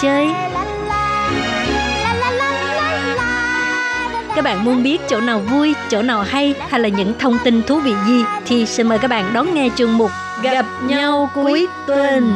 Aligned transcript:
chơi? 0.00 0.28
Các 4.34 4.44
bạn 4.44 4.64
muốn 4.64 4.82
biết 4.82 5.00
chỗ 5.08 5.20
nào 5.20 5.38
vui, 5.38 5.74
chỗ 5.90 6.02
nào 6.02 6.22
hay 6.22 6.54
hay 6.68 6.80
là 6.80 6.88
những 6.88 7.18
thông 7.18 7.38
tin 7.44 7.62
thú 7.62 7.78
vị 7.80 7.94
gì 8.06 8.24
thì 8.46 8.66
xin 8.66 8.88
mời 8.88 8.98
các 8.98 9.08
bạn 9.08 9.32
đón 9.32 9.54
nghe 9.54 9.68
chương 9.76 9.98
mục 9.98 10.10
Gặp 10.42 10.66
nhau 10.82 11.30
cuối 11.34 11.68
tuần. 11.86 12.32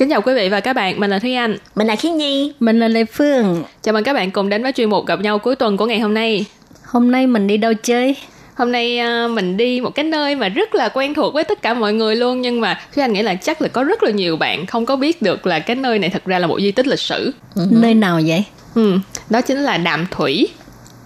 Kính 0.00 0.10
chào 0.10 0.22
quý 0.22 0.34
vị 0.34 0.48
và 0.48 0.60
các 0.60 0.72
bạn, 0.72 1.00
mình 1.00 1.10
là 1.10 1.18
Thúy 1.18 1.34
Anh. 1.34 1.56
Mình 1.74 1.86
là 1.86 1.96
Khiết 1.96 2.12
Nhi. 2.12 2.52
Mình 2.60 2.80
là 2.80 2.88
Lê 2.88 3.04
Phương. 3.04 3.64
Chào 3.82 3.92
mừng 3.92 4.04
các 4.04 4.12
bạn 4.12 4.30
cùng 4.30 4.48
đến 4.48 4.62
với 4.62 4.72
chuyên 4.72 4.90
mục 4.90 5.06
gặp 5.06 5.20
nhau 5.20 5.38
cuối 5.38 5.56
tuần 5.56 5.76
của 5.76 5.86
ngày 5.86 6.00
hôm 6.00 6.14
nay. 6.14 6.44
Hôm 6.84 7.10
nay 7.10 7.26
mình 7.26 7.46
đi 7.46 7.56
đâu 7.56 7.72
chơi? 7.74 8.16
Hôm 8.54 8.72
nay 8.72 8.98
à, 8.98 9.28
mình 9.28 9.56
đi 9.56 9.80
một 9.80 9.90
cái 9.90 10.04
nơi 10.04 10.34
mà 10.34 10.48
rất 10.48 10.74
là 10.74 10.88
quen 10.88 11.14
thuộc 11.14 11.34
với 11.34 11.44
tất 11.44 11.62
cả 11.62 11.74
mọi 11.74 11.92
người 11.92 12.16
luôn 12.16 12.40
nhưng 12.40 12.60
mà 12.60 12.80
Thúy 12.94 13.02
Anh 13.02 13.12
nghĩ 13.12 13.22
là 13.22 13.34
chắc 13.34 13.62
là 13.62 13.68
có 13.68 13.84
rất 13.84 14.02
là 14.02 14.10
nhiều 14.10 14.36
bạn 14.36 14.66
không 14.66 14.86
có 14.86 14.96
biết 14.96 15.22
được 15.22 15.46
là 15.46 15.58
cái 15.58 15.76
nơi 15.76 15.98
này 15.98 16.10
thật 16.10 16.24
ra 16.24 16.38
là 16.38 16.46
một 16.46 16.60
di 16.60 16.72
tích 16.72 16.86
lịch 16.86 17.00
sử. 17.00 17.32
Nơi 17.70 17.94
nào 17.94 18.20
vậy? 18.26 18.44
Ừ, 18.74 18.98
đó 19.30 19.40
chính 19.40 19.58
là 19.58 19.78
Đàm 19.78 20.06
Thủy. 20.10 20.48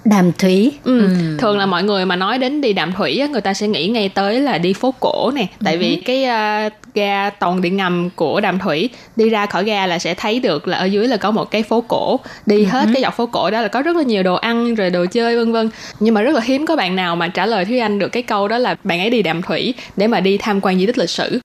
Đàm 0.05 0.33
Thủy. 0.33 0.72
Ừ. 0.84 1.08
Thường 1.38 1.58
là 1.58 1.66
mọi 1.66 1.83
người 1.83 2.06
mà 2.06 2.16
nói 2.16 2.38
đến 2.38 2.60
đi 2.60 2.72
Đàm 2.72 2.92
Thủy 2.92 3.19
á, 3.19 3.27
người 3.27 3.41
ta 3.41 3.55
sẽ 3.55 3.69
nghĩ 3.69 3.88
ngay 3.88 4.08
tới 4.08 4.41
là 4.41 4.58
đi 4.58 4.72
phố 4.72 4.94
cổ 5.00 5.30
nè. 5.34 5.46
Tại 5.64 5.77
vì 5.77 5.96
cái 5.96 6.24
à, 6.24 6.70
ga 6.94 7.30
tàu 7.30 7.58
điện 7.61 7.77
ngầm 7.77 8.11
của 8.16 8.41
Đàm 8.41 8.58
Thủy 8.58 8.88
đi 9.16 9.28
ra 9.28 9.46
khỏi 9.46 9.64
ga 9.64 9.86
là 9.86 9.98
sẽ 9.98 10.14
thấy 10.14 10.41
được 10.41 10.69
là 10.69 10.78
ở 10.78 10.84
dưới 10.84 11.08
là 11.08 11.16
có 11.16 11.30
một 11.30 11.50
cái 11.50 11.62
phố 11.62 11.80
cổ. 11.80 12.20
Đi 12.46 12.64
hết 12.64 12.86
cái 12.94 13.02
dọc 13.02 13.16
phố 13.16 13.27
cổ 13.27 13.50
đó 13.50 13.61
là 13.61 13.69
có 13.69 13.83
rất 13.83 13.96
là 13.96 14.02
nhiều 14.02 14.22
đồ 14.22 14.34
ăn 14.34 14.74
rồi 14.74 14.91
đồ 14.91 15.06
chơi 15.12 15.36
vân 15.38 15.52
vân. 15.52 15.70
Nhưng 16.00 16.14
mà 16.14 16.22
rất 16.22 16.34
là 16.34 16.41
hiếm 16.44 16.66
có 16.66 16.77
bạn 16.77 16.96
nào 16.96 17.16
mà 17.16 17.28
trả 17.28 17.46
lời 17.46 17.64
Thúy 17.64 17.78
Anh 17.78 17.98
được 17.98 18.08
cái 18.08 18.22
câu 18.22 18.48
đó 18.48 18.58
là 18.58 18.77
bạn 18.84 19.00
ấy 19.00 19.11
đi 19.11 19.22
Đàm 19.22 19.42
Thủy 19.42 19.74
để 19.96 20.06
mà 20.06 20.20
đi 20.20 20.39
tham 20.39 20.61
quan 20.61 20.78
di 20.78 20.86
tích 20.86 20.98
lịch 20.98 21.11
sử. 21.11 21.39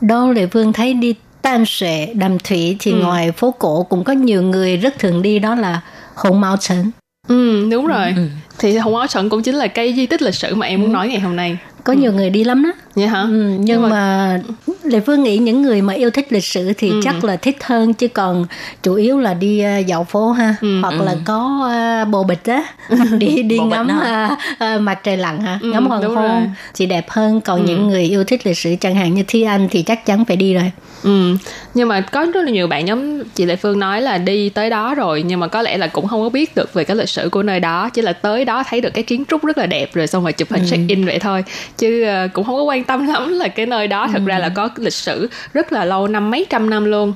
Đâu 0.00 0.32
Lê 0.32 0.46
Phương 0.46 0.72
thấy 0.72 0.94
đi 0.94 1.14
Tan 1.42 1.64
Sệ, 1.66 2.06
Đàm 2.14 2.38
Thủy 2.38 2.76
thì 2.78 2.92
Ừ. 2.92 2.98
ngoài 2.98 3.32
phố 3.32 3.54
cổ 3.58 3.82
cũng 3.82 4.04
có 4.04 4.12
nhiều 4.12 4.42
người 4.42 4.76
rất 4.76 4.98
thường 4.98 5.22
đi 5.22 5.38
đó 5.38 5.54
là 5.54 5.80
Hồng 6.14 6.40
Mao 6.40 6.56
Trấn. 6.56 6.90
Ừ, 7.28 7.68
đúng 7.70 7.86
rồi. 7.86 8.14
Thì 8.58 8.76
Hồng 8.76 8.96
Áo 8.96 9.06
Trận 9.06 9.28
cũng 9.30 9.42
chính 9.42 9.54
là 9.54 9.66
cái 9.66 9.92
di 9.96 10.06
tích 10.06 10.22
lịch 10.22 10.34
sử 10.34 10.54
mà 10.54 10.66
em 10.66 10.80
muốn 10.80 10.92
nói 10.92 11.08
ngày 11.08 11.20
hôm 11.20 11.36
nay. 11.36 11.58
Có 11.84 11.92
nhiều 11.92 12.12
người 12.12 12.30
đi 12.30 12.44
lắm 12.44 12.62
đó. 12.62 12.72
Vậy 12.94 13.06
hả? 13.06 13.20
Ừ, 13.22 13.28
nhưng, 13.28 13.64
Nhưng 13.64 13.88
mà, 13.88 14.40
Lê 14.82 15.00
Phương 15.00 15.22
nghĩ 15.22 15.38
những 15.38 15.62
người 15.62 15.82
mà 15.82 15.94
yêu 15.94 16.10
thích 16.10 16.32
lịch 16.32 16.44
sử 16.44 16.72
thì 16.78 16.88
Ừ. 16.90 17.00
chắc 17.04 17.24
là 17.24 17.36
thích 17.36 17.56
hơn 17.64 17.94
chứ 17.94 18.08
còn 18.08 18.46
chủ 18.82 18.94
yếu 18.94 19.18
là 19.18 19.34
đi 19.34 19.60
ờ, 19.60 19.78
dạo 19.78 20.04
phố 20.04 20.30
ha. 20.32 20.54
Ừ, 20.60 20.80
hoặc 20.80 21.00
là 21.00 21.14
có 21.24 21.68
ờ, 21.72 22.04
bồ 22.04 22.24
bịch 22.24 22.44
á 22.44 22.64
đi 23.18 23.42
đi 23.42 23.58
ngắm 23.58 23.88
ờ, 24.02 24.28
ờ, 24.58 24.78
mặt 24.78 24.98
trời 25.04 25.16
lặn 25.16 25.40
ha 25.40 25.58
Ừ, 25.62 25.70
ngắm 25.72 25.86
hoàng 25.86 26.02
hôn 26.14 26.46
thì 26.74 26.86
đẹp 26.86 27.06
hơn. 27.10 27.40
Còn 27.40 27.64
những 27.64 27.88
người 27.88 28.02
yêu 28.02 28.24
thích 28.24 28.46
lịch 28.46 28.58
sử 28.58 28.74
chẳng 28.80 28.94
hạn 28.94 29.14
như 29.14 29.22
Thi 29.28 29.42
Anh 29.42 29.68
thì 29.70 29.82
chắc 29.82 30.06
chắn 30.06 30.24
phải 30.24 30.36
đi 30.36 30.54
rồi 30.54 30.70
Ừ, 31.06 31.36
nhưng 31.74 31.88
mà 31.88 32.00
có 32.00 32.26
rất 32.34 32.44
là 32.44 32.50
nhiều 32.50 32.66
bạn 32.66 32.86
giống 32.86 33.24
chị 33.34 33.44
Lệ 33.44 33.56
Phương 33.56 33.78
nói 33.78 34.02
là 34.02 34.18
đi 34.18 34.48
tới 34.48 34.70
đó 34.70 34.94
rồi 34.94 35.22
nhưng 35.22 35.40
mà 35.40 35.46
có 35.46 35.62
lẽ 35.62 35.78
là 35.78 35.86
cũng 35.86 36.06
không 36.06 36.22
có 36.22 36.28
biết 36.28 36.54
được 36.56 36.74
về 36.74 36.84
cái 36.84 36.96
lịch 36.96 37.08
sử 37.08 37.28
của 37.28 37.42
nơi 37.42 37.60
đó 37.60 37.88
chỉ 37.88 38.02
là 38.02 38.12
tới 38.12 38.44
đó 38.44 38.62
thấy 38.68 38.80
được 38.80 38.90
cái 38.94 39.04
kiến 39.04 39.24
trúc 39.28 39.44
rất 39.44 39.58
là 39.58 39.66
đẹp 39.66 39.94
rồi 39.94 40.06
xong 40.06 40.22
rồi 40.22 40.32
chụp 40.32 40.50
hình 40.50 40.62
check 40.70 40.88
in 40.88 41.04
vậy 41.04 41.18
thôi. 41.18 41.44
Chứ 41.78 42.02
ờ, 42.02 42.28
cũng 42.32 42.44
không 42.44 42.56
có 42.56 42.62
quan 42.62 42.84
tâm 42.84 43.06
lắm 43.12 43.32
là 43.32 43.48
cái 43.48 43.66
nơi 43.66 43.88
đó 43.88 44.08
thật 44.12 44.22
ra 44.24 44.38
là 44.38 44.48
có 44.48 44.68
lịch 44.76 44.92
sử 44.92 45.28
rất 45.52 45.72
là 45.72 45.84
lâu 45.84 46.08
năm 46.08 46.30
mấy 46.30 46.46
trăm 46.50 46.70
năm 46.70 46.84
luôn. 46.84 47.14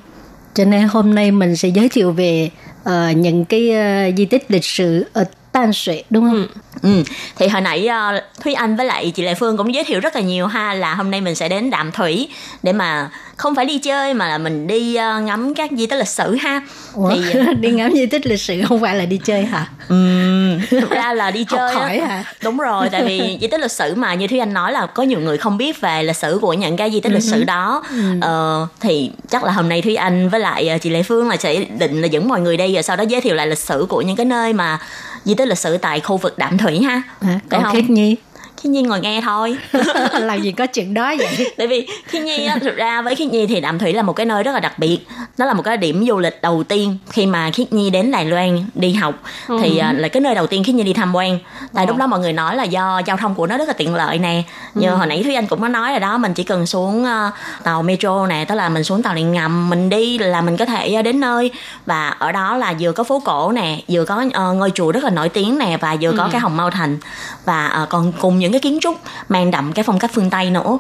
Cho 0.54 0.64
nên 0.64 0.88
hôm 0.88 1.14
nay 1.14 1.30
mình 1.30 1.56
sẽ 1.56 1.68
giới 1.68 1.88
thiệu 1.88 2.12
về 2.12 2.50
ờ, 2.84 3.10
những 3.10 3.44
cái 3.44 3.70
ờ, 3.70 4.10
di 4.16 4.24
tích 4.24 4.50
lịch 4.50 4.64
sử 4.64 5.04
ở 5.12 5.24
Tan 5.53 5.72
Suệ 5.72 6.03
đúng 6.11 6.31
không? 6.31 6.47
Ừ. 6.83 7.03
Thì 7.37 7.49
hồi 7.49 7.61
nãy 7.61 7.87
ờ, 7.87 8.21
Thúy 8.44 8.53
Anh 8.55 8.77
với 8.77 8.87
lại 8.87 9.11
chị 9.15 9.22
Lệ 9.22 9.34
Phương 9.34 9.56
cũng 9.56 9.75
giới 9.75 9.84
thiệu 9.84 10.00
rất 10.00 10.15
là 10.16 10.21
nhiều 10.22 10.47
ha 10.47 10.75
là 10.75 10.94
hôm 10.94 11.11
nay 11.11 11.21
mình 11.21 11.34
sẽ 11.34 11.49
đến 11.49 11.71
Đạm 11.71 11.93
Thủy 11.93 12.28
để 12.62 12.72
mà 12.72 13.11
không 13.37 13.55
phải 13.55 13.65
đi 13.65 13.78
chơi 13.78 14.15
mà 14.15 14.28
là 14.28 14.38
mình 14.38 14.66
đi 14.66 14.94
ờ, 14.94 15.21
ngắm 15.21 15.55
các 15.55 15.71
di 15.77 15.87
tích 15.87 15.97
lịch 15.99 16.09
sử 16.09 16.34
ha. 16.34 16.61
Ủa, 16.94 17.11
Thì 17.15 17.31
ờ, 17.47 17.53
đi 17.61 17.71
ngắm 17.71 17.93
di 17.94 18.06
tích 18.06 18.27
lịch 18.27 18.41
sử 18.41 18.62
không 18.69 18.81
phải 18.81 18.97
là 18.97 19.05
đi 19.05 19.21
chơi 19.25 19.44
hả? 19.44 19.66
ừm, 19.88 20.61
thực 20.71 20.91
ra 20.91 21.12
là 21.12 21.31
đi 21.31 21.47
Học 21.49 21.59
chơi 21.59 21.69
á. 21.75 21.78
hỏi 21.81 21.99
hả? 22.00 22.25
Đúng 22.43 22.56
rồi, 22.56 22.88
tại 22.93 23.05
vì 23.05 23.38
di 23.41 23.47
tích 23.47 23.61
lịch 23.61 23.72
sử 23.72 23.94
mà 23.94 24.15
như 24.15 24.27
Thúy 24.27 24.38
Anh 24.38 24.53
nói 24.55 24.72
là 24.72 24.87
có 24.87 25.03
nhiều 25.03 25.21
người 25.21 25.38
không 25.38 25.56
biết 25.59 25.81
về 25.81 26.03
lịch 26.03 26.17
sử 26.17 26.38
của 26.43 26.53
những 26.53 26.77
cái 26.77 26.91
di 26.91 27.00
tích 27.00 27.12
lịch 27.12 27.22
sử 27.22 27.44
đó. 27.44 27.82
Ờ, 28.21 28.67
thì 28.81 29.11
chắc 29.31 29.44
là 29.44 29.53
hôm 29.53 29.69
nay 29.69 29.82
Thúy 29.82 29.94
Anh 29.94 30.28
với 30.28 30.41
lại 30.41 30.78
chị 30.82 30.91
Lệ 30.91 31.03
Phương 31.03 31.28
là 31.28 31.37
sẽ 31.37 31.65
định 31.78 32.00
là 32.00 32.06
dẫn 32.06 32.28
mọi 32.28 32.41
người 32.41 32.56
đi 32.56 32.75
rồi 32.75 32.82
sau 32.82 32.97
đó 32.97 33.05
giới 33.09 33.21
thiệu 33.21 33.34
lại 33.34 33.47
lịch 33.47 33.59
sử 33.59 33.87
của 33.88 34.03
những 34.03 34.17
cái 34.17 34.27
nơi 34.27 34.53
mà 34.53 34.78
di 35.25 35.34
tích 35.34 35.48
lịch 35.48 35.58
sử 35.58 35.76
tại 35.78 36.00
khu 36.00 36.16
vực 36.16 36.38
Đạm 36.38 36.58
Thủy 36.58 36.81
ha. 36.81 37.03
À, 37.20 37.41
còn 37.48 37.62
không? 37.62 37.72
Khiết 37.75 37.91
Nhi 37.91 38.16
Khi 38.62 38.69
Nhi 38.69 38.82
ngồi 38.82 39.00
nghe 39.00 39.21
thôi. 39.21 39.56
làm 40.21 40.43
gì 40.43 40.53
có 40.53 40.66
chuyện 40.66 40.94
đó 40.94 41.15
vậy? 41.19 41.53
Tại 41.56 41.66
vì 41.66 41.87
Khiết 42.06 42.22
Nhi 42.22 42.47
á, 42.47 42.59
thực 42.60 42.76
ra 42.76 43.03
với 43.03 43.15
Khiết 43.15 43.28
Nhi 43.28 43.47
thì 43.47 43.60
Đạm 43.60 43.78
Thủy 43.78 43.93
là 43.93 44.03
một 44.03 44.12
cái 44.12 44.26
nơi 44.26 44.43
rất 44.43 44.53
là 44.53 44.60
đặc 44.60 44.78
biệt. 44.78 44.98
Nó 45.38 45.47
là 45.47 45.53
một 45.53 45.62
cái 45.62 45.76
điểm 45.76 46.06
du 46.09 46.19
lịch 46.19 46.43
đầu 46.43 46.65
tiên 46.65 46.99
khi 47.10 47.26
mà 47.26 47.50
Khiết 47.50 47.72
Nhi 47.72 47.91
đến 47.91 48.10
Đài 48.10 48.25
Loan 48.25 48.65
đi 48.75 48.93
học 48.93 49.15
thì 49.62 49.78
à, 49.78 49.93
là 49.93 50.09
cái 50.09 50.20
nơi 50.20 50.34
đầu 50.34 50.47
tiên 50.47 50.65
Khiết 50.65 50.75
Nhi 50.75 50.82
đi 50.82 50.93
tham 50.93 51.15
quan. 51.15 51.38
Tại 51.75 51.87
lúc 51.87 51.97
đó 51.97 52.06
mọi 52.06 52.20
người 52.20 52.32
nói 52.32 52.56
là 52.56 52.65
do 52.65 53.03
giao 53.06 53.16
thông 53.16 53.34
của 53.34 53.47
nó 53.47 53.59
rất 53.59 53.69
là 53.69 53.75
tiện 53.75 53.94
lợi 53.94 54.19
nè. 54.19 54.43
Như 54.75 54.91
hồi 54.91 55.06
nãy 55.06 55.22
Thúy 55.22 55.34
Anh 55.34 55.47
cũng 55.47 55.60
có 55.60 55.69
nói 55.69 55.91
rồi 55.91 56.00
đó, 56.00 56.19
mình 56.19 56.34
chỉ 56.34 56.43
cần 56.44 56.66
xuống 56.66 57.04
à, 57.04 57.31
tàu 57.62 57.82
metro 57.82 58.26
nè, 58.26 58.44
tức 58.49 58.54
là 58.54 58.69
mình 58.69 58.84
xuống 58.84 59.03
tàu 59.03 59.15
điện 59.15 59.32
ngầm, 59.32 59.70
mình 59.70 59.88
đi 59.88 60.19
là 60.19 60.41
mình 60.41 60.56
có 60.56 60.65
thể 60.65 60.94
à, 60.94 61.03
đến 61.03 61.20
nơi 61.20 61.50
và 61.87 62.09
ở 62.09 62.32
đó 62.32 62.56
là 62.56 62.75
vừa 62.81 62.93
có 62.93 63.04
phố 63.04 63.22
cổ 63.25 63.53
nè, 63.53 63.81
vừa 63.88 64.04
có 64.04 64.25
ờ, 64.32 64.53
ngôi 64.53 64.70
chùa 64.75 64.93
rất 64.93 65.04
là 65.04 65.10
nổi 65.10 65.28
tiếng 65.28 65.59
nè 65.59 65.78
và 65.81 65.97
vừa 66.00 66.12
có 66.19 66.28
cái 66.32 66.41
Hồng 66.41 66.56
Mao 66.56 66.70
Thành 66.70 66.99
và 67.44 67.66
ờ, 67.66 67.87
còn 67.91 68.12
cùng 68.20 68.38
những 68.38 68.50
cái 68.53 68.61
kiến 68.61 68.78
trúc 68.81 69.00
mang 69.28 69.50
đậm 69.50 69.72
cái 69.72 69.83
phong 69.83 69.99
cách 69.99 70.11
phương 70.15 70.31
Tây 70.31 70.50
nữa. 70.50 70.78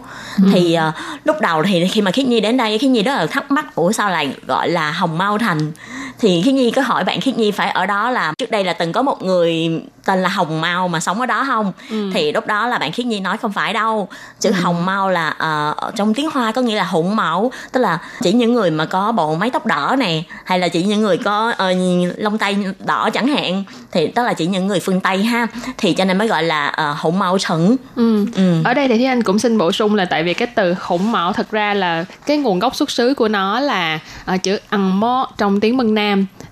Thì 0.52 0.74
ờ, 0.74 0.92
lúc 1.24 1.36
đầu 1.40 1.62
thì 1.62 1.88
khi 1.88 2.00
mà 2.00 2.10
Khiết 2.10 2.26
Nhi 2.26 2.40
đến 2.40 2.56
đây 2.56 2.78
Khiết 2.78 2.90
Nhi 2.90 3.02
rất 3.02 3.14
là 3.16 3.26
thắc 3.26 3.50
mắc 3.50 3.74
ủa 3.74 3.92
sao 3.92 4.10
lại 4.10 4.34
gọi 4.46 4.68
là 4.68 4.90
Hồng 4.90 5.18
Mao 5.18 5.38
Thành 5.38 5.72
thì 6.18 6.42
Khiết 6.44 6.54
Nhi 6.54 6.70
có 6.70 6.82
hỏi 6.82 7.04
bạn 7.04 7.20
Khiết 7.20 7.36
Nhi 7.38 7.50
phải 7.50 7.70
ở 7.70 7.86
đó 7.86 8.10
là 8.10 8.32
trước 8.38 8.50
đây 8.50 8.64
là 8.64 8.72
từng 8.72 8.92
có 8.92 9.02
một 9.02 9.22
người 9.22 9.80
tên 10.04 10.22
là 10.22 10.28
Hồng 10.28 10.60
Mao 10.60 10.88
mà 10.88 11.00
sống 11.00 11.20
ở 11.20 11.26
đó 11.26 11.44
không? 11.46 11.72
Thì 12.14 12.32
lúc 12.32 12.46
đó 12.46 12.66
là 12.66 12.78
bạn 12.78 12.92
Khiết 12.92 13.06
Nhi 13.06 13.20
nói 13.20 13.36
không 13.36 13.52
phải 13.52 13.72
đâu. 13.72 14.08
Chữ 14.40 14.50
Hồng 14.50 14.86
Mao 14.86 15.10
là 15.10 15.28
ở 15.76 15.92
trong 15.96 16.14
tiếng 16.14 16.30
Hoa 16.30 16.52
có 16.52 16.62
nghĩa 16.62 16.76
là 16.76 16.84
hụng 16.84 17.16
mạo 17.16 17.52
tức 17.72 17.80
là 17.80 17.98
chỉ 18.22 18.32
những 18.32 18.54
người 18.54 18.70
mà 18.70 18.84
có 18.84 19.12
bộ 19.12 19.34
mái 19.34 19.50
tóc 19.50 19.66
đỏ 19.66 19.96
nè 19.98 20.22
hay 20.44 20.58
là 20.58 20.68
chỉ 20.68 20.82
những 20.82 21.00
người 21.00 21.16
có 21.18 21.52
ờ, 21.56 21.74
lông 22.16 22.38
tay 22.38 22.56
đỏ 22.78 23.10
chẳng 23.12 23.26
hạn. 23.26 23.64
Thì 23.92 24.06
tức 24.06 24.22
là 24.22 24.32
chỉ 24.32 24.46
những 24.46 24.66
người 24.66 24.80
phương 24.80 25.00
Tây 25.00 25.22
ha. 25.22 25.46
Thì 25.78 25.94
cho 25.94 26.04
nên 26.04 26.18
mới 26.18 26.28
gọi 26.28 26.42
là 26.42 26.74
uh, 26.90 26.98
hụng 26.98 27.18
mạo 27.18 27.38
trần 27.38 27.76
Ừ. 27.96 28.26
Ừ. 28.36 28.62
Ở 28.64 28.74
đây 28.74 28.88
thì 28.88 28.96
Thúy 28.96 29.04
Anh 29.04 29.22
cũng 29.22 29.38
xin 29.38 29.58
bổ 29.58 29.72
sung 29.72 29.94
là 29.94 30.04
tại 30.04 30.22
vì 30.22 30.34
cái 30.34 30.48
từ 30.54 30.74
khủng 30.74 31.12
mạo 31.12 31.32
thật 31.32 31.50
ra 31.50 31.74
là 31.74 32.04
cái 32.26 32.36
nguồn 32.36 32.58
gốc 32.58 32.76
xuất 32.76 32.90
xứ 32.90 33.14
của 33.14 33.28
nó 33.28 33.60
là 33.60 33.98
ờ, 34.24 34.36
chữ 34.38 34.58
ăn 34.68 35.00
mó 35.00 35.28
trong 35.38 35.60
tiếng 35.60 35.76
Mân 35.76 35.94
Nam. 35.94 35.99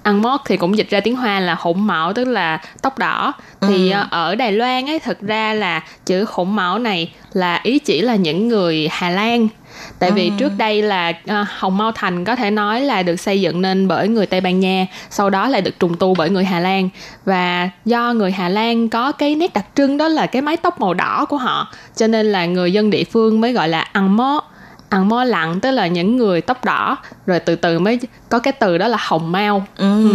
Ăn 0.03 0.23
mó 0.23 0.39
thì 0.47 0.57
cũng 0.57 0.79
dịch 0.79 0.91
ra 0.91 1.01
tiếng 1.01 1.17
Hoa 1.17 1.41
là 1.41 1.55
khủng 1.55 1.87
mạo 1.87 2.13
tức 2.13 2.25
là 2.25 2.61
tóc 2.83 2.99
đỏ. 2.99 3.33
Thì 3.61 3.91
ờ, 3.91 4.07
ở 4.11 4.35
Đài 4.35 4.53
Loan 4.53 4.87
ấy 4.91 4.99
thật 4.99 5.19
ra 5.21 5.55
là 5.55 5.83
chữ 6.07 6.25
khủng 6.25 6.57
mạo 6.57 6.79
này 6.79 7.13
là 7.33 7.61
ý 7.63 7.79
chỉ 7.79 8.01
là 8.01 8.17
những 8.17 8.49
người 8.49 8.89
Hà 8.91 9.11
Lan. 9.11 9.49
Tại 9.99 10.11
vì 10.11 10.33
trước 10.39 10.53
đây 10.59 10.83
là 10.83 11.13
ờ, 11.27 11.45
Hồng 11.59 11.79
Mao 11.79 11.93
Thành 11.93 12.25
có 12.25 12.37
thể 12.37 12.51
nói 12.51 12.81
là 12.81 13.03
được 13.03 13.17
xây 13.17 13.41
dựng 13.41 13.63
nên 13.63 13.89
bởi 13.89 14.09
người 14.09 14.27
Tây 14.27 14.41
Ban 14.41 14.61
Nha, 14.61 14.87
sau 15.11 15.31
đó 15.31 15.49
lại 15.49 15.63
được 15.63 15.79
trùng 15.81 15.97
tu 15.97 16.15
bởi 16.15 16.31
người 16.31 16.45
Hà 16.45 16.61
Lan. 16.61 16.89
Và 17.25 17.71
do 17.85 18.13
người 18.13 18.33
Hà 18.33 18.49
Lan 18.49 18.89
có 18.89 19.13
cái 19.13 19.35
nét 19.35 19.53
đặc 19.55 19.67
trưng 19.75 19.97
đó 19.97 20.09
là 20.09 20.27
cái 20.27 20.43
mái 20.43 20.57
tóc 20.57 20.81
màu 20.81 20.95
đỏ 20.95 21.27
của 21.29 21.37
họ, 21.37 21.73
cho 21.97 22.07
nên 22.07 22.27
là 22.33 22.47
người 22.47 22.73
dân 22.73 22.91
địa 22.91 23.05
phương 23.05 23.41
mới 23.41 23.53
gọi 23.53 23.69
là 23.69 23.81
ăn 23.81 24.17
mó 24.17 24.45
ăn 24.89 25.09
mó 25.09 25.25
lặng 25.25 25.61
tức 25.61 25.71
là 25.71 25.87
những 25.87 26.17
người 26.17 26.41
tóc 26.41 26.65
đỏ 26.65 26.97
rồi 27.27 27.41
từ 27.41 27.57
từ 27.57 27.79
mới 27.79 27.99
có 28.29 28.39
cái 28.39 28.53
từ 28.53 28.79
đó 28.79 28.89
là 28.89 28.99
hồng 29.01 29.33
mao. 29.33 29.67
Ừ. 29.77 30.15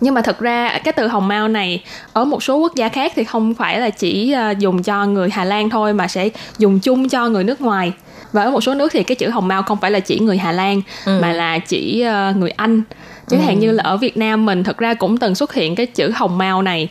nhưng 0.00 0.14
mà 0.14 0.20
thật 0.20 0.38
ra 0.38 0.78
cái 0.84 0.92
từ 0.92 1.06
hồng 1.06 1.28
mao 1.28 1.48
này 1.48 1.82
ở 2.12 2.24
một 2.24 2.42
số 2.42 2.56
quốc 2.56 2.74
gia 2.74 2.88
khác 2.88 3.12
thì 3.16 3.24
không 3.24 3.54
phải 3.54 3.80
là 3.80 3.90
chỉ 3.90 4.32
ờ, 4.32 4.54
dùng 4.58 4.82
cho 4.82 5.06
người 5.06 5.30
Hà 5.30 5.44
Lan 5.44 5.70
thôi 5.70 5.92
mà 5.92 6.08
sẽ 6.08 6.28
dùng 6.58 6.78
chung 6.80 7.08
cho 7.08 7.28
người 7.28 7.44
nước 7.44 7.60
ngoài. 7.60 7.92
Và 8.32 8.42
ở 8.42 8.50
một 8.50 8.60
số 8.60 8.74
nước 8.74 8.92
thì 8.92 9.02
cái 9.02 9.14
chữ 9.16 9.30
hồng 9.30 9.48
mao 9.48 9.62
không 9.62 9.78
phải 9.80 9.90
là 9.90 10.00
chỉ 10.00 10.18
người 10.18 10.38
Hà 10.38 10.52
Lan 10.52 10.82
mà 11.06 11.32
là 11.32 11.58
chỉ 11.58 12.00
ờ, 12.00 12.32
người 12.36 12.50
Anh. 12.50 12.82
Chẳng 13.28 13.42
hạn 13.42 13.58
như 13.58 13.72
là 13.72 13.82
ở 13.82 13.96
Việt 13.96 14.16
Nam 14.16 14.46
mình 14.46 14.64
thật 14.64 14.78
ra 14.78 14.94
cũng 14.94 15.16
từng 15.16 15.34
xuất 15.34 15.54
hiện 15.54 15.74
cái 15.74 15.86
chữ 15.86 16.10
hồng 16.14 16.38
mao 16.38 16.62
này 16.62 16.88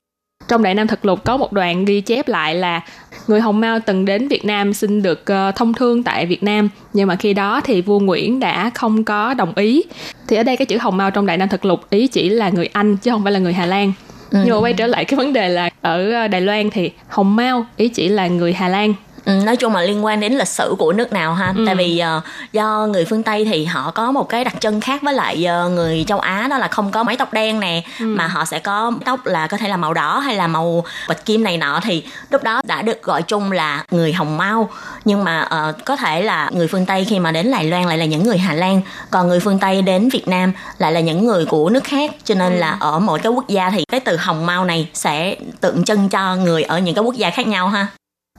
trong 0.48 0.64
Đại 0.64 0.76
Nam 0.76 0.88
Thực 0.88 1.06
Lục 1.06 1.24
có 1.24 1.38
một 1.38 1.54
đoạn 1.54 1.86
ghi 1.86 2.02
chép 2.02 2.28
lại 2.28 2.56
là 2.56 2.82
người 3.28 3.42
Hồng 3.42 3.60
Mao 3.60 3.80
từng 3.80 4.06
đến 4.06 4.28
Việt 4.28 4.46
Nam 4.46 4.74
xin 4.74 5.02
được 5.02 5.26
uh, 5.32 5.56
thông 5.56 5.74
thương 5.74 6.04
tại 6.04 6.26
Việt 6.26 6.44
Nam 6.44 6.70
nhưng 6.94 7.08
mà 7.08 7.16
khi 7.16 7.34
đó 7.34 7.62
thì 7.62 7.82
vua 7.82 8.00
Nguyễn 8.00 8.40
đã 8.40 8.70
không 8.70 9.04
có 9.04 9.34
đồng 9.34 9.54
ý. 9.56 9.84
Thì 10.28 10.38
ở 10.38 10.44
đây 10.44 10.58
cái 10.58 10.66
chữ 10.66 10.78
Hồng 10.78 10.98
Mao 10.98 11.12
trong 11.12 11.26
Đại 11.26 11.38
Nam 11.38 11.50
Thực 11.50 11.66
Lục 11.66 11.90
ý 11.90 12.08
chỉ 12.08 12.30
là 12.30 12.50
người 12.50 12.70
Anh 12.74 12.98
chứ 12.98 13.12
không 13.12 13.24
phải 13.24 13.34
là 13.34 13.40
người 13.40 13.54
Hà 13.54 13.66
Lan. 13.66 13.94
Ừ. 14.32 14.40
nhưng 14.46 14.56
mà 14.56 14.60
quay 14.60 14.74
trở 14.74 14.88
lại 14.88 15.06
cái 15.06 15.18
vấn 15.18 15.34
đề 15.34 15.50
là 15.50 15.70
ở 15.82 16.12
ờ, 16.12 16.28
Đài 16.28 16.42
Loan 16.42 16.70
thì 16.70 16.92
Hồng 17.08 17.36
Mao 17.36 17.66
ý 17.78 17.88
chỉ 17.88 18.08
là 18.08 18.28
người 18.28 18.54
Hà 18.54 18.68
Lan 18.68 18.94
Ừ, 19.26 19.32
nói 19.46 19.56
chung 19.56 19.76
là 19.76 19.82
liên 19.82 20.06
quan 20.06 20.20
đến 20.20 20.34
lịch 20.34 20.48
sử 20.48 20.76
của 20.80 20.94
nước 20.94 21.14
nào 21.14 21.34
ha 21.34 21.54
ừ. 21.58 21.64
tại 21.66 21.76
vì 21.76 22.02
uh, 22.18 22.24
do 22.54 22.88
người 22.92 23.06
phương 23.06 23.24
tây 23.24 23.46
thì 23.46 23.66
họ 23.66 23.92
có 23.92 24.12
một 24.12 24.30
cái 24.30 24.44
đặc 24.44 24.56
trưng 24.60 24.82
khác 24.82 25.02
với 25.02 25.14
lại 25.14 25.48
uh, 25.66 25.72
người 25.72 26.04
châu 26.08 26.20
á 26.20 26.48
đó 26.50 26.58
là 26.58 26.68
không 26.68 26.92
có 26.92 27.04
mái 27.04 27.18
tóc 27.18 27.34
đen 27.34 27.60
nè 27.60 27.84
ừ. 28.00 28.06
mà 28.06 28.28
họ 28.28 28.46
sẽ 28.46 28.60
có 28.60 28.92
tóc 29.06 29.26
là 29.26 29.48
có 29.48 29.58
thể 29.58 29.68
là 29.68 29.78
màu 29.78 29.94
đỏ 29.94 30.20
hay 30.20 30.36
là 30.36 30.48
màu 30.48 30.84
bạch 31.08 31.26
kim 31.26 31.44
này 31.44 31.58
nọ 31.58 31.80
thì 31.84 32.04
lúc 32.30 32.44
đó 32.44 32.62
đã 32.64 32.82
được 32.82 33.04
gọi 33.04 33.22
chung 33.22 33.52
là 33.52 33.84
người 33.92 34.14
hồng 34.14 34.38
mau 34.38 34.70
nhưng 35.06 35.24
mà 35.24 35.48
uh, 35.70 35.86
có 35.86 35.96
thể 35.96 36.22
là 36.22 36.50
người 36.54 36.68
phương 36.68 36.86
tây 36.86 37.06
khi 37.06 37.20
mà 37.20 37.32
đến 37.32 37.52
đài 37.52 37.64
loan 37.64 37.84
lại 37.84 37.98
là 37.98 38.06
những 38.06 38.24
người 38.24 38.38
hà 38.38 38.54
lan 38.54 38.82
còn 39.12 39.28
người 39.28 39.40
phương 39.40 39.60
tây 39.60 39.82
đến 39.82 40.10
việt 40.10 40.28
nam 40.28 40.54
lại 40.78 40.92
là 40.92 41.00
những 41.00 41.26
người 41.26 41.46
của 41.46 41.70
nước 41.70 41.84
khác 41.84 42.12
cho 42.24 42.36
nên 42.36 42.54
ừ. 42.54 42.60
là 42.60 42.78
ở 42.80 43.00
mỗi 43.00 43.20
cái 43.20 43.32
quốc 43.32 43.48
gia 43.48 43.70
thì 43.70 43.84
cái 43.92 44.00
từ 44.00 44.18
hồng 44.18 44.46
mau 44.46 44.66
này 44.66 44.90
sẽ 44.94 45.36
tượng 45.62 45.84
trưng 45.84 46.10
cho 46.10 46.36
người 46.36 46.64
ở 46.64 46.80
những 46.80 46.96
cái 46.96 47.04
quốc 47.04 47.16
gia 47.16 47.30
khác 47.30 47.48
nhau 47.48 47.68
ha 47.68 47.88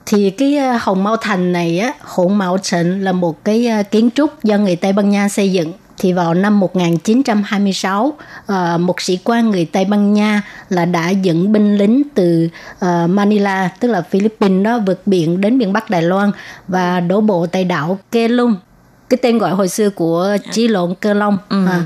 thì 0.09 0.29
cái 0.29 0.57
ờ, 0.57 0.77
Hồng 0.81 1.03
Mao 1.03 1.17
Thành 1.17 1.51
này 1.51 1.79
á, 1.79 1.93
Hồng 2.01 2.37
Mao 2.37 2.57
Trịnh 2.57 3.03
là 3.03 3.11
một 3.11 3.43
cái 3.43 3.67
ờ, 3.67 3.83
kiến 3.83 4.09
trúc 4.15 4.43
do 4.43 4.57
người 4.57 4.75
Tây 4.75 4.93
Ban 4.93 5.09
Nha 5.09 5.29
xây 5.29 5.51
dựng. 5.51 5.73
Thì 5.99 6.13
vào 6.13 6.33
năm 6.33 6.59
1926, 6.59 8.05
uh, 8.05 8.79
một 8.79 9.01
sĩ 9.01 9.19
quan 9.23 9.49
người 9.49 9.65
Tây 9.65 9.85
Ban 9.85 10.13
Nha 10.13 10.41
là 10.69 10.85
đã 10.85 11.09
dẫn 11.09 11.51
binh 11.51 11.77
lính 11.77 12.03
từ 12.15 12.49
Manila, 13.07 13.69
tức 13.79 13.87
là 13.87 14.01
Philippines 14.01 14.65
đó 14.65 14.79
vượt 14.79 15.01
biển 15.05 15.41
đến 15.41 15.57
miền 15.57 15.73
Bắc 15.73 15.89
Đài 15.89 16.01
Loan 16.01 16.31
và 16.67 16.99
đổ 16.99 17.21
bộ 17.21 17.47
tại 17.51 17.63
đảo 17.63 17.99
Kelung 18.11 18.55
cái 19.09 19.17
tên 19.21 19.37
gọi 19.37 19.51
hồi 19.51 19.67
xưa 19.67 19.89
của 19.89 20.37
chí 20.51 20.67
lộn 20.67 20.93
cơ 20.99 21.13
long. 21.13 21.37
Ừ. 21.49 21.65
à, 21.67 21.83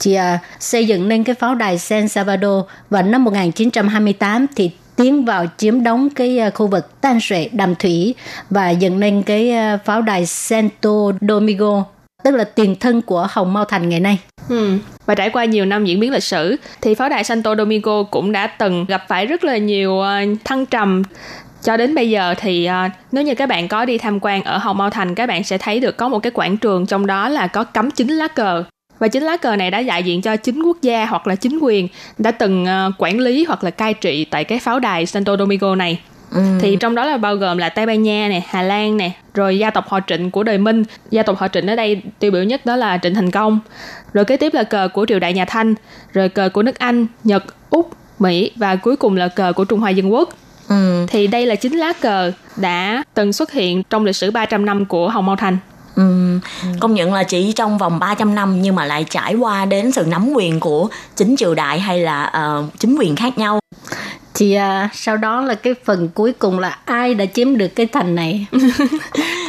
thì 0.00 0.14
à, 0.14 0.38
xây 0.60 0.86
dựng 0.86 1.08
nên 1.08 1.24
cái 1.24 1.34
pháo 1.34 1.54
đài 1.54 1.78
San 1.78 2.08
Salvador. 2.08 2.64
Và 2.90 3.02
năm 3.02 3.24
1928 3.24 4.46
thì 4.56 4.70
tiến 4.98 5.24
vào 5.24 5.46
chiếm 5.56 5.82
đóng 5.82 6.08
cái 6.10 6.38
à, 6.38 6.50
khu 6.50 6.66
vực 6.66 7.00
tan 7.00 7.20
sệ 7.20 7.48
đàm 7.52 7.74
thủy 7.74 8.14
và 8.50 8.70
dựng 8.70 9.00
nên 9.00 9.22
cái 9.22 9.50
à, 9.50 9.78
pháo 9.84 10.02
đài 10.02 10.26
Santo 10.26 11.12
Domingo 11.20 11.84
tức 12.24 12.34
là 12.34 12.44
tiền 12.44 12.76
thân 12.80 13.02
của 13.02 13.26
Hồng 13.30 13.52
Mao 13.52 13.64
Thành 13.64 13.88
ngày 13.88 14.00
nay. 14.00 14.18
Ừ. 14.48 14.78
Và 15.06 15.14
trải 15.14 15.30
qua 15.30 15.44
nhiều 15.44 15.64
năm 15.64 15.84
diễn 15.84 16.00
biến 16.00 16.12
lịch 16.12 16.24
sử 16.24 16.56
thì 16.80 16.94
pháo 16.94 17.08
đài 17.08 17.24
Santo 17.24 17.54
Domingo 17.54 18.02
cũng 18.02 18.32
đã 18.32 18.46
từng 18.46 18.84
gặp 18.88 19.04
phải 19.08 19.26
rất 19.26 19.44
là 19.44 19.56
nhiều 19.56 20.00
à, 20.00 20.24
thăng 20.44 20.66
trầm 20.66 21.02
cho 21.62 21.76
đến 21.76 21.94
bây 21.94 22.10
giờ 22.10 22.34
thì 22.38 22.68
uh, 22.86 22.92
nếu 23.12 23.24
như 23.24 23.34
các 23.34 23.48
bạn 23.48 23.68
có 23.68 23.84
đi 23.84 23.98
tham 23.98 24.18
quan 24.22 24.42
ở 24.42 24.58
Hồng 24.58 24.78
Mao 24.78 24.90
Thành 24.90 25.14
các 25.14 25.26
bạn 25.26 25.44
sẽ 25.44 25.58
thấy 25.58 25.80
được 25.80 25.96
có 25.96 26.08
một 26.08 26.18
cái 26.18 26.30
quảng 26.30 26.56
trường 26.56 26.86
trong 26.86 27.06
đó 27.06 27.28
là 27.28 27.46
có 27.46 27.64
cắm 27.64 27.90
chính 27.90 28.08
lá 28.08 28.28
cờ 28.28 28.64
và 28.98 29.08
chính 29.08 29.22
lá 29.22 29.36
cờ 29.36 29.56
này 29.56 29.70
đã 29.70 29.82
đại 29.82 30.02
diện 30.02 30.22
cho 30.22 30.36
chính 30.36 30.62
quốc 30.62 30.76
gia 30.82 31.06
hoặc 31.06 31.26
là 31.26 31.34
chính 31.34 31.58
quyền 31.58 31.88
đã 32.18 32.30
từng 32.30 32.64
uh, 32.64 32.94
quản 32.98 33.18
lý 33.18 33.44
hoặc 33.44 33.64
là 33.64 33.70
cai 33.70 33.94
trị 33.94 34.24
tại 34.24 34.44
cái 34.44 34.58
pháo 34.58 34.80
đài 34.80 35.06
Santo 35.06 35.36
Domingo 35.36 35.74
này. 35.74 36.00
Ừ. 36.30 36.42
thì 36.60 36.76
trong 36.80 36.94
đó 36.94 37.04
là 37.04 37.16
bao 37.16 37.36
gồm 37.36 37.58
là 37.58 37.68
Tây 37.68 37.86
Ban 37.86 38.02
Nha 38.02 38.28
nè, 38.28 38.42
Hà 38.48 38.62
Lan 38.62 38.96
nè, 38.96 39.10
rồi 39.34 39.58
gia 39.58 39.70
tộc 39.70 39.88
họ 39.88 40.00
Trịnh 40.06 40.30
của 40.30 40.42
đời 40.42 40.58
Minh, 40.58 40.84
gia 41.10 41.22
tộc 41.22 41.38
họ 41.38 41.48
Trịnh 41.48 41.66
ở 41.66 41.76
đây 41.76 42.02
tiêu 42.18 42.30
biểu 42.30 42.42
nhất 42.42 42.66
đó 42.66 42.76
là 42.76 42.98
Trịnh 43.02 43.14
Thành 43.14 43.30
Công, 43.30 43.60
rồi 44.12 44.24
kế 44.24 44.36
tiếp 44.36 44.54
là 44.54 44.62
cờ 44.62 44.88
của 44.94 45.06
triều 45.06 45.18
đại 45.18 45.32
nhà 45.32 45.44
Thanh, 45.44 45.74
rồi 46.12 46.28
cờ 46.28 46.48
của 46.48 46.62
nước 46.62 46.78
Anh, 46.78 47.06
Nhật, 47.24 47.44
Úc, 47.70 47.90
Mỹ 48.18 48.50
và 48.56 48.76
cuối 48.76 48.96
cùng 48.96 49.16
là 49.16 49.28
cờ 49.28 49.52
của 49.52 49.64
Trung 49.64 49.80
Hoa 49.80 49.90
Dân 49.90 50.12
Quốc. 50.12 50.28
Ừ. 50.68 51.06
Thì 51.08 51.26
đây 51.26 51.46
là 51.46 51.54
chính 51.54 51.76
lá 51.76 51.92
cờ 52.00 52.32
đã 52.56 53.04
từng 53.14 53.32
xuất 53.32 53.52
hiện 53.52 53.82
trong 53.90 54.04
lịch 54.04 54.16
sử 54.16 54.30
300 54.30 54.64
năm 54.64 54.84
của 54.84 55.08
Hồng 55.08 55.26
Mao 55.26 55.36
Thành. 55.36 55.58
Ừ. 55.98 56.38
Công 56.80 56.94
nhận 56.94 57.12
là 57.12 57.22
chỉ 57.22 57.52
trong 57.52 57.78
vòng 57.78 57.98
300 57.98 58.34
năm 58.34 58.62
nhưng 58.62 58.74
mà 58.74 58.84
lại 58.84 59.04
trải 59.10 59.34
qua 59.34 59.64
đến 59.64 59.92
sự 59.92 60.04
nắm 60.06 60.32
quyền 60.34 60.60
của 60.60 60.88
chính 61.16 61.36
triều 61.36 61.54
đại 61.54 61.80
hay 61.80 61.98
là 61.98 62.32
uh, 62.60 62.78
chính 62.78 62.96
quyền 62.98 63.16
khác 63.16 63.38
nhau. 63.38 63.60
Thì 64.34 64.54
à, 64.54 64.88
sau 64.92 65.16
đó 65.16 65.40
là 65.40 65.54
cái 65.54 65.74
phần 65.84 66.08
cuối 66.14 66.32
cùng 66.32 66.58
là 66.58 66.78
ai 66.84 67.14
đã 67.14 67.24
chiếm 67.24 67.56
được 67.56 67.68
cái 67.68 67.86
thành 67.86 68.14
này 68.14 68.46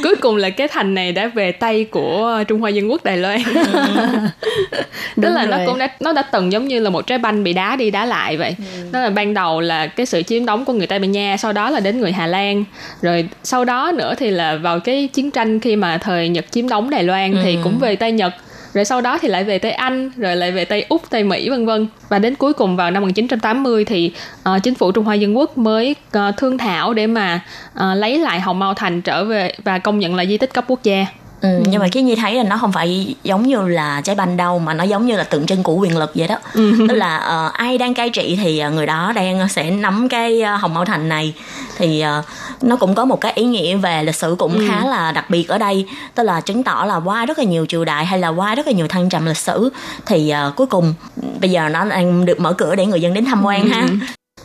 cuối 0.03 0.15
cùng 0.21 0.35
là 0.35 0.49
cái 0.49 0.67
thành 0.67 0.93
này 0.93 1.11
đã 1.11 1.27
về 1.27 1.51
tay 1.51 1.83
của 1.83 2.43
Trung 2.47 2.61
Hoa 2.61 2.69
Dân 2.69 2.91
Quốc 2.91 3.03
Đài 3.03 3.17
Loan 3.17 3.39
tức 5.21 5.29
là 5.29 5.45
rồi. 5.45 5.57
nó 5.57 5.57
cũng 5.65 5.77
đã 5.77 5.87
nó 5.99 6.13
đã 6.13 6.21
từng 6.21 6.51
giống 6.51 6.67
như 6.67 6.79
là 6.79 6.89
một 6.89 7.07
trái 7.07 7.17
banh 7.17 7.43
bị 7.43 7.53
đá 7.53 7.75
đi 7.75 7.91
đá 7.91 8.05
lại 8.05 8.37
vậy 8.37 8.55
ừ. 8.57 8.89
đó 8.91 8.99
là 8.99 9.09
ban 9.09 9.33
đầu 9.33 9.61
là 9.61 9.87
cái 9.87 10.05
sự 10.05 10.23
chiếm 10.23 10.45
đóng 10.45 10.65
của 10.65 10.73
người 10.73 10.87
Tây 10.87 10.99
Ban 10.99 11.11
Nha 11.11 11.37
sau 11.37 11.53
đó 11.53 11.69
là 11.69 11.79
đến 11.79 11.99
người 11.99 12.11
Hà 12.11 12.27
Lan 12.27 12.63
rồi 13.01 13.29
sau 13.43 13.65
đó 13.65 13.91
nữa 13.95 14.13
thì 14.17 14.29
là 14.29 14.55
vào 14.55 14.79
cái 14.79 15.07
chiến 15.13 15.31
tranh 15.31 15.59
khi 15.59 15.75
mà 15.75 15.97
thời 15.97 16.29
Nhật 16.29 16.45
chiếm 16.51 16.69
đóng 16.69 16.89
Đài 16.89 17.03
Loan 17.03 17.31
ừ. 17.31 17.39
thì 17.43 17.57
cũng 17.63 17.79
về 17.79 17.95
tay 17.95 18.11
Nhật 18.11 18.33
rồi 18.73 18.85
sau 18.85 19.01
đó 19.01 19.17
thì 19.21 19.27
lại 19.27 19.43
về 19.43 19.59
tới 19.59 19.71
Anh 19.71 20.11
rồi 20.17 20.35
lại 20.35 20.51
về 20.51 20.65
Tây 20.65 20.85
Úc 20.89 21.09
Tây 21.09 21.23
Mỹ 21.23 21.49
vân 21.49 21.65
vân. 21.65 21.87
Và 22.09 22.19
đến 22.19 22.35
cuối 22.35 22.53
cùng 22.53 22.75
vào 22.75 22.91
năm 22.91 23.01
1980 23.01 23.85
thì 23.85 24.11
uh, 24.55 24.63
chính 24.63 24.75
phủ 24.75 24.91
Trung 24.91 25.05
Hoa 25.05 25.15
Dân 25.15 25.37
Quốc 25.37 25.57
mới 25.57 25.95
uh, 26.17 26.37
thương 26.37 26.57
thảo 26.57 26.93
để 26.93 27.07
mà 27.07 27.41
uh, 27.75 27.81
lấy 27.97 28.19
lại 28.19 28.39
Hồng 28.39 28.59
Mao 28.59 28.73
Thành 28.73 29.01
trở 29.01 29.25
về 29.25 29.53
và 29.63 29.79
công 29.79 29.99
nhận 29.99 30.15
là 30.15 30.25
di 30.25 30.37
tích 30.37 30.53
cấp 30.53 30.65
quốc 30.67 30.83
gia. 30.83 31.05
Ừ, 31.41 31.49
ừ. 31.49 31.63
nhưng 31.69 31.81
mà 31.81 31.87
cái 31.91 32.03
nhi 32.03 32.15
thấy 32.15 32.35
là 32.35 32.43
nó 32.43 32.57
không 32.57 32.71
phải 32.71 33.15
giống 33.23 33.47
như 33.47 33.67
là 33.67 34.01
trái 34.01 34.15
banh 34.15 34.37
đâu 34.37 34.59
mà 34.59 34.73
nó 34.73 34.83
giống 34.83 35.05
như 35.05 35.17
là 35.17 35.23
tượng 35.23 35.45
trưng 35.45 35.63
của 35.63 35.73
quyền 35.73 35.97
lực 35.97 36.11
vậy 36.15 36.27
đó 36.27 36.35
ừ. 36.53 36.73
tức 36.89 36.95
là 36.95 37.17
uh, 37.47 37.53
ai 37.53 37.77
đang 37.77 37.93
cai 37.93 38.09
trị 38.09 38.39
thì 38.43 38.63
uh, 38.67 38.73
người 38.73 38.85
đó 38.85 39.13
đang 39.15 39.49
sẽ 39.49 39.71
nắm 39.71 40.09
cái 40.09 40.41
uh, 40.55 40.61
hồng 40.61 40.73
mao 40.73 40.85
thành 40.85 41.09
này 41.09 41.33
thì 41.77 42.03
uh, 42.19 42.25
nó 42.63 42.75
cũng 42.75 42.95
có 42.95 43.05
một 43.05 43.21
cái 43.21 43.33
ý 43.35 43.43
nghĩa 43.43 43.75
về 43.75 44.03
lịch 44.03 44.15
sử 44.15 44.35
cũng 44.39 44.53
ừ. 44.53 44.65
khá 44.67 44.85
là 44.85 45.11
đặc 45.11 45.29
biệt 45.29 45.47
ở 45.47 45.57
đây 45.57 45.85
tức 46.15 46.23
là 46.23 46.41
chứng 46.41 46.63
tỏ 46.63 46.85
là 46.87 46.95
qua 46.95 47.25
rất 47.25 47.37
là 47.37 47.43
nhiều 47.43 47.65
triều 47.65 47.85
đại 47.85 48.05
hay 48.05 48.19
là 48.19 48.27
qua 48.27 48.55
rất 48.55 48.67
là 48.67 48.73
nhiều 48.73 48.87
thăng 48.87 49.09
trầm 49.09 49.25
lịch 49.25 49.37
sử 49.37 49.69
thì 50.05 50.33
uh, 50.47 50.55
cuối 50.55 50.67
cùng 50.67 50.93
bây 51.41 51.49
giờ 51.49 51.69
nó 51.69 51.85
đang 51.85 52.25
được 52.25 52.39
mở 52.39 52.53
cửa 52.53 52.75
để 52.75 52.85
người 52.85 53.01
dân 53.01 53.13
đến 53.13 53.25
tham 53.25 53.45
quan 53.45 53.63
ừ. 53.63 53.69
ha 53.69 53.87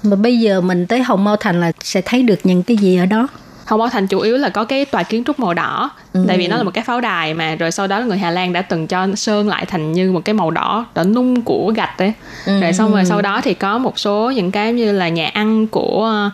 mà 0.03 0.17
bây 0.17 0.39
giờ 0.39 0.61
mình 0.61 0.87
tới 0.87 1.03
Hồng 1.03 1.25
Mao 1.25 1.37
Thành 1.37 1.61
là 1.61 1.73
sẽ 1.83 2.01
thấy 2.05 2.23
được 2.23 2.39
những 2.45 2.63
cái 2.63 2.77
gì 2.77 2.97
ở 2.97 3.07
đó 3.07 3.29
Hồng 3.67 3.81
Bảo 3.81 3.89
Thành 3.89 4.07
chủ 4.07 4.21
yếu 4.21 4.37
là 4.37 4.49
có 4.49 4.65
cái 4.65 4.85
tòa 4.85 5.03
kiến 5.03 5.25
trúc 5.25 5.39
màu 5.41 5.55
đỏ 5.55 5.91
ừ. 6.13 6.25
tại 6.29 6.39
vì 6.39 6.49
nó 6.49 6.57
là 6.57 6.63
một 6.63 6.71
cái 6.75 6.85
pháo 6.85 7.01
đài 7.01 7.35
mà 7.35 7.55
rồi 7.55 7.71
sau 7.71 7.87
đó 7.87 8.01
người 8.01 8.19
Hà 8.19 8.31
Lan 8.31 8.53
đã 8.53 8.63
từng 8.63 8.87
cho 8.87 9.07
sơn 9.17 9.49
lại 9.49 9.67
thành 9.67 9.93
như 9.93 10.13
một 10.13 10.25
cái 10.25 10.35
màu 10.35 10.51
đỏ 10.51 10.87
đỏ 10.95 11.05
nung 11.05 11.43
của 11.43 11.73
gạch 11.77 11.99
đấy 11.99 12.13
ừ. 12.47 12.61
rồi 12.61 12.73
xong 12.73 12.93
rồi 12.93 13.05
sau 13.05 13.23
đó 13.23 13.41
thì 13.45 13.55
có 13.55 13.79
một 13.79 13.99
số 13.99 14.31
những 14.31 14.51
cái 14.51 14.73
như 14.73 14.93
là 14.93 15.09
nhà 15.09 15.31
ăn 15.35 15.67
của 15.67 16.05
ờ, 16.05 16.31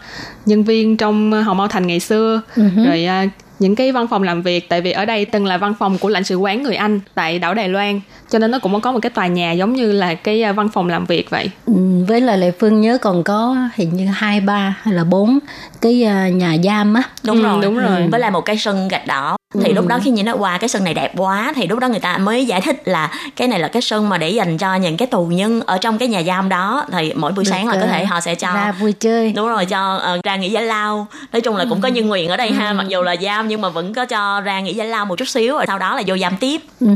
nhân 0.46 0.64
viên 0.64 0.96
trong 0.96 1.32
Hồng 1.32 1.58
Bảo 1.58 1.68
Thành 1.68 1.87
ngày 1.87 2.00
xưa 2.00 2.40
ừ. 2.56 2.62
rồi 2.87 3.04
ờ, 3.04 3.25
những 3.61 3.75
cái 3.75 3.93
văn 3.93 4.07
phòng 4.09 4.23
làm 4.23 4.43
việc 4.43 4.69
tại 4.69 4.81
vì 4.81 4.93
ở 4.93 5.05
đây 5.05 5.25
từng 5.25 5.47
là 5.47 5.59
văn 5.59 5.75
phòng 5.79 5.99
của 5.99 6.09
lãnh 6.09 6.25
sự 6.25 6.37
quán 6.37 6.62
người 6.62 6.75
Anh 6.75 7.00
tại 7.14 7.38
đảo 7.38 7.55
Đài 7.55 7.69
Loan 7.69 8.00
cho 8.29 8.38
nên 8.38 8.50
nó 8.50 8.59
cũng 8.59 8.81
có 8.81 8.93
một 8.93 8.99
cái 9.02 9.11
tòa 9.11 9.26
nhà 9.26 9.52
giống 9.52 9.73
như 9.73 9.93
là 9.93 10.14
cái 10.14 10.43
à, 10.43 10.52
văn 10.52 10.69
phòng 10.69 10.88
làm 10.88 11.05
việc 11.05 11.31
vậy. 11.31 11.50
Ừ, 11.67 11.75
với 12.09 12.21
là 12.21 12.37
lệ 12.37 12.50
phương 12.61 12.81
nhớ 12.81 12.99
còn 12.99 13.23
có 13.25 13.57
hình 13.75 13.90
như 13.95 14.07
hai 14.07 14.40
ba 14.40 14.76
hay 14.83 14.95
là 14.95 15.05
bốn 15.05 15.38
cái 15.81 16.05
à, 16.05 16.29
nhà 16.29 16.57
giam 16.64 16.95
á. 16.95 17.02
Đúng 17.25 17.37
ừ, 17.37 17.43
rồi. 17.43 17.62
đúng 17.62 17.79
rồi. 17.79 18.09
Với 18.11 18.21
lại 18.21 18.31
một 18.31 18.40
cái 18.40 18.57
sân 18.57 18.88
gạch 18.88 19.07
đỏ 19.07 19.37
thì 19.54 19.69
ừ. 19.69 19.73
lúc 19.73 19.87
đó 19.87 19.99
khi 20.02 20.11
nhìn 20.11 20.26
nó 20.26 20.35
qua 20.37 20.59
cái 20.59 20.69
sân 20.69 20.85
này 20.85 20.95
đẹp 20.95 21.12
quá 21.16 21.52
thì 21.57 21.66
lúc 21.66 21.78
đó 21.78 21.88
người 21.88 22.00
ta 22.00 22.19
mới 22.19 22.47
giải 22.47 22.61
thích 22.61 22.83
là 22.85 23.11
cái 23.37 23.49
này 23.49 23.61
là 23.61 23.69
cái 23.69 23.83
sân 23.83 24.09
mà 24.09 24.19
để 24.19 24.30
dành 24.30 24.59
cho 24.59 24.75
những 24.75 24.97
cái 24.97 25.09
tù 25.09 25.26
nhân 25.26 25.61
ở 25.61 25.78
trong 25.78 25.99
cái 25.99 26.09
nhà 26.09 26.23
giam 26.23 26.49
đó. 26.49 26.87
Thì 26.92 27.12
mỗi 27.16 27.33
buổi 27.33 27.45
Được 27.45 27.50
sáng 27.50 27.69
là 27.69 27.76
có 27.80 27.87
thể 27.87 28.04
họ 28.04 28.21
sẽ 28.21 28.35
cho 28.35 28.54
ra 28.54 28.73
vui 28.73 28.92
chơi. 28.92 29.33
Đúng 29.33 29.49
rồi 29.49 29.64
cho 29.64 29.95
uh, 30.16 30.25
ra 30.25 30.37
nghỉ 30.37 30.50
giải 30.50 30.62
lao. 30.62 31.07
Nói 31.33 31.40
chung 31.40 31.57
là 31.57 31.64
cũng 31.69 31.80
có 31.80 31.88
nhân 31.88 32.07
nguyện 32.07 32.28
ở 32.28 32.37
đây 32.37 32.49
ừ. 32.49 32.54
ha 32.54 32.73
mặc 32.73 32.87
dù 32.88 33.02
là 33.02 33.16
giam 33.23 33.49
nhưng 33.49 33.61
mà 33.61 33.69
vẫn 33.69 33.95
có 33.95 34.04
cho 34.04 34.40
ra 34.40 34.61
nghỉ 34.61 34.75
giải 34.75 34.87
lao 34.87 35.07
một 35.07 35.19
chút 35.19 35.28
xíu 35.28 35.54
rồi 35.54 35.64
sau 35.66 35.78
đó 35.78 35.97
là 35.97 36.02
vô 36.07 36.16
giam 36.19 36.37
tiếp. 36.37 36.61
Ừ. 36.80 36.88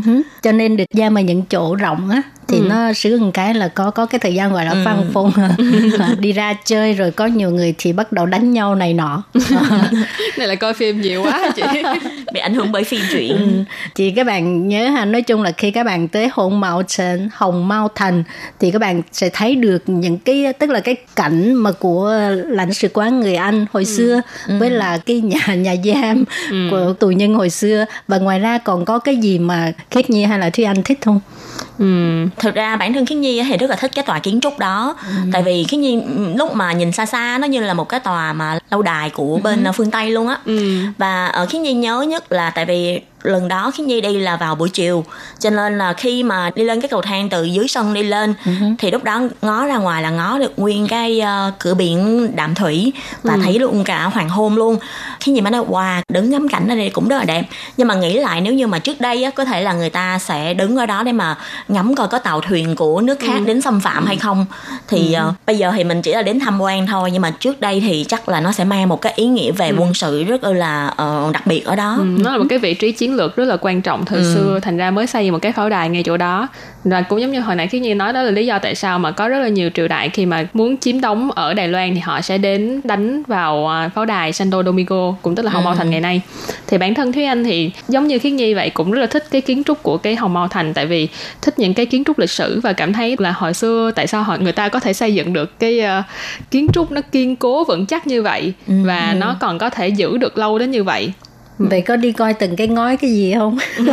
cho 0.43 0.53
nên 0.53 0.77
được 0.77 0.85
giam 0.91 1.19
ở 1.19 1.21
những 1.21 1.43
chỗ 1.43 1.75
rộng 1.75 2.11
á 2.11 2.23
thì 2.49 2.59
ừ. 2.59 2.67
nó 2.69 2.93
sướng 2.93 3.21
một 3.21 3.31
cái 3.35 3.55
là 3.55 3.69
có 3.69 3.91
có 3.91 4.07
cái 4.07 4.19
thời 4.19 4.35
gian 4.35 4.53
gọi 4.53 4.65
là 4.65 4.71
ừ. 4.71 4.83
phăng 4.85 5.05
phôn 5.13 5.31
đi 6.19 6.33
ra 6.33 6.55
chơi 6.65 6.93
rồi 6.93 7.11
có 7.11 7.27
nhiều 7.27 7.51
người 7.51 7.75
thì 7.79 7.93
bắt 7.93 8.13
đầu 8.13 8.27
đánh 8.27 8.53
nhau 8.53 8.75
này 8.75 8.95
nọ 8.95 9.23
này 10.39 10.49
là 10.49 10.55
coi 10.55 10.75
phim 10.75 11.01
nhiều 11.01 11.23
quá 11.23 11.51
chị 11.57 11.63
bị 12.33 12.41
ảnh 12.41 12.55
hưởng 12.55 12.73
bởi 12.73 12.85
phim 12.85 13.01
truyện 13.11 13.37
ừ. 13.37 13.47
thì 13.95 14.11
các 14.11 14.27
bạn 14.27 14.69
nhớ 14.69 14.89
ha 14.89 15.05
nói 15.05 15.23
chung 15.23 15.43
là 15.43 15.53
khi 15.53 15.71
các 15.71 15.85
bạn 15.85 16.09
tới 16.09 16.29
hồng 16.33 16.61
mạo 16.61 16.83
thành 16.97 17.29
hồng 17.33 17.69
mao 17.69 17.89
thành 17.95 18.25
thì 18.61 18.71
các 18.71 18.79
bạn 18.79 19.03
sẽ 19.13 19.29
thấy 19.33 19.55
được 19.55 19.83
những 19.87 20.19
cái 20.19 20.53
tức 20.59 20.71
là 20.71 20.81
cái 20.81 20.97
cảnh 21.17 21.55
mà 21.55 21.73
của 21.73 22.19
lãnh 22.47 22.75
sự 22.75 22.89
quán 22.95 23.21
người 23.21 23.35
anh 23.35 23.67
hồi 23.73 23.85
ừ. 23.85 23.97
xưa 23.97 24.21
ừ. 24.49 24.59
với 24.59 24.71
là 24.71 24.99
cái 24.99 25.21
nhà 25.21 25.55
nhà 25.55 25.75
giam 25.85 26.25
ừ. 26.51 26.69
của 26.71 26.93
tù 26.93 27.11
nhân 27.11 27.35
hồi 27.35 27.51
xưa 27.51 27.85
và 28.09 28.19
ngoài 28.19 28.39
ra 28.39 28.59
còn 28.59 28.85
có 28.85 28.99
cái 28.99 29.17
gì 29.17 29.39
mà 29.39 29.73
khiết 29.91 30.11
nhi 30.11 30.25
hay 30.25 30.39
là 30.39 30.51
thúy 30.51 30.65
anh 30.65 30.83
thích 30.83 30.99
không 31.05 31.21
Thực 32.37 32.55
ra 32.55 32.77
bản 32.77 32.93
thân 32.93 33.07
khiết 33.07 33.19
nhi 33.19 33.43
thì 33.49 33.57
rất 33.57 33.71
là 33.71 33.77
thích 33.77 33.91
cái 33.95 34.05
tòa 34.05 34.19
kiến 34.19 34.41
trúc 34.41 34.59
đó 34.59 34.97
ừ. 35.07 35.15
tại 35.33 35.43
vì 35.43 35.65
khiết 35.65 35.81
nhi 35.81 36.03
lúc 36.37 36.55
mà 36.55 36.73
nhìn 36.73 36.93
xa 36.93 37.07
xa 37.07 37.39
nó 37.41 37.47
như 37.47 37.61
là 37.61 37.75
một 37.75 37.89
cái 37.89 38.01
tòa 38.01 38.33
mà 38.33 38.59
lâu 38.71 38.83
đài 38.83 39.11
của 39.11 39.41
bên 39.43 39.65
ừ. 39.65 39.73
phương 39.75 39.91
tây 39.91 40.11
luôn 40.11 40.29
á 40.29 40.39
ừ. 40.45 40.79
và 40.99 41.27
ở 41.27 41.47
khiết 41.47 41.61
nhi 41.61 41.73
nhớ 41.73 42.03
nhất 42.03 42.33
là 42.33 42.51
tại 42.51 42.65
vì 42.65 43.01
lần 43.25 43.49
đó 43.49 43.71
khi 43.75 43.83
nhi 43.83 44.01
đi 44.01 44.19
là 44.19 44.37
vào 44.37 44.55
buổi 44.55 44.69
chiều 44.69 45.05
cho 45.39 45.51
nên 45.51 45.79
là 45.79 45.93
khi 45.93 46.23
mà 46.23 46.51
đi 46.55 46.65
lên 46.65 46.81
cái 46.81 46.89
cầu 46.89 47.03
thang 47.03 47.29
từ 47.29 47.45
dưới 47.45 47.69
sân 47.69 47.95
đi 47.95 48.03
lên 48.03 48.35
uh-huh. 48.45 48.75
thì 48.79 48.91
lúc 48.91 49.05
đó 49.05 49.21
ngó 49.43 49.67
ra 49.67 49.77
ngoài 49.77 50.03
là 50.03 50.11
ngó 50.11 50.39
được 50.39 50.53
nguyên 50.57 50.89
cái 50.89 51.23
uh, 51.23 51.55
cửa 51.59 51.75
biển 51.75 52.31
đạm 52.37 52.55
thủy 52.55 52.93
và 53.23 53.37
uh-huh. 53.37 53.43
thấy 53.43 53.59
luôn 53.59 53.85
cả 53.85 54.05
hoàng 54.05 54.29
hôn 54.29 54.57
luôn 54.57 54.77
khi 55.21 55.33
nhi 55.33 55.41
mới 55.41 55.51
nói 55.51 55.65
wow 55.69 56.01
đứng 56.09 56.31
ngắm 56.31 56.49
cảnh 56.49 56.69
ở 56.69 56.77
đây 56.77 56.91
cũng 56.91 57.09
rất 57.09 57.19
là 57.19 57.25
đẹp 57.25 57.45
nhưng 57.77 57.89
mà 57.89 57.95
nghĩ 57.95 58.19
lại 58.19 58.41
nếu 58.41 58.53
như 58.53 58.67
mà 58.67 58.79
trước 58.79 59.01
đây 59.01 59.25
á, 59.25 59.31
có 59.31 59.45
thể 59.45 59.63
là 59.63 59.73
người 59.73 59.91
ta 59.91 60.19
sẽ 60.19 60.55
đứng 60.55 60.77
ở 60.77 60.87
đó 60.87 61.03
để 61.03 61.13
mà 61.13 61.37
ngắm 61.69 61.95
coi 61.95 62.09
có 62.09 62.19
tàu 62.19 62.41
thuyền 62.41 62.77
của 62.77 63.01
nước 63.01 63.19
khác 63.21 63.41
uh-huh. 63.41 63.47
đến 63.47 63.61
xâm 63.61 63.81
phạm 63.81 64.05
uh-huh. 64.05 64.07
hay 64.07 64.17
không 64.17 64.47
thì 64.89 65.17
uh, 65.29 65.35
bây 65.47 65.59
giờ 65.59 65.73
thì 65.77 65.85
mình 65.85 66.03
chỉ 66.03 66.13
là 66.13 66.23
đến 66.23 66.41
tham 66.41 66.61
quan 66.61 66.87
thôi 66.87 67.11
nhưng 67.13 67.23
mà 67.23 67.31
trước 67.31 67.61
đây 67.61 67.81
thì 67.81 68.05
chắc 68.09 68.29
là 68.29 68.41
nó 68.41 68.53
sẽ 68.53 68.65
mang 68.65 68.89
một 68.89 69.01
cái 69.01 69.13
ý 69.17 69.27
nghĩa 69.27 69.53
về 69.53 69.71
uh-huh. 69.71 69.81
quân 69.81 69.95
sự 69.95 70.25
rất 70.25 70.45
là 70.45 70.95
uh, 71.03 71.33
đặc 71.33 71.47
biệt 71.47 71.65
ở 71.65 71.77
đó 71.77 71.97
uh-huh. 72.01 72.23
nó 72.23 72.33
là 72.33 72.39
một 72.39 72.47
cái 72.49 72.59
vị 72.59 72.75
trí 72.75 72.93
chiến 72.93 73.14
lược 73.15 73.37
rất 73.37 73.45
là 73.45 73.57
quan 73.61 73.83
trọng 73.83 74.05
thời 74.05 74.19
ừ. 74.19 74.35
xưa 74.35 74.59
thành 74.63 74.77
ra 74.77 74.91
mới 74.91 75.07
xây 75.07 75.31
một 75.31 75.39
cái 75.43 75.53
pháo 75.53 75.69
đài 75.69 75.89
ngay 75.89 76.03
chỗ 76.03 76.17
đó 76.17 76.49
và 76.85 77.03
cũng 77.03 77.21
giống 77.21 77.33
như 77.33 77.41
hồi 77.41 77.57
nãy 77.57 77.69
khi 77.69 77.81
như 77.81 77.95
nói 77.95 78.13
đó 78.13 78.23
là 78.23 78.31
lý 78.31 78.47
do 78.47 78.59
tại 78.59 78.75
sao 78.75 78.99
mà 78.99 79.11
có 79.11 79.29
rất 79.29 79.39
là 79.39 79.49
nhiều 79.49 79.71
triều 79.75 79.89
đại 79.89 80.09
khi 80.09 80.27
mà 80.27 80.47
muốn 80.53 80.77
chiếm 80.77 81.01
đóng 81.01 81.31
ở 81.31 81.55
Đài 81.55 81.69
Loan 81.69 81.95
thì 81.95 82.01
họ 82.01 82.21
sẽ 82.21 82.39
đến 82.39 82.81
đánh 82.85 83.23
vào 83.23 83.69
à, 83.69 83.91
pháo 83.95 84.05
đài 84.05 84.33
Santo 84.33 84.63
Domingo 84.63 85.15
cũng 85.23 85.35
tức 85.35 85.43
là 85.43 85.51
Hồng 85.51 85.65
Mao 85.65 85.75
Thành 85.75 85.91
ngày 85.91 86.01
nay 86.01 86.21
thì 86.67 86.79
bản 86.79 86.95
thân 86.95 87.13
Thúy 87.13 87.25
Anh 87.25 87.45
thì 87.45 87.71
giống 87.89 88.07
như 88.07 88.19
Khiết 88.19 88.33
Nhi 88.33 88.55
vậy 88.55 88.71
cũng 88.71 88.91
rất 88.91 89.01
là 89.01 89.07
thích 89.07 89.25
cái 89.31 89.41
kiến 89.41 89.65
trúc 89.65 89.83
của 89.83 89.97
cái 89.97 90.17
Hồng 90.17 90.33
Mao 90.33 90.49
Thành 90.49 90.75
tại 90.75 90.87
vì 90.87 91.09
thích 91.43 91.59
những 91.59 91.75
cái 91.75 91.87
kiến 91.87 92.05
trúc 92.05 92.19
lịch 92.19 92.31
sử 92.31 92.61
và 92.61 92.73
cảm 92.73 92.93
thấy 92.93 93.17
là 93.19 93.33
hồi 93.33 93.55
xưa 93.55 93.91
tại 93.95 94.07
sao 94.07 94.23
họ 94.23 94.37
người 94.37 94.53
ta 94.53 94.69
có 94.69 94.81
thể 94.81 94.93
xây 94.93 95.15
dựng 95.15 95.33
được 95.33 95.59
cái 95.59 95.81
uh, 95.81 96.05
kiến 96.51 96.67
trúc 96.73 96.93
nó 96.93 97.01
kiên 97.13 97.37
cố 97.37 97.65
vững 97.65 97.87
chắc 97.87 98.07
như 98.07 98.23
vậy 98.23 98.53
ừ. 98.67 98.75
và 98.85 99.11
ừ. 99.11 99.15
nó 99.15 99.37
còn 99.41 99.59
có 99.59 99.71
thể 99.71 99.89
giữ 99.89 100.19
được 100.19 100.39
lâu 100.39 100.59
đến 100.59 100.71
như 100.71 100.85
vậy 100.85 101.13
Ừ. 101.34 101.34
vậy 101.59 101.81
có 101.81 101.97
đi 101.97 102.13
coi 102.13 102.35
từng 102.35 102.57
cái 102.57 102.69
ngói 102.69 102.97
cái 102.97 103.11
gì 103.11 103.35
không? 103.35 103.59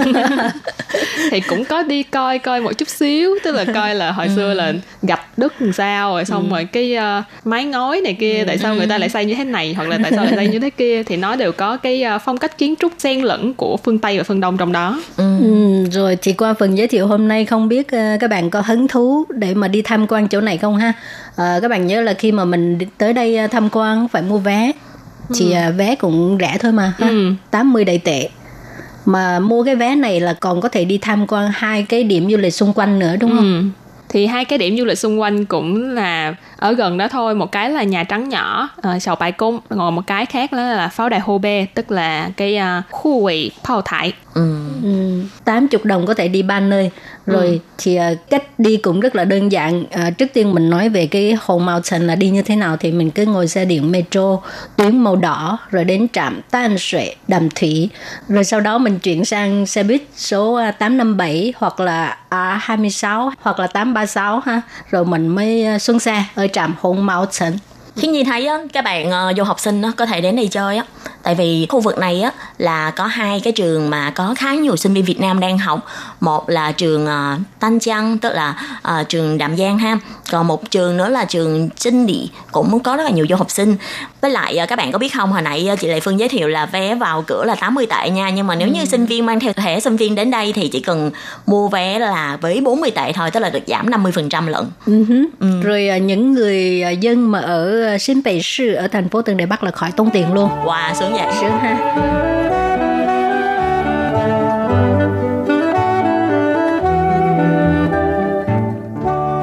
Thì 1.32 1.40
cũng 1.40 1.66
có 1.66 1.84
đi 1.84 2.04
coi 2.04 2.40
coi 2.40 2.62
một 2.62 2.72
chút 2.78 2.90
xíu. 2.90 3.30
Tức 3.44 3.56
là 3.56 3.66
coi 3.74 3.96
là 3.96 4.12
hồi 4.12 4.30
xưa 4.36 4.54
là 4.54 4.74
gạch 5.02 5.38
đất 5.38 5.62
làm 5.62 5.74
sao 5.74 6.14
rồi 6.14 6.26
xong 6.26 6.50
ừ. 6.50 6.54
rồi 6.54 6.66
cái 6.66 6.98
uh, 6.98 7.48
mái 7.48 7.66
ngói 7.66 8.02
này 8.02 8.14
kia 8.14 8.44
tại 8.48 8.58
sao 8.58 8.76
người 8.76 8.88
ta 8.88 8.98
lại 8.98 9.10
xây 9.10 9.26
như 9.26 9.36
thế 9.36 9.44
này 9.44 9.74
hoặc 9.74 9.90
là 9.90 10.00
tại 10.04 10.12
sao 10.16 10.26
lại 10.26 10.36
xây 10.36 10.48
như 10.48 10.60
thế 10.60 10.70
kia. 10.70 11.04
Thì 11.04 11.18
nó 11.18 11.36
đều 11.36 11.52
có 11.52 11.78
cái 11.78 12.04
uh, 12.16 12.22
phong 12.26 12.38
cách 12.38 12.58
kiến 12.58 12.76
trúc 12.80 12.94
xen 12.98 13.22
lẫn 13.22 13.54
của 13.54 13.78
phương 13.78 14.00
tây 14.00 14.18
và 14.18 14.24
phương 14.24 14.40
đông 14.40 14.58
trong 14.58 14.72
đó. 14.72 15.02
Ừ. 15.18 15.38
Ừ, 15.40 15.86
rồi 15.92 16.18
thì 16.22 16.34
qua 16.34 16.54
phần 16.54 16.78
giới 16.78 16.88
thiệu 16.88 17.08
hôm 17.08 17.28
nay 17.28 17.46
không 17.46 17.68
biết 17.68 17.88
uh, 17.88 18.20
các 18.20 18.30
bạn 18.30 18.50
có 18.50 18.62
hứng 18.62 18.88
thú 18.88 19.26
để 19.30 19.54
mà 19.54 19.68
đi 19.68 19.82
tham 19.82 20.08
quan 20.08 20.28
chỗ 20.28 20.42
này 20.42 20.58
không 20.58 20.78
ha? 20.78 20.94
Uh, 21.30 21.62
các 21.62 21.68
bạn 21.68 21.88
nhớ 21.88 22.02
là 22.02 22.14
khi 22.14 22.32
mà 22.32 22.46
mình 22.46 22.80
tới 22.98 23.14
đây 23.14 23.48
tham 23.52 23.70
quan 23.72 24.08
phải 24.08 24.22
mua 24.22 24.38
vé 24.38 24.72
thì 25.36 25.54
ừ. 25.54 25.72
vé 25.78 25.96
cũng 25.96 26.38
rẻ 26.40 26.58
thôi 26.60 26.72
mà 26.72 26.94
ha. 26.98 27.08
Ừ. 27.08 27.34
80 27.52 27.86
đầy 27.86 27.98
tệ 27.98 28.30
mà 29.06 29.40
mua 29.40 29.64
cái 29.64 29.76
vé 29.76 29.96
này 29.96 30.20
là 30.20 30.34
còn 30.34 30.62
có 30.62 30.70
thể 30.70 30.86
đi 30.86 30.98
tham 30.98 31.28
quan 31.28 31.52
hai 31.54 31.84
cái 31.84 32.04
điểm 32.04 32.32
du 32.32 32.38
lịch 32.38 32.54
xung 32.54 32.74
quanh 32.74 33.00
nữa 33.00 33.16
đúng 33.20 33.32
không? 33.32 33.72
Ừ 33.74 33.82
thì 34.12 34.26
hai 34.26 34.46
cái 34.46 34.60
điểm 34.60 34.78
du 34.78 34.86
lịch 34.86 35.00
xung 35.00 35.22
quanh 35.22 35.46
cũng 35.46 35.90
là 35.90 36.36
ở 36.62 36.72
gần 36.74 36.98
đó 36.98 37.08
thôi 37.08 37.36
một 37.36 37.52
cái 37.52 37.70
là 37.70 37.84
nhà 37.84 38.04
trắng 38.04 38.30
nhỏ 38.30 38.70
uh, 38.96 39.02
sầu 39.02 39.16
bãi 39.16 39.32
cung. 39.32 39.60
Còn 39.70 39.96
một 39.96 40.02
cái 40.08 40.26
khác 40.26 40.52
đó 40.52 40.58
là 40.58 40.88
pháo 40.88 41.10
đài 41.10 41.20
hô 41.20 41.38
bê 41.38 41.68
tức 41.74 41.92
là 41.92 42.30
cái 42.38 42.60
uh, 42.80 42.92
khu 42.92 43.20
quỷ 43.20 43.52
phao 43.64 43.82
thải. 43.82 44.14
Ừ. 44.34 44.70
ừ. 44.84 45.24
80 45.46 45.82
đồng 45.84 46.06
có 46.06 46.14
thể 46.14 46.28
đi 46.28 46.42
ba 46.42 46.60
nơi. 46.60 46.92
Rồi 47.26 47.46
ừ. 47.46 47.58
thì 47.78 48.00
uh, 48.00 48.30
cách 48.30 48.44
đi 48.60 48.78
cũng 48.78 49.00
rất 49.00 49.16
là 49.16 49.26
đơn 49.26 49.52
giản. 49.52 49.84
Uh, 49.84 50.18
trước 50.18 50.26
tiên 50.34 50.54
mình 50.54 50.70
nói 50.70 50.90
về 50.90 51.08
cái 51.08 51.38
hồ 51.42 51.60
mountain 51.60 52.08
là 52.08 52.16
đi 52.16 52.30
như 52.30 52.42
thế 52.42 52.56
nào 52.56 52.78
thì 52.78 52.92
mình 52.92 53.12
cứ 53.12 53.26
ngồi 53.26 53.48
xe 53.48 53.66
điện 53.66 53.92
metro 53.92 54.38
tuyến 54.78 54.98
màu 54.98 55.16
đỏ 55.16 55.58
rồi 55.72 55.84
đến 55.84 56.08
trạm 56.14 56.42
Tan 56.52 56.76
Suệ 56.78 57.16
Đàm 57.28 57.50
Thủy. 57.50 57.90
Rồi 58.28 58.44
sau 58.44 58.60
đó 58.60 58.78
mình 58.78 59.00
chuyển 59.00 59.26
sang 59.26 59.66
xe 59.66 59.84
buýt 59.84 60.02
số 60.16 60.60
857 60.80 61.54
hoặc 61.58 61.80
là 61.80 62.18
A26 62.30 63.32
hoặc 63.42 63.60
là 63.60 63.68
836 63.68 64.40
ha. 64.40 64.62
Rồi 64.90 65.06
mình 65.06 65.28
mới 65.28 65.80
xuống 65.80 66.00
xe. 66.00 66.24
Ở 66.36 66.48
trạm 66.54 66.76
Hồng 66.82 67.06
Mao 67.06 67.26
Trấn. 67.32 67.58
khi 67.96 68.08
nhìn 68.08 68.26
thấy 68.26 68.48
á, 68.48 68.58
các 68.74 68.84
bạn 68.84 69.10
uh, 69.10 69.38
du 69.38 69.44
học 69.44 69.60
sinh 69.60 69.82
á, 69.82 69.92
có 69.98 70.06
thể 70.06 70.22
đến 70.22 70.36
đây 70.36 70.48
chơi 70.48 70.78
á 70.78 70.86
tại 71.24 71.36
vì 71.36 71.66
khu 71.70 71.80
vực 71.80 71.98
này 71.98 72.22
á 72.22 72.32
là 72.58 72.92
có 72.92 73.06
hai 73.06 73.40
cái 73.40 73.54
trường 73.54 73.90
mà 73.90 74.12
có 74.16 74.34
khá 74.38 74.54
nhiều 74.54 74.76
sinh 74.76 74.94
viên 74.94 75.06
Việt 75.06 75.20
Nam 75.20 75.40
đang 75.40 75.58
học. 75.58 75.86
Một 76.20 76.50
là 76.50 76.72
trường 76.72 77.06
ờ, 77.06 77.36
uh, 77.36 77.60
Tân 77.60 77.80
Chăng 77.80 78.18
tức 78.18 78.34
là 78.34 78.56
uh, 78.78 79.10
trường 79.10 79.38
Đạm 79.38 79.58
Giang 79.58 79.78
ha. 79.78 79.98
Còn 80.32 80.48
một 80.48 80.72
trường 80.72 80.98
nữa 80.98 81.10
là 81.10 81.26
trường 81.26 81.70
Trinh 81.70 82.08
Địa 82.08 82.26
cũng 82.52 82.80
có 82.80 82.98
rất 82.98 83.04
là 83.04 83.10
nhiều 83.10 83.26
du 83.30 83.36
học 83.36 83.52
sinh 83.52 83.76
với 84.22 84.32
lại 84.32 84.60
uh, 84.64 84.70
các 84.70 84.76
bạn 84.76 84.92
có 84.92 85.00
biết 85.00 85.14
không 85.14 85.32
hồi 85.32 85.42
nãy 85.42 85.70
uh, 85.74 85.80
chị 85.80 85.88
Lệ 85.88 86.00
Phương 86.00 86.20
giới 86.20 86.30
thiệu 86.30 86.48
là 86.48 86.66
vé 86.66 86.96
vào 86.96 87.24
cửa 87.28 87.46
là 87.46 87.56
80 87.56 87.86
tệ 87.86 88.10
nha 88.10 88.30
nhưng 88.30 88.48
mà 88.48 88.56
nếu 88.56 88.68
ừ. 88.68 88.74
như 88.74 88.86
sinh 88.86 89.06
viên 89.06 89.26
mang 89.26 89.40
theo 89.40 89.54
thẻ 89.54 89.80
sinh 89.80 89.96
viên 89.96 90.16
đến 90.16 90.32
đây 90.32 90.54
thì 90.54 90.68
chỉ 90.68 90.80
cần 90.80 91.12
mua 91.46 91.68
vé 91.68 92.00
là 92.00 92.38
với 92.42 92.62
40 92.62 92.92
tệ 92.92 93.12
thôi 93.14 93.32
tức 93.32 93.40
là 93.40 93.50
được 93.50 93.64
giảm 93.68 93.90
50% 93.90 94.48
lận 94.48 94.66
uh-huh. 94.86 95.26
ừ. 95.40 95.62
rồi 95.64 95.90
uh, 95.96 96.02
những 96.02 96.34
người 96.34 96.84
dân 97.00 97.32
mà 97.32 97.40
ở 97.40 97.98
Sinh 97.98 98.22
北 98.26 98.40
Sư 98.44 98.74
ở 98.74 98.88
thành 98.88 99.10
phố 99.10 99.22
Tân 99.22 99.38
Đài 99.38 99.48
Bắc 99.48 99.64
là 99.64 99.72
khỏi 99.72 99.92
tốn 99.92 100.10
tiền 100.14 100.34
luôn 100.34 100.50
wow 100.66 100.94
sướng 100.94 101.14
vậy 101.14 101.28
sướng 101.42 101.52
ha 101.52 101.78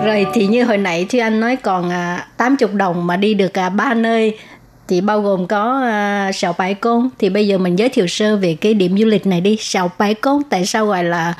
rồi 0.05 0.27
thì 0.35 0.47
như 0.47 0.65
hồi 0.65 0.79
nãy 0.79 1.07
thì 1.09 1.19
anh 1.19 1.41
nói 1.41 1.57
còn 1.57 1.91
à, 1.91 2.27
80 2.37 2.69
đồng 2.75 3.07
mà 3.07 3.17
đi 3.17 3.35
được 3.35 3.59
à, 3.59 3.69
ba 3.69 3.95
nơi 3.95 4.39
thì 4.89 5.01
bao 5.01 5.21
gồm 5.23 5.47
có 5.47 5.81
à, 5.83 6.31
sào 6.35 6.55
bãi 6.59 6.75
côn. 6.75 7.09
Thì 7.19 7.29
bây 7.29 7.47
giờ 7.47 7.59
mình 7.59 7.79
giới 7.79 7.89
thiệu 7.89 8.07
sơ 8.07 8.37
về 8.37 8.57
cái 8.61 8.75
điểm 8.75 8.99
du 8.99 9.07
lịch 9.07 9.27
này 9.27 9.41
đi. 9.41 9.57
Sào 9.61 9.91
bãi 9.99 10.15
côn 10.15 10.43
tại 10.51 10.67
sao 10.67 10.87
gọi 10.87 11.05
là 11.05 11.35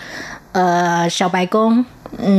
ờ, 0.53 1.09
sào 1.11 1.29
bãi 1.29 1.47
côn? 1.47 1.83
Ừ, 2.19 2.33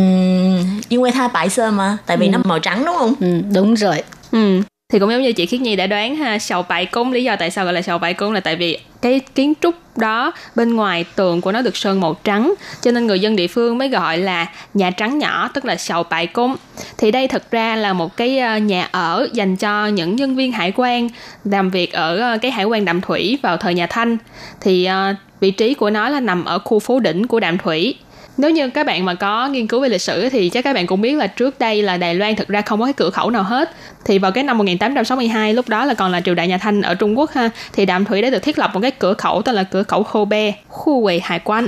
vì 0.90 1.12
nó 1.12 1.28
bãi 1.34 1.50
sơn 1.50 1.78
mà 1.78 1.98
tại 2.06 2.18
vì 2.18 2.28
ừ. 2.28 2.32
nó 2.32 2.40
màu 2.44 2.60
trắng 2.60 2.86
đúng 2.86 2.96
không? 2.98 3.14
Ừ, 3.20 3.42
đúng 3.54 3.76
rồi. 3.76 4.04
Ừ 4.32 4.62
thì 4.92 5.00
cũng 5.00 5.12
giống 5.12 5.22
như 5.22 5.34
chị 5.34 5.46
Khiết 5.46 5.62
Nhi 5.62 5.76
đã 5.76 5.88
đoán 5.88 6.16
ha, 6.16 6.40
sầu 6.40 6.64
bại 6.70 6.86
cúng 6.86 7.12
lý 7.12 7.24
do 7.24 7.36
tại 7.36 7.52
sao 7.52 7.66
gọi 7.66 7.74
là 7.74 7.82
sầu 7.82 7.98
bại 7.98 8.14
cúng 8.14 8.32
là 8.32 8.40
tại 8.40 8.56
vì 8.56 8.80
cái 9.02 9.20
kiến 9.36 9.54
trúc 9.62 9.76
đó 9.98 10.32
bên 10.56 10.76
ngoài 10.76 11.06
tường 11.16 11.42
của 11.42 11.52
nó 11.52 11.62
được 11.62 11.78
sơn 11.78 12.02
màu 12.02 12.16
trắng, 12.24 12.54
cho 12.82 12.92
nên 12.92 13.08
người 13.08 13.20
dân 13.20 13.36
địa 13.36 13.48
phương 13.48 13.78
mới 13.78 13.90
gọi 13.90 14.18
là 14.18 14.48
nhà 14.74 14.92
trắng 14.92 15.20
nhỏ, 15.20 15.50
tức 15.54 15.66
là 15.66 15.76
sầu 15.76 16.04
bại 16.04 16.28
cúng 16.28 16.56
thì 16.98 17.12
đây 17.12 17.28
thực 17.28 17.52
ra 17.52 17.76
là 17.76 17.94
một 17.94 18.18
cái 18.18 18.40
ờ, 18.40 18.58
nhà 18.58 18.88
ở 18.92 19.28
dành 19.34 19.56
cho 19.56 19.88
những 19.88 20.16
nhân 20.16 20.36
viên 20.36 20.52
hải 20.52 20.74
quan 20.76 21.10
làm 21.44 21.70
việc 21.70 21.94
ở 21.94 22.18
ờ, 22.18 22.38
cái 22.42 22.52
hải 22.52 22.66
quan 22.66 22.86
đạm 22.86 23.02
thủy 23.02 23.38
vào 23.42 23.58
thời 23.58 23.74
nhà 23.74 23.88
thanh. 23.88 24.18
Thì 24.62 24.86
ờ, 24.86 25.16
vị 25.40 25.52
trí 25.52 25.74
của 25.74 25.90
nó 25.90 26.10
là 26.10 26.20
nằm 26.20 26.46
ở 26.46 26.60
khu 26.60 26.80
phố 26.80 27.00
đỉnh 27.00 27.28
của 27.28 27.40
đạm 27.40 27.58
thủy 27.58 27.96
nếu 28.40 28.52
như 28.52 28.70
các 28.70 28.86
bạn 28.86 29.06
mà 29.06 29.14
có 29.14 29.48
nghiên 29.48 29.68
cứu 29.68 29.82
về 29.82 29.90
lịch 29.90 30.02
sử 30.02 30.30
thì 30.30 30.50
chắc 30.50 30.64
các 30.64 30.74
bạn 30.74 30.88
cũng 30.88 31.02
biết 31.02 31.16
là 31.16 31.28
trước 31.28 31.60
đây 31.60 31.82
là 31.82 31.98
Đài 31.98 32.16
Loan 32.16 32.36
thực 32.36 32.48
ra 32.48 32.62
không 32.62 32.80
có 32.80 32.86
cái 32.86 32.94
cửa 32.94 33.10
khẩu 33.10 33.30
nào 33.30 33.44
hết. 33.44 33.72
Thì 34.06 34.20
vào 34.20 34.32
cái 34.32 34.44
năm 34.44 34.58
1862 34.58 35.54
lúc 35.54 35.70
đó 35.70 35.86
là 35.86 35.94
còn 35.94 36.12
là 36.12 36.22
triều 36.22 36.36
đại 36.36 36.48
nhà 36.48 36.58
Thanh 36.58 36.82
ở 36.82 36.96
Trung 36.96 37.18
Quốc 37.18 37.32
ha, 37.32 37.50
thì 37.74 37.86
Đàm 37.86 38.06
Thủy 38.06 38.22
đã 38.22 38.30
được 38.30 38.44
thiết 38.44 38.60
lập 38.60 38.72
một 38.74 38.80
cái 38.80 38.92
cửa 38.92 39.14
khẩu 39.14 39.42
tên 39.42 39.56
là 39.56 39.64
cửa 39.64 39.84
khẩu 39.84 40.04
Kobe, 40.04 40.54
khu 40.68 41.04
quầy 41.04 41.20
hải 41.20 41.40
quan. 41.40 41.68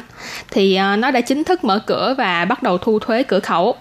Thì 0.51 0.79
uh, 0.93 0.99
nó 0.99 1.11
đã 1.11 1.21
chính 1.21 1.43
thức 1.43 1.63
mở 1.63 1.79
cửa 1.79 2.15
và 2.17 2.45
bắt 2.45 2.63
đầu 2.63 2.77
thu 2.77 2.99
thuế 2.99 3.23
cửa 3.23 3.39
khẩu. 3.39 3.75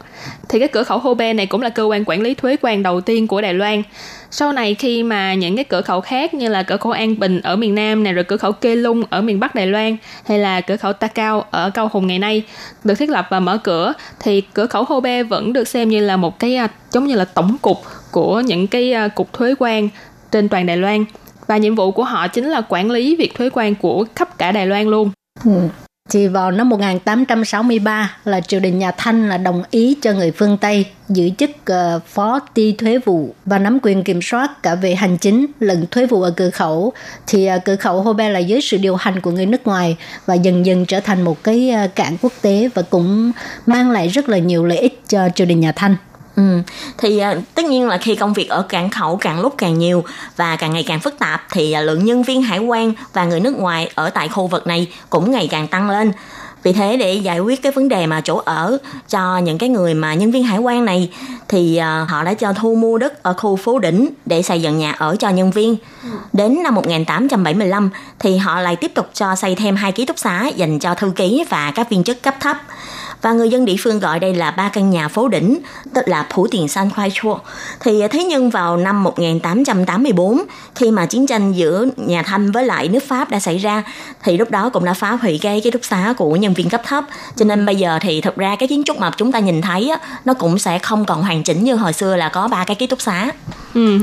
Thì 0.48 0.58
cái 0.58 0.68
cửa 0.68 0.82
khẩu 0.82 1.00
Kobe 1.00 1.32
này 1.32 1.46
cũng 1.46 1.62
là 1.62 1.68
cơ 1.68 1.82
quan 1.84 2.04
quản 2.04 2.20
lý 2.22 2.34
thuế 2.34 2.56
quan 2.62 2.82
đầu 2.82 3.00
tiên 3.00 3.26
của 3.26 3.40
Đài 3.40 3.54
Loan 3.54 3.82
sau 4.30 4.52
này 4.52 4.74
khi 4.74 5.02
mà 5.02 5.34
những 5.34 5.56
cái 5.56 5.64
cửa 5.64 5.82
khẩu 5.82 6.00
khác 6.00 6.34
như 6.34 6.48
là 6.48 6.62
cửa 6.62 6.76
khẩu 6.76 6.92
An 6.92 7.18
Bình 7.18 7.40
ở 7.40 7.56
miền 7.56 7.74
Nam 7.74 8.04
này 8.04 8.12
rồi 8.12 8.24
cửa 8.24 8.36
khẩu 8.36 8.52
Kê 8.52 8.76
Lung 8.76 9.02
ở 9.10 9.20
miền 9.20 9.40
Bắc 9.40 9.54
Đài 9.54 9.66
Loan, 9.66 9.96
hay 10.26 10.38
là 10.38 10.60
cửa 10.60 10.76
khẩu 10.76 10.92
Ta 10.92 11.06
Cao 11.06 11.44
ở 11.50 11.70
Cao 11.70 11.90
Hùng 11.92 12.06
ngày 12.06 12.18
nay 12.18 12.42
được 12.84 12.94
thiết 12.94 13.10
lập 13.10 13.26
và 13.30 13.40
mở 13.40 13.58
cửa, 13.58 13.92
thì 14.20 14.40
cửa 14.40 14.66
khẩu 14.66 14.84
Hô 14.84 15.00
Bê 15.00 15.22
vẫn 15.22 15.52
được 15.52 15.68
xem 15.68 15.88
như 15.88 16.00
là 16.00 16.16
một 16.16 16.38
cái 16.38 16.56
à, 16.56 16.68
giống 16.90 17.06
như 17.06 17.14
là 17.14 17.24
tổng 17.24 17.56
cục 17.62 17.78
của 18.10 18.40
những 18.40 18.66
cái 18.66 18.92
à, 18.92 19.08
cục 19.08 19.32
thuế 19.32 19.54
quan 19.58 19.88
trên 20.32 20.48
toàn 20.48 20.66
Đài 20.66 20.76
Loan 20.76 21.04
và 21.46 21.56
nhiệm 21.56 21.74
vụ 21.74 21.90
của 21.90 22.04
họ 22.04 22.28
chính 22.28 22.44
là 22.44 22.60
quản 22.68 22.90
lý 22.90 23.16
việc 23.16 23.34
thuế 23.34 23.50
quan 23.50 23.74
của 23.74 24.04
khắp 24.16 24.38
cả 24.38 24.52
Đài 24.52 24.66
Loan 24.66 24.86
luôn. 24.86 25.10
Ừ 25.44 25.50
thì 26.10 26.28
vào 26.28 26.50
năm 26.50 26.68
1863 26.68 28.16
là 28.24 28.40
triều 28.40 28.60
đình 28.60 28.78
nhà 28.78 28.90
Thanh 28.90 29.28
là 29.28 29.38
đồng 29.38 29.62
ý 29.70 29.96
cho 30.02 30.12
người 30.12 30.30
phương 30.30 30.58
Tây 30.58 30.86
giữ 31.08 31.30
chức 31.38 31.50
uh, 31.50 32.02
phó 32.06 32.38
ti 32.54 32.72
thuế 32.72 32.98
vụ 32.98 33.34
và 33.44 33.58
nắm 33.58 33.78
quyền 33.82 34.04
kiểm 34.04 34.22
soát 34.22 34.62
cả 34.62 34.74
về 34.74 34.94
hành 34.94 35.18
chính 35.18 35.46
lẫn 35.60 35.86
thuế 35.90 36.06
vụ 36.06 36.22
ở 36.22 36.30
cửa 36.30 36.50
khẩu 36.50 36.92
thì 37.26 37.48
uh, 37.56 37.64
cửa 37.64 37.76
khẩu 37.76 38.02
Hô 38.02 38.12
là 38.12 38.38
dưới 38.38 38.60
sự 38.60 38.76
điều 38.76 38.96
hành 38.96 39.20
của 39.20 39.30
người 39.30 39.46
nước 39.46 39.66
ngoài 39.66 39.96
và 40.26 40.34
dần 40.34 40.66
dần 40.66 40.86
trở 40.86 41.00
thành 41.00 41.22
một 41.22 41.44
cái 41.44 41.72
uh, 41.84 41.94
cảng 41.94 42.16
quốc 42.22 42.32
tế 42.42 42.68
và 42.74 42.82
cũng 42.82 43.32
mang 43.66 43.90
lại 43.90 44.08
rất 44.08 44.28
là 44.28 44.38
nhiều 44.38 44.64
lợi 44.64 44.78
ích 44.78 45.02
cho 45.08 45.28
triều 45.34 45.46
đình 45.46 45.60
nhà 45.60 45.72
Thanh. 45.72 45.96
Ừ. 46.40 46.62
Thì 46.98 47.18
à, 47.18 47.34
tất 47.54 47.64
nhiên 47.64 47.88
là 47.88 47.98
khi 47.98 48.14
công 48.14 48.32
việc 48.32 48.48
ở 48.48 48.62
cảng 48.62 48.90
khẩu 48.90 49.16
càng 49.16 49.40
lúc 49.40 49.54
càng 49.58 49.78
nhiều 49.78 50.04
và 50.36 50.56
càng 50.56 50.72
ngày 50.72 50.84
càng 50.88 51.00
phức 51.00 51.18
tạp 51.18 51.42
thì 51.50 51.72
à, 51.72 51.80
lượng 51.80 52.04
nhân 52.04 52.22
viên 52.22 52.42
hải 52.42 52.58
quan 52.58 52.92
và 53.12 53.24
người 53.24 53.40
nước 53.40 53.58
ngoài 53.58 53.90
ở 53.94 54.10
tại 54.10 54.28
khu 54.28 54.46
vực 54.46 54.66
này 54.66 54.92
cũng 55.10 55.30
ngày 55.30 55.48
càng 55.50 55.68
tăng 55.68 55.90
lên. 55.90 56.12
Vì 56.62 56.72
thế 56.72 56.96
để 56.96 57.14
giải 57.14 57.40
quyết 57.40 57.62
cái 57.62 57.72
vấn 57.72 57.88
đề 57.88 58.06
mà 58.06 58.20
chỗ 58.20 58.42
ở 58.44 58.78
cho 59.08 59.38
những 59.38 59.58
cái 59.58 59.68
người 59.68 59.94
mà 59.94 60.14
nhân 60.14 60.30
viên 60.30 60.42
hải 60.42 60.58
quan 60.58 60.84
này 60.84 61.10
thì 61.48 61.76
à, 61.76 62.06
họ 62.08 62.24
đã 62.24 62.34
cho 62.34 62.52
thu 62.52 62.74
mua 62.74 62.98
đất 62.98 63.22
ở 63.22 63.32
khu 63.32 63.56
phố 63.56 63.78
Đỉnh 63.78 64.08
để 64.26 64.42
xây 64.42 64.62
dựng 64.62 64.78
nhà 64.78 64.92
ở 64.92 65.16
cho 65.18 65.28
nhân 65.28 65.50
viên. 65.50 65.76
Đến 66.32 66.62
năm 66.62 66.74
1875 66.74 67.90
thì 68.18 68.36
họ 68.36 68.60
lại 68.60 68.76
tiếp 68.76 68.92
tục 68.94 69.10
cho 69.14 69.34
xây 69.36 69.54
thêm 69.54 69.76
hai 69.76 69.92
ký 69.92 70.06
túc 70.06 70.18
xá 70.18 70.46
dành 70.56 70.78
cho 70.78 70.94
thư 70.94 71.12
ký 71.16 71.44
và 71.50 71.72
các 71.74 71.90
viên 71.90 72.04
chức 72.04 72.22
cấp 72.22 72.34
thấp 72.40 72.56
và 73.22 73.32
người 73.32 73.48
dân 73.48 73.64
địa 73.64 73.76
phương 73.78 74.00
gọi 74.00 74.20
đây 74.20 74.34
là 74.34 74.50
ba 74.50 74.68
căn 74.68 74.90
nhà 74.90 75.08
phố 75.08 75.28
đỉnh, 75.28 75.58
tức 75.94 76.08
là 76.08 76.26
phủ 76.34 76.46
Tiền 76.50 76.68
San 76.68 76.90
Khoai 76.90 77.10
Chua. 77.10 77.38
Thì 77.80 78.00
à, 78.00 78.08
thế 78.08 78.24
nhưng 78.24 78.50
vào 78.50 78.76
năm 78.76 79.02
1884, 79.02 80.42
khi 80.74 80.90
mà 80.90 81.06
chiến 81.06 81.26
tranh 81.26 81.52
giữa 81.52 81.86
nhà 81.96 82.22
Thanh 82.22 82.52
với 82.52 82.64
lại 82.64 82.88
nước 82.88 83.02
Pháp 83.08 83.30
đã 83.30 83.40
xảy 83.40 83.58
ra, 83.58 83.82
thì 84.22 84.36
lúc 84.36 84.50
đó 84.50 84.70
cũng 84.70 84.84
đã 84.84 84.94
phá 84.94 85.10
hủy 85.10 85.38
cái 85.42 85.60
ký 85.60 85.70
túc 85.70 85.84
xá 85.84 86.14
của 86.16 86.36
nhân 86.36 86.54
viên 86.54 86.68
cấp 86.68 86.80
thấp. 86.84 87.04
Cho 87.36 87.44
nên 87.44 87.66
bây 87.66 87.76
giờ 87.76 87.98
thì 88.02 88.20
thật 88.20 88.36
ra 88.36 88.56
cái 88.56 88.68
kiến 88.68 88.82
trúc 88.84 88.98
mà 88.98 89.10
chúng 89.16 89.32
ta 89.32 89.38
nhìn 89.38 89.60
thấy 89.60 89.90
á, 89.90 89.98
nó 90.24 90.34
cũng 90.34 90.58
sẽ 90.58 90.78
không 90.78 91.04
còn 91.04 91.22
hoàn 91.22 91.42
chỉnh 91.42 91.64
như 91.64 91.74
hồi 91.74 91.92
xưa 91.92 92.16
là 92.16 92.28
có 92.28 92.48
ba 92.48 92.64
cái 92.64 92.74
ký 92.74 92.86
túc 92.86 93.00
xá. 93.00 93.30
Ừ. 93.74 93.98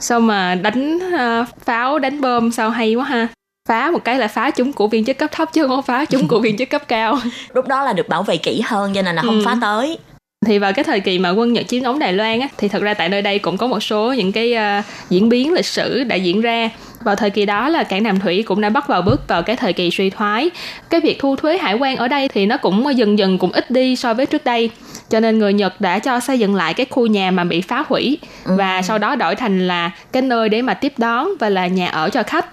Sao 0.00 0.20
mà 0.20 0.54
đánh 0.54 0.98
à, 1.18 1.46
pháo 1.64 1.98
đánh 1.98 2.20
bom 2.20 2.52
sao 2.52 2.70
hay 2.70 2.94
quá 2.94 3.04
ha 3.04 3.28
phá 3.66 3.90
một 3.90 4.04
cái 4.04 4.18
là 4.18 4.28
phá 4.28 4.50
chúng 4.50 4.72
của 4.72 4.88
viên 4.88 5.04
chức 5.04 5.18
cấp 5.18 5.30
thấp 5.32 5.52
chứ 5.52 5.66
không 5.66 5.82
phá 5.82 6.04
chúng 6.04 6.28
của 6.28 6.40
viên 6.40 6.56
chức 6.56 6.70
cấp 6.70 6.82
cao 6.88 7.18
lúc 7.54 7.68
đó 7.68 7.84
là 7.84 7.92
được 7.92 8.08
bảo 8.08 8.22
vệ 8.22 8.36
kỹ 8.36 8.62
hơn 8.64 8.94
cho 8.94 9.02
nên 9.02 9.16
là 9.16 9.22
không 9.22 9.38
ừ. 9.38 9.42
phá 9.44 9.56
tới 9.60 9.98
thì 10.46 10.58
vào 10.58 10.72
cái 10.72 10.84
thời 10.84 11.00
kỳ 11.00 11.18
mà 11.18 11.30
quân 11.30 11.52
Nhật 11.52 11.68
chiếm 11.68 11.82
đóng 11.82 11.98
Đài 11.98 12.12
Loan 12.12 12.40
á, 12.40 12.48
thì 12.58 12.68
thật 12.68 12.82
ra 12.82 12.94
tại 12.94 13.08
nơi 13.08 13.22
đây 13.22 13.38
cũng 13.38 13.56
có 13.56 13.66
một 13.66 13.80
số 13.80 14.12
những 14.12 14.32
cái 14.32 14.54
uh, 14.54 14.84
diễn 15.10 15.28
biến 15.28 15.52
lịch 15.52 15.66
sử 15.66 16.04
đã 16.04 16.16
diễn 16.16 16.40
ra 16.40 16.70
vào 17.04 17.16
thời 17.16 17.30
kỳ 17.30 17.46
đó 17.46 17.68
là 17.68 17.84
cảng 17.84 18.02
Đàm 18.02 18.20
Thủy 18.20 18.42
cũng 18.42 18.60
đã 18.60 18.68
bắt 18.68 18.88
vào 18.88 19.02
bước 19.02 19.28
vào 19.28 19.42
cái 19.42 19.56
thời 19.56 19.72
kỳ 19.72 19.90
suy 19.90 20.10
thoái. 20.10 20.50
Cái 20.90 21.00
việc 21.00 21.18
thu 21.18 21.36
thuế 21.36 21.58
hải 21.58 21.74
quan 21.74 21.96
ở 21.96 22.08
đây 22.08 22.28
thì 22.28 22.46
nó 22.46 22.56
cũng 22.56 22.96
dần 22.96 23.18
dần 23.18 23.38
cũng 23.38 23.52
ít 23.52 23.70
đi 23.70 23.96
so 23.96 24.14
với 24.14 24.26
trước 24.26 24.44
đây. 24.44 24.70
Cho 25.10 25.20
nên 25.20 25.38
người 25.38 25.52
Nhật 25.52 25.80
đã 25.80 25.98
cho 25.98 26.20
xây 26.20 26.38
dựng 26.38 26.54
lại 26.54 26.74
cái 26.74 26.86
khu 26.90 27.06
nhà 27.06 27.30
mà 27.30 27.44
bị 27.44 27.60
phá 27.60 27.84
hủy 27.88 28.18
ừ. 28.44 28.52
và 28.58 28.82
sau 28.82 28.98
đó 28.98 29.16
đổi 29.16 29.34
thành 29.34 29.68
là 29.68 29.90
cái 30.12 30.22
nơi 30.22 30.48
để 30.48 30.62
mà 30.62 30.74
tiếp 30.74 30.92
đón 30.96 31.28
và 31.40 31.48
là 31.48 31.66
nhà 31.66 31.88
ở 31.88 32.10
cho 32.10 32.22
khách 32.22 32.46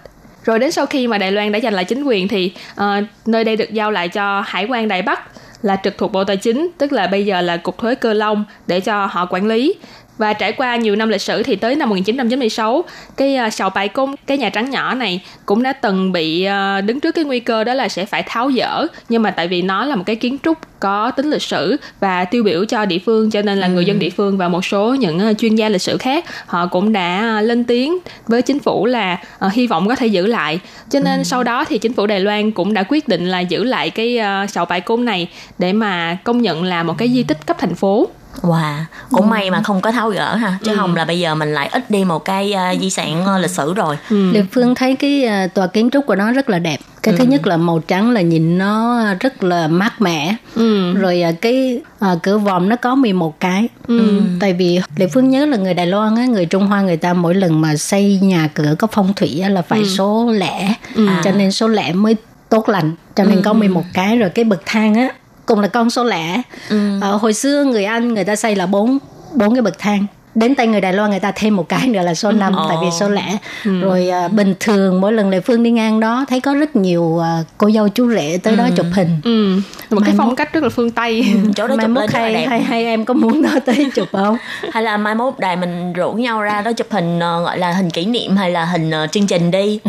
rồi 0.43 0.59
đến 0.59 0.71
sau 0.71 0.85
khi 0.85 1.07
mà 1.07 1.17
Đài 1.17 1.31
Loan 1.31 1.51
đã 1.51 1.59
giành 1.59 1.73
lại 1.73 1.85
chính 1.85 2.03
quyền 2.03 2.27
thì 2.27 2.51
uh, 2.73 2.83
nơi 3.25 3.43
đây 3.43 3.55
được 3.55 3.73
giao 3.73 3.91
lại 3.91 4.09
cho 4.09 4.43
Hải 4.45 4.65
quan 4.65 4.87
Đài 4.87 5.01
Bắc 5.01 5.19
là 5.61 5.77
trực 5.83 5.97
thuộc 5.97 6.11
Bộ 6.11 6.23
Tài 6.23 6.37
chính, 6.37 6.69
tức 6.77 6.91
là 6.91 7.07
bây 7.07 7.25
giờ 7.25 7.41
là 7.41 7.57
Cục 7.57 7.77
Thuế 7.77 7.95
Cơ 7.95 8.13
Long 8.13 8.45
để 8.67 8.79
cho 8.79 9.05
họ 9.05 9.25
quản 9.25 9.47
lý. 9.47 9.75
Và 10.17 10.33
trải 10.33 10.51
qua 10.51 10.75
nhiều 10.75 10.95
năm 10.95 11.09
lịch 11.09 11.21
sử 11.21 11.43
thì 11.43 11.55
tới 11.55 11.75
năm 11.75 11.89
1996, 11.89 12.83
cái 13.17 13.37
uh, 13.47 13.53
sào 13.53 13.69
bài 13.69 13.87
cung, 13.87 14.15
cái 14.27 14.37
nhà 14.37 14.49
trắng 14.49 14.69
nhỏ 14.69 14.95
này 14.95 15.21
cũng 15.45 15.63
đã 15.63 15.73
từng 15.73 16.11
bị 16.11 16.47
uh, 16.47 16.85
đứng 16.85 16.99
trước 16.99 17.11
cái 17.11 17.25
nguy 17.25 17.39
cơ 17.39 17.63
đó 17.63 17.73
là 17.73 17.89
sẽ 17.89 18.05
phải 18.05 18.23
tháo 18.23 18.51
dỡ. 18.51 18.87
Nhưng 19.09 19.21
mà 19.21 19.31
tại 19.31 19.47
vì 19.47 19.61
nó 19.61 19.85
là 19.85 19.95
một 19.95 20.03
cái 20.05 20.15
kiến 20.15 20.37
trúc 20.43 20.57
có 20.79 21.11
tính 21.11 21.29
lịch 21.29 21.41
sử 21.41 21.77
và 21.99 22.25
tiêu 22.25 22.43
biểu 22.43 22.65
cho 22.65 22.85
địa 22.85 22.99
phương 22.99 23.31
cho 23.31 23.41
nên 23.41 23.57
là 23.57 23.67
ừ. 23.67 23.73
người 23.73 23.85
dân 23.85 23.99
địa 23.99 24.09
phương 24.09 24.37
và 24.37 24.47
một 24.47 24.65
số 24.65 24.95
những 24.95 25.29
uh, 25.31 25.37
chuyên 25.37 25.55
gia 25.55 25.69
lịch 25.69 25.81
sử 25.81 25.97
khác 25.97 26.25
họ 26.45 26.67
cũng 26.67 26.93
đã 26.93 27.41
lên 27.41 27.63
tiếng 27.63 27.97
với 28.27 28.41
chính 28.41 28.59
phủ 28.59 28.85
là 28.85 29.17
uh, 29.45 29.53
hy 29.53 29.67
vọng 29.67 29.87
có 29.87 29.95
thể 29.95 30.07
giữ 30.07 30.27
lại. 30.27 30.59
Cho 30.89 30.99
nên 30.99 31.19
ừ. 31.19 31.23
sau 31.23 31.43
đó 31.43 31.65
thì 31.65 31.77
chính 31.77 31.93
phủ 31.93 32.07
Đài 32.07 32.19
Loan 32.19 32.51
cũng 32.51 32.73
đã 32.73 32.83
quyết 32.89 33.07
định 33.07 33.29
là 33.29 33.39
giữ 33.39 33.63
lại 33.63 33.89
cái 33.89 34.19
uh, 34.19 34.49
sào 34.49 34.65
bài 34.65 34.81
cung 34.81 35.05
này 35.05 35.29
để 35.59 35.73
mà 35.73 36.17
công 36.23 36.41
nhận 36.41 36.63
là 36.63 36.83
một 36.83 36.97
cái 36.97 37.09
di 37.09 37.23
tích 37.23 37.45
cấp 37.45 37.57
thành 37.59 37.75
phố. 37.75 38.09
Wow, 38.41 38.83
cũng 39.11 39.21
ừ. 39.21 39.29
may 39.29 39.51
mà 39.51 39.61
không 39.63 39.81
có 39.81 39.91
tháo 39.91 40.09
gỡ 40.09 40.35
ha, 40.35 40.57
chứ 40.63 40.71
ừ. 40.71 40.77
không 40.77 40.95
là 40.95 41.05
bây 41.05 41.19
giờ 41.19 41.35
mình 41.35 41.53
lại 41.53 41.69
ít 41.71 41.89
đi 41.89 42.05
một 42.05 42.25
cái 42.25 42.53
uh, 42.73 42.81
di 42.81 42.89
sản 42.89 43.25
uh, 43.35 43.41
lịch 43.41 43.51
sử 43.51 43.73
rồi. 43.73 43.97
Ừ. 44.09 44.31
Lê 44.31 44.43
Phương 44.51 44.75
thấy 44.75 44.95
cái 44.95 45.27
uh, 45.45 45.53
tòa 45.53 45.67
kiến 45.67 45.89
trúc 45.89 46.05
của 46.05 46.15
nó 46.15 46.31
rất 46.31 46.49
là 46.49 46.59
đẹp. 46.59 46.79
Cái 47.03 47.13
ừ. 47.13 47.17
thứ 47.17 47.23
nhất 47.23 47.47
là 47.47 47.57
màu 47.57 47.79
trắng 47.79 48.11
là 48.11 48.21
nhìn 48.21 48.57
nó 48.57 49.03
rất 49.19 49.43
là 49.43 49.67
mát 49.67 50.01
mẻ. 50.01 50.35
Ừ. 50.55 50.93
Rồi 50.93 51.23
uh, 51.29 51.41
cái 51.41 51.81
uh, 52.11 52.23
cửa 52.23 52.37
vòm 52.37 52.69
nó 52.69 52.75
có 52.75 52.95
11 52.95 53.39
cái. 53.39 53.67
Ừ. 53.87 54.21
Tại 54.39 54.53
vì 54.53 54.79
Lê 54.97 55.07
Phương 55.07 55.29
nhớ 55.29 55.45
là 55.45 55.57
người 55.57 55.73
Đài 55.73 55.87
Loan 55.87 56.15
á, 56.15 56.25
người 56.25 56.45
Trung 56.45 56.67
Hoa 56.67 56.81
người 56.81 56.97
ta 56.97 57.13
mỗi 57.13 57.35
lần 57.35 57.61
mà 57.61 57.75
xây 57.75 58.19
nhà 58.21 58.49
cửa 58.53 58.75
có 58.79 58.87
phong 58.91 59.13
thủy 59.13 59.39
á, 59.43 59.49
là 59.49 59.61
phải 59.61 59.79
ừ. 59.79 59.85
số 59.97 60.31
lẻ. 60.31 60.73
Ừ. 60.95 61.07
Cho 61.23 61.31
nên 61.31 61.51
số 61.51 61.67
lẻ 61.67 61.93
mới 61.93 62.15
tốt 62.49 62.69
lành 62.69 62.91
cho 63.15 63.23
nên 63.23 63.35
ừ. 63.35 63.41
có 63.45 63.53
11 63.53 63.83
cái 63.93 64.17
rồi 64.17 64.29
cái 64.29 64.45
bậc 64.45 64.61
thang 64.65 64.93
á 64.93 65.09
cùng 65.45 65.59
là 65.59 65.67
con 65.67 65.89
số 65.89 66.03
lẻ 66.03 66.41
ừ. 66.69 66.99
ờ, 67.01 67.15
hồi 67.15 67.33
xưa 67.33 67.63
người 67.63 67.85
anh 67.85 68.13
người 68.13 68.23
ta 68.23 68.35
xây 68.35 68.55
là 68.55 68.65
bốn 68.65 68.97
bốn 69.33 69.55
cái 69.55 69.61
bậc 69.61 69.79
thang 69.79 70.05
đến 70.35 70.55
tay 70.55 70.67
người 70.67 70.81
Đài 70.81 70.93
Loan 70.93 71.09
người 71.09 71.19
ta 71.19 71.31
thêm 71.35 71.55
một 71.55 71.69
cái 71.69 71.87
nữa 71.87 72.01
là 72.01 72.13
số 72.13 72.31
5 72.31 72.55
ừ. 72.55 72.65
tại 72.69 72.77
vì 72.81 72.87
số 72.99 73.09
lẻ 73.09 73.37
ừ. 73.65 73.81
rồi 73.81 74.09
à, 74.09 74.27
bình 74.27 74.53
thường 74.59 75.01
mỗi 75.01 75.13
lần 75.13 75.29
Lệ 75.29 75.39
Phương 75.39 75.63
đi 75.63 75.71
ngang 75.71 75.99
đó 75.99 76.25
thấy 76.29 76.41
có 76.41 76.53
rất 76.53 76.75
nhiều 76.75 77.19
à, 77.19 77.43
cô 77.57 77.71
dâu 77.71 77.89
chú 77.89 78.09
rể 78.09 78.39
tới 78.43 78.53
ừ. 78.53 78.57
đó 78.57 78.67
chụp 78.75 78.85
hình 78.93 79.21
ừ. 79.23 79.55
một 79.89 80.01
mai 80.01 80.05
cái 80.05 80.15
phong 80.17 80.27
mốt, 80.27 80.37
cách 80.37 80.53
rất 80.53 80.63
là 80.63 80.69
phương 80.69 80.91
Tây 80.91 81.25
ừ. 81.43 81.49
chỗ 81.55 81.67
đó 81.67 81.75
mai 81.75 81.87
chụp 81.87 81.95
lên 81.95 82.09
hay, 82.13 82.33
đẹp. 82.33 82.45
hay 82.49 82.63
hay 82.63 82.85
em 82.85 83.05
có 83.05 83.13
muốn 83.13 83.41
đó 83.41 83.49
tới 83.65 83.89
chụp 83.95 84.07
không 84.11 84.37
hay 84.71 84.83
là 84.83 84.97
mai 84.97 85.15
mốt 85.15 85.39
đài 85.39 85.55
mình 85.55 85.93
rủ 85.93 86.13
nhau 86.13 86.41
ra 86.41 86.61
đó 86.61 86.73
chụp 86.73 86.87
hình 86.89 87.17
uh, 87.17 87.21
gọi 87.21 87.57
là 87.57 87.71
hình 87.71 87.89
kỷ 87.89 88.05
niệm 88.05 88.35
hay 88.35 88.51
là 88.51 88.65
hình 88.65 88.91
uh, 89.03 89.11
chương 89.11 89.27
trình 89.27 89.51
đi 89.51 89.79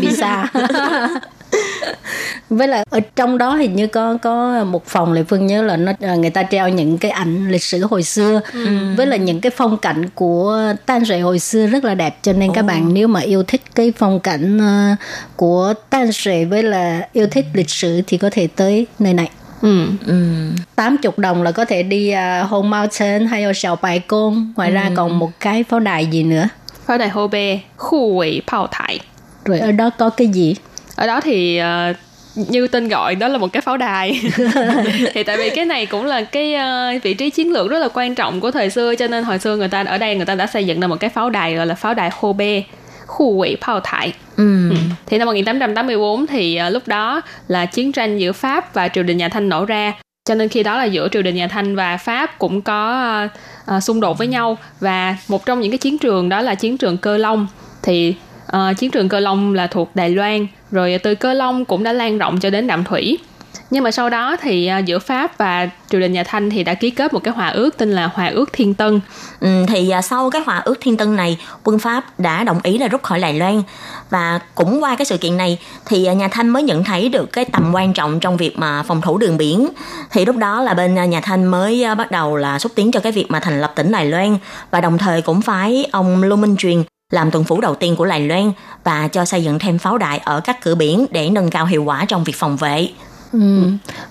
bị 0.00 0.16
xa 0.16 0.46
với 2.50 2.68
là 2.68 2.84
ở 2.90 3.00
trong 3.16 3.38
đó 3.38 3.54
hình 3.54 3.76
như 3.76 3.86
có 3.86 4.18
có 4.22 4.64
một 4.64 4.86
phòng 4.86 5.12
lệ 5.12 5.22
phương 5.28 5.46
nhớ 5.46 5.62
là 5.62 5.76
nó 5.76 5.92
à, 6.00 6.14
người 6.14 6.30
ta 6.30 6.42
treo 6.42 6.68
những 6.68 6.98
cái 6.98 7.10
ảnh 7.10 7.50
lịch 7.50 7.62
sử 7.62 7.86
hồi 7.86 8.02
xưa 8.02 8.40
ừ. 8.52 8.94
với 8.96 9.06
là 9.06 9.16
những 9.16 9.40
cái 9.40 9.52
phong 9.56 9.76
cảnh 9.76 10.08
của 10.14 10.74
tan 10.86 11.04
rệ 11.04 11.20
hồi 11.20 11.38
xưa 11.38 11.66
rất 11.66 11.84
là 11.84 11.94
đẹp 11.94 12.16
cho 12.22 12.32
nên 12.32 12.50
oh. 12.50 12.56
các 12.56 12.62
bạn 12.62 12.94
nếu 12.94 13.08
mà 13.08 13.20
yêu 13.20 13.42
thích 13.42 13.62
cái 13.74 13.92
phong 13.96 14.20
cảnh 14.20 14.60
à, 14.60 14.96
của 15.36 15.74
tan 15.90 16.12
rệ 16.12 16.44
với 16.44 16.62
là 16.62 17.08
yêu 17.12 17.26
thích 17.30 17.46
lịch 17.54 17.70
sử 17.70 18.02
thì 18.06 18.18
có 18.18 18.30
thể 18.32 18.48
tới 18.56 18.86
nơi 18.98 19.14
này 19.14 19.30
Ừ. 19.62 19.86
ừ. 20.06 20.14
80 20.76 21.12
đồng 21.16 21.42
là 21.42 21.52
có 21.52 21.64
thể 21.64 21.82
đi 21.82 22.14
uh, 22.14 22.50
Home 22.50 22.68
Mountain 22.68 23.26
hay 23.26 23.44
ở 23.44 23.52
Sào 23.52 23.76
Bài 23.76 23.98
Côn. 23.98 24.52
Ngoài 24.56 24.68
ừ. 24.68 24.74
ra 24.74 24.90
còn 24.96 25.18
một 25.18 25.30
cái 25.40 25.64
pháo 25.64 25.80
đài 25.80 26.06
gì 26.06 26.22
nữa? 26.22 26.48
Pháo 26.86 26.98
đài 26.98 27.08
Hồ 27.08 27.28
Bê, 27.28 27.60
khu 27.76 28.14
quỷ 28.14 28.42
Pháo 28.46 28.66
Thải. 28.66 29.00
Rồi 29.44 29.58
ở 29.58 29.72
đó 29.72 29.90
có 29.90 30.10
cái 30.10 30.26
gì? 30.26 30.54
Ở 30.98 31.06
đó 31.06 31.20
thì 31.20 31.60
uh, 31.60 31.96
như 32.50 32.66
tên 32.66 32.88
gọi 32.88 33.14
đó 33.14 33.28
là 33.28 33.38
một 33.38 33.52
cái 33.52 33.60
pháo 33.60 33.76
đài. 33.76 34.20
Thì 35.14 35.22
tại 35.22 35.36
vì 35.36 35.50
cái 35.50 35.64
này 35.64 35.86
cũng 35.86 36.04
là 36.04 36.22
cái 36.22 36.54
uh, 36.54 37.02
vị 37.02 37.14
trí 37.14 37.30
chiến 37.30 37.52
lược 37.52 37.70
rất 37.70 37.78
là 37.78 37.88
quan 37.94 38.14
trọng 38.14 38.40
của 38.40 38.50
thời 38.50 38.70
xưa 38.70 38.94
cho 38.94 39.06
nên 39.06 39.24
hồi 39.24 39.38
xưa 39.38 39.56
người 39.56 39.68
ta 39.68 39.84
ở 39.86 39.98
đây 39.98 40.16
người 40.16 40.26
ta 40.26 40.34
đã 40.34 40.46
xây 40.46 40.64
dựng 40.64 40.80
ra 40.80 40.86
một 40.86 40.96
cái 41.00 41.10
pháo 41.10 41.30
đài 41.30 41.54
gọi 41.54 41.66
là 41.66 41.74
pháo 41.74 41.94
đài 41.94 42.10
Bê 42.36 42.62
khu 43.06 43.34
quỷ 43.34 43.56
pháo 43.60 43.80
thải. 43.80 44.12
Ừ. 44.36 44.70
ừ. 44.70 44.76
thì 45.06 45.18
năm 45.18 45.26
1884 45.26 46.26
thì 46.26 46.60
uh, 46.66 46.72
lúc 46.72 46.88
đó 46.88 47.22
là 47.48 47.66
chiến 47.66 47.92
tranh 47.92 48.18
giữa 48.18 48.32
Pháp 48.32 48.74
và 48.74 48.88
triều 48.88 49.04
đình 49.04 49.16
nhà 49.16 49.28
Thanh 49.28 49.48
nổ 49.48 49.64
ra. 49.64 49.92
Cho 50.28 50.34
nên 50.34 50.48
khi 50.48 50.62
đó 50.62 50.78
là 50.78 50.84
giữa 50.84 51.08
triều 51.08 51.22
đình 51.22 51.34
nhà 51.34 51.48
Thanh 51.48 51.76
và 51.76 51.96
Pháp 51.96 52.38
cũng 52.38 52.62
có 52.62 53.24
uh, 53.24 53.30
uh, 53.76 53.82
xung 53.82 54.00
đột 54.00 54.18
với 54.18 54.26
nhau. 54.26 54.58
Và 54.80 55.16
một 55.28 55.46
trong 55.46 55.60
những 55.60 55.70
cái 55.70 55.78
chiến 55.78 55.98
trường 55.98 56.28
đó 56.28 56.42
là 56.42 56.54
chiến 56.54 56.78
trường 56.78 56.96
Cơ 56.96 57.16
Long. 57.16 57.46
Thì 57.82 58.14
uh, 58.46 58.78
chiến 58.78 58.90
trường 58.90 59.08
Cơ 59.08 59.20
Long 59.20 59.54
là 59.54 59.66
thuộc 59.66 59.96
Đài 59.96 60.10
Loan 60.10 60.46
rồi 60.70 60.92
à, 60.92 60.98
từ 61.02 61.14
Cơ 61.14 61.32
Long 61.32 61.64
cũng 61.64 61.82
đã 61.82 61.92
lan 61.92 62.18
rộng 62.18 62.40
cho 62.40 62.50
đến 62.50 62.66
Đạm 62.66 62.84
Thủy 62.84 63.18
nhưng 63.70 63.84
mà 63.84 63.90
sau 63.90 64.10
đó 64.10 64.36
thì 64.42 64.66
à, 64.66 64.78
giữa 64.78 64.98
Pháp 64.98 65.38
và 65.38 65.70
triều 65.90 66.00
đình 66.00 66.12
nhà 66.12 66.24
Thanh 66.24 66.50
thì 66.50 66.64
đã 66.64 66.74
ký 66.74 66.90
kết 66.90 67.12
một 67.12 67.20
cái 67.24 67.34
hòa 67.34 67.48
ước 67.48 67.76
tên 67.76 67.92
là 67.92 68.06
hòa 68.06 68.26
ước 68.26 68.52
Thiên 68.52 68.74
Tân. 68.74 69.00
Ừ, 69.40 69.48
thì 69.68 69.90
à, 69.90 70.02
sau 70.02 70.30
cái 70.30 70.42
hòa 70.46 70.58
ước 70.58 70.78
Thiên 70.80 70.96
Tân 70.96 71.16
này, 71.16 71.38
quân 71.64 71.78
Pháp 71.78 72.20
đã 72.20 72.44
đồng 72.44 72.60
ý 72.62 72.78
là 72.78 72.88
rút 72.88 73.02
khỏi 73.02 73.20
Đài 73.20 73.34
Loan 73.34 73.62
và 74.10 74.40
cũng 74.54 74.82
qua 74.82 74.96
cái 74.96 75.04
sự 75.04 75.16
kiện 75.16 75.36
này 75.36 75.58
thì 75.86 76.14
nhà 76.14 76.28
Thanh 76.28 76.48
mới 76.48 76.62
nhận 76.62 76.84
thấy 76.84 77.08
được 77.08 77.32
cái 77.32 77.44
tầm 77.44 77.70
quan 77.74 77.92
trọng 77.92 78.20
trong 78.20 78.36
việc 78.36 78.58
mà 78.58 78.82
phòng 78.82 79.00
thủ 79.00 79.18
đường 79.18 79.36
biển. 79.36 79.68
Thì 80.10 80.24
lúc 80.24 80.36
đó 80.36 80.62
là 80.62 80.74
bên 80.74 81.10
nhà 81.10 81.20
Thanh 81.20 81.44
mới 81.44 81.84
bắt 81.98 82.10
đầu 82.10 82.36
là 82.36 82.58
xúc 82.58 82.72
tiến 82.74 82.92
cho 82.92 83.00
cái 83.00 83.12
việc 83.12 83.26
mà 83.28 83.40
thành 83.40 83.60
lập 83.60 83.72
tỉnh 83.76 83.92
Đài 83.92 84.06
Loan 84.06 84.38
và 84.70 84.80
đồng 84.80 84.98
thời 84.98 85.22
cũng 85.22 85.40
phái 85.40 85.86
ông 85.92 86.22
Lưu 86.22 86.36
Minh 86.36 86.56
Truyền 86.58 86.82
làm 87.12 87.30
tuần 87.30 87.44
phủ 87.44 87.60
đầu 87.60 87.74
tiên 87.74 87.96
của 87.96 88.06
Đài 88.06 88.20
Loan 88.20 88.52
và 88.84 89.08
cho 89.08 89.24
xây 89.24 89.44
dựng 89.44 89.58
thêm 89.58 89.78
pháo 89.78 89.98
đài 89.98 90.18
ở 90.18 90.40
các 90.40 90.62
cửa 90.62 90.74
biển 90.74 91.06
để 91.10 91.30
nâng 91.30 91.50
cao 91.50 91.66
hiệu 91.66 91.84
quả 91.84 92.04
trong 92.04 92.24
việc 92.24 92.36
phòng 92.36 92.56
vệ. 92.56 92.88
Ừ. 93.32 93.62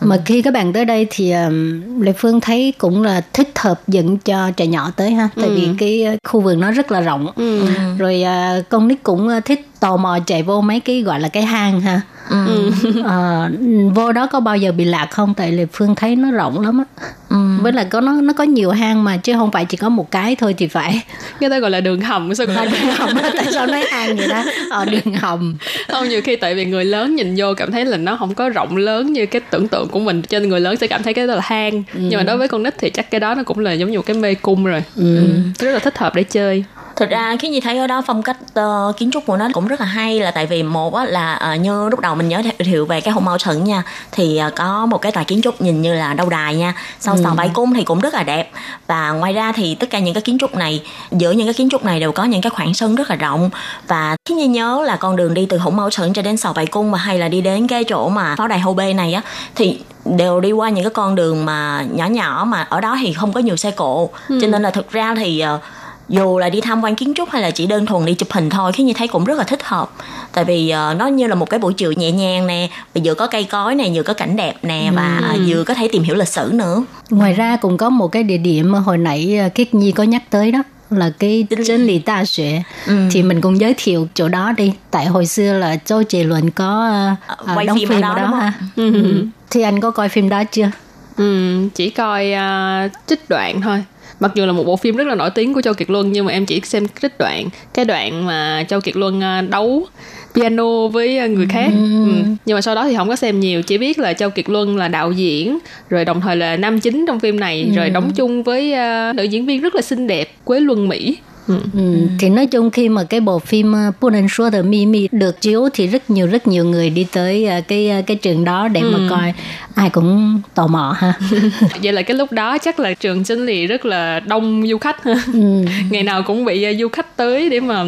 Mà 0.01 0.17
khi 0.25 0.41
các 0.41 0.53
bạn 0.53 0.73
tới 0.73 0.85
đây 0.85 1.07
thì 1.09 1.31
um, 1.31 2.01
Lê 2.01 2.13
Phương 2.13 2.41
thấy 2.41 2.73
cũng 2.77 3.03
là 3.03 3.21
thích 3.33 3.59
hợp 3.59 3.81
dẫn 3.87 4.17
cho 4.17 4.51
trẻ 4.51 4.67
nhỏ 4.67 4.91
tới 4.95 5.11
ha, 5.11 5.29
tại 5.35 5.45
ừ. 5.45 5.55
vì 5.55 5.69
cái 5.77 6.17
khu 6.23 6.41
vườn 6.41 6.59
nó 6.59 6.71
rất 6.71 6.91
là 6.91 7.01
rộng. 7.01 7.31
Ừ. 7.35 7.67
Rồi 7.97 8.23
uh, 8.23 8.69
con 8.69 8.87
nít 8.87 8.97
cũng 9.03 9.29
thích 9.45 9.67
tò 9.79 9.97
mò 9.97 10.19
chạy 10.25 10.43
vô 10.43 10.61
mấy 10.61 10.79
cái 10.79 11.01
gọi 11.01 11.19
là 11.19 11.29
cái 11.29 11.43
hang 11.43 11.81
ha 11.81 12.01
ừ. 12.29 12.71
à, 13.05 13.49
vô 13.95 14.11
đó 14.11 14.27
có 14.27 14.39
bao 14.39 14.57
giờ 14.57 14.71
bị 14.71 14.85
lạc 14.85 15.07
không? 15.11 15.33
Tại 15.33 15.51
lệ 15.51 15.65
phương 15.73 15.95
thấy 15.95 16.15
nó 16.15 16.31
rộng 16.31 16.61
lắm 16.61 16.77
á. 16.77 17.03
Ừ. 17.29 17.37
với 17.61 17.73
là 17.73 17.83
có 17.83 18.01
nó 18.01 18.11
nó 18.21 18.33
có 18.33 18.43
nhiều 18.43 18.71
hang 18.71 19.03
mà 19.03 19.17
chứ 19.17 19.33
không 19.33 19.51
phải 19.51 19.65
chỉ 19.65 19.77
có 19.77 19.89
một 19.89 20.11
cái 20.11 20.35
thôi 20.35 20.55
thì 20.57 20.67
phải. 20.67 21.01
Cái 21.39 21.49
đó 21.49 21.59
gọi 21.59 21.71
là 21.71 21.81
đường 21.81 22.01
hầm 22.01 22.35
sao 22.35 22.47
gọi 22.47 22.55
là 22.55 22.65
đường 22.65 22.91
hầm? 22.97 23.09
Tại 23.33 23.45
sao 23.53 23.67
nói 23.67 23.85
hang 23.91 24.17
vậy 24.17 24.27
đó 24.27 24.43
ờ 24.71 24.85
đường 24.85 25.13
hầm. 25.13 25.55
Không 25.87 26.09
nhiều 26.09 26.21
khi 26.23 26.35
tại 26.35 26.55
vì 26.55 26.65
người 26.65 26.85
lớn 26.85 27.15
nhìn 27.15 27.35
vô 27.37 27.53
cảm 27.57 27.71
thấy 27.71 27.85
là 27.85 27.97
nó 27.97 28.17
không 28.17 28.33
có 28.33 28.49
rộng 28.49 28.77
lớn 28.77 29.13
như 29.13 29.25
cái 29.25 29.41
tưởng 29.49 29.67
tượng 29.67 29.89
của 29.89 29.99
mình 29.99 30.21
cho 30.21 30.39
nên 30.39 30.49
người 30.49 30.59
lớn 30.59 30.75
sẽ 30.75 30.87
cảm 30.87 31.03
thấy 31.03 31.13
cái 31.13 31.27
đó 31.27 31.35
là 31.35 31.41
hang. 31.43 31.83
Ừ. 31.93 31.99
nhưng 32.01 32.17
mà 32.17 32.23
đối 32.23 32.37
với 32.37 32.47
con 32.47 32.63
nít 32.63 32.75
thì 32.77 32.89
chắc 32.89 33.11
cái 33.11 33.19
đó 33.19 33.35
nó 33.35 33.43
cũng 33.43 33.59
là 33.59 33.71
giống 33.71 33.91
như 33.91 33.97
một 33.97 34.05
cái 34.05 34.17
mê 34.17 34.35
cung 34.35 34.65
rồi. 34.65 34.83
Ừ. 34.95 35.29
rất 35.59 35.71
là 35.71 35.79
thích 35.79 35.97
hợp 35.97 36.15
để 36.15 36.23
chơi 36.23 36.63
thực 36.97 37.09
ra 37.09 37.35
khi 37.39 37.51
gì 37.51 37.59
thấy 37.59 37.77
ở 37.77 37.87
đó 37.87 38.01
phong 38.05 38.23
cách 38.23 38.37
uh, 38.59 38.97
kiến 38.97 39.11
trúc 39.11 39.25
của 39.25 39.37
nó 39.37 39.47
cũng 39.53 39.67
rất 39.67 39.79
là 39.79 39.85
hay 39.85 40.19
là 40.19 40.31
tại 40.31 40.45
vì 40.45 40.63
một 40.63 40.95
á, 40.95 41.05
là 41.05 41.53
uh, 41.53 41.61
như 41.61 41.89
lúc 41.89 41.99
đầu 41.99 42.15
mình 42.15 42.27
nhớ 42.27 42.41
thiệu 42.59 42.85
về 42.85 43.01
cái 43.01 43.13
mao 43.21 43.37
trận 43.37 43.63
nha 43.63 43.83
thì 44.11 44.41
uh, 44.47 44.55
có 44.55 44.85
một 44.85 44.97
cái 44.97 45.11
tòa 45.11 45.23
kiến 45.23 45.41
trúc 45.41 45.61
nhìn 45.61 45.81
như 45.81 45.93
là 45.93 46.13
đâu 46.13 46.29
đài 46.29 46.55
nha 46.55 46.73
sau 46.99 47.15
ừ. 47.15 47.23
bãi 47.37 47.49
cung 47.53 47.73
thì 47.73 47.83
cũng 47.83 47.99
rất 47.99 48.13
là 48.13 48.23
đẹp 48.23 48.51
và 48.87 49.11
ngoài 49.11 49.33
ra 49.33 49.51
thì 49.51 49.75
tất 49.75 49.89
cả 49.89 49.99
những 49.99 50.13
cái 50.13 50.21
kiến 50.21 50.37
trúc 50.37 50.55
này 50.55 50.83
giữa 51.11 51.31
những 51.31 51.47
cái 51.47 51.53
kiến 51.53 51.69
trúc 51.69 51.85
này 51.85 51.99
đều 51.99 52.11
có 52.11 52.23
những 52.23 52.41
cái 52.41 52.49
khoảng 52.49 52.73
sân 52.73 52.95
rất 52.95 53.09
là 53.09 53.15
rộng 53.15 53.49
và 53.87 54.15
khi 54.29 54.35
như 54.35 54.45
nhớ 54.45 54.83
là 54.85 54.95
con 54.95 55.15
đường 55.15 55.33
đi 55.33 55.45
từ 55.45 55.59
mao 55.73 55.89
trận 55.89 56.13
cho 56.13 56.21
đến 56.21 56.37
sào 56.37 56.53
bãi 56.53 56.65
cung 56.65 56.91
mà 56.91 56.97
hay 56.97 57.19
là 57.19 57.27
đi 57.27 57.41
đến 57.41 57.67
cái 57.67 57.83
chỗ 57.83 58.09
mà 58.09 58.35
pháo 58.35 58.47
đài 58.47 58.59
hô 58.59 58.73
bê 58.73 58.93
này 58.93 59.13
á 59.13 59.21
thì 59.55 59.79
đều 60.05 60.39
đi 60.39 60.51
qua 60.51 60.69
những 60.69 60.83
cái 60.83 60.93
con 60.93 61.15
đường 61.15 61.45
mà 61.45 61.85
nhỏ 61.91 62.05
nhỏ 62.05 62.45
mà 62.47 62.67
ở 62.69 62.81
đó 62.81 62.97
thì 63.01 63.13
không 63.13 63.33
có 63.33 63.39
nhiều 63.39 63.55
xe 63.55 63.71
cộ 63.71 64.09
ừ. 64.29 64.39
cho 64.41 64.47
nên 64.47 64.61
là 64.61 64.71
thực 64.71 64.91
ra 64.91 65.15
thì 65.15 65.43
uh, 65.55 65.61
dù 66.09 66.37
là 66.37 66.49
đi 66.49 66.61
tham 66.61 66.83
quan 66.83 66.95
kiến 66.95 67.13
trúc 67.15 67.29
hay 67.29 67.41
là 67.41 67.51
chỉ 67.51 67.67
đơn 67.67 67.85
thuần 67.85 68.05
đi 68.05 68.13
chụp 68.13 68.31
hình 68.31 68.49
thôi 68.49 68.71
khi 68.71 68.83
như 68.83 68.93
thấy 68.93 69.07
cũng 69.07 69.25
rất 69.25 69.37
là 69.37 69.43
thích 69.43 69.63
hợp. 69.63 69.91
Tại 70.33 70.45
vì 70.45 70.73
uh, 70.91 70.97
nó 70.97 71.07
như 71.07 71.27
là 71.27 71.35
một 71.35 71.49
cái 71.49 71.59
buổi 71.59 71.73
chiều 71.73 71.91
nhẹ 71.91 72.11
nhàng 72.11 72.47
nè 72.47 72.69
vừa 72.95 73.13
có 73.13 73.27
cây 73.27 73.43
cối 73.43 73.75
này 73.75 73.91
vừa 73.95 74.03
có 74.03 74.13
cảnh 74.13 74.35
đẹp 74.35 74.53
nè 74.63 74.91
và 74.95 75.21
ừ. 75.33 75.43
vừa 75.47 75.63
có 75.63 75.73
thể 75.73 75.87
tìm 75.87 76.03
hiểu 76.03 76.15
lịch 76.15 76.27
sử 76.27 76.51
nữa. 76.53 76.83
Ngoài 77.09 77.33
ra 77.33 77.55
cũng 77.55 77.77
có 77.77 77.89
một 77.89 78.07
cái 78.07 78.23
địa 78.23 78.37
điểm 78.37 78.71
mà 78.71 78.79
hồi 78.79 78.97
nãy 78.97 79.37
ờ, 79.37 79.49
Kiết 79.49 79.73
Nhi 79.73 79.91
có 79.91 80.03
nhắc 80.03 80.23
tới 80.29 80.51
đó 80.51 80.63
là 80.89 81.11
cái 81.19 81.45
chân 81.67 81.85
lý 81.85 81.99
đại 81.99 82.25
学 82.25 82.63
ừ. 82.87 83.07
thì 83.11 83.23
mình 83.23 83.41
cũng 83.41 83.59
giới 83.59 83.73
thiệu 83.77 84.07
chỗ 84.13 84.27
đó 84.27 84.51
đi. 84.57 84.73
Tại 84.91 85.05
hồi 85.05 85.25
xưa 85.25 85.53
là 85.53 85.75
Châu 85.75 86.03
Trì 86.03 86.23
Luận 86.23 86.51
có 86.51 86.91
uh, 87.31 87.47
quay 87.55 87.65
đóng 87.65 87.77
phim, 87.77 87.89
phim 87.89 87.97
ở 87.97 88.01
đó, 88.01 88.15
đó 88.15 88.27
ha. 88.27 88.53
ừ. 88.75 88.93
Ừ. 88.93 89.25
thì 89.49 89.61
anh 89.61 89.79
có 89.79 89.91
coi 89.91 90.09
phim 90.09 90.29
đó 90.29 90.43
chưa? 90.43 90.71
Ừ, 91.17 91.57
chỉ 91.75 91.89
coi 91.89 92.33
uh, 92.33 92.91
trích 93.07 93.29
đoạn 93.29 93.61
thôi 93.61 93.83
mặc 94.19 94.31
dù 94.35 94.45
là 94.45 94.51
một 94.51 94.63
bộ 94.63 94.75
phim 94.75 94.95
rất 94.95 95.07
là 95.07 95.15
nổi 95.15 95.29
tiếng 95.29 95.53
của 95.53 95.61
châu 95.61 95.73
kiệt 95.73 95.89
luân 95.89 96.11
nhưng 96.11 96.25
mà 96.25 96.31
em 96.31 96.45
chỉ 96.45 96.61
xem 96.63 96.85
trích 97.01 97.17
đoạn 97.17 97.49
cái 97.73 97.85
đoạn 97.85 98.25
mà 98.25 98.65
châu 98.69 98.81
kiệt 98.81 98.95
luân 98.95 99.21
à, 99.23 99.41
đấu 99.41 99.87
piano 100.35 100.87
với 100.87 101.17
à, 101.17 101.27
người 101.27 101.47
khác 101.49 101.69
ừ. 101.71 102.05
Ừ. 102.05 102.11
nhưng 102.45 102.55
mà 102.55 102.61
sau 102.61 102.75
đó 102.75 102.85
thì 102.85 102.95
không 102.95 103.09
có 103.09 103.15
xem 103.15 103.39
nhiều 103.39 103.61
chỉ 103.61 103.77
biết 103.77 103.99
là 103.99 104.13
châu 104.13 104.29
kiệt 104.29 104.49
luân 104.49 104.77
là 104.77 104.87
đạo 104.87 105.11
diễn 105.11 105.57
rồi 105.89 106.05
đồng 106.05 106.21
thời 106.21 106.35
là 106.35 106.57
nam 106.57 106.79
chính 106.79 107.05
trong 107.07 107.19
phim 107.19 107.39
này 107.39 107.63
ừ. 107.63 107.75
rồi 107.75 107.89
đóng 107.89 108.11
chung 108.15 108.43
với 108.43 108.73
uh, 108.73 109.15
nữ 109.15 109.23
diễn 109.23 109.45
viên 109.45 109.61
rất 109.61 109.75
là 109.75 109.81
xinh 109.81 110.07
đẹp 110.07 110.31
quế 110.43 110.59
luân 110.59 110.87
mỹ 110.87 111.17
Ừ. 111.47 111.59
Ừ. 111.73 112.07
Thì 112.19 112.29
nói 112.29 112.47
chung 112.47 112.71
khi 112.71 112.89
mà 112.89 113.03
cái 113.03 113.19
bộ 113.19 113.39
phim 113.39 113.75
Bu 114.01 114.09
Nên 114.09 114.27
Số 114.27 114.49
The 114.49 114.61
Mimi 114.61 115.07
được 115.11 115.41
chiếu 115.41 115.69
thì 115.73 115.87
rất 115.87 116.09
nhiều 116.09 116.27
rất 116.27 116.47
nhiều 116.47 116.65
người 116.65 116.89
đi 116.89 117.07
tới 117.11 117.49
uh, 117.59 117.67
cái 117.67 117.91
uh, 117.99 118.07
cái 118.07 118.17
trường 118.17 118.43
đó 118.43 118.67
để 118.67 118.81
ừ. 118.81 118.91
mà 118.91 118.99
coi 119.09 119.33
ai 119.75 119.89
cũng 119.89 120.41
tò 120.55 120.67
mò 120.67 120.95
ha. 120.97 121.13
Vậy 121.83 121.93
là 121.93 122.01
cái 122.01 122.17
lúc 122.17 122.31
đó 122.31 122.57
chắc 122.57 122.79
là 122.79 122.93
trường 122.93 123.23
Chân 123.23 123.45
Lì 123.45 123.67
rất 123.67 123.85
là 123.85 124.19
đông 124.19 124.67
du 124.67 124.77
khách 124.77 125.03
ha. 125.03 125.15
Ừ. 125.33 125.39
Ngày 125.89 126.03
nào 126.03 126.23
cũng 126.23 126.45
bị 126.45 126.67
uh, 126.71 126.79
du 126.79 126.87
khách 126.87 127.17
tới 127.17 127.49
để 127.49 127.59
mà 127.59 127.83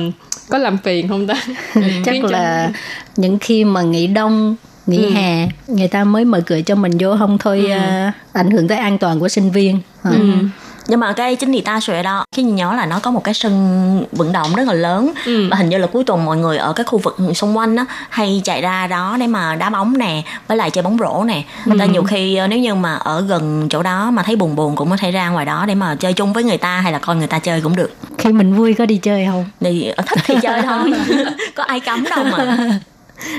có 0.50 0.58
làm 0.58 0.78
phiền 0.78 1.08
không 1.08 1.28
ta? 1.28 1.34
Ừ. 1.76 1.82
chắc 2.06 2.24
là 2.24 2.72
những 3.16 3.38
khi 3.40 3.64
mà 3.64 3.82
nghỉ 3.82 4.08
đông 4.08 4.56
nghỉ 4.88 5.04
ừ. 5.04 5.10
hè 5.10 5.48
người 5.68 5.88
ta 5.88 6.04
mới 6.04 6.26
mở 6.26 6.42
cửa 6.46 6.62
cho 6.62 6.76
mình 6.76 6.92
vô 7.00 7.16
không 7.20 7.38
thôi 7.38 7.66
ừ. 7.70 7.76
uh, 7.76 8.14
ảnh 8.34 8.52
hưởng 8.52 8.68
tới 8.68 8.78
an 8.78 8.98
toàn 8.98 9.20
của 9.20 9.30
sinh 9.30 9.52
viên. 9.52 9.80
Ừ. 10.04 10.12
Ừ 10.12 10.48
nhưng 10.90 11.00
mà 11.00 11.14
cái 11.14 11.36
chính 11.36 11.52
thì 11.52 11.62
ta 11.62 11.80
sửa 11.80 12.02
đó 12.04 12.26
khi 12.36 12.44
nhìn 12.44 12.56
nhớ 12.56 12.74
là 12.74 12.86
nó 12.86 13.00
có 13.00 13.12
một 13.12 13.24
cái 13.24 13.34
sân 13.34 14.06
vận 14.12 14.32
động 14.32 14.56
rất 14.56 14.68
là 14.68 14.74
lớn. 14.74 15.12
Ừ. 15.26 15.48
và 15.52 15.58
hình 15.58 15.70
như 15.70 15.78
là 15.78 15.88
cuối 15.88 16.04
tuần 16.04 16.26
mọi 16.26 16.38
người 16.38 16.58
ở 16.58 16.74
cái 16.74 16.84
khu 16.84 16.98
vực 16.98 17.18
xung 17.36 17.58
quanh 17.58 17.76
á 17.76 17.86
hay 18.10 18.42
chạy 18.44 18.62
ra 18.62 18.88
đó 18.88 19.18
để 19.20 19.28
mà 19.28 19.56
đá 19.56 19.70
bóng 19.70 19.98
nè 19.98 20.24
với 20.48 20.58
lại 20.58 20.72
chơi 20.72 20.82
bóng 20.82 20.98
rổ 20.98 21.24
nè. 21.24 21.44
Người 21.66 21.80
ta 21.80 21.86
ừ. 21.86 21.92
nhiều 21.92 22.04
khi 22.04 22.36
ờ, 22.36 22.48
nếu 22.48 22.60
như 22.60 22.76
mà 22.76 22.96
ở 22.96 23.22
gần 23.22 23.68
chỗ 23.70 23.84
đó 23.84 24.12
mà 24.12 24.24
thấy 24.24 24.36
buồn 24.36 24.56
buồn 24.56 24.76
cũng 24.76 24.90
có 24.90 24.98
thể 24.98 25.12
ra 25.12 25.30
ngoài 25.30 25.46
đó 25.46 25.66
để 25.68 25.76
mà 25.76 25.96
chơi 25.96 26.14
chung 26.14 26.34
với 26.34 26.44
người 26.44 26.58
ta 26.58 26.82
hay 26.82 26.94
là 26.94 27.00
coi 27.00 27.16
người 27.16 27.28
ta 27.28 27.40
chơi 27.40 27.62
cũng 27.62 27.76
được. 27.76 27.92
Khi 28.18 28.32
mình 28.32 28.56
vui 28.56 28.74
có 28.74 28.86
đi 28.86 28.98
chơi 28.98 29.26
không? 29.26 29.46
Thì 29.60 29.88
ờ, 29.88 30.04
thích 30.08 30.20
thì 30.26 30.36
chơi 30.42 30.62
thôi. 30.62 30.94
Có 31.56 31.64
ai 31.64 31.80
cấm 31.80 32.04
đâu 32.04 32.24
mà. 32.24 32.58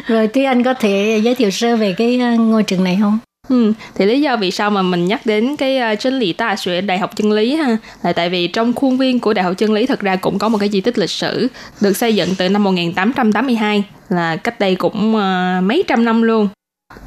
Rồi 0.07 0.29
thì 0.29 0.45
anh 0.45 0.63
có 0.63 0.75
thể 0.75 1.21
giới 1.25 1.35
thiệu 1.35 1.51
sơ 1.51 1.77
về 1.77 1.95
cái 1.99 2.21
ờ, 2.21 2.31
ngôi 2.31 2.63
trường 2.63 2.85
này 2.85 2.99
không 3.01 3.19
Ừ, 3.51 3.73
thì 3.95 4.07
lý 4.07 4.21
do 4.21 4.37
vì 4.37 4.51
sao 4.51 4.71
mà 4.71 4.83
mình 4.83 5.05
nhắc 5.05 5.27
đến 5.27 5.57
cái 5.57 5.79
ờ, 5.79 5.93
uh, 5.93 6.01
chân 6.01 6.19
lý 6.19 6.33
ta 6.33 6.57
sửa 6.57 6.81
đại 6.81 6.99
học 6.99 7.17
chân 7.17 7.33
lý 7.33 7.55
ha? 7.57 7.77
Là 8.03 8.13
tại 8.13 8.31
vì 8.31 8.47
trong 8.47 8.73
khuôn 8.73 8.97
viên 8.97 9.21
của 9.21 9.33
đại 9.33 9.45
học 9.45 9.55
chân 9.59 9.73
lý 9.73 9.87
thật 9.87 10.01
ra 10.01 10.17
cũng 10.17 10.39
có 10.39 10.49
một 10.49 10.59
cái 10.59 10.69
di 10.69 10.81
tích 10.81 10.99
lịch 10.99 11.11
sử 11.11 11.49
được 11.81 11.97
xây 11.97 12.15
dựng 12.15 12.29
từ 12.39 12.49
năm 12.49 12.65
1882 12.65 13.85
là 14.09 14.37
cách 14.37 14.61
đây 14.61 14.75
cũng 14.75 15.15
uh, 15.15 15.65
mấy 15.65 15.85
trăm 15.89 16.05
năm 16.05 16.23
luôn. 16.23 16.49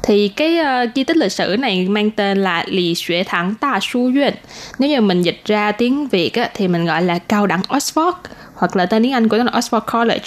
Thì 0.02 0.28
cái 0.28 0.58
uh, 0.60 0.90
di 0.94 1.04
tích 1.04 1.16
lịch 1.16 1.32
sử 1.32 1.56
này 1.58 1.88
mang 1.88 2.10
tên 2.10 2.38
là 2.38 2.64
Lì 2.68 2.94
Xuế 2.94 3.24
Thắng 3.24 3.54
Ta 3.60 3.78
Su 3.82 4.00
Yuan. 4.00 4.34
Nếu 4.78 4.90
như 4.90 5.00
mình 5.00 5.22
dịch 5.22 5.40
ra 5.44 5.72
tiếng 5.72 6.08
Việt 6.08 6.34
á, 6.34 6.50
thì 6.54 6.68
mình 6.68 6.84
gọi 6.84 7.02
là 7.02 7.18
cao 7.18 7.46
đẳng 7.46 7.62
Oxford 7.68 8.12
hoặc 8.54 8.76
là 8.76 8.86
tên 8.86 9.02
tiếng 9.02 9.12
Anh 9.12 9.28
của 9.28 9.36
nó 9.36 9.44
là 9.44 9.52
Oxford 9.52 9.80
College. 9.80 10.24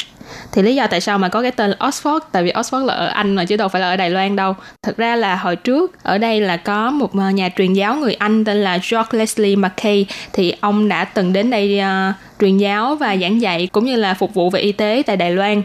Thì 0.52 0.62
lý 0.62 0.76
do 0.76 0.88
tại 0.88 1.02
sao 1.02 1.18
mà 1.18 1.30
có 1.30 1.42
cái 1.42 1.52
tên 1.52 1.72
Oxford? 1.80 2.20
Tại 2.32 2.44
vì 2.44 2.52
Oxford 2.52 2.86
là 2.86 2.94
ở 2.94 3.08
Anh 3.08 3.36
mà 3.36 3.46
chứ 3.46 3.58
đâu 3.58 3.68
phải 3.68 3.82
là 3.82 3.90
ở 3.90 3.96
Đài 3.96 4.10
Loan 4.10 4.36
đâu. 4.36 4.56
Thực 4.84 4.98
ra 4.98 5.16
là 5.16 5.36
hồi 5.36 5.56
trước 5.56 6.04
ở 6.04 6.18
đây 6.18 6.42
là 6.42 6.58
có 6.58 6.92
một 6.92 7.14
ờ, 7.14 7.30
nhà 7.30 7.50
truyền 7.58 7.74
giáo 7.74 7.96
người 7.96 8.14
Anh 8.14 8.46
tên 8.46 8.58
là 8.58 8.80
George 8.92 9.20
Leslie 9.20 9.56
Mackay 9.56 10.06
thì 10.34 10.54
ông 10.62 10.88
đã 10.88 11.06
từng 11.06 11.34
đến 11.34 11.50
đây 11.50 11.80
uh, 11.80 12.16
truyền 12.40 12.58
giáo 12.58 12.96
và 12.96 13.18
giảng 13.18 13.42
dạy 13.42 13.68
cũng 13.72 13.86
như 13.86 13.96
là 13.96 14.14
phục 14.14 14.34
vụ 14.34 14.50
về 14.50 14.60
y 14.60 14.72
tế 14.72 15.04
tại 15.06 15.18
Đài 15.18 15.32
Loan 15.32 15.62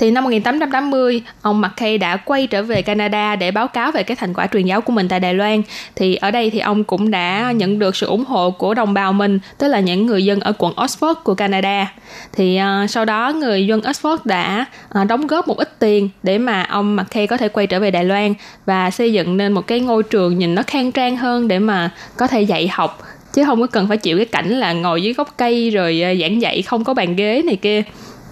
thì 0.00 0.10
năm 0.10 0.24
1880, 0.24 1.22
ông 1.42 1.60
McKay 1.60 1.98
đã 1.98 2.16
quay 2.16 2.46
trở 2.46 2.62
về 2.62 2.82
Canada 2.82 3.36
để 3.36 3.50
báo 3.50 3.68
cáo 3.68 3.92
về 3.92 4.02
cái 4.02 4.16
thành 4.16 4.34
quả 4.34 4.46
truyền 4.46 4.66
giáo 4.66 4.80
của 4.80 4.92
mình 4.92 5.08
tại 5.08 5.20
Đài 5.20 5.34
Loan. 5.34 5.62
Thì 5.96 6.14
ở 6.14 6.30
đây 6.30 6.50
thì 6.50 6.58
ông 6.58 6.84
cũng 6.84 7.10
đã 7.10 7.52
nhận 7.52 7.78
được 7.78 7.96
sự 7.96 8.06
ủng 8.06 8.24
hộ 8.24 8.50
của 8.50 8.74
đồng 8.74 8.94
bào 8.94 9.12
mình, 9.12 9.38
tức 9.58 9.68
là 9.68 9.80
những 9.80 10.06
người 10.06 10.24
dân 10.24 10.40
ở 10.40 10.52
quận 10.58 10.72
Oxford 10.76 11.14
của 11.14 11.34
Canada. 11.34 11.92
Thì 12.32 12.60
uh, 12.84 12.90
sau 12.90 13.04
đó 13.04 13.32
người 13.32 13.66
dân 13.66 13.80
Oxford 13.80 14.16
đã 14.24 14.64
uh, 15.00 15.06
đóng 15.06 15.26
góp 15.26 15.48
một 15.48 15.56
ít 15.56 15.78
tiền 15.78 16.08
để 16.22 16.38
mà 16.38 16.62
ông 16.62 16.96
McKay 16.96 17.26
có 17.26 17.36
thể 17.36 17.48
quay 17.48 17.66
trở 17.66 17.80
về 17.80 17.90
Đài 17.90 18.04
Loan 18.04 18.34
và 18.66 18.90
xây 18.90 19.12
dựng 19.12 19.36
nên 19.36 19.52
một 19.52 19.66
cái 19.66 19.80
ngôi 19.80 20.02
trường 20.02 20.38
nhìn 20.38 20.54
nó 20.54 20.62
khang 20.66 20.92
trang 20.92 21.16
hơn 21.16 21.48
để 21.48 21.58
mà 21.58 21.90
có 22.16 22.26
thể 22.26 22.42
dạy 22.42 22.68
học 22.68 23.02
chứ 23.32 23.44
không 23.44 23.60
có 23.60 23.66
cần 23.66 23.88
phải 23.88 23.96
chịu 23.96 24.16
cái 24.16 24.26
cảnh 24.26 24.48
là 24.48 24.72
ngồi 24.72 25.02
dưới 25.02 25.12
gốc 25.12 25.34
cây 25.36 25.70
rồi 25.70 26.02
à, 26.02 26.14
giảng 26.14 26.42
dạy 26.42 26.62
không 26.62 26.84
có 26.84 26.94
bàn 26.94 27.16
ghế 27.16 27.42
này 27.46 27.56
kia. 27.56 27.82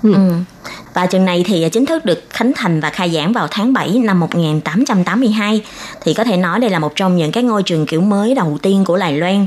Ừ. 0.03 0.15
ừ. 0.15 0.33
Và 0.95 1.07
trường 1.07 1.25
này 1.25 1.45
thì 1.47 1.69
chính 1.73 1.87
thức 1.87 2.05
được 2.05 2.25
khánh 2.31 2.53
thành 2.57 2.81
và 2.81 2.91
khai 2.91 3.11
giảng 3.11 3.33
vào 3.33 3.49
tháng 3.51 3.73
7 3.73 3.99
năm 3.99 4.21
1882. 4.21 5.63
Thì 6.01 6.15
có 6.15 6.25
thể 6.25 6.37
nói 6.37 6.61
đây 6.61 6.71
là 6.71 6.79
một 6.79 6.97
trong 6.97 7.17
những 7.17 7.33
cái 7.33 7.43
ngôi 7.43 7.63
trường 7.63 7.87
kiểu 7.87 8.01
mới 8.01 8.35
đầu 8.35 8.59
tiên 8.63 8.85
của 8.85 8.97
Đài 8.97 9.13
Loan. 9.13 9.47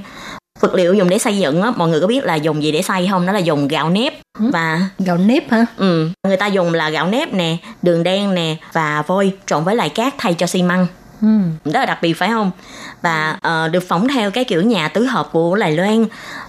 Vật 0.60 0.76
liệu 0.76 0.94
dùng 0.94 1.10
để 1.10 1.18
xây 1.18 1.38
dựng 1.38 1.62
á, 1.62 1.72
mọi 1.72 1.90
người 1.90 2.02
có 2.02 2.08
biết 2.08 2.24
là 2.24 2.36
dùng 2.36 2.64
gì 2.64 2.72
để 2.72 2.82
xây 2.82 3.08
không? 3.12 3.26
Đó 3.26 3.34
là 3.34 3.40
dùng 3.40 3.68
gạo 3.68 3.90
nếp 3.90 4.14
ừ. 4.40 4.50
và 4.54 4.90
gạo 5.00 5.18
nếp 5.18 5.52
hả? 5.52 5.66
Ừ, 5.78 6.10
người 6.28 6.38
ta 6.38 6.48
dùng 6.48 6.74
là 6.74 6.90
gạo 6.90 7.08
nếp 7.08 7.34
nè, 7.34 7.58
đường 7.82 8.04
đen 8.04 8.36
nè 8.36 8.56
và 8.74 9.04
vôi 9.08 9.34
trộn 9.46 9.64
với 9.64 9.76
lại 9.76 9.90
cát 9.90 10.14
thay 10.18 10.34
cho 10.34 10.48
xi 10.48 10.64
măng. 10.64 10.88
Ừ. 11.22 11.28
Rất 11.66 11.80
là 11.80 11.86
đặc 11.86 12.02
biệt 12.02 12.14
phải 12.14 12.30
không? 12.30 12.52
Và 13.02 13.38
uh, 13.48 13.72
được 13.72 13.84
phóng 13.88 14.08
theo 14.08 14.32
cái 14.32 14.44
kiểu 14.44 14.62
nhà 14.62 14.88
tứ 14.88 15.06
hợp 15.06 15.30
của 15.32 15.56
Đài 15.56 15.72
Loan 15.72 16.06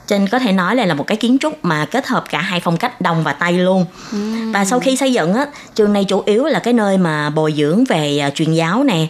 trên 0.07 0.29
có 0.29 0.39
thể 0.39 0.53
nói 0.53 0.77
là 0.77 0.87
là 0.87 0.95
một 0.95 1.07
cái 1.07 1.17
kiến 1.17 1.39
trúc 1.41 1.65
mà 1.65 1.85
kết 1.85 2.07
hợp 2.07 2.25
cả 2.31 2.41
hai 2.41 2.61
phong 2.61 2.77
cách 2.77 3.01
đông 3.01 3.23
và 3.23 3.33
tây 3.33 3.53
luôn 3.53 3.85
ừ. 4.13 4.19
và 4.53 4.65
sau 4.65 4.81
khi 4.81 4.97
xây 4.97 5.13
dựng 5.13 5.35
á 5.35 5.47
trường 5.75 5.93
này 5.93 6.05
chủ 6.05 6.23
yếu 6.27 6.45
là 6.45 6.59
cái 6.59 6.75
nơi 6.75 6.99
mà 6.99 7.31
bồi 7.31 7.55
dưỡng 7.57 7.85
về 7.85 8.25
uh, 8.29 8.35
truyền 8.35 8.53
giáo 8.53 8.85
nè 8.85 9.07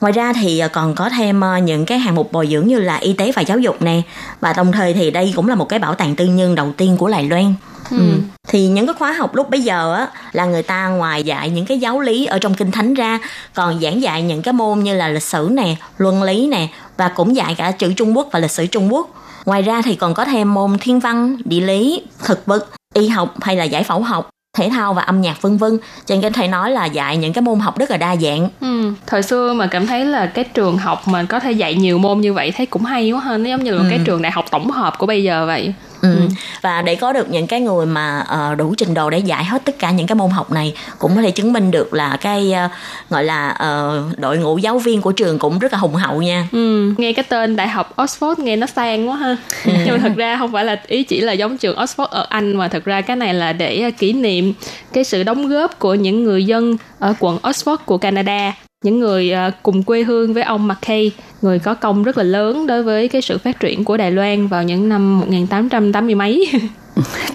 ngoài 0.00 0.12
ra 0.12 0.32
thì 0.32 0.58
ờ, 0.58 0.68
còn 0.68 0.94
có 0.94 1.08
thêm 1.08 1.42
những 1.64 1.86
cái 1.86 1.98
hạng 1.98 2.14
mục 2.14 2.32
bồi 2.32 2.46
dưỡng 2.46 2.66
như 2.66 2.80
là 2.80 2.96
y 2.96 3.12
tế 3.12 3.32
và 3.32 3.42
giáo 3.42 3.58
dục 3.58 3.82
nè 3.82 4.02
và 4.40 4.52
đồng 4.52 4.72
thời 4.72 4.92
thì 4.92 5.10
đây 5.10 5.32
cũng 5.36 5.48
là 5.48 5.54
một 5.54 5.68
cái 5.68 5.78
bảo 5.78 5.94
tàng 5.94 6.16
tư 6.16 6.24
nhân 6.24 6.54
đầu 6.54 6.72
tiên 6.76 6.96
của 6.96 7.08
Đài 7.08 7.24
Loan 7.24 7.54
Ừ. 7.90 7.96
ừ. 7.96 8.18
thì 8.48 8.66
những 8.66 8.86
cái 8.86 8.94
khóa 8.98 9.12
học 9.12 9.34
lúc 9.34 9.50
bây 9.50 9.60
giờ 9.60 9.94
á 9.94 10.08
là 10.32 10.44
người 10.44 10.62
ta 10.62 10.88
ngoài 10.88 11.22
dạy 11.22 11.50
những 11.50 11.66
cái 11.66 11.78
giáo 11.78 12.00
lý 12.00 12.26
ở 12.26 12.38
trong 12.38 12.54
kinh 12.54 12.70
thánh 12.70 12.94
ra 12.94 13.18
còn 13.54 13.80
giảng 13.80 14.02
dạy 14.02 14.22
những 14.22 14.42
cái 14.42 14.52
môn 14.52 14.78
như 14.78 14.94
là 14.94 15.08
lịch 15.08 15.22
sử 15.22 15.48
nè 15.52 15.76
luân 15.98 16.22
lý 16.22 16.46
nè 16.46 16.68
và 16.96 17.08
cũng 17.08 17.36
dạy 17.36 17.54
cả 17.54 17.70
chữ 17.70 17.92
Trung 17.92 18.16
Quốc 18.16 18.28
và 18.32 18.38
lịch 18.38 18.50
sử 18.50 18.66
Trung 18.66 18.94
Quốc 18.94 19.08
Ngoài 19.46 19.62
ra 19.62 19.82
thì 19.82 19.94
còn 19.94 20.14
có 20.14 20.24
thêm 20.24 20.54
môn 20.54 20.78
thiên 20.78 21.00
văn, 21.00 21.36
địa 21.44 21.60
lý, 21.60 22.02
thực 22.24 22.46
vật, 22.46 22.66
y 22.94 23.08
học 23.08 23.34
hay 23.40 23.56
là 23.56 23.64
giải 23.64 23.82
phẫu 23.82 24.02
học 24.02 24.30
thể 24.56 24.68
thao 24.68 24.94
và 24.94 25.02
âm 25.02 25.20
nhạc 25.20 25.42
vân 25.42 25.56
vân 25.56 25.78
cho 26.06 26.16
nên 26.16 26.32
thể 26.32 26.48
nói 26.48 26.70
là 26.70 26.84
dạy 26.84 27.16
những 27.16 27.32
cái 27.32 27.42
môn 27.42 27.60
học 27.60 27.78
rất 27.78 27.90
là 27.90 27.96
đa 27.96 28.16
dạng 28.16 28.48
ừ. 28.60 28.92
thời 29.06 29.22
xưa 29.22 29.52
mà 29.52 29.66
cảm 29.66 29.86
thấy 29.86 30.04
là 30.04 30.26
cái 30.26 30.44
trường 30.44 30.78
học 30.78 31.08
mà 31.08 31.24
có 31.28 31.40
thể 31.40 31.52
dạy 31.52 31.74
nhiều 31.74 31.98
môn 31.98 32.20
như 32.20 32.32
vậy 32.32 32.52
thấy 32.56 32.66
cũng 32.66 32.84
hay 32.84 33.10
quá 33.10 33.20
hơn 33.20 33.44
giống 33.44 33.64
như 33.64 33.70
là 33.70 33.82
ừ. 33.82 33.86
cái 33.90 34.00
trường 34.04 34.22
đại 34.22 34.32
học 34.32 34.44
tổng 34.50 34.70
hợp 34.70 34.98
của 34.98 35.06
bây 35.06 35.22
giờ 35.22 35.46
vậy 35.46 35.74
Ừ. 36.02 36.16
ừ. 36.16 36.28
và 36.62 36.82
để 36.82 36.94
có 36.94 37.12
được 37.12 37.30
những 37.30 37.46
cái 37.46 37.60
người 37.60 37.86
mà 37.86 38.24
uh, 38.52 38.58
đủ 38.58 38.74
trình 38.78 38.94
độ 38.94 39.10
để 39.10 39.18
dạy 39.18 39.44
hết 39.44 39.64
tất 39.64 39.78
cả 39.78 39.90
những 39.90 40.06
cái 40.06 40.16
môn 40.16 40.30
học 40.30 40.52
này 40.52 40.74
cũng 40.98 41.16
có 41.16 41.22
thể 41.22 41.30
chứng 41.30 41.52
minh 41.52 41.70
được 41.70 41.94
là 41.94 42.16
cái 42.20 42.52
uh, 42.64 42.70
gọi 43.10 43.24
là 43.24 43.50
uh, 43.50 44.18
đội 44.18 44.38
ngũ 44.38 44.58
giáo 44.58 44.78
viên 44.78 45.02
của 45.02 45.12
trường 45.12 45.38
cũng 45.38 45.58
rất 45.58 45.72
là 45.72 45.78
hùng 45.78 45.94
hậu 45.94 46.22
nha 46.22 46.48
ừ. 46.52 46.94
nghe 46.98 47.12
cái 47.12 47.24
tên 47.28 47.56
đại 47.56 47.68
học 47.68 47.96
Oxford 47.96 48.34
nghe 48.38 48.56
nó 48.56 48.66
sang 48.66 49.08
quá 49.08 49.16
ha 49.16 49.36
ừ. 49.64 49.72
nhưng 49.84 49.94
mà 49.94 49.98
thật 49.98 50.12
ra 50.16 50.36
không 50.38 50.52
phải 50.52 50.64
là 50.64 50.82
ý 50.86 51.02
chỉ 51.02 51.20
là 51.20 51.32
giống 51.32 51.58
trường 51.58 51.78
Oxford 51.78 52.06
ở 52.06 52.26
Anh 52.28 52.56
mà 52.56 52.68
thật 52.68 52.84
ra 52.84 53.00
cái 53.00 53.16
này 53.16 53.34
là 53.34 53.52
để 53.52 53.90
kỷ 53.90 54.12
niệm 54.12 54.52
cái 54.92 55.04
sự 55.04 55.22
đóng 55.22 55.48
góp 55.48 55.78
của 55.78 55.94
những 55.94 56.24
người 56.24 56.44
dân 56.44 56.76
ở 56.98 57.14
quận 57.20 57.38
Oxford 57.42 57.76
của 57.76 57.98
Canada 57.98 58.52
những 58.86 59.00
người 59.00 59.32
à, 59.32 59.50
cùng 59.62 59.82
quê 59.82 60.02
hương 60.02 60.34
với 60.34 60.42
ông 60.42 60.68
McKay, 60.68 61.10
người 61.42 61.58
có 61.58 61.74
công 61.74 62.02
rất 62.02 62.18
là 62.18 62.24
lớn 62.24 62.66
đối 62.66 62.82
với 62.82 63.08
cái 63.08 63.22
sự 63.22 63.38
phát 63.38 63.60
triển 63.60 63.84
của 63.84 63.96
Đài 63.96 64.10
Loan 64.10 64.46
vào 64.46 64.62
những 64.62 64.88
năm 64.88 65.20
1880 65.20 66.14
mấy. 66.14 66.48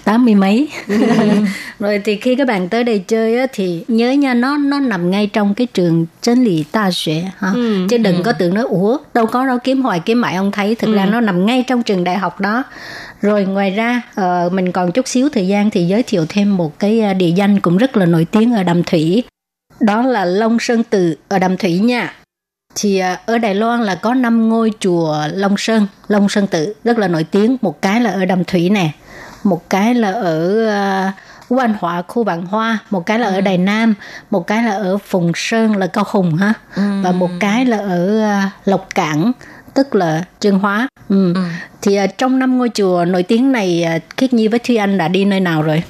tám 0.04 0.24
mươi 0.24 0.34
mấy? 0.34 0.68
Rồi 1.78 2.00
thì 2.04 2.16
khi 2.16 2.36
các 2.36 2.46
bạn 2.46 2.68
tới 2.68 2.84
đây 2.84 2.98
chơi 2.98 3.38
á, 3.38 3.46
thì 3.52 3.84
nhớ 3.88 4.10
nha 4.10 4.34
nó 4.34 4.58
nó 4.58 4.80
nằm 4.80 5.10
ngay 5.10 5.26
trong 5.26 5.54
cái 5.54 5.66
trường 5.66 6.06
chân 6.22 6.44
lý 6.44 6.64
ta 6.72 6.90
xuế 6.90 7.24
ha? 7.38 7.50
Ừ, 7.54 7.86
chứ 7.88 7.98
đừng 7.98 8.22
có 8.22 8.32
tưởng 8.32 8.54
nói 8.54 8.64
ủa 8.64 8.98
đâu 9.14 9.26
có 9.26 9.46
đâu 9.46 9.58
kiếm 9.64 9.82
hoài 9.82 10.00
kiếm 10.00 10.20
mãi. 10.20 10.34
Ông 10.34 10.52
thấy 10.52 10.74
thực 10.74 10.94
ra 10.94 11.06
nó 11.06 11.20
nằm 11.20 11.46
ngay 11.46 11.64
trong 11.66 11.82
trường 11.82 12.04
đại 12.04 12.18
học 12.18 12.40
đó. 12.40 12.64
Rồi 13.20 13.44
ngoài 13.44 13.70
ra 13.70 14.02
ờ, 14.14 14.48
mình 14.52 14.72
còn 14.72 14.92
chút 14.92 15.08
xíu 15.08 15.28
thời 15.28 15.46
gian 15.46 15.70
thì 15.70 15.84
giới 15.84 16.02
thiệu 16.02 16.26
thêm 16.28 16.56
một 16.56 16.78
cái 16.78 17.00
ờ, 17.00 17.14
địa 17.14 17.32
danh 17.36 17.60
cũng 17.60 17.76
rất 17.76 17.96
là 17.96 18.06
nổi 18.06 18.26
tiếng 18.30 18.54
ở 18.54 18.62
Đàm 18.62 18.82
Thủy 18.82 19.22
đó 19.80 20.02
là 20.02 20.24
Long 20.24 20.58
Sơn 20.60 20.82
Tự 20.82 21.14
ở 21.28 21.38
Đàm 21.38 21.56
Thủy 21.56 21.78
nha 21.78 22.14
thì 22.74 22.98
à, 22.98 23.20
ở 23.26 23.38
Đài 23.38 23.54
Loan 23.54 23.82
là 23.82 23.94
có 23.94 24.14
5 24.14 24.48
ngôi 24.48 24.72
chùa 24.80 25.16
Long 25.32 25.54
Sơn, 25.58 25.86
Long 26.08 26.28
Sơn 26.28 26.46
Tự 26.46 26.74
rất 26.84 26.98
là 26.98 27.08
nổi 27.08 27.24
tiếng. 27.24 27.56
Một 27.62 27.82
cái 27.82 28.00
là 28.00 28.10
ở 28.10 28.24
Đàm 28.24 28.44
Thủy 28.44 28.70
nè, 28.70 28.90
một 29.44 29.70
cái 29.70 29.94
là 29.94 30.12
ở 30.12 30.66
uh, 31.08 31.14
Quan 31.48 31.74
Hóa 31.78 32.02
khu 32.08 32.24
Vạn 32.24 32.46
Hoa, 32.46 32.78
một 32.90 33.06
cái 33.06 33.18
là 33.18 33.26
ở 33.26 33.40
Đài 33.40 33.58
Nam, 33.58 33.94
một 34.30 34.46
cái 34.46 34.62
là 34.62 34.72
ở 34.72 34.98
Phùng 34.98 35.32
Sơn 35.34 35.76
là 35.76 35.86
Cao 35.86 36.04
Hùng 36.08 36.36
ha, 36.36 36.52
và 37.02 37.12
một 37.12 37.30
cái 37.40 37.64
là 37.64 37.76
ở 37.76 38.20
à, 38.20 38.50
Lộc 38.64 38.94
Cảng 38.94 39.32
tức 39.74 39.94
là 39.94 40.24
Trương 40.40 40.58
Hóa. 40.58 40.88
Ừ. 41.08 41.34
Thì 41.82 41.96
à, 41.96 42.06
trong 42.06 42.38
năm 42.38 42.58
ngôi 42.58 42.70
chùa 42.74 43.04
nổi 43.04 43.22
tiếng 43.22 43.52
này, 43.52 43.82
à, 43.82 43.98
Khiết 44.16 44.32
Nhi 44.32 44.48
với 44.48 44.58
Thúy 44.58 44.76
Anh 44.76 44.98
đã 44.98 45.08
đi 45.08 45.24
nơi 45.24 45.40
nào 45.40 45.62
rồi? 45.62 45.82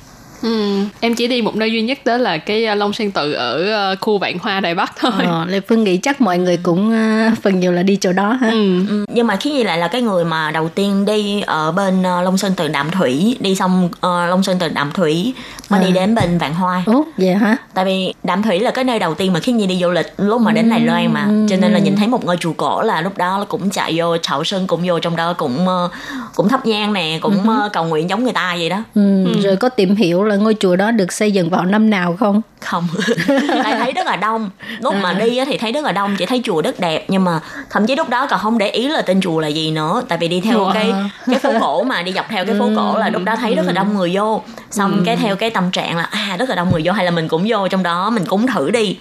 Ừ, 0.42 0.78
em 1.00 1.14
chỉ 1.14 1.28
đi 1.28 1.42
một 1.42 1.57
nơi 1.57 1.72
duy 1.72 1.83
nhất 1.83 1.98
đó 2.05 2.16
là 2.16 2.38
cái 2.38 2.66
uh, 2.72 2.78
Long 2.78 2.92
Sơn 2.92 3.11
Tự 3.11 3.33
ở 3.33 3.74
uh, 3.92 4.00
khu 4.00 4.18
Vạn 4.18 4.38
Hoa 4.38 4.61
Đài 4.61 4.74
Bắc 4.74 4.92
thôi. 5.00 5.12
Ờ, 5.26 5.44
Lê 5.48 5.61
Phương 5.61 5.85
nghĩ 5.85 5.96
chắc 5.96 6.20
mọi 6.20 6.38
người 6.38 6.57
cũng 6.62 6.92
à, 6.92 7.33
phần 7.42 7.61
nhiều 7.61 7.72
là 7.72 7.83
đi 7.83 7.96
chỗ 8.00 8.12
đó 8.12 8.33
ha. 8.33 8.50
Ừ. 8.50 8.87
Ừ, 8.88 9.05
nhưng 9.09 9.26
mà 9.26 9.37
khi 9.37 9.50
gì 9.50 9.64
lại 9.64 9.78
là 9.78 9.88
cái 9.88 10.02
người 10.02 10.24
mà 10.24 10.50
đầu 10.50 10.68
tiên 10.68 11.05
đi 11.05 11.40
ở 11.40 11.72
bên 11.72 12.02
ờ, 12.02 12.22
Long 12.22 12.38
Sơn 12.38 12.52
từ 12.57 12.68
Đạm 12.68 12.90
Thủy 12.90 13.37
đi 13.40 13.55
xong 13.55 13.88
ờ, 14.00 14.26
Long 14.26 14.42
Sơn 14.42 14.57
từ 14.61 14.68
Đạm 14.68 14.92
Thủy 14.92 15.35
mới 15.70 15.81
À. 15.81 15.87
đi 15.87 15.92
đến 15.92 16.14
bên 16.14 16.38
Vạn 16.38 16.55
Hoa 16.55 16.83
Ủa, 16.87 17.02
vậy 17.18 17.35
hả? 17.35 17.57
tại 17.74 17.85
vì 17.85 18.14
Đạm 18.22 18.42
Thủy 18.42 18.61
là 18.61 18.70
cái 18.70 18.85
nơi 18.85 18.98
đầu 18.98 19.14
tiên 19.14 19.33
mà 19.33 19.40
khi 19.40 19.52
Nhi 19.52 19.66
đi 19.66 19.78
du 19.83 19.90
lịch 19.90 20.07
lúc 20.16 20.40
mà 20.40 20.52
đến 20.52 20.70
Đài 20.70 20.81
Loan 20.81 21.12
mà 21.12 21.26
cho 21.50 21.57
nên 21.57 21.72
là 21.72 21.78
nhìn 21.78 21.96
thấy 21.96 22.09
một 22.09 22.24
ngôi 22.24 22.37
chùa 22.40 22.52
cổ 22.52 22.83
là 22.83 23.00
lúc 23.00 23.18
đó 23.18 23.44
cũng 23.48 23.70
chạy 23.70 23.92
vô 23.96 24.16
Trạo 24.16 24.44
Sơn 24.44 24.66
cũng 24.66 24.81
vô 24.85 24.98
trong 24.98 25.16
đó 25.16 25.33
cũng 25.33 25.68
ờ, 25.68 25.88
cũng 26.35 26.48
thắp 26.48 26.66
nhang 26.66 26.92
nè 26.92 27.18
cũng 27.22 27.48
ờ, 27.48 27.68
cầu 27.72 27.85
nguyện 27.85 28.11
giống 28.11 28.24
người 28.24 28.33
ta 28.33 28.55
vậy 28.59 28.68
đó 28.68 28.83
Ừ, 28.94 29.24
Rồi 29.42 29.57
có 29.57 29.68
tìm 29.68 29.96
hiểu 29.96 30.24
là 30.24 30.32
ngôi 30.37 30.57
chùa 30.61 30.77
đó 30.77 30.90
được 30.90 31.12
xây 31.12 31.33
dựng 31.33 31.51
vào 31.51 31.64
năm 31.64 31.90
nào 31.90 32.16
không? 32.21 32.42
không. 32.61 32.88
Tại 33.62 33.79
thấy 33.79 33.92
rất 33.92 34.07
là 34.07 34.16
đông. 34.16 34.51
Lúc 34.81 34.95
mà 35.03 35.12
đi 35.12 35.37
á 35.37 35.45
thì 35.49 35.59
thấy 35.59 35.73
rất 35.73 35.85
là 35.85 35.92
đông 35.92 36.16
chỉ 36.18 36.27
thấy 36.27 36.40
chùa 36.45 36.62
rất 36.62 36.81
đẹp. 36.81 37.05
Nhưng 37.09 37.25
mà 37.25 37.40
thậm 37.71 37.87
chí 37.87 37.97
lúc 37.97 38.09
đó 38.09 38.27
còn 38.31 38.40
không 38.40 38.59
để 38.59 38.68
ý 38.68 38.88
là 38.88 39.03
tên 39.03 39.21
chùa 39.21 39.40
là 39.40 39.49
gì 39.49 39.71
nữa. 39.71 40.03
Tại 40.09 40.18
vì 40.18 40.29
đi 40.29 40.40
theo 40.40 40.59
Wow. 40.59 40.73
cái 40.73 40.92
cái 41.27 41.38
phố 41.38 41.53
cổ 41.61 41.83
mà 41.83 42.03
đi 42.03 42.12
dọc 42.12 42.27
theo 42.29 42.45
cái 42.45 42.55
phố 42.59 42.71
cổ 42.77 42.99
là 42.99 43.09
lúc 43.09 43.23
đó 43.25 43.37
thấy 43.37 43.55
rất 43.55 43.66
là 43.66 43.73
đông 43.73 43.97
người 43.97 44.11
vô. 44.14 44.42
Xong 44.71 45.03
cái 45.07 45.16
theo 45.16 45.37
cái 45.37 45.51
tâm 45.51 45.71
trạng 45.71 45.97
là 45.97 46.03
à 46.03 46.37
rất 46.38 46.49
là 46.49 46.55
đông 46.55 46.71
người 46.73 46.83
vô 46.85 46.92
hay 46.92 47.05
là 47.05 47.11
mình 47.11 47.29
cũng 47.29 47.45
vô 47.49 47.68
trong 47.68 47.83
đó 47.83 48.11
mình 48.11 48.25
cũng 48.27 48.47
thử 48.47 48.71
đi. 48.71 48.97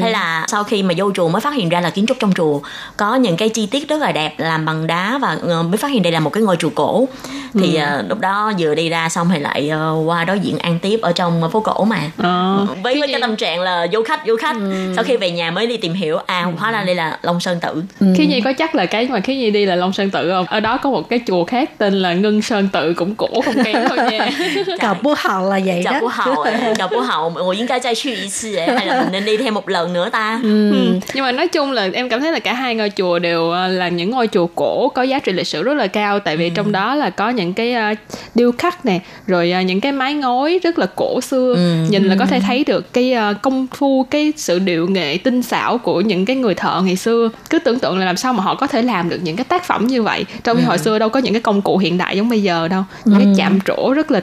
Thế 0.00 0.10
là 0.10 0.44
sau 0.48 0.64
khi 0.64 0.82
mà 0.82 0.94
vô 0.96 1.10
chùa 1.14 1.28
mới 1.28 1.40
phát 1.40 1.54
hiện 1.54 1.68
ra 1.68 1.80
là 1.80 1.90
kiến 1.90 2.06
trúc 2.06 2.16
trong 2.20 2.32
chùa 2.34 2.60
có 2.96 3.14
những 3.14 3.36
cái 3.36 3.48
chi 3.48 3.66
tiết 3.66 3.88
rất 3.88 4.00
là 4.00 4.12
đẹp 4.12 4.34
làm 4.38 4.64
bằng 4.64 4.86
đá 4.86 5.18
và 5.18 5.36
ờ, 5.42 5.62
mới 5.62 5.76
phát 5.76 5.90
hiện 5.90 6.02
đây 6.02 6.12
là 6.12 6.20
một 6.20 6.30
cái 6.30 6.42
ngôi 6.42 6.56
chùa 6.56 6.70
cổ. 6.74 7.08
Thì 7.54 7.74
ờ, 7.76 8.02
lúc 8.08 8.18
đó 8.20 8.52
vừa 8.58 8.74
đi 8.74 8.88
ra 8.88 9.08
xong 9.08 9.28
thì 9.32 9.38
lại 9.38 9.68
ờ, 9.68 9.96
qua 10.06 10.24
đối 10.24 10.38
diện 10.40 10.58
ăn 10.58 10.69
ăn 10.70 10.78
tiếp 10.78 10.98
ở 11.02 11.12
trong 11.12 11.50
phố 11.52 11.60
cổ 11.60 11.84
mà. 11.84 12.10
Ờ, 12.16 12.66
với 12.82 12.94
với 13.00 13.08
gì? 13.08 13.12
cái 13.12 13.20
tâm 13.20 13.36
trạng 13.36 13.60
là 13.60 13.86
du 13.92 14.02
khách 14.02 14.20
du 14.26 14.36
khách. 14.36 14.56
Ừ. 14.56 14.92
sau 14.94 15.04
khi 15.04 15.16
về 15.16 15.30
nhà 15.30 15.50
mới 15.50 15.66
đi 15.66 15.76
tìm 15.76 15.94
hiểu 15.94 16.18
à 16.26 16.42
ừ. 16.42 16.50
hóa 16.58 16.72
ra 16.72 16.84
đây 16.84 16.94
là 16.94 17.18
long 17.22 17.40
sơn 17.40 17.58
Tự 17.62 17.82
ừ. 18.00 18.06
khi 18.16 18.26
nhi 18.26 18.40
có 18.40 18.52
chắc 18.52 18.74
là 18.74 18.86
cái 18.86 19.08
mà 19.10 19.20
khi 19.20 19.36
nhi 19.36 19.50
đi 19.50 19.66
là 19.66 19.76
long 19.76 19.92
sơn 19.92 20.10
Tự 20.10 20.30
không? 20.30 20.46
Ở 20.46 20.60
đó 20.60 20.76
có 20.76 20.90
một 20.90 21.08
cái 21.08 21.20
chùa 21.26 21.44
khác 21.44 21.78
tên 21.78 21.94
là 21.94 22.12
ngân 22.12 22.42
sơn 22.42 22.68
tự 22.72 22.94
cũng 22.94 23.14
cổ 23.14 23.40
không 23.44 23.64
kém 23.64 23.76
thôi 23.88 23.98
nha. 24.10 24.30
Cặp 24.78 25.02
bố 25.02 25.14
hậu 25.18 25.50
là 25.50 25.60
vậy 25.64 25.82
đó. 25.82 25.90
cậu 25.92 26.00
bố 26.00 26.08
hậu 26.08 26.44
cặp 26.78 26.90
bố 26.92 27.00
hậu. 27.00 27.30
Mọi 27.30 27.44
người 27.44 27.66
trai 27.82 27.94
suy 27.94 28.16
hay 28.56 28.86
là 28.86 29.02
mình 29.02 29.12
nên 29.12 29.24
đi 29.24 29.36
thêm 29.36 29.54
một 29.54 29.68
lần 29.68 29.92
nữa 29.92 30.08
ta? 30.12 30.40
Ừ. 30.42 30.70
Ừ. 30.70 30.98
nhưng 31.14 31.24
mà 31.24 31.32
nói 31.32 31.48
chung 31.48 31.72
là 31.72 31.88
em 31.92 32.08
cảm 32.08 32.20
thấy 32.20 32.32
là 32.32 32.38
cả 32.38 32.52
hai 32.54 32.74
ngôi 32.74 32.90
chùa 32.96 33.18
đều 33.18 33.52
à, 33.52 33.68
là 33.68 33.88
những 33.88 34.10
ngôi 34.10 34.26
chùa 34.26 34.46
cổ 34.46 34.88
có 34.88 35.02
giá 35.02 35.18
trị 35.18 35.32
lịch 35.32 35.46
sử 35.46 35.62
rất 35.62 35.74
là 35.74 35.86
cao. 35.86 36.20
Tại 36.20 36.36
vì 36.36 36.48
ừ. 36.48 36.52
trong 36.54 36.72
đó 36.72 36.94
là 36.94 37.10
có 37.10 37.30
những 37.30 37.54
cái 37.54 37.72
à, 37.72 37.94
điêu 38.34 38.52
khắc 38.58 38.86
này 38.86 39.00
rồi 39.26 39.52
à, 39.52 39.62
những 39.62 39.80
cái 39.80 39.92
mái 39.92 40.14
ngói 40.14 40.59
rất 40.62 40.78
là 40.78 40.86
cổ 40.96 41.20
xưa. 41.20 41.56
Nhìn 41.88 42.04
là 42.04 42.16
có 42.18 42.26
thể 42.26 42.40
thấy 42.40 42.64
được 42.64 42.92
cái 42.92 43.12
ờ, 43.12 43.34
công 43.42 43.66
phu, 43.66 44.06
cái 44.10 44.32
sự 44.36 44.58
điệu 44.58 44.88
nghệ 44.88 45.18
tinh 45.18 45.42
xảo 45.42 45.78
của 45.78 46.00
những 46.00 46.24
cái 46.24 46.36
người 46.36 46.54
thợ 46.54 46.82
ngày 46.84 46.96
xưa. 46.96 47.30
Cứ 47.50 47.58
tưởng 47.58 47.78
tượng 47.78 47.98
là 47.98 48.06
làm 48.06 48.16
sao 48.16 48.32
mà 48.32 48.42
họ 48.42 48.54
có 48.54 48.66
thể 48.66 48.82
làm 48.82 49.08
được 49.08 49.18
những 49.22 49.36
cái 49.36 49.44
tác 49.44 49.64
phẩm 49.64 49.86
như 49.86 50.02
vậy. 50.02 50.24
Trong 50.44 50.56
khi 50.56 50.62
hồi 50.62 50.78
xưa 50.78 50.98
đâu 50.98 51.08
có 51.08 51.20
những 51.20 51.34
cái 51.34 51.42
công 51.42 51.62
cụ 51.62 51.78
hiện 51.78 51.98
đại 51.98 52.16
giống 52.16 52.28
bây 52.28 52.42
giờ 52.42 52.68
đâu. 52.68 52.84
Những 53.04 53.18
cái 53.18 53.34
chạm 53.36 53.58
trổ 53.60 53.92
rất 53.92 54.10
là 54.10 54.22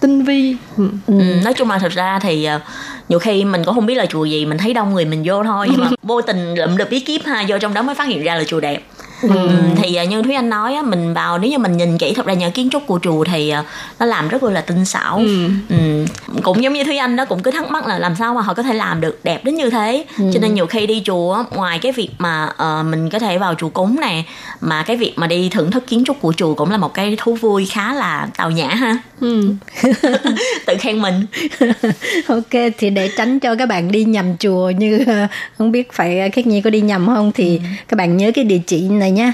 tinh 0.00 0.24
vi. 0.24 0.56
Ừ. 0.76 0.88
ừ. 1.06 1.14
nói 1.44 1.54
chung 1.54 1.70
là 1.70 1.78
thật 1.78 1.92
ra 1.92 2.18
thì 2.18 2.44
ờ, 2.44 2.60
nhiều 3.08 3.18
khi 3.18 3.44
mình 3.44 3.64
cũng 3.64 3.74
không 3.74 3.86
biết 3.86 3.94
là 3.94 4.06
chùa 4.06 4.24
gì 4.24 4.46
mình 4.46 4.58
thấy 4.58 4.74
đông 4.74 4.94
người 4.94 5.04
mình 5.04 5.22
vô 5.26 5.44
thôi 5.44 5.66
nhưng 5.70 5.80
mà 5.80 5.90
vô 6.02 6.20
tình 6.20 6.54
lụm 6.54 6.76
được 6.76 6.90
bí 6.90 7.00
kíp 7.00 7.24
ha 7.24 7.44
vô 7.48 7.58
trong 7.58 7.74
đó 7.74 7.82
mới 7.82 7.94
phát 7.94 8.08
hiện 8.08 8.22
ra 8.22 8.34
là 8.34 8.44
chùa 8.44 8.60
đẹp 8.60 8.82
Ừ, 9.28 9.50
thì 9.76 9.94
ờ, 9.94 10.04
như 10.04 10.22
Thúy 10.22 10.34
Anh 10.34 10.50
nói 10.50 10.74
á, 10.74 10.82
mình 10.82 11.14
vào 11.14 11.38
nếu 11.38 11.50
như 11.50 11.58
mình 11.58 11.76
nhìn 11.76 11.98
kỹ 11.98 12.12
thật 12.16 12.26
ra 12.26 12.34
những 12.34 12.52
kiến 12.52 12.70
trúc 12.70 12.86
của 12.86 12.98
chùa 13.02 13.24
thì 13.24 13.50
ờ, 13.50 13.62
nó 13.98 14.06
làm 14.06 14.28
rất 14.28 14.42
là 14.42 14.60
tinh 14.60 14.84
xảo. 14.84 15.16
Ừ. 15.18 15.48
Ừ, 15.68 16.04
cũng 16.42 16.62
giống 16.62 16.72
như 16.72 16.84
Thúy 16.84 16.96
Anh 16.96 17.16
đó 17.16 17.24
cũng 17.24 17.42
cứ 17.42 17.50
thắc 17.50 17.70
mắc 17.70 17.86
là 17.86 17.98
làm 17.98 18.14
sao 18.18 18.34
mà 18.34 18.40
họ 18.40 18.54
có 18.54 18.62
thể 18.62 18.74
làm 18.74 19.00
được 19.00 19.20
đẹp 19.24 19.44
đến 19.44 19.54
như 19.54 19.70
thế. 19.70 20.04
Cho 20.16 20.40
nên 20.40 20.54
nhiều 20.54 20.66
khi 20.66 20.86
đi 20.86 21.02
chùa 21.06 21.44
ngoài 21.50 21.78
cái 21.78 21.92
việc 21.92 22.10
mà 22.18 22.48
ờ, 22.56 22.82
mình 22.82 23.10
có 23.10 23.18
thể 23.18 23.38
vào 23.38 23.54
chùa 23.54 23.68
cúng 23.68 23.96
nè 24.00 24.22
mà 24.60 24.82
cái 24.82 24.96
việc 24.96 25.12
mà 25.16 25.26
đi 25.26 25.48
thưởng 25.48 25.70
thức 25.70 25.86
kiến 25.86 26.04
trúc 26.06 26.20
của 26.20 26.32
chùa 26.36 26.54
cũng 26.54 26.70
là 26.70 26.76
một 26.76 26.94
cái 26.94 27.16
thú 27.18 27.34
vui 27.34 27.66
khá 27.66 27.94
là 27.94 28.28
tào 28.36 28.50
nhã 28.50 28.68
ha. 28.68 28.98
Ừ. 29.20 29.54
tự 30.66 30.74
khen 30.80 31.02
mình. 31.02 31.26
Ok 32.28 32.72
thì 32.78 32.90
để 32.90 33.10
tránh 33.16 33.40
cho 33.40 33.54
các 33.54 33.66
bạn 33.66 33.92
đi 33.92 34.04
nhầm 34.04 34.36
chùa 34.36 34.70
như 34.70 35.04
ờ, 35.06 35.26
không 35.58 35.72
biết 35.72 35.92
phải 35.92 36.20
ờ, 36.20 36.28
Khiết 36.32 36.46
Nhi 36.46 36.60
có 36.60 36.70
đi 36.70 36.80
nhầm 36.80 37.06
không 37.06 37.32
thì 37.34 37.60
các 37.88 37.96
bạn 37.96 38.16
nhớ 38.16 38.30
cái 38.34 38.44
địa 38.44 38.60
chỉ 38.66 38.88
này 38.88 39.10
nhá 39.14 39.32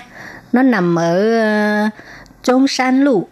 nó 0.53 0.63
nằm 0.63 0.95
ở 0.99 1.17
uh, 1.87 1.93
Trung 2.45 2.69
San 2.69 3.05
Lụ 3.05 3.27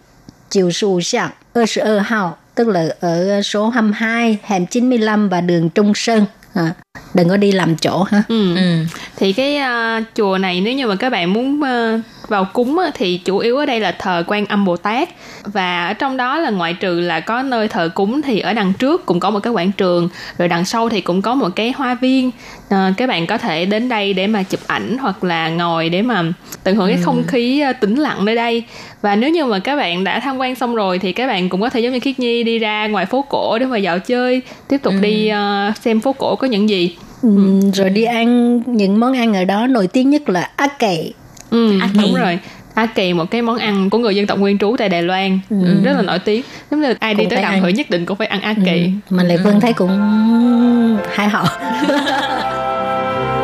Chiều 0.50 0.70
Sù 0.70 1.00
Sạng 1.00 1.30
22 1.54 2.00
hào 2.00 2.36
tức 2.54 2.68
là 2.68 2.88
ở 3.00 3.42
số 3.42 3.68
22 3.68 4.38
hẻm 4.42 4.66
95 4.66 5.28
và 5.28 5.40
đường 5.40 5.70
Trung 5.70 5.92
Sơn 5.94 6.24
à, 6.54 6.74
đừng 7.14 7.28
có 7.28 7.36
đi 7.36 7.52
làm 7.52 7.76
chỗ 7.76 8.02
ha 8.02 8.22
Ừ. 8.28 8.56
ừ. 8.56 8.84
thì 9.16 9.32
cái 9.32 9.56
à, 9.56 10.00
chùa 10.14 10.38
này 10.38 10.60
nếu 10.60 10.74
như 10.74 10.86
mà 10.86 10.96
các 10.96 11.10
bạn 11.10 11.32
muốn 11.32 11.62
à, 11.62 12.00
vào 12.28 12.44
cúng 12.44 12.78
thì 12.94 13.18
chủ 13.18 13.38
yếu 13.38 13.56
ở 13.56 13.66
đây 13.66 13.80
là 13.80 13.92
thờ 13.92 14.24
quan 14.26 14.46
âm 14.46 14.64
bồ 14.64 14.76
tát. 14.76 15.08
Và 15.44 15.86
ở 15.86 15.92
trong 15.92 16.16
đó 16.16 16.38
là 16.38 16.50
ngoại 16.50 16.74
trừ 16.74 17.00
là 17.00 17.20
có 17.20 17.42
nơi 17.42 17.68
thờ 17.68 17.90
cúng 17.94 18.22
thì 18.22 18.40
ở 18.40 18.52
đằng 18.52 18.72
trước 18.78 19.06
cũng 19.06 19.20
có 19.20 19.30
một 19.30 19.40
cái 19.40 19.52
quảng 19.52 19.72
trường 19.72 20.08
rồi 20.38 20.48
đằng 20.48 20.64
sau 20.64 20.88
thì 20.88 21.00
cũng 21.00 21.22
có 21.22 21.34
một 21.34 21.48
cái 21.56 21.72
hoa 21.76 21.94
viên. 21.94 22.30
À, 22.68 22.92
các 22.96 23.08
bạn 23.08 23.26
có 23.26 23.38
thể 23.38 23.64
đến 23.64 23.88
đây 23.88 24.12
để 24.12 24.26
mà 24.26 24.42
chụp 24.42 24.60
ảnh 24.66 24.98
hoặc 24.98 25.24
là 25.24 25.48
ngồi 25.48 25.88
để 25.88 26.02
mà 26.02 26.22
tận 26.64 26.76
hưởng 26.76 26.88
cái 26.88 26.98
không 27.02 27.24
khí 27.26 27.60
à, 27.60 27.72
tĩnh 27.72 27.94
lặng 27.94 28.24
nơi 28.24 28.34
đây. 28.34 28.64
Và 29.02 29.16
nếu 29.16 29.30
như 29.30 29.44
mà 29.44 29.58
các 29.58 29.76
bạn 29.76 30.04
đã 30.04 30.20
tham 30.20 30.38
quan 30.38 30.54
xong 30.54 30.74
rồi 30.74 30.98
thì 30.98 31.12
các 31.12 31.26
bạn 31.26 31.48
cũng 31.48 31.60
có 31.60 31.70
thể 31.70 31.80
giống 31.80 31.92
như 31.92 32.00
khiết 32.00 32.18
nhi 32.18 32.44
đi 32.44 32.58
ra 32.58 32.86
ngoài 32.86 33.06
phố 33.06 33.24
cổ 33.28 33.58
để 33.58 33.66
mà 33.66 33.78
dạo 33.78 33.98
chơi 33.98 34.42
tiếp 34.68 34.78
tục 34.82 34.94
đi 35.00 35.28
à, 35.28 35.72
xem 35.80 36.00
phố 36.00 36.12
cổ 36.12 36.36
có 36.36 36.46
những 36.46 36.68
gì. 36.68 36.96
Ừ, 37.22 37.60
rồi 37.74 37.90
đi 37.90 38.04
ăn 38.04 38.60
những 38.66 39.00
món 39.00 39.16
ăn 39.16 39.34
ở 39.34 39.44
đó 39.44 39.66
nổi 39.66 39.86
tiếng 39.86 40.10
nhất 40.10 40.28
là 40.28 40.50
ác 40.56 40.78
kệ 40.78 41.10
Ừ, 41.50 41.80
Á 41.80 41.88
kỳ. 41.94 42.00
đúng 42.02 42.14
rồi. 42.14 42.38
Á 42.74 42.86
kỳ 42.86 43.12
một 43.12 43.30
cái 43.30 43.42
món 43.42 43.56
ăn 43.58 43.90
của 43.90 43.98
người 43.98 44.16
dân 44.16 44.26
tộc 44.26 44.38
nguyên 44.38 44.58
trú 44.58 44.76
tại 44.78 44.88
Đài 44.88 45.02
Loan 45.02 45.40
rất 45.84 45.92
là 45.96 46.02
nổi 46.02 46.18
tiếng. 46.18 46.42
Giống 46.70 46.80
như 46.80 46.94
ai 47.00 47.14
đi 47.14 47.24
Cũng 47.24 47.30
tới 47.30 47.42
phải 47.42 47.52
Đàm. 47.52 47.60
Thủy 47.62 47.72
nhất 47.72 47.90
định 47.90 48.06
cũng 48.06 48.16
phải 48.16 48.26
ăn 48.26 48.40
á 48.40 48.54
kỳ. 48.66 48.80
Ừ, 48.84 48.88
mà 49.10 49.22
Lệ 49.22 49.36
Phương 49.44 49.60
thấy 49.60 49.72
cũng 49.72 49.90
hay 51.14 51.28
họ 51.28 51.44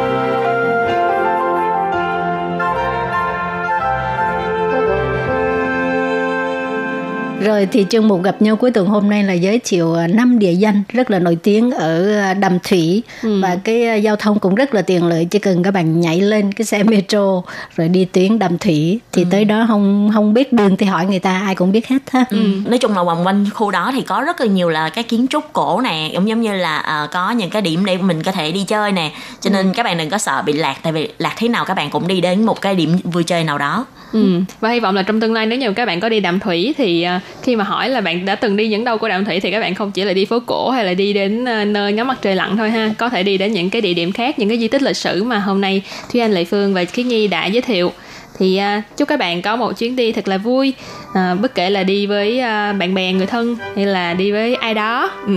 Rồi 7.44 7.68
thì 7.72 7.86
chương 7.90 8.08
mục 8.08 8.22
gặp 8.22 8.42
nhau 8.42 8.56
cuối 8.56 8.70
tuần 8.70 8.86
hôm 8.86 9.10
nay 9.10 9.24
là 9.24 9.32
giới 9.32 9.60
thiệu 9.64 9.94
à, 9.94 10.06
năm 10.06 10.38
địa 10.38 10.52
danh 10.52 10.82
rất 10.88 11.10
là 11.10 11.18
nổi 11.18 11.38
tiếng 11.42 11.70
ở 11.70 12.18
à, 12.18 12.34
Đàm 12.34 12.58
Thủy. 12.68 13.02
Và 13.22 13.56
cái 13.64 13.86
à, 13.86 13.94
giao 13.94 14.16
thông 14.16 14.38
cũng 14.38 14.54
rất 14.54 14.74
là 14.74 14.82
tiện 14.82 15.04
lợi 15.06 15.24
chỉ 15.24 15.38
cần 15.38 15.62
các 15.62 15.70
bạn 15.70 16.00
nhảy 16.00 16.20
lên 16.20 16.52
cái 16.52 16.66
xe 16.66 16.82
metro 16.82 17.42
rồi 17.76 17.88
đi 17.88 18.04
tuyến 18.04 18.38
Đàm 18.38 18.58
Thủy. 18.58 19.00
Thì 19.12 19.26
tới 19.30 19.44
đó 19.44 19.64
không 19.68 20.10
không 20.14 20.34
biết 20.34 20.52
đường 20.52 20.76
thì 20.76 20.86
hỏi 20.86 21.06
người 21.06 21.18
ta 21.18 21.40
ai 21.40 21.54
cũng 21.54 21.72
biết 21.72 21.88
hết 21.88 21.98
ha. 22.10 22.24
Ừ. 22.30 22.38
nói 22.64 22.78
chung 22.78 22.96
là 22.96 23.02
vòng 23.02 23.26
quanh 23.26 23.46
khu 23.54 23.70
đó 23.70 23.90
thì 23.94 24.02
có 24.02 24.22
rất 24.26 24.40
là 24.40 24.46
nhiều 24.46 24.68
là 24.70 24.88
cái 24.88 25.04
kiến 25.04 25.26
trúc 25.30 25.44
cổ 25.52 25.80
nè 25.80 26.10
giống 26.12 26.28
giống 26.28 26.40
như 26.40 26.56
là 26.56 26.78
ờ, 26.78 27.08
có 27.12 27.30
những 27.30 27.50
cái 27.50 27.62
điểm 27.62 27.84
để 27.84 27.96
mình 27.96 28.22
có 28.22 28.32
thể 28.32 28.52
đi 28.52 28.64
chơi 28.64 28.92
nè. 28.92 29.10
Cho 29.40 29.50
nên 29.50 29.72
các 29.74 29.82
bạn 29.82 29.98
đừng 29.98 30.10
có 30.10 30.18
sợ 30.18 30.42
bị 30.42 30.52
lạc 30.52 30.76
tại 30.82 30.92
vì 30.92 31.08
lạc 31.18 31.34
thế 31.36 31.48
nào 31.48 31.64
các 31.64 31.74
bạn 31.74 31.90
cũng 31.90 32.08
đi 32.08 32.20
đến 32.20 32.44
một 32.44 32.60
cái 32.60 32.74
điểm 32.74 32.98
vui 33.04 33.24
chơi 33.24 33.44
nào 33.44 33.58
đó 33.58 33.86
Ừ. 34.14 34.40
Và 34.60 34.68
hy 34.70 34.80
vọng 34.80 34.94
là 34.94 35.02
trong 35.02 35.20
tương 35.20 35.32
lai 35.32 35.46
nếu 35.46 35.58
như 35.58 35.72
các 35.72 35.86
bạn 35.86 36.00
có 36.00 36.08
đi 36.08 36.20
Đàm 36.20 36.40
Thủy 36.40 36.74
thì 36.78 37.02
à, 37.02 37.20
khi 37.42 37.56
mà 37.56 37.64
hỏi 37.64 37.88
là 37.88 38.00
bạn 38.00 38.24
đã 38.24 38.34
từng 38.34 38.56
đi 38.56 38.68
những 38.68 38.84
đâu 38.84 38.98
của 38.98 39.08
Đàm 39.08 39.24
Thủy 39.24 39.40
thì 39.40 39.50
các 39.50 39.60
bạn 39.60 39.74
không 39.74 39.90
chỉ 39.92 40.04
là 40.04 40.12
đi 40.12 40.24
phố 40.24 40.38
cổ 40.46 40.70
hay 40.70 40.84
là 40.84 40.94
đi 40.94 41.12
đến 41.12 41.44
à, 41.48 41.64
nơi 41.64 41.92
ngắm 41.92 42.06
mặt 42.08 42.18
trời 42.22 42.34
lặn 42.36 42.56
thôi 42.56 42.70
ha. 42.70 42.90
Có 42.98 43.08
thể 43.08 43.22
đi 43.22 43.38
đến 43.38 43.52
những 43.52 43.70
cái 43.70 43.82
địa 43.82 43.94
điểm 43.94 44.12
khác, 44.12 44.38
những 44.38 44.48
cái 44.48 44.58
di 44.58 44.68
tích 44.68 44.82
lịch 44.82 44.96
sử 44.96 45.24
mà 45.24 45.38
hôm 45.38 45.60
nay 45.60 45.82
Thúy 46.12 46.20
Anh 46.20 46.32
Lệ 46.32 46.44
Phương 46.44 46.74
và 46.74 46.84
Khiết 46.84 47.06
Nhi 47.06 47.26
đã 47.26 47.46
giới 47.46 47.62
thiệu. 47.62 47.92
thì 48.38 48.56
à, 48.56 48.82
chúc 48.96 49.08
các 49.08 49.18
bạn 49.18 49.42
có 49.42 49.56
một 49.56 49.78
chuyến 49.78 49.96
đi 49.96 50.12
thật 50.12 50.28
là 50.28 50.38
vui 50.38 50.72
à, 51.14 51.34
bất 51.34 51.54
kể 51.54 51.70
là 51.70 51.82
đi 51.82 52.06
với 52.06 52.40
bạn 52.78 52.94
bè 52.94 53.12
người 53.12 53.26
thân 53.26 53.56
hay 53.76 53.86
là 53.86 54.14
đi 54.14 54.32
với 54.32 54.54
ai 54.54 54.74
đó 54.74 55.10
ừ. 55.26 55.34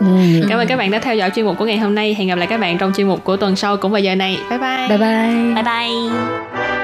Ừ. 0.00 0.06
cảm 0.48 0.58
ơn 0.58 0.66
các 0.66 0.76
bạn 0.76 0.90
đã 0.90 0.98
theo 0.98 1.16
dõi 1.16 1.30
chuyên 1.34 1.46
mục 1.46 1.58
của 1.58 1.64
ngày 1.64 1.78
hôm 1.78 1.94
nay 1.94 2.14
hẹn 2.18 2.28
gặp 2.28 2.34
lại 2.38 2.46
các 2.46 2.60
bạn 2.60 2.78
trong 2.78 2.92
chuyên 2.96 3.08
mục 3.08 3.24
của 3.24 3.36
tuần 3.36 3.56
sau 3.56 3.76
cũng 3.76 3.90
vào 3.92 4.00
giờ 4.00 4.14
này 4.14 4.38
bye 4.50 4.58
bye 4.58 4.88
Bye 4.88 4.98
bye. 4.98 5.54
bye 5.54 5.62
bye 5.64 6.83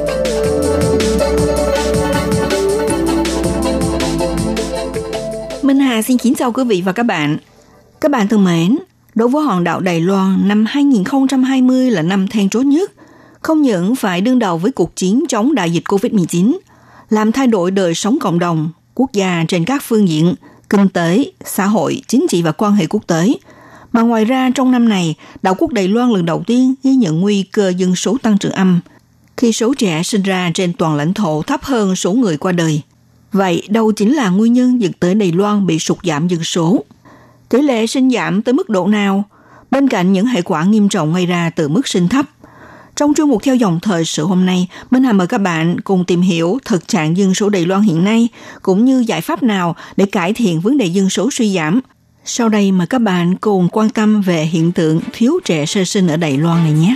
Hà 6.01 6.05
xin 6.05 6.17
kính 6.17 6.35
chào 6.35 6.51
quý 6.51 6.63
vị 6.63 6.81
và 6.85 6.91
các 6.91 7.03
bạn. 7.03 7.37
Các 8.01 8.11
bạn 8.11 8.27
thân 8.27 8.43
mến, 8.43 8.77
đối 9.15 9.27
với 9.27 9.43
hòn 9.43 9.63
đảo 9.63 9.79
Đài 9.79 9.99
Loan, 9.99 10.47
năm 10.47 10.65
2020 10.67 11.91
là 11.91 12.01
năm 12.01 12.27
then 12.27 12.49
chốt 12.49 12.61
nhất. 12.61 12.91
Không 13.41 13.61
những 13.61 13.95
phải 13.95 14.21
đương 14.21 14.39
đầu 14.39 14.57
với 14.57 14.71
cuộc 14.71 14.95
chiến 14.95 15.23
chống 15.29 15.55
đại 15.55 15.71
dịch 15.71 15.83
COVID-19, 15.85 16.57
làm 17.09 17.31
thay 17.31 17.47
đổi 17.47 17.71
đời 17.71 17.95
sống 17.95 18.17
cộng 18.21 18.39
đồng, 18.39 18.69
quốc 18.95 19.13
gia 19.13 19.45
trên 19.47 19.65
các 19.65 19.83
phương 19.83 20.07
diện, 20.07 20.35
kinh 20.69 20.89
tế, 20.89 21.31
xã 21.45 21.65
hội, 21.65 22.01
chính 22.07 22.25
trị 22.29 22.41
và 22.41 22.51
quan 22.51 22.73
hệ 22.73 22.85
quốc 22.89 23.07
tế. 23.07 23.33
Mà 23.91 24.01
ngoài 24.01 24.25
ra 24.25 24.49
trong 24.55 24.71
năm 24.71 24.89
này, 24.89 25.15
đảo 25.41 25.55
quốc 25.57 25.71
Đài 25.71 25.87
Loan 25.87 26.11
lần 26.11 26.25
đầu 26.25 26.43
tiên 26.47 26.73
ghi 26.83 26.95
nhận 26.95 27.21
nguy 27.21 27.43
cơ 27.43 27.69
dân 27.69 27.95
số 27.95 28.17
tăng 28.21 28.37
trưởng 28.37 28.51
âm, 28.51 28.79
khi 29.37 29.51
số 29.51 29.73
trẻ 29.77 30.03
sinh 30.03 30.21
ra 30.21 30.51
trên 30.53 30.73
toàn 30.73 30.95
lãnh 30.95 31.13
thổ 31.13 31.41
thấp 31.41 31.63
hơn 31.63 31.95
số 31.95 32.13
người 32.13 32.37
qua 32.37 32.51
đời. 32.51 32.81
Vậy 33.31 33.67
đâu 33.69 33.91
chính 33.91 34.13
là 34.13 34.29
nguyên 34.29 34.53
nhân 34.53 34.81
dẫn 34.81 34.93
tới 34.93 35.15
Đài 35.15 35.31
Loan 35.31 35.67
bị 35.67 35.79
sụt 35.79 35.97
giảm 36.03 36.27
dân 36.27 36.43
số? 36.43 36.83
Tỷ 37.49 37.61
lệ 37.61 37.87
sinh 37.87 38.11
giảm 38.11 38.41
tới 38.41 38.53
mức 38.53 38.69
độ 38.69 38.87
nào? 38.87 39.23
Bên 39.71 39.89
cạnh 39.89 40.13
những 40.13 40.25
hệ 40.25 40.41
quả 40.41 40.63
nghiêm 40.63 40.89
trọng 40.89 41.13
gây 41.13 41.25
ra 41.25 41.49
từ 41.49 41.67
mức 41.67 41.87
sinh 41.87 42.07
thấp. 42.07 42.25
Trong 42.95 43.13
chuyên 43.13 43.27
mục 43.27 43.43
theo 43.43 43.55
dòng 43.55 43.79
thời 43.81 44.05
sự 44.05 44.25
hôm 44.25 44.45
nay, 44.45 44.67
Minh 44.91 45.03
Hà 45.03 45.13
mời 45.13 45.27
các 45.27 45.37
bạn 45.37 45.81
cùng 45.81 46.05
tìm 46.05 46.21
hiểu 46.21 46.59
thực 46.65 46.87
trạng 46.87 47.17
dân 47.17 47.33
số 47.33 47.49
Đài 47.49 47.65
Loan 47.65 47.81
hiện 47.81 48.03
nay, 48.03 48.27
cũng 48.61 48.85
như 48.85 49.03
giải 49.07 49.21
pháp 49.21 49.43
nào 49.43 49.75
để 49.97 50.05
cải 50.05 50.33
thiện 50.33 50.59
vấn 50.59 50.77
đề 50.77 50.85
dân 50.85 51.09
số 51.09 51.29
suy 51.31 51.55
giảm. 51.55 51.79
Sau 52.25 52.49
đây 52.49 52.71
mời 52.71 52.87
các 52.87 52.99
bạn 52.99 53.35
cùng 53.35 53.69
quan 53.71 53.89
tâm 53.89 54.21
về 54.21 54.43
hiện 54.43 54.71
tượng 54.71 54.99
thiếu 55.13 55.39
trẻ 55.45 55.65
sơ 55.65 55.83
sinh 55.83 56.07
ở 56.07 56.17
Đài 56.17 56.37
Loan 56.37 56.63
này 56.63 56.73
nhé. 56.73 56.95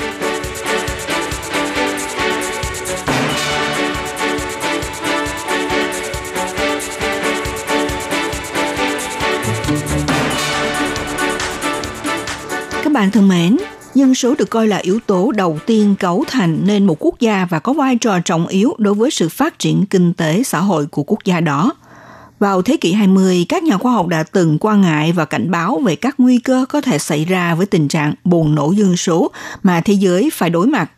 Bạn 12.95 13.12
thân 13.12 13.27
mến, 13.27 13.58
dân 13.95 14.15
số 14.15 14.36
được 14.36 14.49
coi 14.49 14.67
là 14.67 14.77
yếu 14.77 14.99
tố 15.08 15.31
đầu 15.31 15.60
tiên 15.65 15.95
cấu 15.99 16.23
thành 16.27 16.60
nên 16.65 16.86
một 16.86 16.95
quốc 16.99 17.19
gia 17.19 17.47
và 17.49 17.60
có 17.60 17.73
vai 17.73 17.95
trò 17.95 18.19
trọng 18.19 18.47
yếu 18.47 18.75
đối 18.77 18.93
với 18.93 19.12
sự 19.12 19.29
phát 19.29 19.60
triển 19.60 19.86
kinh 19.86 20.13
tế 20.13 20.43
xã 20.43 20.60
hội 20.60 20.86
của 20.86 21.03
quốc 21.03 21.19
gia 21.25 21.41
đó. 21.41 21.73
Vào 22.39 22.62
thế 22.62 22.77
kỷ 22.77 22.93
20, 22.93 23.45
các 23.49 23.63
nhà 23.63 23.77
khoa 23.77 23.91
học 23.91 24.08
đã 24.08 24.23
từng 24.23 24.58
quan 24.62 24.81
ngại 24.81 25.12
và 25.12 25.25
cảnh 25.25 25.51
báo 25.51 25.81
về 25.86 25.95
các 25.95 26.15
nguy 26.17 26.38
cơ 26.38 26.65
có 26.69 26.81
thể 26.81 26.99
xảy 26.99 27.25
ra 27.25 27.55
với 27.55 27.65
tình 27.65 27.88
trạng 27.88 28.13
bùng 28.23 28.55
nổ 28.55 28.71
dân 28.71 28.97
số 28.97 29.31
mà 29.63 29.81
thế 29.81 29.93
giới 29.93 30.29
phải 30.34 30.49
đối 30.49 30.67
mặt. 30.67 30.91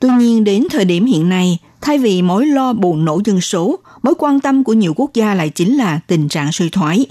Tuy 0.00 0.08
nhiên 0.18 0.44
đến 0.44 0.66
thời 0.70 0.84
điểm 0.84 1.06
hiện 1.06 1.28
nay, 1.28 1.58
thay 1.80 1.98
vì 1.98 2.22
mối 2.22 2.46
lo 2.46 2.72
bùng 2.72 3.04
nổ 3.04 3.20
dân 3.24 3.40
số, 3.40 3.78
mối 4.02 4.14
quan 4.18 4.40
tâm 4.40 4.64
của 4.64 4.72
nhiều 4.72 4.94
quốc 4.96 5.10
gia 5.14 5.34
lại 5.34 5.48
chính 5.50 5.76
là 5.76 6.00
tình 6.06 6.28
trạng 6.28 6.52
suy 6.52 6.68
thoái. 6.68 7.06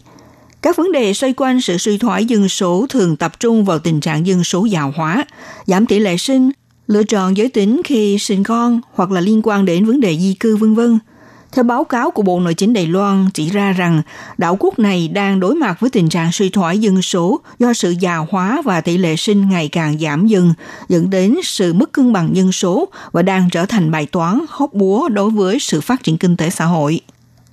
Các 0.65 0.75
vấn 0.75 0.91
đề 0.91 1.13
xoay 1.13 1.33
quanh 1.33 1.61
sự 1.61 1.77
suy 1.77 1.97
thoái 1.97 2.25
dân 2.25 2.49
số 2.49 2.85
thường 2.89 3.15
tập 3.15 3.39
trung 3.39 3.65
vào 3.65 3.79
tình 3.79 3.99
trạng 3.99 4.27
dân 4.27 4.43
số 4.43 4.65
già 4.65 4.81
hóa, 4.81 5.25
giảm 5.65 5.85
tỷ 5.85 5.99
lệ 5.99 6.17
sinh, 6.17 6.51
lựa 6.87 7.03
chọn 7.03 7.37
giới 7.37 7.49
tính 7.49 7.81
khi 7.85 8.17
sinh 8.19 8.43
con 8.43 8.81
hoặc 8.93 9.11
là 9.11 9.21
liên 9.21 9.41
quan 9.43 9.65
đến 9.65 9.85
vấn 9.85 9.99
đề 9.99 10.17
di 10.17 10.33
cư 10.33 10.57
vân 10.57 10.75
vân. 10.75 10.99
Theo 11.51 11.63
báo 11.63 11.83
cáo 11.83 12.11
của 12.11 12.21
Bộ 12.21 12.39
Nội 12.39 12.53
chính 12.53 12.73
Đài 12.73 12.87
Loan 12.87 13.27
chỉ 13.33 13.49
ra 13.49 13.71
rằng 13.71 14.01
đảo 14.37 14.57
quốc 14.59 14.79
này 14.79 15.07
đang 15.07 15.39
đối 15.39 15.55
mặt 15.55 15.79
với 15.79 15.89
tình 15.89 16.09
trạng 16.09 16.31
suy 16.31 16.49
thoái 16.49 16.79
dân 16.79 17.01
số 17.01 17.39
do 17.59 17.73
sự 17.73 17.95
già 17.99 18.17
hóa 18.17 18.61
và 18.65 18.81
tỷ 18.81 18.97
lệ 18.97 19.15
sinh 19.15 19.49
ngày 19.49 19.67
càng 19.67 19.99
giảm 19.99 20.27
dần, 20.27 20.53
dẫn 20.89 21.09
đến 21.09 21.35
sự 21.43 21.73
mất 21.73 21.91
cân 21.91 22.13
bằng 22.13 22.35
dân 22.35 22.51
số 22.51 22.87
và 23.11 23.21
đang 23.21 23.49
trở 23.51 23.65
thành 23.65 23.91
bài 23.91 24.05
toán 24.05 24.39
hóc 24.49 24.73
búa 24.73 25.09
đối 25.09 25.29
với 25.29 25.59
sự 25.59 25.81
phát 25.81 26.03
triển 26.03 26.17
kinh 26.17 26.37
tế 26.37 26.49
xã 26.49 26.65
hội. 26.65 27.01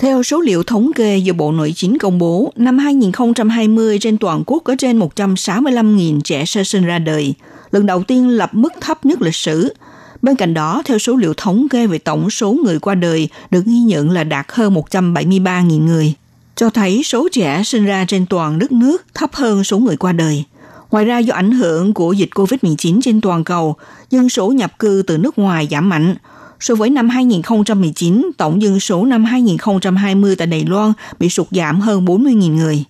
Theo 0.02 0.22
số 0.22 0.40
liệu 0.40 0.62
thống 0.62 0.90
kê 0.94 1.16
do 1.16 1.32
Bộ 1.32 1.52
Nội 1.52 1.72
chính 1.76 1.98
công 1.98 2.18
bố, 2.18 2.52
năm 2.56 2.78
2020 2.78 3.98
trên 3.98 4.18
toàn 4.18 4.42
quốc 4.46 4.62
có 4.64 4.74
trên 4.78 4.98
165.000 4.98 6.20
trẻ 6.20 6.44
sơ 6.44 6.64
sinh 6.64 6.84
ra 6.84 6.98
đời, 6.98 7.34
lần 7.70 7.86
đầu 7.86 8.02
tiên 8.02 8.28
lập 8.28 8.50
mức 8.54 8.72
thấp 8.80 9.06
nhất 9.06 9.22
lịch 9.22 9.34
sử. 9.34 9.74
Bên 10.22 10.36
cạnh 10.36 10.54
đó, 10.54 10.82
theo 10.84 10.98
số 10.98 11.16
liệu 11.16 11.34
thống 11.36 11.68
kê 11.70 11.86
về 11.86 11.98
tổng 11.98 12.30
số 12.30 12.52
người 12.52 12.78
qua 12.78 12.94
đời 12.94 13.28
được 13.50 13.64
ghi 13.66 13.78
nhận 13.78 14.10
là 14.10 14.24
đạt 14.24 14.46
hơn 14.48 14.74
173.000 14.74 15.84
người, 15.84 16.14
cho 16.56 16.70
thấy 16.70 17.02
số 17.04 17.28
trẻ 17.32 17.62
sinh 17.64 17.84
ra 17.84 18.04
trên 18.08 18.26
toàn 18.26 18.58
đất 18.58 18.72
nước 18.72 19.04
thấp 19.14 19.34
hơn 19.34 19.64
số 19.64 19.78
người 19.78 19.96
qua 19.96 20.12
đời. 20.12 20.44
Ngoài 20.90 21.04
ra 21.04 21.18
do 21.18 21.34
ảnh 21.34 21.52
hưởng 21.52 21.94
của 21.94 22.12
dịch 22.12 22.30
COVID-19 22.34 23.00
trên 23.02 23.20
toàn 23.20 23.44
cầu, 23.44 23.76
dân 24.10 24.28
số 24.28 24.48
nhập 24.48 24.78
cư 24.78 25.02
từ 25.06 25.18
nước 25.18 25.38
ngoài 25.38 25.68
giảm 25.70 25.88
mạnh. 25.88 26.14
So 26.62 26.74
với 26.74 26.90
năm 26.90 27.08
2019, 27.08 28.30
tổng 28.36 28.62
dân 28.62 28.80
số 28.80 29.04
năm 29.04 29.24
2020 29.24 30.36
tại 30.36 30.46
Đài 30.46 30.64
Loan 30.64 30.92
bị 31.18 31.28
sụt 31.28 31.46
giảm 31.50 31.80
hơn 31.80 32.04
40.000 32.04 32.54
người. 32.54 32.84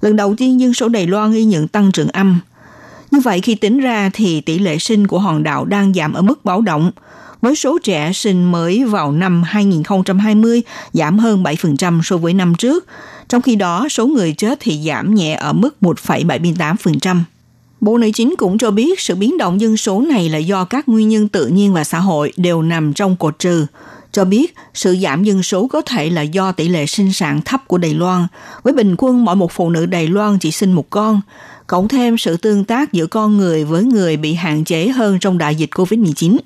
Lần 0.00 0.16
đầu 0.16 0.34
tiên 0.36 0.60
dân 0.60 0.74
số 0.74 0.88
Đài 0.88 1.06
Loan 1.06 1.32
ghi 1.32 1.44
nhận 1.44 1.68
tăng 1.68 1.92
trưởng 1.92 2.08
âm. 2.08 2.40
Như 3.10 3.20
vậy 3.20 3.40
khi 3.40 3.54
tính 3.54 3.80
ra 3.80 4.10
thì 4.12 4.40
tỷ 4.40 4.58
lệ 4.58 4.78
sinh 4.78 5.06
của 5.06 5.18
hòn 5.18 5.42
đảo 5.42 5.64
đang 5.64 5.94
giảm 5.94 6.12
ở 6.12 6.22
mức 6.22 6.44
báo 6.44 6.60
động. 6.60 6.90
Với 7.42 7.56
số 7.56 7.78
trẻ 7.82 8.12
sinh 8.12 8.44
mới 8.44 8.84
vào 8.84 9.12
năm 9.12 9.42
2020 9.42 10.62
giảm 10.92 11.18
hơn 11.18 11.42
7% 11.42 12.00
so 12.02 12.16
với 12.16 12.34
năm 12.34 12.54
trước, 12.54 12.86
trong 13.28 13.42
khi 13.42 13.56
đó 13.56 13.88
số 13.90 14.06
người 14.06 14.32
chết 14.32 14.58
thì 14.60 14.82
giảm 14.86 15.14
nhẹ 15.14 15.34
ở 15.34 15.52
mức 15.52 15.76
1,78%. 15.80 17.20
Bộ 17.80 17.98
Nội 17.98 18.10
chính 18.14 18.34
cũng 18.38 18.58
cho 18.58 18.70
biết 18.70 19.00
sự 19.00 19.14
biến 19.14 19.38
động 19.38 19.60
dân 19.60 19.76
số 19.76 20.00
này 20.00 20.28
là 20.28 20.38
do 20.38 20.64
các 20.64 20.88
nguyên 20.88 21.08
nhân 21.08 21.28
tự 21.28 21.46
nhiên 21.46 21.72
và 21.72 21.84
xã 21.84 21.98
hội 21.98 22.32
đều 22.36 22.62
nằm 22.62 22.92
trong 22.92 23.16
cột 23.16 23.38
trừ. 23.38 23.66
Cho 24.12 24.24
biết 24.24 24.54
sự 24.74 24.96
giảm 25.02 25.24
dân 25.24 25.42
số 25.42 25.66
có 25.66 25.80
thể 25.80 26.10
là 26.10 26.22
do 26.22 26.52
tỷ 26.52 26.68
lệ 26.68 26.86
sinh 26.86 27.12
sản 27.12 27.40
thấp 27.44 27.68
của 27.68 27.78
Đài 27.78 27.94
Loan, 27.94 28.26
với 28.62 28.72
bình 28.72 28.94
quân 28.98 29.24
mỗi 29.24 29.36
một 29.36 29.52
phụ 29.52 29.70
nữ 29.70 29.86
Đài 29.86 30.06
Loan 30.06 30.38
chỉ 30.38 30.50
sinh 30.50 30.72
một 30.72 30.90
con, 30.90 31.20
cộng 31.66 31.88
thêm 31.88 32.18
sự 32.18 32.36
tương 32.36 32.64
tác 32.64 32.92
giữa 32.92 33.06
con 33.06 33.36
người 33.36 33.64
với 33.64 33.84
người 33.84 34.16
bị 34.16 34.34
hạn 34.34 34.64
chế 34.64 34.88
hơn 34.88 35.18
trong 35.20 35.38
đại 35.38 35.54
dịch 35.54 35.70
COVID-19. 35.70 36.36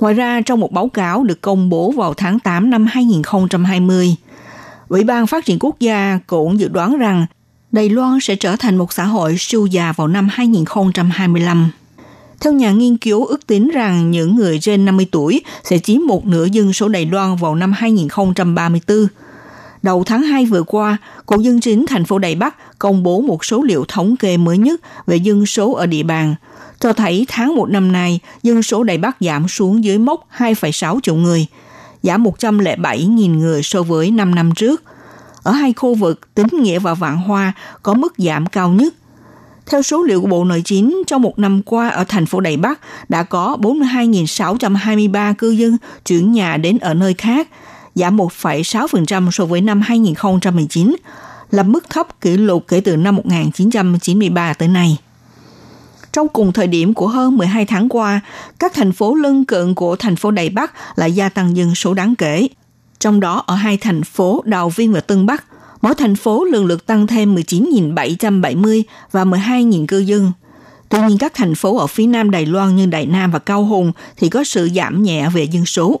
Ngoài 0.00 0.14
ra, 0.14 0.40
trong 0.40 0.60
một 0.60 0.72
báo 0.72 0.88
cáo 0.88 1.24
được 1.24 1.40
công 1.40 1.68
bố 1.68 1.90
vào 1.90 2.14
tháng 2.14 2.38
8 2.38 2.70
năm 2.70 2.86
2020, 2.86 4.16
Ủy 4.88 5.04
ban 5.04 5.26
Phát 5.26 5.44
triển 5.44 5.58
Quốc 5.60 5.80
gia 5.80 6.18
cũng 6.26 6.60
dự 6.60 6.68
đoán 6.68 6.98
rằng 6.98 7.26
Đài 7.74 7.88
Loan 7.88 8.18
sẽ 8.20 8.36
trở 8.36 8.56
thành 8.56 8.76
một 8.76 8.92
xã 8.92 9.04
hội 9.04 9.36
siêu 9.38 9.66
già 9.66 9.92
vào 9.92 10.08
năm 10.08 10.28
2025. 10.32 11.70
Theo 12.40 12.52
nhà 12.52 12.72
nghiên 12.72 12.96
cứu 12.96 13.24
ước 13.24 13.46
tính 13.46 13.70
rằng 13.74 14.10
những 14.10 14.36
người 14.36 14.58
trên 14.58 14.84
50 14.84 15.06
tuổi 15.10 15.42
sẽ 15.64 15.78
chiếm 15.78 16.00
một 16.06 16.26
nửa 16.26 16.44
dân 16.44 16.72
số 16.72 16.88
Đài 16.88 17.06
Loan 17.06 17.36
vào 17.36 17.54
năm 17.54 17.72
2034. 17.72 19.06
Đầu 19.82 20.04
tháng 20.04 20.22
2 20.22 20.46
vừa 20.46 20.62
qua, 20.62 20.96
Cục 21.26 21.40
Dân 21.40 21.60
chính 21.60 21.86
thành 21.86 22.04
phố 22.04 22.18
Đài 22.18 22.34
Bắc 22.34 22.78
công 22.78 23.02
bố 23.02 23.20
một 23.20 23.44
số 23.44 23.62
liệu 23.62 23.84
thống 23.88 24.16
kê 24.16 24.36
mới 24.36 24.58
nhất 24.58 24.80
về 25.06 25.16
dân 25.16 25.46
số 25.46 25.72
ở 25.72 25.86
địa 25.86 26.02
bàn, 26.02 26.34
cho 26.80 26.92
thấy 26.92 27.26
tháng 27.28 27.56
1 27.56 27.68
năm 27.68 27.92
nay, 27.92 28.20
dân 28.42 28.62
số 28.62 28.82
Đài 28.82 28.98
Bắc 28.98 29.16
giảm 29.20 29.48
xuống 29.48 29.84
dưới 29.84 29.98
mốc 29.98 30.28
2,6 30.36 31.00
triệu 31.02 31.14
người, 31.14 31.46
giảm 32.02 32.24
107.000 32.24 33.38
người 33.38 33.62
so 33.62 33.82
với 33.82 34.10
5 34.10 34.34
năm 34.34 34.54
trước. 34.54 34.82
Ở 35.44 35.52
hai 35.52 35.72
khu 35.72 35.94
vực 35.94 36.34
Tính 36.34 36.46
Nghĩa 36.52 36.78
và 36.78 36.94
Vạn 36.94 37.16
Hoa 37.16 37.52
có 37.82 37.94
mức 37.94 38.14
giảm 38.18 38.46
cao 38.46 38.70
nhất. 38.70 38.94
Theo 39.66 39.82
số 39.82 40.02
liệu 40.02 40.20
của 40.20 40.26
Bộ 40.26 40.44
Nội 40.44 40.62
chính, 40.64 41.02
trong 41.06 41.22
một 41.22 41.38
năm 41.38 41.62
qua 41.62 41.88
ở 41.88 42.04
thành 42.08 42.26
phố 42.26 42.40
Đài 42.40 42.56
Bắc 42.56 42.80
đã 43.08 43.22
có 43.22 43.56
42.623 43.60 45.34
cư 45.34 45.50
dân 45.50 45.76
chuyển 46.04 46.32
nhà 46.32 46.56
đến 46.56 46.78
ở 46.78 46.94
nơi 46.94 47.14
khác, 47.14 47.48
giảm 47.94 48.16
1,6% 48.16 49.30
so 49.30 49.44
với 49.44 49.60
năm 49.60 49.80
2019, 49.80 50.96
là 51.50 51.62
mức 51.62 51.90
thấp 51.90 52.20
kỷ 52.20 52.36
lục 52.36 52.64
kể 52.68 52.80
từ 52.80 52.96
năm 52.96 53.16
1993 53.16 54.54
tới 54.54 54.68
nay. 54.68 54.98
Trong 56.12 56.28
cùng 56.28 56.52
thời 56.52 56.66
điểm 56.66 56.94
của 56.94 57.08
hơn 57.08 57.36
12 57.36 57.66
tháng 57.66 57.88
qua, 57.88 58.20
các 58.58 58.72
thành 58.74 58.92
phố 58.92 59.14
lân 59.14 59.44
cận 59.44 59.74
của 59.74 59.96
thành 59.96 60.16
phố 60.16 60.30
Đài 60.30 60.48
Bắc 60.48 60.98
lại 60.98 61.12
gia 61.12 61.28
tăng 61.28 61.56
dân 61.56 61.74
số 61.74 61.94
đáng 61.94 62.14
kể. 62.16 62.48
Trong 63.00 63.20
đó 63.20 63.42
ở 63.46 63.54
hai 63.54 63.76
thành 63.76 64.02
phố 64.02 64.42
Đào 64.44 64.68
Viên 64.68 64.92
và 64.92 65.00
Tân 65.00 65.26
Bắc, 65.26 65.44
mỗi 65.82 65.94
thành 65.94 66.16
phố 66.16 66.44
lần 66.44 66.66
lượt 66.66 66.86
tăng 66.86 67.06
thêm 67.06 67.34
19.770 67.34 68.82
và 69.12 69.24
12.000 69.24 69.86
cư 69.86 69.98
dân. 69.98 70.32
Tuy 70.88 70.98
nhiên 71.08 71.18
các 71.18 71.34
thành 71.34 71.54
phố 71.54 71.78
ở 71.78 71.86
phía 71.86 72.06
nam 72.06 72.30
Đài 72.30 72.46
Loan 72.46 72.76
như 72.76 72.86
Đài 72.86 73.06
Nam 73.06 73.30
và 73.30 73.38
Cao 73.38 73.64
Hùng 73.64 73.92
thì 74.16 74.28
có 74.28 74.44
sự 74.44 74.70
giảm 74.74 75.02
nhẹ 75.02 75.28
về 75.28 75.44
dân 75.44 75.66
số. 75.66 76.00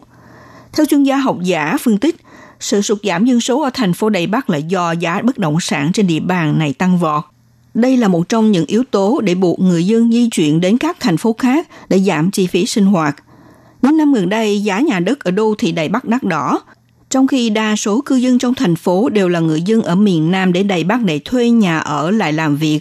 Theo 0.72 0.86
chuyên 0.86 1.02
gia 1.02 1.16
học 1.16 1.36
giả 1.42 1.76
phân 1.80 1.98
tích, 1.98 2.16
sự 2.60 2.82
sụt 2.82 2.98
giảm 3.02 3.24
dân 3.24 3.40
số 3.40 3.62
ở 3.62 3.70
thành 3.74 3.92
phố 3.92 4.08
Đài 4.08 4.26
Bắc 4.26 4.50
là 4.50 4.56
do 4.56 4.92
giá 4.92 5.20
bất 5.22 5.38
động 5.38 5.56
sản 5.60 5.92
trên 5.92 6.06
địa 6.06 6.20
bàn 6.20 6.58
này 6.58 6.72
tăng 6.72 6.98
vọt. 6.98 7.24
Đây 7.74 7.96
là 7.96 8.08
một 8.08 8.28
trong 8.28 8.52
những 8.52 8.66
yếu 8.66 8.84
tố 8.90 9.20
để 9.24 9.34
buộc 9.34 9.60
người 9.60 9.86
dân 9.86 10.12
di 10.12 10.28
chuyển 10.28 10.60
đến 10.60 10.78
các 10.78 10.96
thành 11.00 11.16
phố 11.16 11.34
khác 11.38 11.68
để 11.88 11.98
giảm 11.98 12.30
chi 12.30 12.46
phí 12.46 12.66
sinh 12.66 12.86
hoạt. 12.86 13.16
Những 13.82 13.96
năm 13.96 14.14
gần 14.14 14.28
đây, 14.28 14.62
giá 14.62 14.80
nhà 14.80 15.00
đất 15.00 15.20
ở 15.20 15.30
đô 15.30 15.54
thị 15.58 15.72
Đài 15.72 15.88
Bắc 15.88 16.04
đắt 16.04 16.22
đỏ, 16.22 16.60
trong 17.14 17.26
khi 17.26 17.50
đa 17.50 17.76
số 17.76 18.00
cư 18.00 18.14
dân 18.14 18.38
trong 18.38 18.54
thành 18.54 18.76
phố 18.76 19.08
đều 19.08 19.28
là 19.28 19.40
người 19.40 19.62
dân 19.62 19.82
ở 19.82 19.94
miền 19.94 20.30
Nam 20.30 20.52
đến 20.52 20.68
Đài 20.68 20.84
Bắc 20.84 21.02
để 21.02 21.20
thuê 21.24 21.50
nhà 21.50 21.78
ở 21.78 22.10
lại 22.10 22.32
làm 22.32 22.56
việc. 22.56 22.80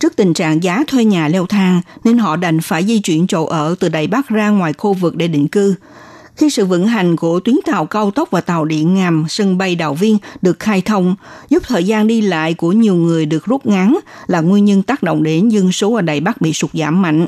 Trước 0.00 0.16
tình 0.16 0.34
trạng 0.34 0.62
giá 0.62 0.84
thuê 0.86 1.04
nhà 1.04 1.28
leo 1.28 1.46
thang 1.46 1.80
nên 2.04 2.18
họ 2.18 2.36
đành 2.36 2.60
phải 2.60 2.84
di 2.84 2.98
chuyển 2.98 3.26
chỗ 3.26 3.44
ở 3.46 3.74
từ 3.80 3.88
Đài 3.88 4.06
Bắc 4.06 4.28
ra 4.28 4.48
ngoài 4.48 4.72
khu 4.72 4.92
vực 4.92 5.16
để 5.16 5.28
định 5.28 5.48
cư– 5.48 5.74
khi 6.36 6.50
sự 6.50 6.64
vận 6.66 6.86
hành 6.86 7.16
của 7.16 7.40
tuyến 7.40 7.56
tàu 7.66 7.86
cao 7.86 8.10
tốc 8.10 8.30
và 8.30 8.40
tàu 8.40 8.64
điện 8.64 8.94
ngầm 8.94 9.24
sân 9.28 9.58
bay 9.58 9.74
Đào 9.74 9.94
Viên 9.94 10.18
được 10.42 10.58
khai 10.58 10.82
thông, 10.82 11.16
giúp 11.48 11.62
thời 11.66 11.84
gian 11.84 12.06
đi 12.06 12.20
lại 12.20 12.54
của 12.54 12.72
nhiều 12.72 12.94
người 12.94 13.26
được 13.26 13.44
rút 13.44 13.66
ngắn 13.66 13.98
là 14.26 14.40
nguyên 14.40 14.64
nhân 14.64 14.82
tác 14.82 15.02
động 15.02 15.22
đến 15.22 15.48
dân 15.48 15.72
số 15.72 15.94
ở 15.94 16.02
Đài 16.02 16.20
Bắc 16.20 16.40
bị 16.40 16.52
sụt 16.52 16.70
giảm 16.72 17.02
mạnh. 17.02 17.26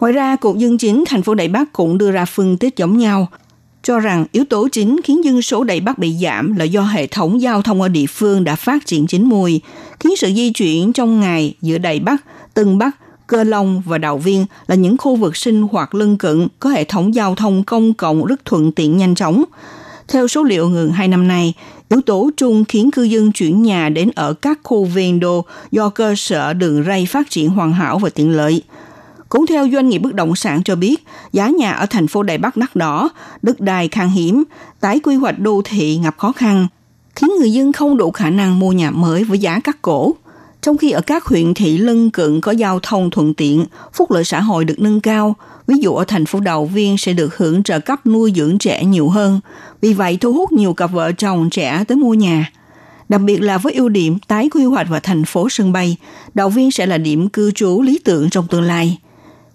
Ngoài 0.00 0.12
ra, 0.12 0.36
Cục 0.36 0.56
Dân 0.56 0.78
chính 0.78 1.04
thành 1.06 1.22
phố 1.22 1.34
Đài 1.34 1.48
Bắc 1.48 1.72
cũng 1.72 1.98
đưa 1.98 2.10
ra 2.10 2.24
phân 2.24 2.56
tích 2.56 2.76
giống 2.76 2.98
nhau, 2.98 3.28
cho 3.82 4.00
rằng 4.00 4.24
yếu 4.32 4.44
tố 4.44 4.68
chính 4.72 5.00
khiến 5.04 5.24
dân 5.24 5.42
số 5.42 5.64
Đài 5.64 5.80
Bắc 5.80 5.98
bị 5.98 6.16
giảm 6.22 6.56
là 6.56 6.64
do 6.64 6.82
hệ 6.82 7.06
thống 7.06 7.40
giao 7.40 7.62
thông 7.62 7.82
ở 7.82 7.88
địa 7.88 8.06
phương 8.06 8.44
đã 8.44 8.56
phát 8.56 8.86
triển 8.86 9.06
chín 9.06 9.24
mùi, 9.24 9.60
khiến 10.00 10.16
sự 10.16 10.32
di 10.34 10.50
chuyển 10.50 10.92
trong 10.92 11.20
ngày 11.20 11.54
giữa 11.60 11.78
Đài 11.78 12.00
Bắc, 12.00 12.24
Tân 12.54 12.78
Bắc 12.78 12.96
Cơ 13.26 13.44
Long 13.44 13.82
và 13.86 13.98
Đào 13.98 14.18
Viên 14.18 14.46
là 14.66 14.74
những 14.74 14.96
khu 14.98 15.16
vực 15.16 15.36
sinh 15.36 15.62
hoạt 15.62 15.94
lân 15.94 16.16
cận 16.16 16.48
có 16.60 16.70
hệ 16.70 16.84
thống 16.84 17.14
giao 17.14 17.34
thông 17.34 17.64
công 17.64 17.94
cộng 17.94 18.24
rất 18.24 18.44
thuận 18.44 18.72
tiện 18.72 18.96
nhanh 18.96 19.14
chóng. 19.14 19.44
Theo 20.08 20.28
số 20.28 20.42
liệu 20.42 20.68
gần 20.68 20.92
hai 20.92 21.08
năm 21.08 21.28
nay, 21.28 21.54
yếu 21.90 22.00
tố 22.00 22.30
chung 22.36 22.64
khiến 22.64 22.90
cư 22.90 23.02
dân 23.02 23.32
chuyển 23.32 23.62
nhà 23.62 23.88
đến 23.88 24.10
ở 24.14 24.34
các 24.34 24.60
khu 24.62 24.84
ven 24.84 25.20
đô 25.20 25.44
do 25.70 25.88
cơ 25.88 26.14
sở 26.16 26.52
đường 26.52 26.84
ray 26.84 27.06
phát 27.06 27.30
triển 27.30 27.50
hoàn 27.50 27.72
hảo 27.72 27.98
và 27.98 28.10
tiện 28.10 28.30
lợi. 28.30 28.62
Cũng 29.32 29.46
theo 29.46 29.68
doanh 29.72 29.88
nghiệp 29.88 29.98
bất 29.98 30.14
động 30.14 30.36
sản 30.36 30.62
cho 30.62 30.76
biết, 30.76 31.04
giá 31.32 31.48
nhà 31.48 31.72
ở 31.72 31.86
thành 31.86 32.08
phố 32.08 32.22
Đài 32.22 32.38
Bắc 32.38 32.56
đắt 32.56 32.76
đỏ, 32.76 33.08
đất 33.42 33.60
đai 33.60 33.88
khan 33.88 34.08
hiếm, 34.08 34.44
tái 34.80 35.00
quy 35.00 35.14
hoạch 35.14 35.38
đô 35.38 35.62
thị 35.64 36.00
gặp 36.04 36.14
khó 36.18 36.32
khăn, 36.32 36.66
khiến 37.16 37.30
người 37.38 37.52
dân 37.52 37.72
không 37.72 37.96
đủ 37.96 38.10
khả 38.10 38.30
năng 38.30 38.58
mua 38.58 38.72
nhà 38.72 38.90
mới 38.90 39.24
với 39.24 39.38
giá 39.38 39.60
cắt 39.60 39.82
cổ. 39.82 40.14
Trong 40.62 40.78
khi 40.78 40.90
ở 40.90 41.00
các 41.00 41.24
huyện 41.24 41.54
thị 41.54 41.78
lân 41.78 42.10
cận 42.10 42.40
có 42.40 42.52
giao 42.52 42.80
thông 42.80 43.10
thuận 43.10 43.34
tiện, 43.34 43.64
phúc 43.92 44.10
lợi 44.10 44.24
xã 44.24 44.40
hội 44.40 44.64
được 44.64 44.80
nâng 44.80 45.00
cao, 45.00 45.36
ví 45.66 45.74
dụ 45.80 45.94
ở 45.94 46.04
thành 46.04 46.26
phố 46.26 46.40
Đầu 46.40 46.66
Viên 46.66 46.98
sẽ 46.98 47.12
được 47.12 47.36
hưởng 47.36 47.62
trợ 47.62 47.80
cấp 47.80 48.06
nuôi 48.06 48.32
dưỡng 48.36 48.58
trẻ 48.58 48.84
nhiều 48.84 49.08
hơn, 49.08 49.40
vì 49.80 49.92
vậy 49.92 50.18
thu 50.20 50.32
hút 50.32 50.52
nhiều 50.52 50.74
cặp 50.74 50.92
vợ 50.92 51.12
chồng 51.12 51.50
trẻ 51.50 51.84
tới 51.88 51.96
mua 51.96 52.14
nhà. 52.14 52.52
Đặc 53.08 53.20
biệt 53.20 53.42
là 53.42 53.58
với 53.58 53.72
ưu 53.72 53.88
điểm 53.88 54.18
tái 54.28 54.48
quy 54.48 54.64
hoạch 54.64 54.86
và 54.90 55.00
thành 55.00 55.24
phố 55.24 55.48
sân 55.48 55.72
bay, 55.72 55.96
Đầu 56.34 56.48
Viên 56.48 56.70
sẽ 56.70 56.86
là 56.86 56.98
điểm 56.98 57.28
cư 57.28 57.50
trú 57.50 57.82
lý 57.82 57.98
tưởng 58.04 58.30
trong 58.30 58.46
tương 58.46 58.62
lai. 58.62 58.98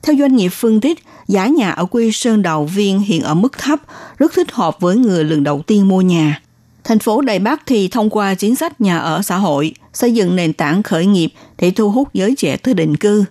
Theo 0.04 0.16
doanh 0.20 0.36
nghiệp 0.36 0.50
phân 0.50 0.82
tích, 0.82 1.00
giá 1.28 1.48
nhà 1.48 1.72
ở 1.72 1.86
quê 1.86 2.10
Sơn 2.14 2.42
Đầu 2.42 2.66
Viên 2.66 3.00
hiện 3.00 3.22
ở 3.22 3.34
mức 3.34 3.58
thấp, 3.58 3.80
rất 4.18 4.34
thích 4.34 4.52
hợp 4.52 4.80
với 4.80 4.96
người 4.96 5.24
lần 5.24 5.44
đầu 5.44 5.62
tiên 5.68 5.88
mua 5.88 6.02
nhà. 6.02 6.42
Thành 6.84 7.00
phố 7.00 7.22
Đài 7.22 7.40
Bắc 7.40 7.62
thì 7.66 7.88
thông 7.88 8.10
qua 8.10 8.34
chính 8.34 8.56
sách 8.56 8.82
nhà 8.82 8.98
ở 8.98 9.22
xã 9.22 9.38
hội, 9.38 9.74
xây 9.94 10.14
dựng 10.14 10.36
nền 10.36 10.54
tảng 10.54 10.84
khởi 10.84 11.06
nghiệp 11.06 11.30
để 11.58 11.72
thu 11.72 11.92
hút 11.92 12.14
giới 12.14 12.36
trẻ 12.38 12.58
tới 12.58 12.74
định 12.74 12.96
cư. 12.96 13.26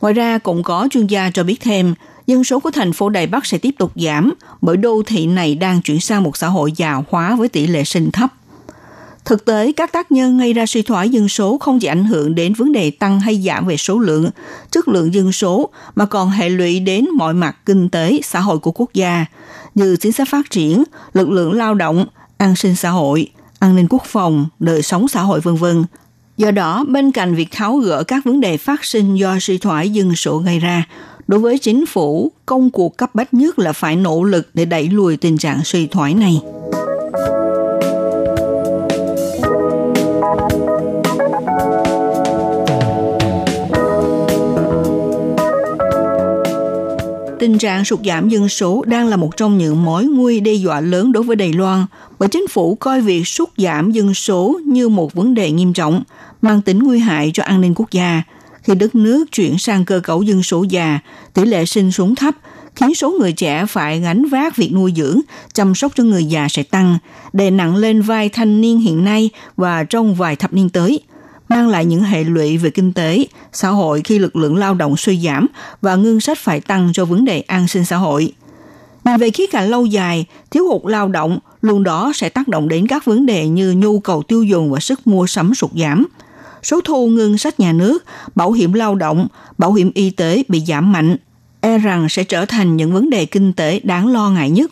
Ngoài 0.00 0.14
ra 0.14 0.38
cũng 0.38 0.62
có 0.62 0.88
chuyên 0.90 1.06
gia 1.06 1.30
cho 1.30 1.44
biết 1.44 1.60
thêm, 1.60 1.94
dân 2.26 2.44
số 2.44 2.60
của 2.60 2.70
thành 2.70 2.92
phố 2.92 3.08
Đài 3.08 3.26
Bắc 3.26 3.46
sẽ 3.46 3.58
tiếp 3.58 3.74
tục 3.78 3.92
giảm 3.96 4.32
bởi 4.60 4.76
đô 4.76 5.02
thị 5.06 5.26
này 5.26 5.54
đang 5.54 5.82
chuyển 5.82 6.00
sang 6.00 6.22
một 6.22 6.36
xã 6.36 6.48
hội 6.48 6.72
già 6.76 7.02
hóa 7.10 7.36
với 7.36 7.48
tỷ 7.48 7.66
lệ 7.66 7.84
sinh 7.84 8.10
thấp. 8.10 8.30
Thực 9.30 9.44
tế, 9.44 9.72
các 9.72 9.92
tác 9.92 10.12
nhân 10.12 10.38
gây 10.38 10.52
ra 10.52 10.66
suy 10.66 10.82
thoái 10.82 11.08
dân 11.08 11.28
số 11.28 11.58
không 11.58 11.78
chỉ 11.78 11.88
ảnh 11.88 12.04
hưởng 12.04 12.34
đến 12.34 12.54
vấn 12.54 12.72
đề 12.72 12.90
tăng 12.90 13.20
hay 13.20 13.42
giảm 13.46 13.66
về 13.66 13.76
số 13.76 13.98
lượng, 13.98 14.30
chất 14.70 14.88
lượng 14.88 15.14
dân 15.14 15.32
số, 15.32 15.70
mà 15.94 16.06
còn 16.06 16.30
hệ 16.30 16.48
lụy 16.48 16.80
đến 16.80 17.06
mọi 17.16 17.34
mặt 17.34 17.56
kinh 17.66 17.88
tế, 17.88 18.20
xã 18.24 18.40
hội 18.40 18.58
của 18.58 18.70
quốc 18.74 18.94
gia, 18.94 19.26
như 19.74 19.96
chính 19.96 20.12
sách 20.12 20.28
phát 20.28 20.50
triển, 20.50 20.84
lực 21.12 21.30
lượng 21.30 21.52
lao 21.52 21.74
động, 21.74 22.06
an 22.38 22.56
sinh 22.56 22.76
xã 22.76 22.90
hội, 22.90 23.30
an 23.58 23.76
ninh 23.76 23.86
quốc 23.90 24.04
phòng, 24.06 24.46
đời 24.58 24.82
sống 24.82 25.08
xã 25.08 25.22
hội 25.22 25.40
vân 25.40 25.56
vân. 25.56 25.84
Do 26.36 26.50
đó, 26.50 26.84
bên 26.88 27.12
cạnh 27.12 27.34
việc 27.34 27.48
tháo 27.50 27.76
gỡ 27.76 28.04
các 28.04 28.24
vấn 28.24 28.40
đề 28.40 28.56
phát 28.56 28.84
sinh 28.84 29.14
do 29.14 29.38
suy 29.40 29.58
thoái 29.58 29.90
dân 29.90 30.16
số 30.16 30.38
gây 30.38 30.58
ra, 30.58 30.86
đối 31.26 31.40
với 31.40 31.58
chính 31.58 31.86
phủ, 31.86 32.32
công 32.46 32.70
cuộc 32.70 32.96
cấp 32.96 33.14
bách 33.14 33.34
nhất 33.34 33.58
là 33.58 33.72
phải 33.72 33.96
nỗ 33.96 34.24
lực 34.24 34.50
để 34.54 34.64
đẩy 34.64 34.88
lùi 34.88 35.16
tình 35.16 35.38
trạng 35.38 35.64
suy 35.64 35.86
thoái 35.86 36.14
này. 36.14 36.40
Tình 47.40 47.58
trạng 47.58 47.84
sụt 47.84 48.00
giảm 48.04 48.28
dân 48.28 48.48
số 48.48 48.84
đang 48.86 49.06
là 49.06 49.16
một 49.16 49.36
trong 49.36 49.58
những 49.58 49.84
mối 49.84 50.04
nguy 50.04 50.40
đe 50.40 50.52
dọa 50.52 50.80
lớn 50.80 51.12
đối 51.12 51.22
với 51.22 51.36
Đài 51.36 51.52
Loan, 51.52 51.86
bởi 52.18 52.28
chính 52.28 52.48
phủ 52.48 52.74
coi 52.74 53.00
việc 53.00 53.26
sụt 53.26 53.48
giảm 53.56 53.92
dân 53.92 54.14
số 54.14 54.60
như 54.66 54.88
một 54.88 55.14
vấn 55.14 55.34
đề 55.34 55.50
nghiêm 55.50 55.72
trọng, 55.72 56.02
mang 56.42 56.62
tính 56.62 56.78
nguy 56.78 56.98
hại 56.98 57.30
cho 57.34 57.42
an 57.42 57.60
ninh 57.60 57.74
quốc 57.76 57.90
gia. 57.90 58.22
Khi 58.62 58.74
đất 58.74 58.94
nước 58.94 59.32
chuyển 59.32 59.58
sang 59.58 59.84
cơ 59.84 60.00
cấu 60.00 60.22
dân 60.22 60.42
số 60.42 60.62
già, 60.62 60.98
tỷ 61.34 61.44
lệ 61.44 61.64
sinh 61.64 61.92
xuống 61.92 62.14
thấp, 62.14 62.34
khiến 62.74 62.94
số 62.94 63.10
người 63.10 63.32
trẻ 63.32 63.66
phải 63.68 64.00
gánh 64.00 64.24
vác 64.24 64.56
việc 64.56 64.72
nuôi 64.72 64.92
dưỡng, 64.96 65.20
chăm 65.54 65.74
sóc 65.74 65.92
cho 65.94 66.04
người 66.04 66.24
già 66.24 66.48
sẽ 66.50 66.62
tăng, 66.62 66.98
đè 67.32 67.50
nặng 67.50 67.76
lên 67.76 68.02
vai 68.02 68.28
thanh 68.28 68.60
niên 68.60 68.78
hiện 68.78 69.04
nay 69.04 69.30
và 69.56 69.84
trong 69.84 70.14
vài 70.14 70.36
thập 70.36 70.52
niên 70.52 70.68
tới– 70.68 71.00
mang 71.50 71.68
lại 71.68 71.84
những 71.84 72.02
hệ 72.02 72.24
lụy 72.24 72.56
về 72.58 72.70
kinh 72.70 72.92
tế, 72.92 73.26
xã 73.52 73.68
hội 73.68 74.00
khi 74.04 74.18
lực 74.18 74.36
lượng 74.36 74.56
lao 74.56 74.74
động 74.74 74.96
suy 74.96 75.20
giảm 75.20 75.46
và 75.82 75.96
ngân 75.96 76.20
sách 76.20 76.38
phải 76.38 76.60
tăng 76.60 76.90
cho 76.92 77.04
vấn 77.04 77.24
đề 77.24 77.40
an 77.40 77.68
sinh 77.68 77.84
xã 77.84 77.96
hội. 77.96 78.32
Nhìn 79.04 79.16
về 79.16 79.30
khía 79.30 79.46
cạnh 79.46 79.68
lâu 79.68 79.86
dài, 79.86 80.26
thiếu 80.50 80.68
hụt 80.68 80.82
lao 80.84 81.08
động 81.08 81.38
luôn 81.62 81.82
đó 81.82 82.12
sẽ 82.14 82.28
tác 82.28 82.48
động 82.48 82.68
đến 82.68 82.86
các 82.86 83.04
vấn 83.04 83.26
đề 83.26 83.48
như 83.48 83.72
nhu 83.72 84.00
cầu 84.00 84.22
tiêu 84.22 84.42
dùng 84.42 84.70
và 84.70 84.80
sức 84.80 85.06
mua 85.06 85.26
sắm 85.26 85.54
sụt 85.54 85.70
giảm. 85.74 86.06
Số 86.62 86.80
thu 86.80 87.08
ngân 87.08 87.38
sách 87.38 87.60
nhà 87.60 87.72
nước, 87.72 88.04
bảo 88.34 88.52
hiểm 88.52 88.72
lao 88.72 88.94
động, 88.94 89.26
bảo 89.58 89.72
hiểm 89.72 89.90
y 89.94 90.10
tế 90.10 90.42
bị 90.48 90.62
giảm 90.66 90.92
mạnh, 90.92 91.16
e 91.60 91.78
rằng 91.78 92.08
sẽ 92.08 92.24
trở 92.24 92.44
thành 92.44 92.76
những 92.76 92.92
vấn 92.92 93.10
đề 93.10 93.26
kinh 93.26 93.52
tế 93.52 93.80
đáng 93.84 94.08
lo 94.08 94.30
ngại 94.30 94.50
nhất. 94.50 94.70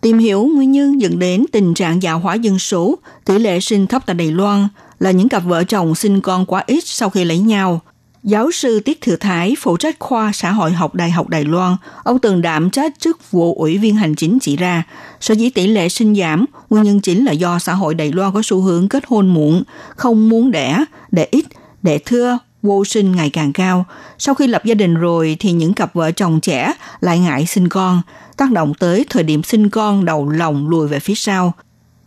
Tìm 0.00 0.18
hiểu 0.18 0.50
nguyên 0.54 0.72
nhân 0.72 1.00
dẫn 1.00 1.18
đến 1.18 1.44
tình 1.52 1.74
trạng 1.74 2.02
già 2.02 2.12
hóa 2.12 2.34
dân 2.34 2.58
số, 2.58 2.98
tỷ 3.24 3.38
lệ 3.38 3.60
sinh 3.60 3.86
thấp 3.86 4.02
tại 4.06 4.14
Đài 4.14 4.30
Loan– 4.30 4.68
là 4.98 5.10
những 5.10 5.28
cặp 5.28 5.44
vợ 5.44 5.64
chồng 5.64 5.94
sinh 5.94 6.20
con 6.20 6.46
quá 6.46 6.64
ít 6.66 6.84
sau 6.86 7.10
khi 7.10 7.24
lấy 7.24 7.38
nhau. 7.38 7.80
Giáo 8.22 8.50
sư 8.50 8.80
Tiết 8.80 9.00
Thừa 9.00 9.16
Thái, 9.16 9.54
phụ 9.60 9.76
trách 9.76 9.96
khoa 9.98 10.32
xã 10.34 10.50
hội 10.52 10.72
học 10.72 10.94
Đại 10.94 11.10
học 11.10 11.28
Đài 11.28 11.44
Loan, 11.44 11.76
ông 12.04 12.18
từng 12.18 12.42
đảm 12.42 12.70
trách 12.70 12.92
chức 12.98 13.30
vụ 13.30 13.54
ủy 13.54 13.78
viên 13.78 13.96
hành 13.96 14.14
chính 14.14 14.38
chỉ 14.38 14.56
ra, 14.56 14.82
sở 15.20 15.34
dĩ 15.34 15.50
tỷ 15.50 15.66
lệ 15.66 15.88
sinh 15.88 16.14
giảm, 16.14 16.44
nguyên 16.70 16.84
nhân 16.84 17.00
chính 17.00 17.24
là 17.24 17.32
do 17.32 17.58
xã 17.58 17.74
hội 17.74 17.94
Đài 17.94 18.12
Loan 18.12 18.32
có 18.34 18.40
xu 18.44 18.60
hướng 18.60 18.88
kết 18.88 19.04
hôn 19.06 19.34
muộn, 19.34 19.62
không 19.96 20.28
muốn 20.28 20.50
đẻ, 20.50 20.84
đẻ 21.10 21.28
ít, 21.30 21.44
đẻ 21.82 21.98
thưa, 21.98 22.38
vô 22.62 22.84
sinh 22.84 23.16
ngày 23.16 23.30
càng 23.30 23.52
cao. 23.52 23.84
Sau 24.18 24.34
khi 24.34 24.46
lập 24.46 24.64
gia 24.64 24.74
đình 24.74 24.94
rồi 24.94 25.36
thì 25.40 25.52
những 25.52 25.74
cặp 25.74 25.94
vợ 25.94 26.10
chồng 26.10 26.40
trẻ 26.40 26.72
lại 27.00 27.18
ngại 27.18 27.46
sinh 27.46 27.68
con, 27.68 28.02
tác 28.36 28.52
động 28.52 28.74
tới 28.74 29.04
thời 29.10 29.22
điểm 29.22 29.42
sinh 29.42 29.70
con 29.70 30.04
đầu 30.04 30.28
lòng 30.28 30.68
lùi 30.68 30.88
về 30.88 31.00
phía 31.00 31.14
sau, 31.14 31.52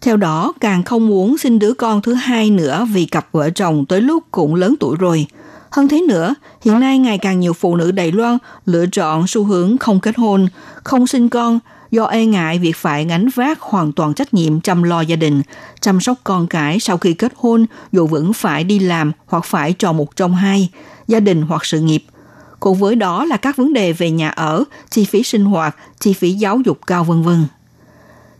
theo 0.01 0.17
đó, 0.17 0.53
càng 0.59 0.83
không 0.83 1.07
muốn 1.07 1.37
sinh 1.37 1.59
đứa 1.59 1.73
con 1.73 2.01
thứ 2.01 2.13
hai 2.13 2.49
nữa 2.49 2.87
vì 2.91 3.05
cặp 3.05 3.27
vợ 3.31 3.49
chồng 3.49 3.85
tới 3.85 4.01
lúc 4.01 4.23
cũng 4.31 4.55
lớn 4.55 4.75
tuổi 4.79 4.95
rồi. 4.99 5.25
Hơn 5.71 5.87
thế 5.87 6.01
nữa, 6.01 6.35
hiện 6.61 6.79
nay 6.79 6.99
ngày 6.99 7.17
càng 7.17 7.39
nhiều 7.39 7.53
phụ 7.53 7.75
nữ 7.75 7.91
Đài 7.91 8.11
Loan 8.11 8.37
lựa 8.65 8.85
chọn 8.85 9.27
xu 9.27 9.43
hướng 9.43 9.77
không 9.77 9.99
kết 9.99 10.17
hôn, 10.17 10.47
không 10.83 11.07
sinh 11.07 11.29
con 11.29 11.59
do 11.91 12.05
e 12.05 12.25
ngại 12.25 12.59
việc 12.59 12.75
phải 12.75 13.05
gánh 13.05 13.29
vác 13.35 13.61
hoàn 13.61 13.91
toàn 13.91 14.13
trách 14.13 14.33
nhiệm 14.33 14.61
chăm 14.61 14.83
lo 14.83 15.01
gia 15.01 15.15
đình, 15.15 15.41
chăm 15.81 15.99
sóc 15.99 16.17
con 16.23 16.47
cái 16.47 16.79
sau 16.79 16.97
khi 16.97 17.13
kết 17.13 17.33
hôn 17.35 17.65
dù 17.91 18.07
vẫn 18.07 18.33
phải 18.33 18.63
đi 18.63 18.79
làm 18.79 19.11
hoặc 19.25 19.45
phải 19.45 19.73
chọn 19.73 19.97
một 19.97 20.15
trong 20.15 20.35
hai, 20.35 20.69
gia 21.07 21.19
đình 21.19 21.41
hoặc 21.41 21.65
sự 21.65 21.79
nghiệp. 21.79 22.03
Cùng 22.59 22.79
với 22.79 22.95
đó 22.95 23.25
là 23.25 23.37
các 23.37 23.57
vấn 23.57 23.73
đề 23.73 23.93
về 23.93 24.11
nhà 24.11 24.29
ở, 24.29 24.63
chi 24.89 25.05
phí 25.05 25.23
sinh 25.23 25.45
hoạt, 25.45 25.75
chi 25.99 26.13
phí 26.13 26.31
giáo 26.31 26.59
dục 26.65 26.79
cao 26.87 27.03
vân 27.03 27.21
vân. 27.21 27.45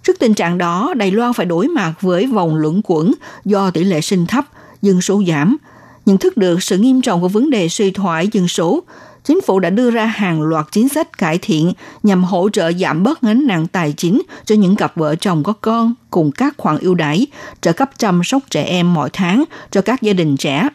Trước 0.04 0.20
tình 0.20 0.34
trạng 0.34 0.58
đó, 0.58 0.94
Đài 0.98 1.12
Loan 1.12 1.34
phải 1.34 1.46
đối 1.46 1.68
mặt 1.68 1.94
với 2.02 2.26
vòng 2.26 2.56
luẩn 2.56 2.82
quẩn 2.84 3.14
do 3.46 3.72
tỷ 3.72 3.84
lệ 3.84 4.02
sinh 4.02 4.26
thấp, 4.26 4.46
dân 4.82 5.02
số 5.02 5.24
giảm. 5.28 5.58
Nhận 6.06 6.18
thức 6.18 6.38
được 6.38 6.64
sự 6.64 6.78
nghiêm 6.78 7.02
trọng 7.02 7.22
của 7.22 7.28
vấn 7.28 7.50
đề 7.50 7.70
suy 7.70 7.92
thoái 7.92 8.28
dân 8.32 8.48
số, 8.48 8.84
chính 9.24 9.42
phủ 9.42 9.60
đã 9.60 9.70
đưa 9.70 9.92
ra 9.92 10.06
hàng 10.06 10.42
loạt 10.42 10.66
chính 10.72 10.90
sách 10.90 11.18
cải 11.18 11.38
thiện 11.38 11.74
nhằm 12.04 12.24
hỗ 12.24 12.50
trợ 12.50 12.72
giảm 12.72 13.04
bớt 13.04 13.22
gánh 13.22 13.48
nặng 13.48 13.68
tài 13.68 13.94
chính 13.98 14.22
cho 14.46 14.56
những 14.56 14.76
cặp 14.76 14.96
vợ 14.96 15.16
chồng 15.16 15.44
có 15.44 15.54
con 15.62 15.94
cùng 16.10 16.32
các 16.32 16.54
khoản 16.58 16.78
ưu 16.78 16.96
đãi, 16.96 17.28
trợ 17.62 17.74
cấp 17.74 17.90
chăm 17.98 18.22
sóc 18.24 18.44
trẻ 18.50 18.64
em 18.64 18.94
mỗi 18.94 19.10
tháng 19.14 19.44
cho 19.72 19.82
các 19.82 20.02
gia 20.02 20.14
đình 20.14 20.38
trẻ. 20.38 20.70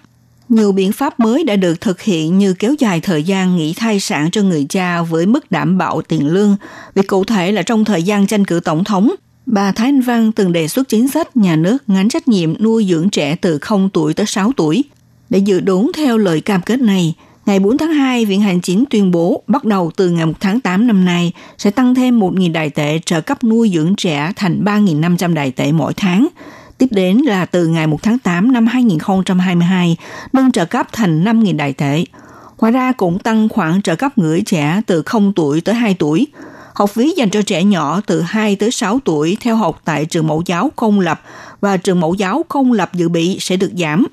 Nhiều 0.55 0.73
biện 0.73 0.93
pháp 0.93 1.21
mới 1.21 1.45
đã 1.45 1.57
được 1.57 1.81
thực 1.81 2.03
hiện 2.03 2.39
như 2.39 2.55
kéo 2.55 2.75
dài 2.79 3.01
thời 3.01 3.23
gian 3.23 3.57
nghỉ 3.57 3.75
thai 3.75 4.01
sản 4.01 4.31
cho 4.31 4.43
người 4.43 4.67
cha 4.69 5.03
với 5.03 5.27
mức 5.27 5.51
đảm 5.51 5.79
bảo 5.79 6.03
tiền 6.03 6.27
lương. 6.27 6.57
Vì 6.95 7.03
cụ 7.03 7.25
thể 7.25 7.53
là 7.53 7.63
trong 7.63 7.85
thời 7.85 8.03
gian 8.03 8.27
tranh 8.27 8.45
cử 8.45 8.61
tổng 8.61 8.85
thống, 8.85 9.11
bà 9.47 9.73
Thái 9.73 9.89
Anh 9.89 10.01
Văn 10.01 10.33
từng 10.33 10.53
đề 10.53 10.69
xuất 10.69 10.89
chính 10.89 11.09
sách 11.09 11.37
nhà 11.37 11.57
nước 11.57 11.79
ngắn 11.87 12.09
trách 12.09 12.29
nhiệm 12.29 12.63
nuôi 12.63 12.87
dưỡng 12.91 13.11
trẻ 13.11 13.37
từ 13.37 13.59
0 13.59 13.89
tuổi 13.93 14.15
tới 14.15 14.27
6 14.27 14.53
tuổi. 14.57 14.85
Để 15.31 15.39
dự 15.39 15.61
đúng 15.61 15.91
theo 15.97 16.19
lời 16.19 16.41
cam 16.41 16.63
kết 16.63 16.81
này, 16.81 17.15
ngày 17.47 17.59
4 17.59 17.79
tháng 17.79 17.93
2, 17.93 18.25
Viện 18.25 18.41
Hành 18.41 18.61
Chính 18.61 18.85
tuyên 18.91 19.11
bố 19.11 19.43
bắt 19.47 19.65
đầu 19.65 19.91
từ 19.97 20.11
ngày 20.11 20.27
1 20.27 20.33
tháng 20.41 20.61
8 20.61 20.87
năm 20.87 21.05
nay 21.05 21.33
sẽ 21.59 21.71
tăng 21.71 21.95
thêm 21.95 22.21
1.000 22.21 22.53
đại 22.53 22.71
tệ 22.71 23.01
trợ 23.07 23.21
cấp 23.21 23.45
nuôi 23.45 23.71
dưỡng 23.75 23.95
trẻ 23.97 24.33
thành 24.37 24.65
3.500 24.65 25.35
đại 25.35 25.51
tệ 25.51 25.73
mỗi 25.73 25.95
tháng– 25.95 26.29
Tiếp 26.79 26.87
đến 26.91 27.18
là 27.18 27.45
từ 27.45 27.66
ngày 27.66 27.87
1 27.87 28.03
tháng 28.03 28.18
8 28.18 28.53
năm 28.53 28.66
2022, 28.66 29.97
nâng 30.33 30.53
trợ 30.53 30.64
cấp 30.64 30.87
thành 30.93 31.25
5.000 31.25 31.57
đại 31.57 31.72
tệ. 31.72 32.05
Ngoài 32.59 32.72
ra 32.72 32.93
cũng 32.93 33.18
tăng 33.18 33.49
khoản 33.49 33.83
trợ 33.83 33.97
cấp 33.97 34.18
người 34.18 34.43
trẻ 34.43 34.81
từ 34.87 35.03
0 35.03 35.33
tuổi 35.37 35.61
tới 35.61 35.75
2 35.75 35.95
tuổi. 35.95 36.27
Học 36.75 36.91
phí 36.91 37.14
dành 37.16 37.31
cho 37.31 37.43
trẻ 37.43 37.64
nhỏ 37.64 38.01
từ 38.07 38.20
2 38.20 38.57
tới 38.57 38.70
6 38.70 38.99
tuổi 39.05 39.37
theo 39.41 39.57
học 39.57 39.81
tại 39.85 40.07
trường 40.07 40.27
mẫu 40.27 40.43
giáo 40.47 40.70
công 40.77 41.01
lập 41.01 41.20
và 41.61 41.77
trường 41.77 42.01
mẫu 42.01 42.14
giáo 42.14 42.45
công 42.49 42.72
lập 42.72 42.95
dự 42.95 43.09
bị 43.09 43.37
sẽ 43.41 43.57
được 43.57 43.70
giảm. 43.79 44.07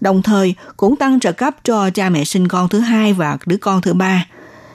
Đồng 0.00 0.22
thời 0.22 0.54
cũng 0.76 0.96
tăng 0.96 1.20
trợ 1.20 1.32
cấp 1.32 1.56
cho 1.64 1.90
cha 1.90 2.08
mẹ 2.08 2.24
sinh 2.24 2.48
con 2.48 2.68
thứ 2.68 2.78
hai 2.80 3.12
và 3.12 3.38
đứa 3.46 3.56
con 3.56 3.82
thứ 3.82 3.94
ba. 3.94 4.26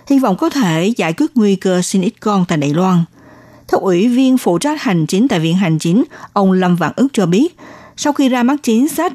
Hy 0.07 0.19
vọng 0.19 0.37
có 0.37 0.49
thể 0.49 0.93
giải 0.97 1.13
quyết 1.13 1.31
nguy 1.35 1.55
cơ 1.55 1.81
sinh 1.81 2.01
ít 2.01 2.13
con 2.19 2.45
tại 2.47 2.57
Đài 2.57 2.73
Loan. 2.73 3.03
Theo 3.71 3.79
ủy 3.79 4.07
viên 4.07 4.37
phụ 4.37 4.57
trách 4.57 4.81
hành 4.81 5.05
chính 5.05 5.27
tại 5.27 5.39
Viện 5.39 5.55
Hành 5.55 5.79
chính, 5.79 6.03
ông 6.33 6.51
Lâm 6.51 6.75
Vạn 6.75 6.91
ức 6.95 7.07
cho 7.13 7.25
biết, 7.25 7.57
sau 7.97 8.13
khi 8.13 8.29
ra 8.29 8.43
mắt 8.43 8.55
chính 8.63 8.87
sách, 8.87 9.13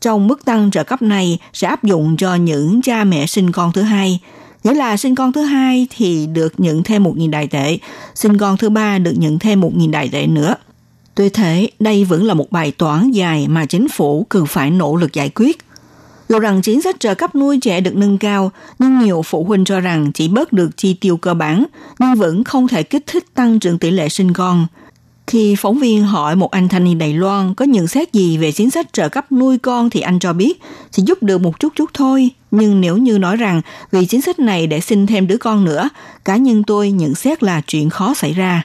trong 0.00 0.26
mức 0.26 0.44
tăng 0.44 0.70
trợ 0.70 0.84
cấp 0.84 1.02
này 1.02 1.38
sẽ 1.52 1.68
áp 1.68 1.84
dụng 1.84 2.16
cho 2.16 2.34
những 2.34 2.82
cha 2.82 3.04
mẹ 3.04 3.26
sinh 3.26 3.52
con 3.52 3.72
thứ 3.72 3.82
hai. 3.82 4.20
Nghĩa 4.64 4.74
là 4.74 4.96
sinh 4.96 5.14
con 5.14 5.32
thứ 5.32 5.42
hai 5.42 5.86
thì 5.96 6.26
được 6.26 6.60
nhận 6.60 6.82
thêm 6.82 7.04
1.000 7.04 7.30
đại 7.30 7.46
tệ, 7.46 7.78
sinh 8.14 8.38
con 8.38 8.56
thứ 8.56 8.70
ba 8.70 8.98
được 8.98 9.14
nhận 9.16 9.38
thêm 9.38 9.60
1.000 9.60 9.90
đại 9.90 10.08
tệ 10.12 10.26
nữa. 10.26 10.54
Tuy 11.14 11.28
thế, 11.28 11.70
đây 11.80 12.04
vẫn 12.04 12.24
là 12.24 12.34
một 12.34 12.50
bài 12.50 12.72
toán 12.72 13.10
dài 13.10 13.48
mà 13.48 13.66
chính 13.66 13.88
phủ 13.88 14.26
cần 14.28 14.46
phải 14.46 14.70
nỗ 14.70 14.96
lực 14.96 15.12
giải 15.12 15.30
quyết. 15.34 15.58
Dù 16.28 16.38
rằng 16.38 16.62
chính 16.62 16.82
sách 16.82 17.00
trợ 17.00 17.14
cấp 17.14 17.34
nuôi 17.34 17.58
trẻ 17.60 17.80
được 17.80 17.96
nâng 17.96 18.18
cao, 18.18 18.52
nhưng 18.78 18.98
nhiều 18.98 19.22
phụ 19.22 19.44
huynh 19.44 19.64
cho 19.64 19.80
rằng 19.80 20.12
chỉ 20.12 20.28
bớt 20.28 20.52
được 20.52 20.76
chi 20.76 20.94
tiêu 20.94 21.16
cơ 21.16 21.34
bản, 21.34 21.64
nhưng 21.98 22.14
vẫn 22.14 22.44
không 22.44 22.68
thể 22.68 22.82
kích 22.82 23.06
thích 23.06 23.24
tăng 23.34 23.58
trưởng 23.58 23.78
tỷ 23.78 23.90
lệ 23.90 24.08
sinh 24.08 24.32
con. 24.32 24.66
Khi 25.26 25.54
phóng 25.58 25.78
viên 25.78 26.02
hỏi 26.02 26.36
một 26.36 26.50
anh 26.50 26.68
thanh 26.68 26.84
niên 26.84 26.98
Đài 26.98 27.14
Loan 27.14 27.54
có 27.54 27.64
nhận 27.64 27.86
xét 27.86 28.12
gì 28.12 28.36
về 28.36 28.52
chính 28.52 28.70
sách 28.70 28.92
trợ 28.92 29.08
cấp 29.08 29.32
nuôi 29.32 29.58
con 29.58 29.90
thì 29.90 30.00
anh 30.00 30.18
cho 30.18 30.32
biết 30.32 30.62
chỉ 30.90 31.02
giúp 31.06 31.22
được 31.22 31.40
một 31.40 31.60
chút 31.60 31.72
chút 31.76 31.90
thôi. 31.94 32.30
Nhưng 32.50 32.80
nếu 32.80 32.96
như 32.96 33.18
nói 33.18 33.36
rằng 33.36 33.60
vì 33.92 34.06
chính 34.06 34.20
sách 34.20 34.38
này 34.38 34.66
để 34.66 34.80
sinh 34.80 35.06
thêm 35.06 35.26
đứa 35.26 35.36
con 35.36 35.64
nữa, 35.64 35.88
cá 36.24 36.36
nhân 36.36 36.62
tôi 36.64 36.90
nhận 36.90 37.14
xét 37.14 37.42
là 37.42 37.60
chuyện 37.66 37.90
khó 37.90 38.14
xảy 38.14 38.32
ra. 38.32 38.62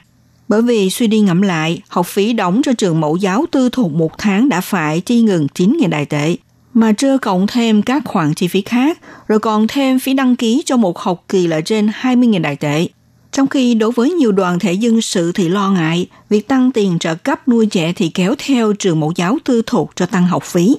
Bởi 0.48 0.62
vì 0.62 0.90
suy 0.90 1.06
đi 1.06 1.20
ngẫm 1.20 1.42
lại, 1.42 1.82
học 1.88 2.06
phí 2.06 2.32
đóng 2.32 2.60
cho 2.64 2.72
trường 2.72 3.00
mẫu 3.00 3.16
giáo 3.16 3.44
tư 3.50 3.68
thục 3.68 3.92
một 3.92 4.18
tháng 4.18 4.48
đã 4.48 4.60
phải 4.60 5.00
chi 5.00 5.22
ngừng 5.22 5.46
9.000 5.54 5.88
đại 5.88 6.04
tệ 6.04 6.36
mà 6.74 6.92
chưa 6.92 7.18
cộng 7.18 7.46
thêm 7.46 7.82
các 7.82 8.02
khoản 8.04 8.34
chi 8.34 8.48
phí 8.48 8.62
khác, 8.62 8.98
rồi 9.28 9.38
còn 9.38 9.66
thêm 9.68 9.98
phí 9.98 10.14
đăng 10.14 10.36
ký 10.36 10.62
cho 10.66 10.76
một 10.76 10.98
học 10.98 11.24
kỳ 11.28 11.46
là 11.46 11.60
trên 11.60 11.90
20.000 12.02 12.42
đại 12.42 12.56
tệ. 12.56 12.88
Trong 13.32 13.46
khi 13.46 13.74
đối 13.74 13.92
với 13.92 14.10
nhiều 14.10 14.32
đoàn 14.32 14.58
thể 14.58 14.72
dân 14.72 15.02
sự 15.02 15.32
thì 15.32 15.48
lo 15.48 15.70
ngại, 15.70 16.06
việc 16.28 16.48
tăng 16.48 16.72
tiền 16.72 16.98
trợ 16.98 17.14
cấp 17.14 17.48
nuôi 17.48 17.66
trẻ 17.66 17.92
thì 17.96 18.08
kéo 18.08 18.34
theo 18.38 18.72
trường 18.72 19.00
mẫu 19.00 19.12
giáo 19.16 19.38
tư 19.44 19.62
thục 19.66 19.90
cho 19.94 20.06
tăng 20.06 20.26
học 20.26 20.42
phí. 20.44 20.76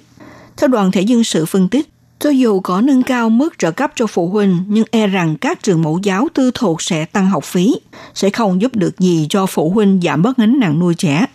Theo 0.57 0.67
đoàn 0.67 0.91
thể 0.91 1.01
dân 1.01 1.23
sự 1.23 1.45
phân 1.45 1.67
tích, 1.67 1.89
cho 2.19 2.29
dù 2.29 2.59
có 2.59 2.81
nâng 2.81 3.03
cao 3.03 3.29
mức 3.29 3.57
trợ 3.57 3.71
cấp 3.71 3.91
cho 3.95 4.07
phụ 4.07 4.27
huynh, 4.27 4.57
nhưng 4.67 4.85
e 4.91 5.07
rằng 5.07 5.35
các 5.37 5.63
trường 5.63 5.81
mẫu 5.81 5.99
giáo 6.03 6.27
tư 6.33 6.51
thục 6.53 6.81
sẽ 6.81 7.05
tăng 7.05 7.25
học 7.25 7.43
phí, 7.43 7.75
sẽ 8.13 8.29
không 8.29 8.61
giúp 8.61 8.75
được 8.75 8.99
gì 8.99 9.27
cho 9.29 9.45
phụ 9.45 9.69
huynh 9.69 9.99
giảm 10.03 10.21
bớt 10.21 10.37
gánh 10.37 10.59
nặng 10.59 10.79
nuôi 10.79 10.95
trẻ. 10.95 11.25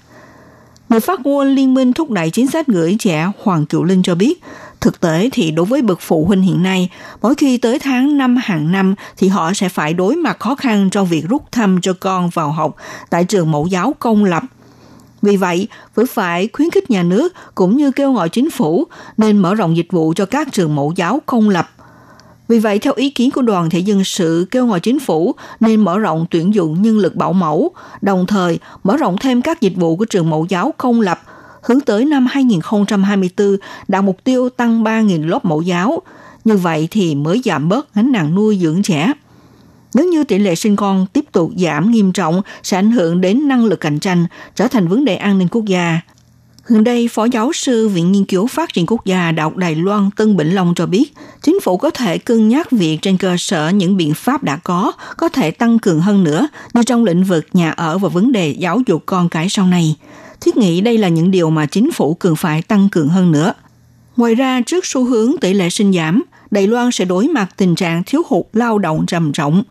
Người 0.90 1.00
phát 1.00 1.20
ngôn 1.26 1.46
Liên 1.46 1.74
minh 1.74 1.92
thúc 1.92 2.10
đẩy 2.10 2.30
chính 2.30 2.46
sách 2.46 2.66
gửi 2.66 2.96
trẻ 2.98 3.30
Hoàng 3.42 3.66
Kiều 3.66 3.84
Linh 3.84 4.02
cho 4.02 4.14
biết, 4.14 4.42
thực 4.80 5.00
tế 5.00 5.28
thì 5.32 5.50
đối 5.50 5.66
với 5.66 5.82
bậc 5.82 6.00
phụ 6.00 6.24
huynh 6.24 6.42
hiện 6.42 6.62
nay, 6.62 6.90
mỗi 7.22 7.34
khi 7.34 7.58
tới 7.58 7.78
tháng 7.78 8.18
5 8.18 8.36
hàng 8.36 8.72
năm 8.72 8.94
thì 9.16 9.28
họ 9.28 9.52
sẽ 9.52 9.68
phải 9.68 9.94
đối 9.94 10.16
mặt 10.16 10.36
khó 10.40 10.54
khăn 10.54 10.90
trong 10.90 11.06
việc 11.06 11.28
rút 11.28 11.52
thăm 11.52 11.80
cho 11.80 11.92
con 12.00 12.28
vào 12.28 12.52
học 12.52 12.76
tại 13.10 13.24
trường 13.24 13.50
mẫu 13.50 13.66
giáo 13.66 13.94
công 13.98 14.24
lập. 14.24 14.42
Vì 15.22 15.36
vậy, 15.36 15.68
vẫn 15.94 16.06
phải 16.06 16.48
khuyến 16.52 16.70
khích 16.70 16.90
nhà 16.90 17.02
nước 17.02 17.34
cũng 17.54 17.76
như 17.76 17.90
kêu 17.90 18.12
gọi 18.12 18.28
chính 18.28 18.50
phủ 18.50 18.84
nên 19.16 19.38
mở 19.38 19.54
rộng 19.54 19.76
dịch 19.76 19.88
vụ 19.90 20.12
cho 20.16 20.26
các 20.26 20.48
trường 20.52 20.74
mẫu 20.74 20.92
giáo 20.96 21.20
công 21.26 21.48
lập 21.48 21.70
vì 22.50 22.58
vậy, 22.58 22.78
theo 22.78 22.92
ý 22.96 23.10
kiến 23.10 23.30
của 23.30 23.42
đoàn 23.42 23.70
thể 23.70 23.78
dân 23.78 24.04
sự 24.04 24.46
kêu 24.50 24.66
gọi 24.66 24.80
chính 24.80 25.00
phủ 25.00 25.34
nên 25.60 25.80
mở 25.80 25.98
rộng 25.98 26.26
tuyển 26.30 26.54
dụng 26.54 26.82
nhân 26.82 26.98
lực 26.98 27.14
bảo 27.14 27.32
mẫu, 27.32 27.70
đồng 28.00 28.26
thời 28.26 28.58
mở 28.84 28.96
rộng 28.96 29.16
thêm 29.20 29.42
các 29.42 29.60
dịch 29.60 29.72
vụ 29.76 29.96
của 29.96 30.04
trường 30.04 30.30
mẫu 30.30 30.46
giáo 30.48 30.74
công 30.78 31.00
lập, 31.00 31.20
hướng 31.62 31.80
tới 31.80 32.04
năm 32.04 32.26
2024 32.30 33.56
đạt 33.88 34.04
mục 34.04 34.24
tiêu 34.24 34.48
tăng 34.48 34.84
3.000 34.84 35.26
lớp 35.26 35.44
mẫu 35.44 35.62
giáo. 35.62 36.02
Như 36.44 36.56
vậy 36.56 36.88
thì 36.90 37.14
mới 37.14 37.40
giảm 37.44 37.68
bớt 37.68 37.94
gánh 37.94 38.12
nặng 38.12 38.34
nuôi 38.34 38.58
dưỡng 38.62 38.82
trẻ. 38.82 39.12
Nếu 39.94 40.08
như 40.08 40.24
tỷ 40.24 40.38
lệ 40.38 40.54
sinh 40.54 40.76
con 40.76 41.06
tiếp 41.12 41.24
tục 41.32 41.50
giảm 41.56 41.90
nghiêm 41.90 42.12
trọng 42.12 42.42
sẽ 42.62 42.78
ảnh 42.78 42.90
hưởng 42.90 43.20
đến 43.20 43.48
năng 43.48 43.64
lực 43.64 43.80
cạnh 43.80 43.98
tranh, 43.98 44.26
trở 44.54 44.68
thành 44.68 44.88
vấn 44.88 45.04
đề 45.04 45.16
an 45.16 45.38
ninh 45.38 45.48
quốc 45.48 45.64
gia. 45.64 46.00
Gần 46.70 46.84
đây, 46.84 47.08
Phó 47.08 47.24
Giáo 47.24 47.52
sư 47.52 47.88
Viện 47.88 48.12
Nghiên 48.12 48.24
cứu 48.24 48.46
Phát 48.46 48.72
triển 48.72 48.86
Quốc 48.86 49.04
gia 49.04 49.32
Đại 49.32 49.44
học 49.44 49.56
Đài 49.56 49.74
Loan 49.74 50.10
Tân 50.16 50.36
Bỉnh 50.36 50.54
Long 50.54 50.74
cho 50.76 50.86
biết, 50.86 51.14
chính 51.42 51.60
phủ 51.60 51.76
có 51.76 51.90
thể 51.90 52.18
cân 52.18 52.48
nhắc 52.48 52.70
việc 52.70 52.98
trên 53.02 53.16
cơ 53.16 53.36
sở 53.38 53.68
những 53.68 53.96
biện 53.96 54.14
pháp 54.14 54.42
đã 54.42 54.56
có, 54.56 54.92
có 55.16 55.28
thể 55.28 55.50
tăng 55.50 55.78
cường 55.78 56.00
hơn 56.00 56.24
nữa 56.24 56.48
như 56.74 56.82
trong 56.82 57.04
lĩnh 57.04 57.24
vực 57.24 57.46
nhà 57.52 57.70
ở 57.70 57.98
và 57.98 58.08
vấn 58.08 58.32
đề 58.32 58.50
giáo 58.50 58.82
dục 58.86 59.02
con 59.06 59.28
cái 59.28 59.48
sau 59.48 59.66
này. 59.66 59.96
Thiết 60.40 60.56
nghĩ 60.56 60.80
đây 60.80 60.98
là 60.98 61.08
những 61.08 61.30
điều 61.30 61.50
mà 61.50 61.66
chính 61.66 61.92
phủ 61.92 62.14
cần 62.14 62.36
phải 62.36 62.62
tăng 62.62 62.88
cường 62.88 63.08
hơn 63.08 63.32
nữa. 63.32 63.52
Ngoài 64.16 64.34
ra, 64.34 64.60
trước 64.66 64.86
xu 64.86 65.04
hướng 65.04 65.32
tỷ 65.40 65.54
lệ 65.54 65.70
sinh 65.70 65.92
giảm, 65.92 66.22
Đài 66.50 66.66
Loan 66.66 66.92
sẽ 66.92 67.04
đối 67.04 67.28
mặt 67.28 67.48
tình 67.56 67.74
trạng 67.74 68.02
thiếu 68.06 68.22
hụt 68.26 68.46
lao 68.52 68.78
động 68.78 69.06
trầm 69.06 69.32
trọng. 69.32 69.62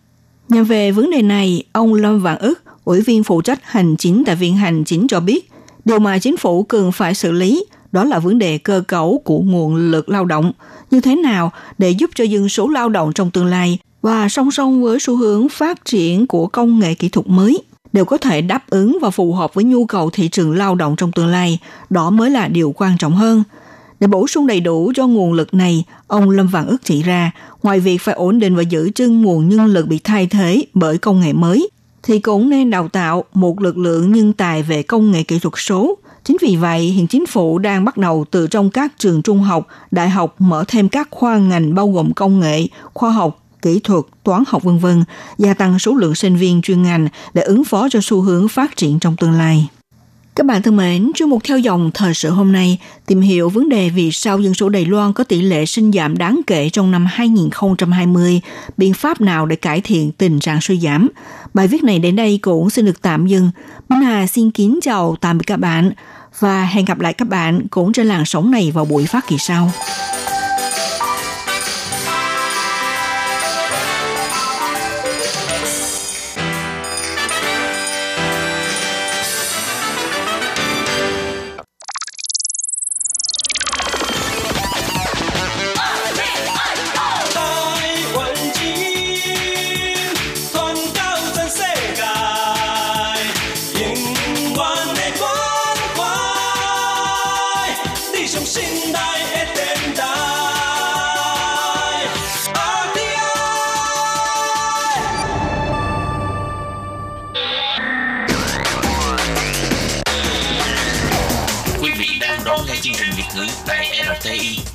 Nhằm 0.49 0.63
về 0.63 0.91
vấn 0.91 1.11
đề 1.11 1.21
này, 1.21 1.63
ông 1.71 1.93
Lâm 1.93 2.21
Vạn 2.21 2.39
ức, 2.39 2.61
ủy 2.83 3.01
viên 3.01 3.23
phụ 3.23 3.41
trách 3.41 3.59
hành 3.63 3.95
chính 3.97 4.23
tại 4.25 4.35
Viện 4.35 4.55
Hành 4.55 4.83
chính 4.83 5.07
cho 5.07 5.19
biết, 5.19 5.49
Điều 5.89 5.99
mà 5.99 6.17
chính 6.17 6.37
phủ 6.37 6.63
cần 6.63 6.91
phải 6.91 7.13
xử 7.13 7.31
lý 7.31 7.65
đó 7.91 8.03
là 8.03 8.19
vấn 8.19 8.39
đề 8.39 8.57
cơ 8.57 8.83
cấu 8.87 9.21
của 9.25 9.39
nguồn 9.39 9.75
lực 9.75 10.09
lao 10.09 10.25
động, 10.25 10.51
như 10.91 11.01
thế 11.01 11.15
nào 11.15 11.51
để 11.77 11.89
giúp 11.89 12.09
cho 12.15 12.23
dân 12.23 12.49
số 12.49 12.67
lao 12.67 12.89
động 12.89 13.13
trong 13.13 13.31
tương 13.31 13.45
lai 13.45 13.79
và 14.01 14.29
song 14.29 14.51
song 14.51 14.83
với 14.83 14.99
xu 14.99 15.15
hướng 15.15 15.49
phát 15.49 15.85
triển 15.85 16.27
của 16.27 16.47
công 16.47 16.79
nghệ 16.79 16.93
kỹ 16.93 17.09
thuật 17.09 17.27
mới 17.27 17.63
đều 17.93 18.05
có 18.05 18.17
thể 18.17 18.41
đáp 18.41 18.69
ứng 18.69 18.97
và 19.01 19.09
phù 19.09 19.33
hợp 19.33 19.53
với 19.53 19.63
nhu 19.63 19.85
cầu 19.85 20.09
thị 20.09 20.27
trường 20.27 20.57
lao 20.57 20.75
động 20.75 20.95
trong 20.95 21.11
tương 21.11 21.27
lai, 21.27 21.59
đó 21.89 22.09
mới 22.09 22.29
là 22.29 22.47
điều 22.47 22.73
quan 22.77 22.97
trọng 22.97 23.15
hơn. 23.15 23.43
Để 23.99 24.07
bổ 24.07 24.27
sung 24.27 24.47
đầy 24.47 24.59
đủ 24.59 24.91
cho 24.95 25.07
nguồn 25.07 25.33
lực 25.33 25.53
này, 25.53 25.83
ông 26.07 26.29
Lâm 26.29 26.47
Vạn 26.47 26.67
ước 26.67 26.77
chỉ 26.83 27.03
ra, 27.03 27.31
ngoài 27.63 27.79
việc 27.79 28.01
phải 28.01 28.15
ổn 28.15 28.39
định 28.39 28.55
và 28.55 28.61
giữ 28.61 28.91
chân 28.95 29.21
nguồn 29.21 29.49
nhân 29.49 29.65
lực 29.65 29.87
bị 29.87 29.99
thay 30.03 30.27
thế 30.27 30.63
bởi 30.73 30.97
công 30.97 31.19
nghệ 31.19 31.33
mới, 31.33 31.69
thì 32.03 32.19
cũng 32.19 32.49
nên 32.49 32.69
đào 32.69 32.87
tạo 32.87 33.23
một 33.33 33.61
lực 33.61 33.77
lượng 33.77 34.11
nhân 34.11 34.33
tài 34.33 34.63
về 34.63 34.83
công 34.83 35.11
nghệ 35.11 35.23
kỹ 35.23 35.39
thuật 35.39 35.53
số. 35.57 35.97
Chính 36.23 36.37
vì 36.41 36.55
vậy, 36.55 36.81
hiện 36.81 37.07
chính 37.07 37.25
phủ 37.25 37.59
đang 37.59 37.85
bắt 37.85 37.97
đầu 37.97 38.25
từ 38.31 38.47
trong 38.47 38.69
các 38.69 38.93
trường 38.97 39.21
trung 39.21 39.39
học, 39.39 39.67
đại 39.91 40.09
học 40.09 40.35
mở 40.39 40.63
thêm 40.67 40.89
các 40.89 41.07
khoa 41.11 41.37
ngành 41.37 41.75
bao 41.75 41.91
gồm 41.91 42.13
công 42.13 42.39
nghệ, 42.39 42.67
khoa 42.93 43.11
học, 43.11 43.43
kỹ 43.61 43.79
thuật, 43.83 44.05
toán 44.23 44.43
học 44.47 44.63
vân 44.63 44.77
vân, 44.77 45.03
gia 45.37 45.53
tăng 45.53 45.79
số 45.79 45.93
lượng 45.93 46.15
sinh 46.15 46.35
viên 46.35 46.61
chuyên 46.61 46.83
ngành 46.83 47.07
để 47.33 47.41
ứng 47.41 47.63
phó 47.63 47.89
cho 47.89 47.99
xu 48.01 48.21
hướng 48.21 48.47
phát 48.47 48.75
triển 48.75 48.99
trong 48.99 49.15
tương 49.15 49.31
lai. 49.31 49.69
Các 50.39 50.45
bạn 50.45 50.61
thân 50.61 50.75
mến, 50.75 51.11
chương 51.15 51.29
mục 51.29 51.43
theo 51.43 51.59
dòng 51.59 51.91
thời 51.93 52.13
sự 52.13 52.29
hôm 52.29 52.51
nay 52.51 52.79
tìm 53.05 53.21
hiểu 53.21 53.49
vấn 53.49 53.69
đề 53.69 53.89
vì 53.89 54.11
sao 54.11 54.39
dân 54.39 54.53
số 54.53 54.69
Đài 54.69 54.85
Loan 54.85 55.13
có 55.13 55.23
tỷ 55.23 55.41
lệ 55.41 55.65
sinh 55.65 55.91
giảm 55.91 56.17
đáng 56.17 56.41
kể 56.47 56.69
trong 56.69 56.91
năm 56.91 57.05
2020, 57.05 58.41
biện 58.77 58.93
pháp 58.93 59.21
nào 59.21 59.45
để 59.45 59.55
cải 59.55 59.81
thiện 59.81 60.11
tình 60.11 60.39
trạng 60.39 60.61
suy 60.61 60.79
giảm. 60.79 61.09
Bài 61.53 61.67
viết 61.67 61.83
này 61.83 61.99
đến 61.99 62.15
đây 62.15 62.39
cũng 62.41 62.69
xin 62.69 62.85
được 62.85 63.01
tạm 63.01 63.27
dừng. 63.27 63.51
Minh 63.89 64.01
Hà 64.01 64.27
xin 64.27 64.51
kính 64.51 64.79
chào 64.81 65.15
tạm 65.21 65.37
biệt 65.37 65.43
các 65.47 65.57
bạn 65.57 65.91
và 66.39 66.65
hẹn 66.65 66.85
gặp 66.85 66.99
lại 66.99 67.13
các 67.13 67.27
bạn 67.27 67.67
cũng 67.67 67.93
trên 67.93 68.07
làn 68.07 68.25
sóng 68.25 68.51
này 68.51 68.71
vào 68.71 68.85
buổi 68.85 69.05
phát 69.05 69.27
kỳ 69.27 69.37
sau. 69.39 69.71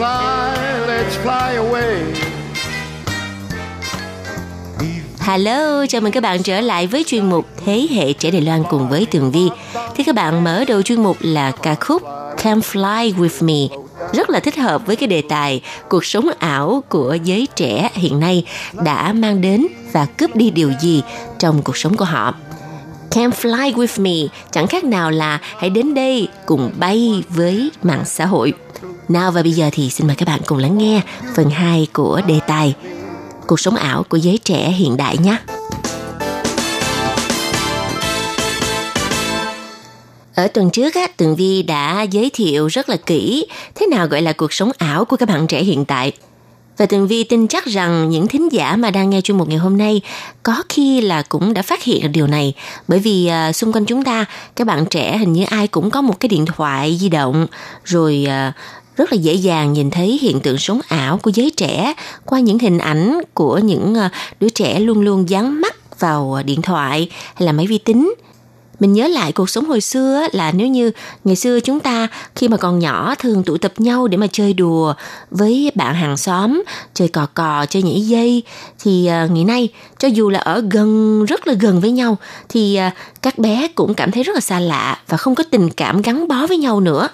Fly, 0.00 0.86
let's 0.86 1.16
fly 1.24 1.56
away. 1.56 2.14
Hello, 5.18 5.86
chào 5.86 6.00
mừng 6.00 6.12
các 6.12 6.22
bạn 6.22 6.42
trở 6.42 6.60
lại 6.60 6.86
với 6.86 7.04
chuyên 7.06 7.30
mục 7.30 7.46
Thế 7.64 7.86
hệ 7.90 8.12
trẻ 8.12 8.30
Đài 8.30 8.40
Loan 8.40 8.62
cùng 8.70 8.88
với 8.88 9.06
Tường 9.10 9.30
Vi. 9.30 9.48
Thì 9.96 10.04
các 10.04 10.14
bạn 10.14 10.44
mở 10.44 10.64
đầu 10.68 10.82
chuyên 10.82 11.02
mục 11.02 11.16
là 11.20 11.50
ca 11.50 11.74
khúc 11.74 12.02
Come 12.44 12.60
Fly 12.60 13.14
With 13.14 13.46
Me, 13.46 13.76
rất 14.12 14.30
là 14.30 14.40
thích 14.40 14.56
hợp 14.56 14.86
với 14.86 14.96
cái 14.96 15.06
đề 15.06 15.22
tài 15.28 15.62
cuộc 15.88 16.04
sống 16.04 16.28
ảo 16.38 16.82
của 16.88 17.16
giới 17.24 17.48
trẻ 17.56 17.90
hiện 17.94 18.20
nay 18.20 18.44
đã 18.84 19.12
mang 19.12 19.40
đến 19.40 19.66
và 19.92 20.04
cướp 20.04 20.36
đi 20.36 20.50
điều 20.50 20.72
gì 20.80 21.02
trong 21.38 21.62
cuộc 21.62 21.76
sống 21.76 21.96
của 21.96 22.04
họ. 22.04 22.34
Can 23.10 23.30
fly 23.30 23.74
with 23.74 24.02
me 24.02 24.28
chẳng 24.50 24.66
khác 24.66 24.84
nào 24.84 25.10
là 25.10 25.38
hãy 25.42 25.70
đến 25.70 25.94
đây 25.94 26.28
cùng 26.46 26.70
bay 26.78 27.24
với 27.28 27.70
mạng 27.82 28.02
xã 28.04 28.26
hội. 28.26 28.52
Nào 29.08 29.32
và 29.32 29.42
bây 29.42 29.52
giờ 29.52 29.70
thì 29.72 29.90
xin 29.90 30.06
mời 30.06 30.16
các 30.16 30.28
bạn 30.28 30.40
cùng 30.46 30.58
lắng 30.58 30.78
nghe 30.78 31.02
phần 31.36 31.50
2 31.50 31.86
của 31.92 32.20
đề 32.26 32.40
tài 32.46 32.74
Cuộc 33.46 33.60
sống 33.60 33.76
ảo 33.76 34.02
của 34.02 34.16
giới 34.16 34.38
trẻ 34.38 34.70
hiện 34.70 34.96
đại 34.96 35.18
nhé. 35.18 35.36
Ở 40.34 40.48
tuần 40.48 40.70
trước, 40.70 40.94
á, 40.94 41.06
Tường 41.16 41.36
Vi 41.36 41.62
đã 41.62 42.02
giới 42.02 42.30
thiệu 42.34 42.66
rất 42.66 42.88
là 42.88 42.96
kỹ 42.96 43.46
thế 43.74 43.86
nào 43.86 44.06
gọi 44.06 44.22
là 44.22 44.32
cuộc 44.32 44.52
sống 44.52 44.70
ảo 44.78 45.04
của 45.04 45.16
các 45.16 45.28
bạn 45.28 45.46
trẻ 45.46 45.62
hiện 45.62 45.84
tại– 45.84 46.12
và 46.76 46.86
Tường 46.86 47.06
Vi 47.06 47.24
tin 47.24 47.48
chắc 47.48 47.64
rằng 47.64 48.10
những 48.10 48.26
thính 48.26 48.52
giả 48.52 48.76
mà 48.76 48.90
đang 48.90 49.10
nghe 49.10 49.20
chuyên 49.20 49.38
mục 49.38 49.48
ngày 49.48 49.58
hôm 49.58 49.78
nay 49.78 50.00
có 50.42 50.62
khi 50.68 51.00
là 51.00 51.22
cũng 51.22 51.54
đã 51.54 51.62
phát 51.62 51.82
hiện 51.82 52.02
được 52.02 52.08
điều 52.12 52.26
này. 52.26 52.54
Bởi 52.88 52.98
vì 52.98 53.30
uh, 53.48 53.56
xung 53.56 53.72
quanh 53.72 53.84
chúng 53.84 54.04
ta, 54.04 54.24
các 54.56 54.66
bạn 54.66 54.86
trẻ 54.86 55.18
hình 55.18 55.32
như 55.32 55.44
ai 55.44 55.68
cũng 55.68 55.90
có 55.90 56.00
một 56.00 56.20
cái 56.20 56.28
điện 56.28 56.46
thoại 56.46 56.96
di 57.00 57.08
động, 57.08 57.46
rồi 57.84 58.26
uh, 58.26 58.54
rất 58.96 59.12
là 59.12 59.16
dễ 59.16 59.34
dàng 59.34 59.72
nhìn 59.72 59.90
thấy 59.90 60.18
hiện 60.22 60.40
tượng 60.40 60.58
sống 60.58 60.80
ảo 60.88 61.18
của 61.18 61.30
giới 61.34 61.50
trẻ 61.56 61.94
qua 62.24 62.40
những 62.40 62.58
hình 62.58 62.78
ảnh 62.78 63.20
của 63.34 63.58
những 63.58 63.94
uh, 64.06 64.12
đứa 64.40 64.48
trẻ 64.48 64.80
luôn 64.80 65.00
luôn 65.00 65.28
dán 65.28 65.60
mắt 65.60 66.00
vào 66.00 66.42
điện 66.44 66.62
thoại 66.62 67.08
hay 67.34 67.46
là 67.46 67.52
máy 67.52 67.66
vi 67.66 67.78
tính 67.78 68.14
mình 68.80 68.92
nhớ 68.92 69.08
lại 69.08 69.32
cuộc 69.32 69.50
sống 69.50 69.64
hồi 69.64 69.80
xưa 69.80 70.26
là 70.32 70.52
nếu 70.52 70.66
như 70.66 70.90
ngày 71.24 71.36
xưa 71.36 71.60
chúng 71.60 71.80
ta 71.80 72.08
khi 72.36 72.48
mà 72.48 72.56
còn 72.56 72.78
nhỏ 72.78 73.14
thường 73.18 73.42
tụ 73.42 73.56
tập 73.56 73.72
nhau 73.78 74.08
để 74.08 74.16
mà 74.16 74.26
chơi 74.32 74.52
đùa 74.52 74.94
với 75.30 75.72
bạn 75.74 75.94
hàng 75.94 76.16
xóm, 76.16 76.62
chơi 76.94 77.08
cò 77.08 77.26
cò, 77.34 77.66
chơi 77.70 77.82
nhảy 77.82 78.00
dây. 78.00 78.42
Thì 78.78 79.06
à, 79.06 79.28
ngày 79.30 79.44
nay 79.44 79.68
cho 79.98 80.08
dù 80.08 80.30
là 80.30 80.38
ở 80.38 80.62
gần, 80.70 81.24
rất 81.24 81.46
là 81.46 81.54
gần 81.54 81.80
với 81.80 81.90
nhau 81.90 82.16
thì 82.48 82.76
à, 82.76 82.94
các 83.22 83.38
bé 83.38 83.68
cũng 83.74 83.94
cảm 83.94 84.10
thấy 84.10 84.22
rất 84.22 84.34
là 84.34 84.40
xa 84.40 84.60
lạ 84.60 84.98
và 85.08 85.16
không 85.16 85.34
có 85.34 85.44
tình 85.50 85.70
cảm 85.70 86.02
gắn 86.02 86.28
bó 86.28 86.46
với 86.46 86.56
nhau 86.56 86.80
nữa. 86.80 87.08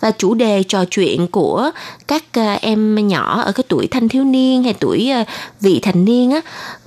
Và 0.00 0.10
chủ 0.10 0.34
đề 0.34 0.62
trò 0.62 0.84
chuyện 0.84 1.26
của 1.28 1.70
các 2.06 2.24
à, 2.32 2.58
em 2.60 3.08
nhỏ 3.08 3.42
ở 3.42 3.52
cái 3.52 3.64
tuổi 3.68 3.86
thanh 3.90 4.08
thiếu 4.08 4.24
niên 4.24 4.62
hay 4.62 4.74
tuổi 4.74 5.12
vị 5.60 5.80
thành 5.82 6.04
niên 6.04 6.30
á 6.30 6.40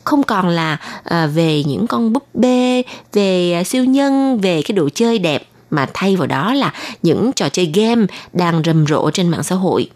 không 0.07 0.23
còn 0.23 0.47
là 0.47 0.77
à, 1.03 1.27
về 1.27 1.63
những 1.63 1.87
con 1.87 2.13
búp 2.13 2.23
bê 2.33 2.83
về 3.13 3.53
à, 3.53 3.63
siêu 3.63 3.85
nhân 3.85 4.39
về 4.41 4.61
cái 4.61 4.75
đồ 4.75 4.89
chơi 4.95 5.19
đẹp 5.19 5.47
mà 5.69 5.87
thay 5.93 6.15
vào 6.15 6.27
đó 6.27 6.53
là 6.53 6.73
những 7.03 7.31
trò 7.35 7.49
chơi 7.49 7.71
game 7.73 8.05
đang 8.33 8.61
rầm 8.65 8.87
rộ 8.87 9.11
trên 9.11 9.29
mạng 9.29 9.43
xã 9.43 9.55
hội 9.55 9.89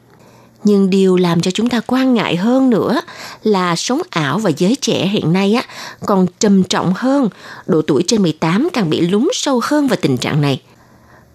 nhưng 0.63 0.89
điều 0.89 1.15
làm 1.17 1.41
cho 1.41 1.51
chúng 1.51 1.69
ta 1.69 1.79
quan 1.87 2.13
ngại 2.13 2.35
hơn 2.35 2.69
nữa 2.69 3.01
là 3.43 3.75
sống 3.75 4.01
ảo 4.09 4.39
và 4.39 4.51
giới 4.57 4.75
trẻ 4.81 5.07
hiện 5.07 5.33
nay 5.33 5.53
á 5.53 5.63
còn 6.05 6.25
trầm 6.39 6.63
trọng 6.63 6.93
hơn, 6.95 7.29
độ 7.65 7.81
tuổi 7.87 8.03
trên 8.07 8.21
18 8.21 8.69
càng 8.73 8.89
bị 8.89 9.01
lún 9.01 9.27
sâu 9.33 9.61
hơn 9.63 9.87
vào 9.87 9.97
tình 10.01 10.17
trạng 10.17 10.41
này. 10.41 10.61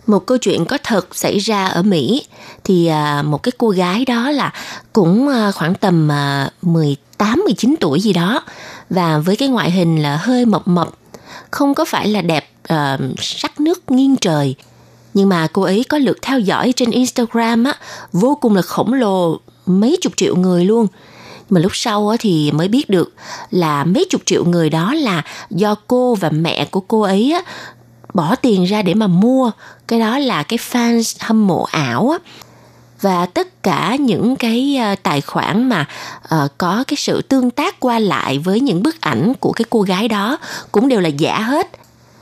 Một 0.07 0.27
câu 0.27 0.39
chuyện 0.39 0.65
có 0.65 0.79
thật 0.85 1.17
xảy 1.17 1.39
ra 1.39 1.67
ở 1.67 1.83
Mỹ 1.83 2.27
thì 2.65 2.87
à, 2.87 3.23
một 3.23 3.43
cái 3.43 3.53
cô 3.59 3.69
gái 3.69 4.05
đó 4.05 4.31
là 4.31 4.53
cũng 4.93 5.29
à, 5.29 5.53
khoảng 5.53 5.75
tầm 5.75 6.09
18 6.63 7.06
18, 7.19 7.43
19 7.45 7.75
tuổi 7.81 8.01
gì 8.01 8.13
đó 8.13 8.43
và 8.91 9.19
với 9.19 9.37
cái 9.37 9.49
ngoại 9.49 9.71
hình 9.71 10.03
là 10.03 10.17
hơi 10.17 10.45
mập 10.45 10.69
mập, 10.69 10.89
không 11.51 11.75
có 11.75 11.85
phải 11.85 12.09
là 12.09 12.21
đẹp 12.21 12.51
uh, 12.73 13.01
sắc 13.19 13.61
nước 13.61 13.91
nghiêng 13.91 14.17
trời. 14.17 14.55
Nhưng 15.15 15.29
mà 15.29 15.47
cô 15.53 15.63
ấy 15.63 15.85
có 15.89 15.99
lượt 15.99 16.19
theo 16.23 16.39
dõi 16.39 16.73
trên 16.77 16.91
Instagram 16.91 17.65
á, 17.65 17.73
vô 18.13 18.39
cùng 18.41 18.57
là 18.57 18.63
khổng 18.63 18.93
lồ, 18.93 19.41
mấy 19.67 19.97
chục 20.01 20.13
triệu 20.17 20.37
người 20.37 20.65
luôn. 20.65 20.87
Mà 21.51 21.61
lúc 21.61 21.77
sau 21.77 22.09
á, 22.09 22.17
thì 22.21 22.53
mới 22.53 22.69
biết 22.69 22.91
được 22.91 23.13
là 23.51 23.85
mấy 23.85 24.07
chục 24.11 24.21
triệu 24.25 24.45
người 24.45 24.71
đó 24.71 24.95
là 24.95 25.23
do 25.51 25.75
cô 25.87 26.15
và 26.15 26.31
mẹ 26.31 26.65
của 26.65 26.81
cô 26.81 27.01
ấy 27.01 27.33
á, 27.33 27.43
bỏ 28.15 28.35
tiền 28.35 28.65
ra 28.65 28.83
để 28.83 28.95
mà 28.95 29.07
mua 29.07 29.51
cái 29.89 29.99
đó 30.01 30.19
là 30.19 30.43
cái 30.43 30.59
fans 30.73 31.17
hâm 31.21 31.47
mộ 31.47 31.67
ảo 31.71 32.11
á 32.11 32.19
và 33.01 33.27
tất 33.27 33.63
cả 33.63 33.97
những 34.01 34.37
cái 34.37 34.77
ờ, 34.77 34.95
tài 35.03 35.21
khoản 35.21 35.69
mà 35.69 35.87
uh, 36.25 36.51
có 36.59 36.85
cái 36.87 36.97
sự 36.97 37.23
tương 37.23 37.51
tác 37.51 37.81
qua 37.81 37.99
lại 37.99 38.39
với 38.39 38.61
những 38.61 38.83
bức 38.83 39.01
ảnh 39.01 39.33
của 39.41 39.53
cái 39.53 39.65
cô 39.71 39.83
gái 39.83 40.09
đó 40.09 40.39
cũng 40.73 40.89
đều 40.89 41.01
là 41.01 41.09
giả 41.09 41.41
hết. 41.41 41.71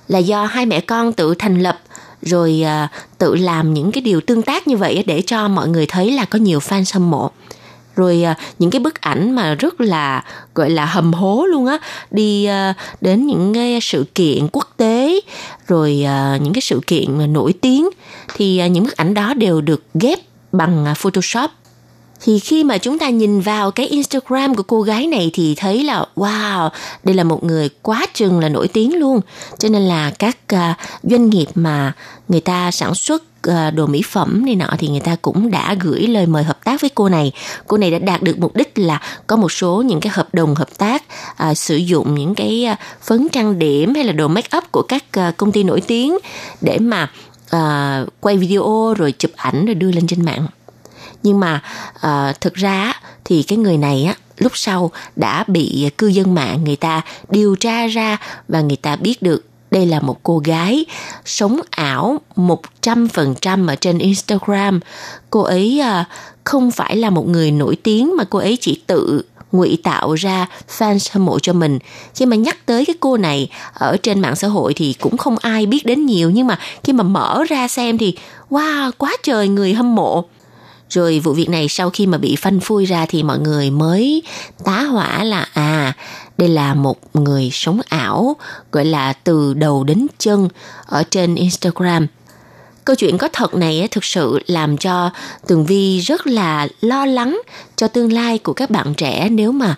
Là 0.08 0.18
do 0.18 0.44
hai 0.44 0.66
mẹ 0.66 0.80
con 0.80 1.12
tự 1.12 1.34
thành 1.34 1.60
lập 1.60 1.78
rồi 2.22 2.64
uh, 2.64 2.90
tự 3.18 3.34
làm 3.34 3.74
những 3.74 3.92
cái 3.92 4.02
điều 4.02 4.20
tương 4.20 4.42
tác 4.42 4.68
như 4.68 4.76
vậy 4.76 5.04
để 5.06 5.22
cho 5.26 5.48
mọi 5.48 5.68
người 5.68 5.86
thấy 5.86 6.12
là 6.12 6.24
có 6.24 6.38
nhiều 6.38 6.58
fan 6.58 6.84
hâm 6.94 7.10
mộ. 7.10 7.30
Rồi 7.96 8.24
uh, 8.30 8.36
những 8.58 8.70
cái 8.70 8.80
bức 8.80 9.00
ảnh 9.00 9.34
mà 9.34 9.54
rất 9.54 9.80
là 9.80 10.24
gọi 10.54 10.70
là 10.70 10.84
hầm 10.84 11.12
hố 11.12 11.46
luôn 11.46 11.66
á 11.66 11.78
đi 12.10 12.48
uh, 12.70 12.76
đến 13.00 13.26
những 13.26 13.54
cái 13.54 13.78
sự 13.82 14.06
kiện 14.14 14.48
quốc 14.52 14.68
tế 14.76 15.20
rồi 15.66 16.04
uh, 16.04 16.42
những 16.42 16.52
cái 16.52 16.60
sự 16.60 16.80
kiện 16.86 17.18
mà 17.18 17.26
nổi 17.26 17.52
tiếng 17.52 17.88
thì 18.34 18.62
uh, 18.64 18.70
những 18.70 18.84
bức 18.84 18.96
ảnh 18.96 19.14
đó 19.14 19.34
đều 19.34 19.60
được 19.60 19.82
ghép 19.94 20.18
bằng 20.56 20.84
à, 20.84 20.94
Photoshop 20.94 21.50
thì 22.24 22.38
khi 22.38 22.64
mà 22.64 22.78
chúng 22.78 22.98
ta 22.98 23.08
nhìn 23.08 23.40
vào 23.40 23.70
cái 23.70 23.86
Instagram 23.86 24.54
của 24.54 24.62
cô 24.62 24.82
gái 24.82 25.06
này 25.06 25.30
thì 25.32 25.54
thấy 25.54 25.84
là 25.84 26.04
wow, 26.16 26.70
đây 27.04 27.14
là 27.14 27.24
một 27.24 27.44
người 27.44 27.68
quá 27.82 28.06
chừng 28.14 28.40
là 28.40 28.48
nổi 28.48 28.68
tiếng 28.68 28.98
luôn. 28.98 29.20
Cho 29.58 29.68
nên 29.68 29.82
là 29.82 30.10
các 30.18 30.38
uh, 30.54 30.60
doanh 31.02 31.30
nghiệp 31.30 31.46
mà 31.54 31.92
người 32.28 32.40
ta 32.40 32.70
sản 32.70 32.94
xuất 32.94 33.22
à, 33.42 33.70
đồ 33.70 33.86
mỹ 33.86 34.02
phẩm 34.10 34.42
này 34.46 34.54
nọ 34.54 34.68
thì 34.78 34.88
người 34.88 35.00
ta 35.00 35.16
cũng 35.22 35.50
đã 35.50 35.74
gửi 35.80 36.00
lời 36.00 36.26
mời 36.26 36.44
hợp 36.44 36.64
tác 36.64 36.80
với 36.80 36.90
cô 36.94 37.08
này 37.08 37.32
cô 37.66 37.76
này 37.76 37.90
đã 37.90 37.98
đạt 37.98 38.22
được 38.22 38.38
mục 38.38 38.56
đích 38.56 38.78
là 38.78 39.00
có 39.26 39.36
một 39.36 39.52
số 39.52 39.82
những 39.82 40.00
cái 40.00 40.12
hợp 40.14 40.28
đồng 40.32 40.54
hợp 40.54 40.78
tác 40.78 41.02
à, 41.36 41.54
sử 41.54 41.76
dụng 41.76 42.14
những 42.14 42.34
cái 42.34 42.66
phấn 43.02 43.28
trang 43.28 43.58
điểm 43.58 43.94
hay 43.94 44.04
là 44.04 44.12
đồ 44.12 44.28
make 44.28 44.58
up 44.58 44.64
của 44.72 44.82
các 44.82 45.04
công 45.36 45.52
ty 45.52 45.62
nổi 45.62 45.80
tiếng 45.80 46.18
để 46.60 46.78
mà 46.78 47.10
uh, 47.54 48.08
quay 48.20 48.36
video 48.36 48.94
rồi 48.98 49.14
chụp 49.18 49.30
ảnh 49.36 49.66
rồi 49.66 49.74
đưa 49.74 49.92
lên 49.92 50.06
trên 50.06 50.24
mạng 50.24 50.46
nhưng 51.22 51.40
mà 51.40 51.62
uh, 51.96 52.40
thực 52.40 52.54
ra 52.54 52.92
thì 53.24 53.42
cái 53.42 53.58
người 53.58 53.76
này 53.76 54.04
á 54.04 54.14
lúc 54.38 54.52
sau 54.54 54.90
đã 55.16 55.44
bị 55.48 55.90
cư 55.98 56.06
dân 56.06 56.34
mạng 56.34 56.64
người 56.64 56.76
ta 56.76 57.02
điều 57.28 57.56
tra 57.56 57.86
ra 57.86 58.16
và 58.48 58.60
người 58.60 58.76
ta 58.76 58.96
biết 58.96 59.22
được 59.22 59.44
đây 59.70 59.86
là 59.86 60.00
một 60.00 60.22
cô 60.22 60.38
gái 60.38 60.84
sống 61.24 61.60
ảo 61.70 62.20
100% 62.36 63.68
ở 63.68 63.76
trên 63.76 63.98
Instagram. 63.98 64.80
Cô 65.30 65.40
ấy 65.40 65.80
à, 65.80 66.04
không 66.44 66.70
phải 66.70 66.96
là 66.96 67.10
một 67.10 67.28
người 67.28 67.50
nổi 67.50 67.76
tiếng 67.82 68.16
mà 68.16 68.24
cô 68.24 68.38
ấy 68.38 68.58
chỉ 68.60 68.82
tự 68.86 69.24
ngụy 69.54 69.78
tạo 69.82 70.14
ra 70.14 70.46
fans 70.78 71.08
hâm 71.12 71.24
mộ 71.24 71.38
cho 71.38 71.52
mình. 71.52 71.78
Khi 72.14 72.26
mà 72.26 72.36
nhắc 72.36 72.66
tới 72.66 72.84
cái 72.86 72.96
cô 73.00 73.16
này 73.16 73.50
ở 73.74 73.96
trên 74.02 74.20
mạng 74.20 74.36
xã 74.36 74.48
hội 74.48 74.74
thì 74.74 74.92
cũng 75.00 75.16
không 75.16 75.38
ai 75.38 75.66
biết 75.66 75.86
đến 75.86 76.06
nhiều 76.06 76.30
nhưng 76.30 76.46
mà 76.46 76.58
khi 76.84 76.92
mà 76.92 77.02
mở 77.02 77.44
ra 77.48 77.68
xem 77.68 77.98
thì 77.98 78.16
wow, 78.50 78.90
quá 78.98 79.16
trời 79.22 79.48
người 79.48 79.74
hâm 79.74 79.94
mộ. 79.94 80.24
Rồi 80.88 81.20
vụ 81.20 81.32
việc 81.32 81.48
này 81.48 81.68
sau 81.68 81.90
khi 81.90 82.06
mà 82.06 82.18
bị 82.18 82.36
phanh 82.36 82.60
phui 82.60 82.84
ra 82.84 83.06
thì 83.06 83.22
mọi 83.22 83.38
người 83.38 83.70
mới 83.70 84.22
tá 84.64 84.82
hỏa 84.82 85.24
là 85.24 85.46
à 85.52 85.92
đây 86.38 86.48
là 86.48 86.74
một 86.74 86.96
người 87.14 87.48
sống 87.52 87.80
ảo 87.88 88.36
gọi 88.72 88.84
là 88.84 89.12
từ 89.12 89.54
đầu 89.54 89.84
đến 89.84 90.06
chân 90.18 90.48
ở 90.86 91.02
trên 91.10 91.34
Instagram. 91.34 92.06
Câu 92.84 92.96
chuyện 92.96 93.18
có 93.18 93.28
thật 93.32 93.54
này 93.54 93.88
thực 93.90 94.04
sự 94.04 94.38
làm 94.46 94.76
cho 94.76 95.10
Tường 95.46 95.66
Vi 95.66 95.98
rất 95.98 96.26
là 96.26 96.68
lo 96.80 97.06
lắng 97.06 97.40
cho 97.76 97.88
tương 97.88 98.12
lai 98.12 98.38
của 98.38 98.52
các 98.52 98.70
bạn 98.70 98.94
trẻ 98.94 99.28
nếu 99.30 99.52
mà 99.52 99.74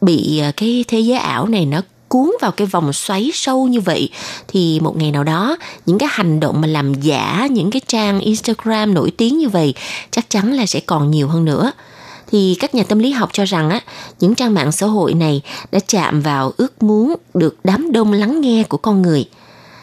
bị 0.00 0.38
à, 0.38 0.52
cái 0.56 0.84
thế 0.88 1.00
giới 1.00 1.18
ảo 1.18 1.46
này 1.46 1.66
nó 1.66 1.80
cuốn 2.08 2.30
vào 2.40 2.50
cái 2.50 2.66
vòng 2.66 2.92
xoáy 2.92 3.30
sâu 3.34 3.66
như 3.66 3.80
vậy. 3.80 4.10
Thì 4.48 4.80
một 4.80 4.96
ngày 4.96 5.10
nào 5.10 5.24
đó, 5.24 5.56
những 5.86 5.98
cái 5.98 6.08
hành 6.12 6.40
động 6.40 6.60
mà 6.60 6.68
làm 6.68 6.94
giả 6.94 7.48
những 7.50 7.70
cái 7.70 7.80
trang 7.86 8.20
Instagram 8.20 8.94
nổi 8.94 9.12
tiếng 9.16 9.38
như 9.38 9.48
vậy 9.48 9.74
chắc 10.10 10.30
chắn 10.30 10.52
là 10.52 10.66
sẽ 10.66 10.80
còn 10.80 11.10
nhiều 11.10 11.28
hơn 11.28 11.44
nữa. 11.44 11.72
Thì 12.30 12.56
các 12.60 12.74
nhà 12.74 12.82
tâm 12.88 12.98
lý 12.98 13.10
học 13.10 13.30
cho 13.32 13.44
rằng 13.44 13.70
á, 13.70 13.80
những 14.20 14.34
trang 14.34 14.54
mạng 14.54 14.72
xã 14.72 14.86
hội 14.86 15.14
này 15.14 15.42
đã 15.72 15.78
chạm 15.88 16.20
vào 16.20 16.52
ước 16.56 16.82
muốn 16.82 17.14
được 17.34 17.56
đám 17.64 17.92
đông 17.92 18.12
lắng 18.12 18.40
nghe 18.40 18.64
của 18.68 18.78
con 18.78 19.02
người. 19.02 19.24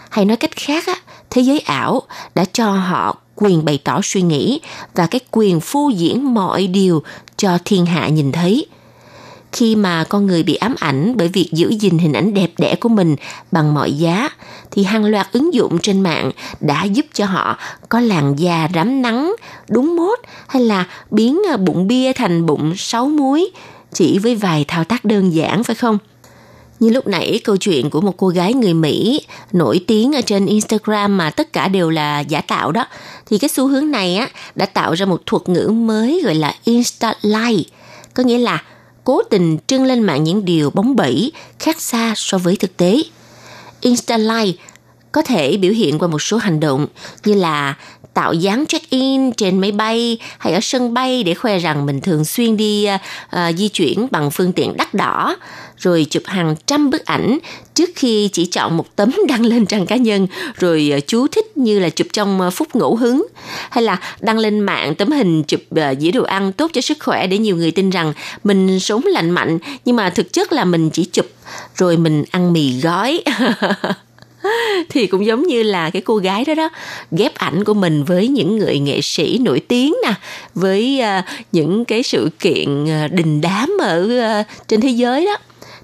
Hay 0.10 0.26
nói 0.26 0.38
cách 0.38 0.56
khác 0.56 0.88
á 0.88 0.96
thế 1.32 1.42
giới 1.42 1.60
ảo 1.60 2.02
đã 2.36 2.46
cho 2.54 2.72
họ 2.72 3.18
quyền 3.36 3.66
bày 3.66 3.80
tỏ 3.84 4.00
suy 4.04 4.22
nghĩ 4.22 4.62
và 4.96 5.08
cái 5.08 5.22
quyền 5.32 5.60
phô 5.60 5.90
diễn 5.96 6.34
mọi 6.34 6.68
điều 6.68 7.04
cho 7.38 7.58
thiên 7.66 7.86
hạ 7.86 8.08
nhìn 8.08 8.32
thấy. 8.32 8.66
Khi 9.52 9.76
mà 9.76 10.04
con 10.04 10.26
người 10.26 10.44
bị 10.44 10.56
ám 10.56 10.76
ảnh 10.80 11.14
bởi 11.18 11.28
việc 11.28 11.50
giữ 11.52 11.70
gìn 11.70 11.98
hình 11.98 12.14
ảnh 12.14 12.34
đẹp 12.34 12.52
đẽ 12.58 12.76
của 12.76 12.90
mình 12.90 13.16
bằng 13.52 13.74
mọi 13.74 13.94
giá, 13.98 14.30
thì 14.72 14.84
hàng 14.84 15.06
loạt 15.06 15.28
ứng 15.32 15.54
dụng 15.54 15.78
trên 15.80 16.02
mạng 16.02 16.32
đã 16.60 16.84
giúp 16.84 17.06
cho 17.14 17.26
họ 17.26 17.58
có 17.90 18.00
làn 18.00 18.40
da 18.40 18.68
rám 18.74 19.02
nắng, 19.02 19.36
đúng 19.70 19.96
mốt 19.96 20.20
hay 20.48 20.64
là 20.64 20.86
biến 21.12 21.40
bụng 21.66 21.88
bia 21.88 22.14
thành 22.14 22.46
bụng 22.46 22.74
sáu 22.78 23.06
muối 23.06 23.52
chỉ 23.94 24.20
với 24.20 24.36
vài 24.36 24.66
thao 24.68 24.84
tác 24.84 25.06
đơn 25.06 25.34
giản, 25.34 25.64
phải 25.64 25.76
không? 25.76 25.98
Như 26.82 26.90
lúc 26.90 27.08
nãy, 27.08 27.40
câu 27.44 27.58
chuyện 27.58 27.90
của 27.90 28.02
một 28.02 28.18
cô 28.18 28.28
gái 28.28 28.54
người 28.54 28.74
Mỹ 28.74 29.22
nổi 29.52 29.82
tiếng 29.88 30.12
ở 30.12 30.22
trên 30.22 30.46
Instagram 30.46 31.18
mà 31.18 31.30
tất 31.30 31.54
cả 31.54 31.68
đều 31.68 31.90
là 31.90 32.20
giả 32.20 32.42
tạo 32.42 32.72
đó 32.72 32.86
thì 33.26 33.38
cái 33.38 33.50
xu 33.50 33.68
hướng 33.68 33.92
này 33.92 34.16
á, 34.16 34.30
đã 34.56 34.66
tạo 34.66 34.94
ra 34.94 35.06
một 35.06 35.22
thuật 35.26 35.50
ngữ 35.50 35.68
mới 35.68 36.22
gọi 36.24 36.36
là 36.36 36.56
Insta 36.64 37.14
Life 37.22 37.64
có 38.14 38.24
nghĩa 38.24 38.38
là 38.38 38.64
cố 39.04 39.22
tình 39.30 39.58
trưng 39.68 39.86
lên 39.86 40.04
mạng 40.04 40.24
những 40.24 40.46
điều 40.46 40.70
bóng 40.70 40.96
bẩy, 40.96 41.32
khác 41.60 41.82
xa 41.82 42.14
so 42.16 42.38
với 42.38 42.56
thực 42.56 42.78
tế. 42.78 43.04
Insta 43.82 44.18
lie 44.18 44.54
có 45.12 45.22
thể 45.22 45.58
biểu 45.58 45.74
hiện 45.74 46.00
qua 46.00 46.08
một 46.08 46.22
số 46.22 46.38
hành 46.38 46.60
động 46.60 46.88
như 47.26 47.34
là 47.34 47.76
tạo 48.14 48.34
dáng 48.34 48.66
check-in 48.66 49.32
trên 49.32 49.60
máy 49.60 49.72
bay 49.72 50.18
hay 50.38 50.54
ở 50.54 50.60
sân 50.62 50.94
bay 50.94 51.24
để 51.24 51.34
khoe 51.34 51.60
rằng 51.60 51.86
mình 51.86 52.02
thường 52.02 52.26
xuyên 52.26 52.58
đi 52.58 52.88
uh, 53.36 53.40
di 53.58 53.68
chuyển 53.68 54.08
bằng 54.12 54.32
phương 54.32 54.54
tiện 54.54 54.78
đắt 54.78 54.94
đỏ 54.94 55.36
rồi 55.78 56.06
chụp 56.10 56.24
hàng 56.26 56.56
trăm 56.66 56.90
bức 56.90 57.06
ảnh 57.06 57.40
trước 57.74 57.90
khi 57.96 58.30
chỉ 58.34 58.46
chọn 58.46 58.78
một 58.78 58.96
tấm 58.96 59.12
đăng 59.28 59.46
lên 59.46 59.66
trang 59.66 59.86
cá 59.86 59.96
nhân 59.96 60.28
rồi 60.56 60.94
uh, 60.98 61.08
chú 61.08 61.28
thích 61.28 61.58
như 61.58 61.80
là 61.80 61.90
chụp 61.90 62.08
trong 62.14 62.42
uh, 62.48 62.54
phút 62.54 62.76
ngẫu 62.76 62.96
hứng 62.96 63.28
hay 63.70 63.84
là 63.84 64.00
đăng 64.20 64.38
lên 64.38 64.60
mạng 64.60 64.96
tấm 64.96 65.12
hình 65.12 65.44
chụp 65.44 65.62
uh, 65.76 66.00
dĩa 66.00 66.12
đồ 66.12 66.24
ăn 66.24 66.52
tốt 66.52 66.72
cho 66.74 66.82
sức 66.82 66.98
khỏe 67.00 67.28
để 67.28 67.38
nhiều 67.38 67.58
người 67.58 67.72
tin 67.72 67.90
rằng 67.90 68.14
mình 68.44 68.80
sống 68.80 69.02
lành 69.06 69.32
mạnh. 69.32 69.60
Nhưng 69.86 69.96
mà 69.96 70.10
thực 70.10 70.34
chất 70.34 70.54
là 70.54 70.66
mình 70.66 70.90
chỉ 70.90 71.06
chụp 71.06 71.26
rồi 71.76 71.98
mình 71.98 72.24
ăn 72.32 72.54
mì 72.54 72.80
gói. 72.80 73.24
thì 74.90 75.08
cũng 75.08 75.26
giống 75.26 75.44
như 75.44 75.64
là 75.64 75.90
cái 75.90 76.02
cô 76.02 76.18
gái 76.18 76.46
đó 76.46 76.54
đó 76.54 76.70
ghép 77.12 77.36
ảnh 77.36 77.64
của 77.64 77.74
mình 77.74 78.04
với 78.04 78.28
những 78.28 78.58
người 78.58 78.80
nghệ 78.80 79.02
sĩ 79.02 79.38
nổi 79.38 79.60
tiếng 79.60 79.96
nè 80.04 80.14
với 80.56 81.02
uh, 81.20 81.26
những 81.52 81.86
cái 81.86 82.04
sự 82.04 82.30
kiện 82.40 82.84
uh, 82.84 83.12
đình 83.12 83.42
đám 83.42 83.78
ở 83.82 84.02
uh, 84.42 84.46
trên 84.68 84.82
thế 84.82 84.90
giới 84.90 85.26
đó. 85.26 85.38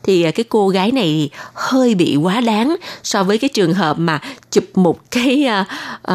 Thì 0.04 0.32
cái 0.32 0.44
cô 0.50 0.70
gái 0.70 0.92
này 0.92 1.30
hơi 1.54 1.96
bị 1.96 2.16
quá 2.16 2.42
đáng 2.42 2.76
so 3.04 3.24
với 3.24 3.38
cái 3.38 3.50
trường 3.50 3.74
hợp 3.74 4.00
mà 4.00 4.20
chụp 4.52 4.64
một 4.74 5.12
cái 5.12 5.48
uh, 5.62 5.68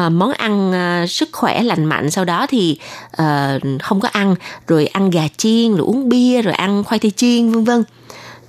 uh, 0.05 0.11
món 0.11 0.31
ăn 0.31 0.71
uh, 1.03 1.09
sức 1.09 1.29
khỏe 1.31 1.63
lành 1.63 1.85
mạnh 1.85 2.11
sau 2.11 2.25
đó 2.25 2.47
thì 2.49 2.79
uh, 3.21 3.81
không 3.81 4.01
có 4.01 4.09
ăn 4.11 4.35
rồi 4.67 4.85
ăn 4.85 5.09
gà 5.09 5.27
chiên 5.37 5.71
rồi 5.71 5.85
uống 5.87 6.09
bia 6.09 6.41
rồi 6.41 6.53
ăn 6.53 6.83
khoai 6.83 6.99
tây 6.99 7.11
chiên 7.11 7.51
vân 7.51 7.63
vân. 7.63 7.83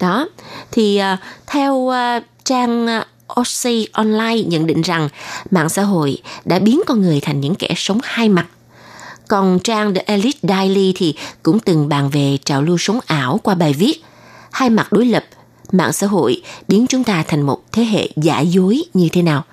Đó 0.01 0.29
thì 0.73 1.01
uh, 1.13 1.19
theo 1.47 1.75
uh, 1.75 2.25
trang 2.45 3.03
Oxy 3.41 3.87
Online 3.93 4.43
nhận 4.43 4.67
định 4.67 4.83
rằng 4.83 5.09
mạng 5.51 5.69
xã 5.69 5.83
hội 5.83 6.19
đã 6.45 6.59
biến 6.59 6.81
con 6.87 7.03
người 7.03 7.21
thành 7.21 7.41
những 7.41 7.55
kẻ 7.55 7.73
sống 7.77 7.99
hai 8.03 8.29
mặt. 8.29 8.47
Còn 9.29 9.59
trang 9.59 9.95
The 9.95 10.03
Elite 10.07 10.39
Daily 10.43 10.93
thì 10.97 11.15
cũng 11.43 11.61
từng 11.61 11.89
bàn 11.89 12.11
về 12.11 12.39
trào 12.45 12.63
lưu 12.63 12.79
sống 12.79 13.01
ảo 13.07 13.41
qua 13.43 13.55
bài 13.55 13.73
viết 13.73 14.05
Hai 14.51 14.71
mặt 14.71 14.93
đối 14.93 15.07
lập, 15.07 15.25
mạng 15.73 15.93
xã 15.93 16.07
hội 16.07 16.43
biến 16.69 16.87
chúng 16.87 17.05
ta 17.05 17.25
thành 17.29 17.43
một 17.43 17.73
thế 17.73 17.85
hệ 17.85 18.09
giả 18.17 18.41
dối 18.41 18.83
như 18.95 19.09
thế 19.13 19.23
nào. 19.23 19.45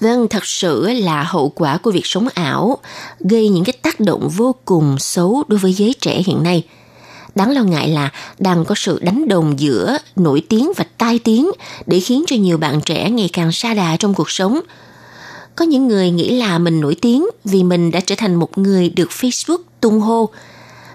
Vâng, 0.00 0.28
thật 0.28 0.46
sự 0.46 0.88
là 0.88 1.22
hậu 1.22 1.48
quả 1.48 1.76
của 1.76 1.90
việc 1.90 2.06
sống 2.06 2.28
ảo 2.34 2.78
gây 3.20 3.48
những 3.48 3.64
cái 3.64 3.72
tác 3.82 4.00
động 4.00 4.28
vô 4.28 4.54
cùng 4.64 4.98
xấu 4.98 5.44
đối 5.48 5.58
với 5.58 5.72
giới 5.72 5.94
trẻ 6.00 6.22
hiện 6.26 6.42
nay– 6.42 6.64
Đáng 7.34 7.50
lo 7.50 7.62
ngại 7.62 7.88
là 7.88 8.10
đang 8.38 8.64
có 8.64 8.74
sự 8.74 8.98
đánh 9.02 9.28
đồng 9.28 9.60
giữa 9.60 9.98
nổi 10.16 10.42
tiếng 10.48 10.72
và 10.76 10.84
tai 10.98 11.18
tiếng 11.18 11.50
để 11.86 12.00
khiến 12.00 12.24
cho 12.26 12.36
nhiều 12.36 12.58
bạn 12.58 12.80
trẻ 12.80 13.10
ngày 13.10 13.30
càng 13.32 13.52
xa 13.52 13.74
đà 13.74 13.96
trong 13.96 14.14
cuộc 14.14 14.30
sống. 14.30 14.60
Có 15.56 15.64
những 15.64 15.88
người 15.88 16.10
nghĩ 16.10 16.30
là 16.38 16.58
mình 16.58 16.80
nổi 16.80 16.94
tiếng 16.94 17.26
vì 17.44 17.62
mình 17.62 17.90
đã 17.90 18.00
trở 18.00 18.14
thành 18.18 18.34
một 18.34 18.58
người 18.58 18.88
được 18.88 19.08
Facebook 19.10 19.58
tung 19.80 20.00
hô. 20.00 20.28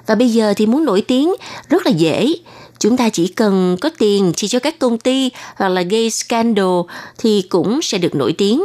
Và 0.05 0.15
bây 0.15 0.29
giờ 0.29 0.53
thì 0.57 0.65
muốn 0.65 0.85
nổi 0.85 1.01
tiếng 1.01 1.33
rất 1.69 1.85
là 1.85 1.91
dễ. 1.91 2.33
Chúng 2.79 2.97
ta 2.97 3.09
chỉ 3.09 3.27
cần 3.27 3.77
có 3.81 3.89
tiền 3.97 4.33
chi 4.35 4.47
cho 4.47 4.59
các 4.59 4.79
công 4.79 4.99
ty 4.99 5.29
hoặc 5.55 5.69
là 5.69 5.81
gây 5.81 6.09
scandal 6.09 6.79
thì 7.17 7.41
cũng 7.49 7.81
sẽ 7.81 7.97
được 7.97 8.15
nổi 8.15 8.33
tiếng. 8.37 8.63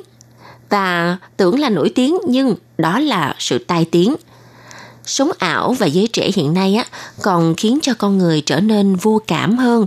Và 0.70 1.16
tưởng 1.37 1.61
là 1.61 1.68
nổi 1.68 1.93
tiếng 1.95 2.18
nhưng 2.27 2.55
đó 2.79 2.99
là 2.99 3.35
sự 3.39 3.59
tai 3.59 3.85
tiếng 3.85 4.14
sống 5.05 5.31
ảo 5.39 5.73
và 5.73 5.87
giới 5.87 6.07
trẻ 6.07 6.31
hiện 6.35 6.55
nay 6.55 6.75
á, 6.75 6.85
còn 7.23 7.55
khiến 7.55 7.79
cho 7.83 7.95
con 7.99 8.19
người 8.19 8.41
trở 8.41 8.61
nên 8.61 8.97
vô 8.97 9.21
cảm 9.27 9.59
hơn. 9.59 9.87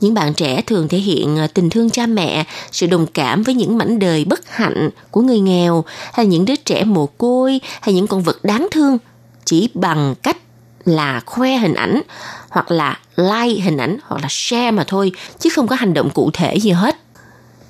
Những 0.00 0.14
bạn 0.14 0.34
trẻ 0.34 0.62
thường 0.66 0.88
thể 0.88 0.98
hiện 0.98 1.38
à, 1.38 1.46
tình 1.46 1.70
thương 1.70 1.90
cha 1.90 2.06
mẹ, 2.06 2.44
sự 2.72 2.86
đồng 2.86 3.06
cảm 3.06 3.42
với 3.42 3.54
những 3.54 3.78
mảnh 3.78 3.98
đời 3.98 4.24
bất 4.24 4.40
hạnh 4.48 4.90
của 5.10 5.20
người 5.20 5.40
nghèo, 5.40 5.84
hay 6.12 6.26
những 6.26 6.44
đứa 6.44 6.56
trẻ 6.56 6.84
mồ 6.84 7.06
côi, 7.06 7.60
hay 7.80 7.94
những 7.94 8.06
con 8.06 8.22
vật 8.22 8.44
đáng 8.44 8.68
thương. 8.70 8.98
Chỉ 9.44 9.68
bằng 9.74 10.14
cách 10.22 10.36
là 10.84 11.20
khoe 11.26 11.56
hình 11.56 11.74
ảnh, 11.74 12.02
hoặc 12.48 12.70
là 12.70 12.98
like 13.16 13.60
hình 13.60 13.76
ảnh, 13.76 13.96
hoặc 14.06 14.22
là 14.22 14.28
share 14.30 14.70
mà 14.70 14.84
thôi, 14.86 15.12
chứ 15.38 15.50
không 15.50 15.66
có 15.66 15.76
hành 15.76 15.94
động 15.94 16.10
cụ 16.10 16.30
thể 16.32 16.56
gì 16.56 16.70
hết 16.70 16.96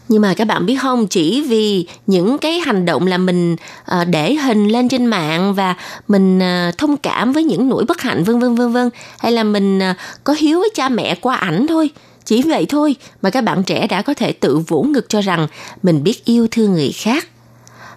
nhưng 0.09 0.23
mà 0.23 0.35
các 0.35 0.45
bạn 0.45 0.67
biết 0.67 0.77
không, 0.83 1.07
chỉ 1.07 1.41
vì 1.41 1.87
những 2.07 2.39
cái 2.39 2.61
hành 2.61 2.85
động 2.85 3.07
là 3.07 3.19
mình 3.19 3.57
ờ, 3.85 4.05
để 4.05 4.35
hình 4.35 4.69
lên 4.69 4.89
trên 4.89 5.07
mạng 5.07 5.55
và 5.55 5.75
mình 6.09 6.39
ờ, 6.41 6.71
thông 6.79 6.97
cảm 6.97 7.33
với 7.33 7.45
những 7.45 7.69
nỗi 7.69 7.85
bất 7.85 8.01
hạnh, 8.01 8.25
vân 8.25 8.39
vân 8.39 8.55
vân 8.55 8.73
vân, 8.73 8.91
hay 9.19 9.33
là 9.33 9.45
mình 9.45 9.79
ờ, 9.79 9.95
có 10.25 10.35
hiếu 10.39 10.59
với 10.59 10.71
cha 10.75 10.89
mẹ 10.89 11.15
qua 11.15 11.37
ảnh 11.37 11.67
thôi. 11.67 11.91
Chỉ 12.25 12.43
vậy 12.43 12.67
thôi 12.69 12.97
mà 13.23 13.31
các 13.31 13.45
bạn 13.45 13.63
trẻ 13.63 13.87
đã 13.87 14.03
có 14.03 14.15
thể 14.15 14.33
tự 14.33 14.59
vỗ 14.59 14.83
ngực 14.83 15.09
cho 15.09 15.21
rằng 15.21 15.47
mình 15.83 16.03
biết 16.03 16.25
yêu 16.25 16.47
thương 16.51 16.73
người 16.73 16.93
khác. 16.93 17.29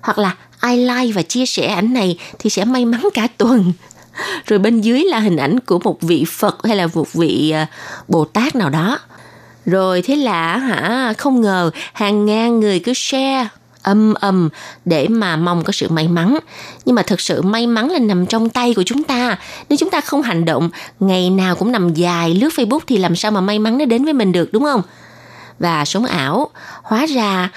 Hoặc 0.01 0.17
là 0.17 0.35
ai 0.59 0.77
like 0.77 1.13
và 1.13 1.21
chia 1.21 1.45
sẻ 1.45 1.67
ảnh 1.67 1.93
này 1.93 2.17
thì 2.39 2.49
sẽ 2.49 2.65
may 2.65 2.85
mắn 2.85 3.07
cả 3.13 3.27
tuần. 3.37 3.73
Rồi 4.45 4.59
bên 4.59 4.81
dưới 4.81 5.03
là 5.03 5.19
hình 5.19 5.37
ảnh 5.37 5.59
của 5.59 5.79
một 5.79 6.01
vị 6.01 6.25
phật 6.27 6.57
hay 6.63 6.75
là 6.75 6.87
một 6.93 7.13
vị 7.13 7.53
bồ 8.07 8.25
tát 8.25 8.55
nào 8.55 8.69
đó 8.69 8.99
rồi 9.65 10.01
thế 10.01 10.15
là 10.15 10.57
hả 10.57 11.13
không 11.17 11.41
ngờ 11.41 11.71
hàng 11.93 12.25
ngàn 12.25 12.59
người 12.59 12.79
cứ 12.79 12.93
share 12.95 13.47
âm 13.85 14.13
âm 14.13 14.49
để 14.85 15.07
mà 15.07 15.35
mong 15.35 15.63
có 15.63 15.71
sự 15.71 15.89
may 15.89 16.07
mắn. 16.07 16.39
Nhưng 16.85 16.95
mà 16.95 17.01
thực 17.01 17.21
sự 17.21 17.41
may 17.41 17.67
mắn 17.67 17.89
là 17.89 17.99
nằm 17.99 18.25
trong 18.25 18.49
tay 18.49 18.73
của 18.73 18.83
chúng 18.83 19.03
ta. 19.03 19.37
Nếu 19.69 19.77
chúng 19.77 19.89
ta 19.89 20.01
không 20.01 20.21
hành 20.21 20.45
động, 20.45 20.69
ngày 20.99 21.29
nào 21.29 21.55
cũng 21.55 21.71
nằm 21.71 21.93
dài 21.93 22.33
lướt 22.33 22.49
Facebook 22.55 22.79
thì 22.87 22.97
làm 22.97 23.15
sao 23.15 23.31
mà 23.31 23.41
may 23.41 23.59
mắn 23.59 23.77
nó 23.77 23.85
đến 23.85 24.03
với 24.03 24.13
mình 24.13 24.31
được 24.31 24.53
đúng 24.53 24.63
không? 24.63 24.81
Và 25.59 25.85
sống 25.85 26.05
ảo, 26.05 26.49
hóa 26.83 27.05
ra 27.05 27.49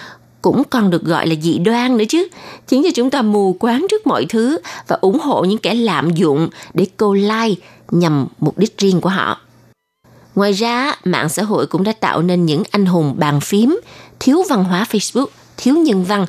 cũng 0.43 0.63
còn 0.71 0.91
được 0.91 1.05
gọi 1.05 1.27
là 1.27 1.35
dị 1.43 1.59
đoan 1.59 1.97
nữa 1.97 2.05
chứ, 2.09 2.29
khiến 2.69 2.83
cho 2.85 2.91
chúng 2.95 3.11
ta 3.11 3.23
mù 3.23 3.57
quáng 3.61 3.87
trước 3.91 4.07
mọi 4.07 4.27
thứ 4.29 4.59
và 4.89 4.97
ủng 5.01 5.21
hộ 5.21 5.45
những 5.45 5.59
kẻ 5.59 5.75
lạm 5.75 6.11
dụng 6.11 6.49
để 6.75 6.87
câu 6.97 7.15
like 7.15 7.63
nhằm 7.91 8.27
mục 8.39 8.59
đích 8.59 8.79
riêng 8.79 9.01
của 9.01 9.11
họ. 9.11 9.41
Ngoài 10.39 10.53
ra, 10.53 10.95
mạng 11.05 11.29
xã 11.29 11.43
hội 11.43 11.67
cũng 11.67 11.85
đã 11.85 11.93
tạo 11.93 12.23
nên 12.23 12.47
những 12.47 12.63
anh 12.71 12.87
hùng 12.87 13.15
bàn 13.17 13.41
phím, 13.41 13.81
thiếu 14.21 14.43
văn 14.49 14.65
hóa 14.65 14.87
Facebook, 14.91 15.27
thiếu 15.57 15.75
nhân 15.75 16.05
văn. 16.05 16.27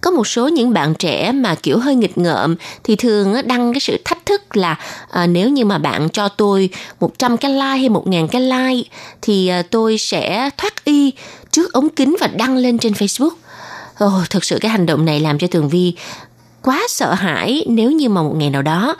Có 0.00 0.10
một 0.10 0.26
số 0.26 0.48
những 0.48 0.72
bạn 0.72 0.94
trẻ 0.94 1.32
mà 1.32 1.54
kiểu 1.54 1.78
hơi 1.78 1.94
nghịch 1.94 2.18
ngợm 2.18 2.56
thì 2.84 2.96
thường 2.96 3.34
đăng 3.46 3.72
cái 3.72 3.80
sự 3.80 4.00
thách 4.04 4.26
thức 4.26 4.56
là 4.56 4.76
à, 5.10 5.26
nếu 5.26 5.48
như 5.48 5.64
mà 5.64 5.78
bạn 5.78 6.08
cho 6.08 6.28
tôi 6.28 6.68
100 7.00 7.36
cái 7.36 7.50
like 7.50 7.64
hay 7.64 7.88
1.000 7.88 8.26
cái 8.26 8.40
like 8.42 8.90
thì 9.22 9.48
à, 9.48 9.62
tôi 9.70 9.98
sẽ 9.98 10.50
thoát 10.56 10.84
y 10.84 11.12
trước 11.50 11.72
ống 11.72 11.88
kính 11.88 12.16
và 12.20 12.26
đăng 12.26 12.56
lên 12.56 12.78
trên 12.78 12.92
Facebook. 12.92 13.30
Ồ, 13.98 14.06
oh, 14.06 14.30
thực 14.30 14.44
sự 14.44 14.58
cái 14.60 14.70
hành 14.70 14.86
động 14.86 15.04
này 15.04 15.20
làm 15.20 15.38
cho 15.38 15.46
Tường 15.46 15.68
Vi 15.68 15.94
quá 16.62 16.82
sợ 16.88 17.14
hãi 17.14 17.64
nếu 17.68 17.90
như 17.90 18.08
mà 18.08 18.22
một 18.22 18.34
ngày 18.36 18.50
nào 18.50 18.62
đó 18.62 18.96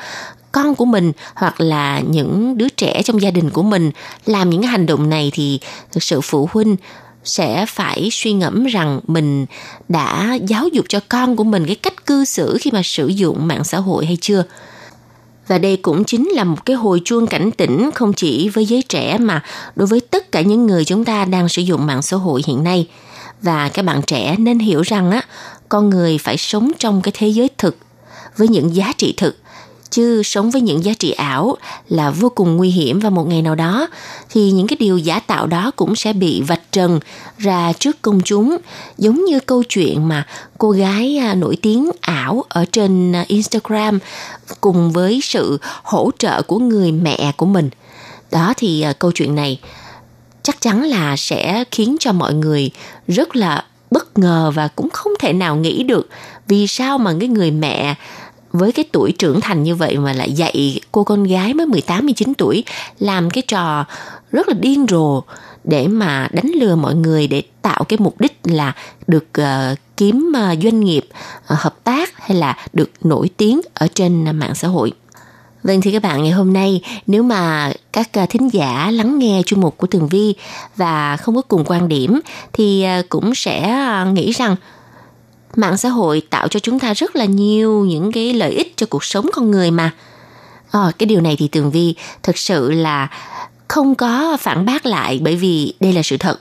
con 0.55 0.75
của 0.75 0.85
mình 0.85 1.13
hoặc 1.35 1.61
là 1.61 2.01
những 2.01 2.59
đứa 2.59 2.69
trẻ 2.69 3.03
trong 3.05 3.23
gia 3.23 3.31
đình 3.31 3.51
của 3.51 3.63
mình 3.63 3.91
làm 4.27 4.51
những 4.51 4.63
hành 4.63 4.87
động 4.87 5.11
này 5.11 5.31
thì 5.35 5.61
thực 5.93 6.03
sự 6.03 6.21
phụ 6.21 6.49
huynh 6.53 6.77
sẽ 7.25 7.67
phải 7.69 8.09
suy 8.13 8.33
ngẫm 8.33 8.67
rằng 8.67 9.01
mình 9.07 9.47
đã 9.89 10.39
giáo 10.47 10.69
dục 10.69 10.85
cho 10.89 11.01
con 11.09 11.37
của 11.37 11.45
mình 11.45 11.67
cái 11.67 11.77
cách 11.77 12.07
cư 12.07 12.25
xử 12.25 12.59
khi 12.61 12.71
mà 12.71 12.83
sử 12.85 13.07
dụng 13.07 13.47
mạng 13.47 13.65
xã 13.65 13.79
hội 13.79 14.07
hay 14.07 14.17
chưa. 14.21 14.45
Và 15.47 15.59
đây 15.59 15.77
cũng 15.77 16.05
chính 16.05 16.29
là 16.29 16.45
một 16.45 16.67
cái 16.67 16.77
hồi 16.77 17.01
chuông 17.05 17.27
cảnh 17.27 17.51
tỉnh 17.51 17.91
không 17.95 18.13
chỉ 18.13 18.49
với 18.49 18.67
giới 18.67 18.83
trẻ 18.83 19.19
mà 19.19 19.43
đối 19.77 19.87
với 19.87 20.01
tất 20.01 20.33
cả 20.33 20.41
những 20.41 20.67
người 20.67 20.85
chúng 20.85 21.05
ta 21.05 21.25
đang 21.25 21.49
sử 21.49 21.63
dụng 21.63 21.87
mạng 21.87 22.03
xã 22.03 22.17
hội 22.17 22.43
hiện 22.47 22.65
nay. 22.65 22.89
Và 23.43 23.69
các 23.69 23.85
bạn 23.85 24.03
trẻ 24.03 24.37
nên 24.39 24.59
hiểu 24.59 24.83
rằng 24.83 25.11
á, 25.11 25.23
con 25.69 25.91
người 25.91 26.19
phải 26.19 26.37
sống 26.37 26.73
trong 26.79 27.03
cái 27.03 27.13
thế 27.19 27.29
giới 27.29 27.49
thực 27.59 27.77
với 28.37 28.49
những 28.49 28.75
giá 28.75 28.93
trị 28.97 29.15
thực 29.17 29.37
chứ 29.95 30.23
sống 30.23 30.51
với 30.51 30.63
những 30.63 30.85
giá 30.85 30.93
trị 30.99 31.11
ảo 31.11 31.57
là 31.89 32.11
vô 32.11 32.29
cùng 32.29 32.57
nguy 32.57 32.71
hiểm 32.71 33.01
và 33.01 33.11
một 33.11 33.29
ngày 33.29 33.43
nào 33.43 33.55
đó 33.55 33.89
thì 34.31 34.51
những 34.51 34.67
cái 34.67 34.77
điều 34.81 34.99
giả 34.99 35.21
tạo 35.21 35.47
đó 35.47 35.71
cũng 35.77 35.97
sẽ 35.97 36.13
bị 36.13 36.43
vạch 36.43 36.73
trần 36.73 37.01
ra 37.39 37.73
trước 37.79 38.03
công 38.03 38.21
chúng. 38.25 38.57
Giống 38.99 39.25
như 39.25 39.41
câu 39.41 39.63
chuyện 39.63 40.09
mà 40.09 40.27
cô 40.59 40.71
gái 40.71 41.19
à, 41.19 41.35
nổi 41.35 41.57
tiếng 41.63 41.91
ảo 42.01 42.45
ở 42.49 42.65
trên 42.73 43.13
à, 43.17 43.25
Instagram 43.29 43.99
cùng 44.61 44.93
với 44.93 45.21
sự 45.23 45.59
hỗ 45.83 46.11
trợ 46.19 46.43
của 46.43 46.59
người 46.59 46.93
mẹ 46.93 47.33
của 47.37 47.47
mình. 47.47 47.71
Đó 48.31 48.55
thì 48.57 48.81
à, 48.81 48.93
câu 48.93 49.13
chuyện 49.13 49.35
này 49.35 49.61
chắc 50.43 50.61
chắn 50.61 50.83
là 50.83 51.17
sẽ 51.17 51.65
khiến 51.71 51.97
cho 52.01 52.13
mọi 52.13 52.35
người 52.35 52.71
rất 53.09 53.37
là 53.37 53.65
bất 53.91 54.19
ngờ 54.19 54.53
và 54.55 54.69
cũng 54.69 54.91
không 54.91 55.13
thể 55.19 55.33
nào 55.33 55.57
nghĩ 55.57 55.83
được 55.83 56.09
vì 56.49 56.67
sao 56.67 56.99
mà 56.99 57.15
cái 57.21 57.29
người 57.29 57.51
mẹ 57.51 57.95
với 58.55 58.73
cái 58.73 58.85
tuổi 58.93 59.13
trưởng 59.13 59.41
thành 59.41 59.63
như 59.63 59.75
vậy 59.75 59.99
mà 59.99 60.13
lại 60.13 60.33
dạy 60.33 60.81
cô 60.93 61.05
con 61.05 61.25
gái 61.25 61.55
mới 61.55 61.67
18 61.67 62.05
19 62.05 62.35
tuổi 62.35 62.65
làm 62.99 63.31
cái 63.31 63.43
trò 63.49 63.85
rất 64.33 64.49
là 64.49 64.55
điên 64.61 64.87
rồ 64.89 65.23
để 65.65 65.89
mà 65.89 66.29
đánh 66.33 66.53
lừa 66.61 66.77
mọi 66.77 66.95
người 66.95 67.27
để 67.27 67.43
tạo 67.63 67.85
cái 67.85 67.99
mục 68.01 68.21
đích 68.21 68.39
là 68.45 68.73
được 69.07 69.27
uh, 69.41 69.79
kiếm 69.97 70.33
uh, 70.37 70.59
doanh 70.63 70.81
nghiệp 70.81 71.07
uh, 71.53 71.59
hợp 71.59 71.85
tác 71.85 72.27
hay 72.27 72.39
là 72.39 72.57
được 72.73 72.91
nổi 73.03 73.31
tiếng 73.37 73.61
ở 73.75 73.87
trên 73.95 74.25
uh, 74.31 74.35
mạng 74.35 74.55
xã 74.55 74.69
hội. 74.69 74.93
Vâng 75.63 75.81
thì 75.81 75.93
các 75.93 76.03
bạn 76.03 76.23
ngày 76.23 76.33
hôm 76.33 76.53
nay 76.53 76.81
nếu 77.07 77.23
mà 77.23 77.73
các 77.93 78.09
thính 78.31 78.49
giả 78.53 78.91
lắng 78.91 79.19
nghe 79.19 79.43
chuyên 79.47 79.61
mục 79.61 79.77
của 79.77 79.87
Tường 79.87 80.09
Vi 80.09 80.35
và 80.77 81.17
không 81.17 81.35
có 81.37 81.43
cùng 81.43 81.65
quan 81.67 81.89
điểm 81.89 82.21
thì 82.53 82.87
cũng 83.09 83.35
sẽ 83.35 83.77
nghĩ 84.13 84.33
rằng 84.33 84.57
mạng 85.57 85.77
xã 85.77 85.89
hội 85.89 86.23
tạo 86.31 86.49
cho 86.49 86.61
chúng 86.61 86.79
ta 86.79 86.95
rất 86.95 87.17
là 87.17 87.25
nhiều 87.25 87.85
những 87.85 88.13
cái 88.13 88.35
lợi 88.35 88.53
ích 88.53 88.73
cho 88.77 88.87
cuộc 88.91 89.05
sống 89.05 89.27
con 89.33 89.51
người 89.51 89.71
mà. 89.71 89.91
Ờ, 90.71 90.93
cái 90.99 91.07
điều 91.07 91.21
này 91.21 91.37
thì 91.39 91.49
tường 91.49 91.71
vi 91.71 91.95
thực 92.23 92.39
sự 92.39 92.71
là 92.71 93.09
không 93.69 93.95
có 93.95 94.37
phản 94.41 94.67
bác 94.67 94.87
lại 94.87 95.21
bởi 95.23 95.37
vì 95.37 95.75
đây 95.81 95.93
là 95.93 96.03
sự 96.03 96.17
thật. 96.17 96.41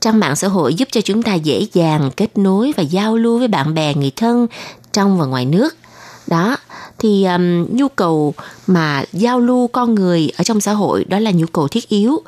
Trang 0.00 0.20
mạng 0.20 0.36
xã 0.36 0.48
hội 0.48 0.74
giúp 0.74 0.88
cho 0.92 1.00
chúng 1.00 1.22
ta 1.22 1.34
dễ 1.34 1.66
dàng 1.72 2.10
kết 2.16 2.38
nối 2.38 2.72
và 2.76 2.82
giao 2.82 3.16
lưu 3.16 3.38
với 3.38 3.48
bạn 3.48 3.74
bè 3.74 3.94
người 3.94 4.12
thân 4.16 4.46
trong 4.92 5.18
và 5.18 5.26
ngoài 5.26 5.44
nước. 5.44 5.76
Đó 6.26 6.56
thì 6.98 7.24
um, 7.24 7.66
nhu 7.76 7.88
cầu 7.88 8.34
mà 8.66 9.04
giao 9.12 9.40
lưu 9.40 9.68
con 9.68 9.94
người 9.94 10.30
ở 10.36 10.44
trong 10.44 10.60
xã 10.60 10.72
hội 10.72 11.04
đó 11.04 11.18
là 11.18 11.30
nhu 11.30 11.46
cầu 11.46 11.68
thiết 11.68 11.88
yếu 11.88 12.22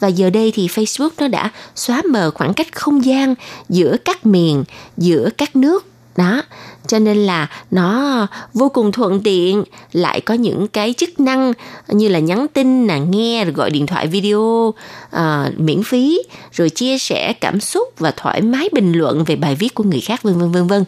và 0.00 0.08
giờ 0.08 0.30
đây 0.30 0.52
thì 0.54 0.66
Facebook 0.66 1.10
nó 1.18 1.28
đã 1.28 1.50
xóa 1.74 2.02
mờ 2.10 2.30
khoảng 2.34 2.54
cách 2.54 2.72
không 2.72 3.04
gian 3.04 3.34
giữa 3.68 3.96
các 4.04 4.26
miền, 4.26 4.64
giữa 4.96 5.28
các 5.38 5.56
nước. 5.56 5.86
Đó 6.16 6.42
cho 6.86 6.98
nên 6.98 7.16
là 7.16 7.48
nó 7.70 8.26
vô 8.54 8.68
cùng 8.68 8.92
thuận 8.92 9.22
tiện 9.22 9.64
lại 9.92 10.20
có 10.20 10.34
những 10.34 10.68
cái 10.68 10.94
chức 10.96 11.20
năng 11.20 11.52
như 11.88 12.08
là 12.08 12.18
nhắn 12.18 12.46
tin 12.52 12.86
là 12.86 12.98
nghe 12.98 13.44
rồi 13.44 13.52
gọi 13.52 13.70
điện 13.70 13.86
thoại 13.86 14.06
video 14.06 14.74
à, 15.10 15.50
miễn 15.56 15.82
phí 15.82 16.22
rồi 16.52 16.70
chia 16.70 16.98
sẻ 16.98 17.32
cảm 17.32 17.60
xúc 17.60 17.88
và 17.98 18.10
thoải 18.16 18.42
mái 18.42 18.68
bình 18.72 18.92
luận 18.92 19.24
về 19.24 19.36
bài 19.36 19.54
viết 19.54 19.74
của 19.74 19.84
người 19.84 20.00
khác 20.00 20.22
vân 20.22 20.38
vân 20.38 20.52
vân 20.52 20.66
vân. 20.66 20.84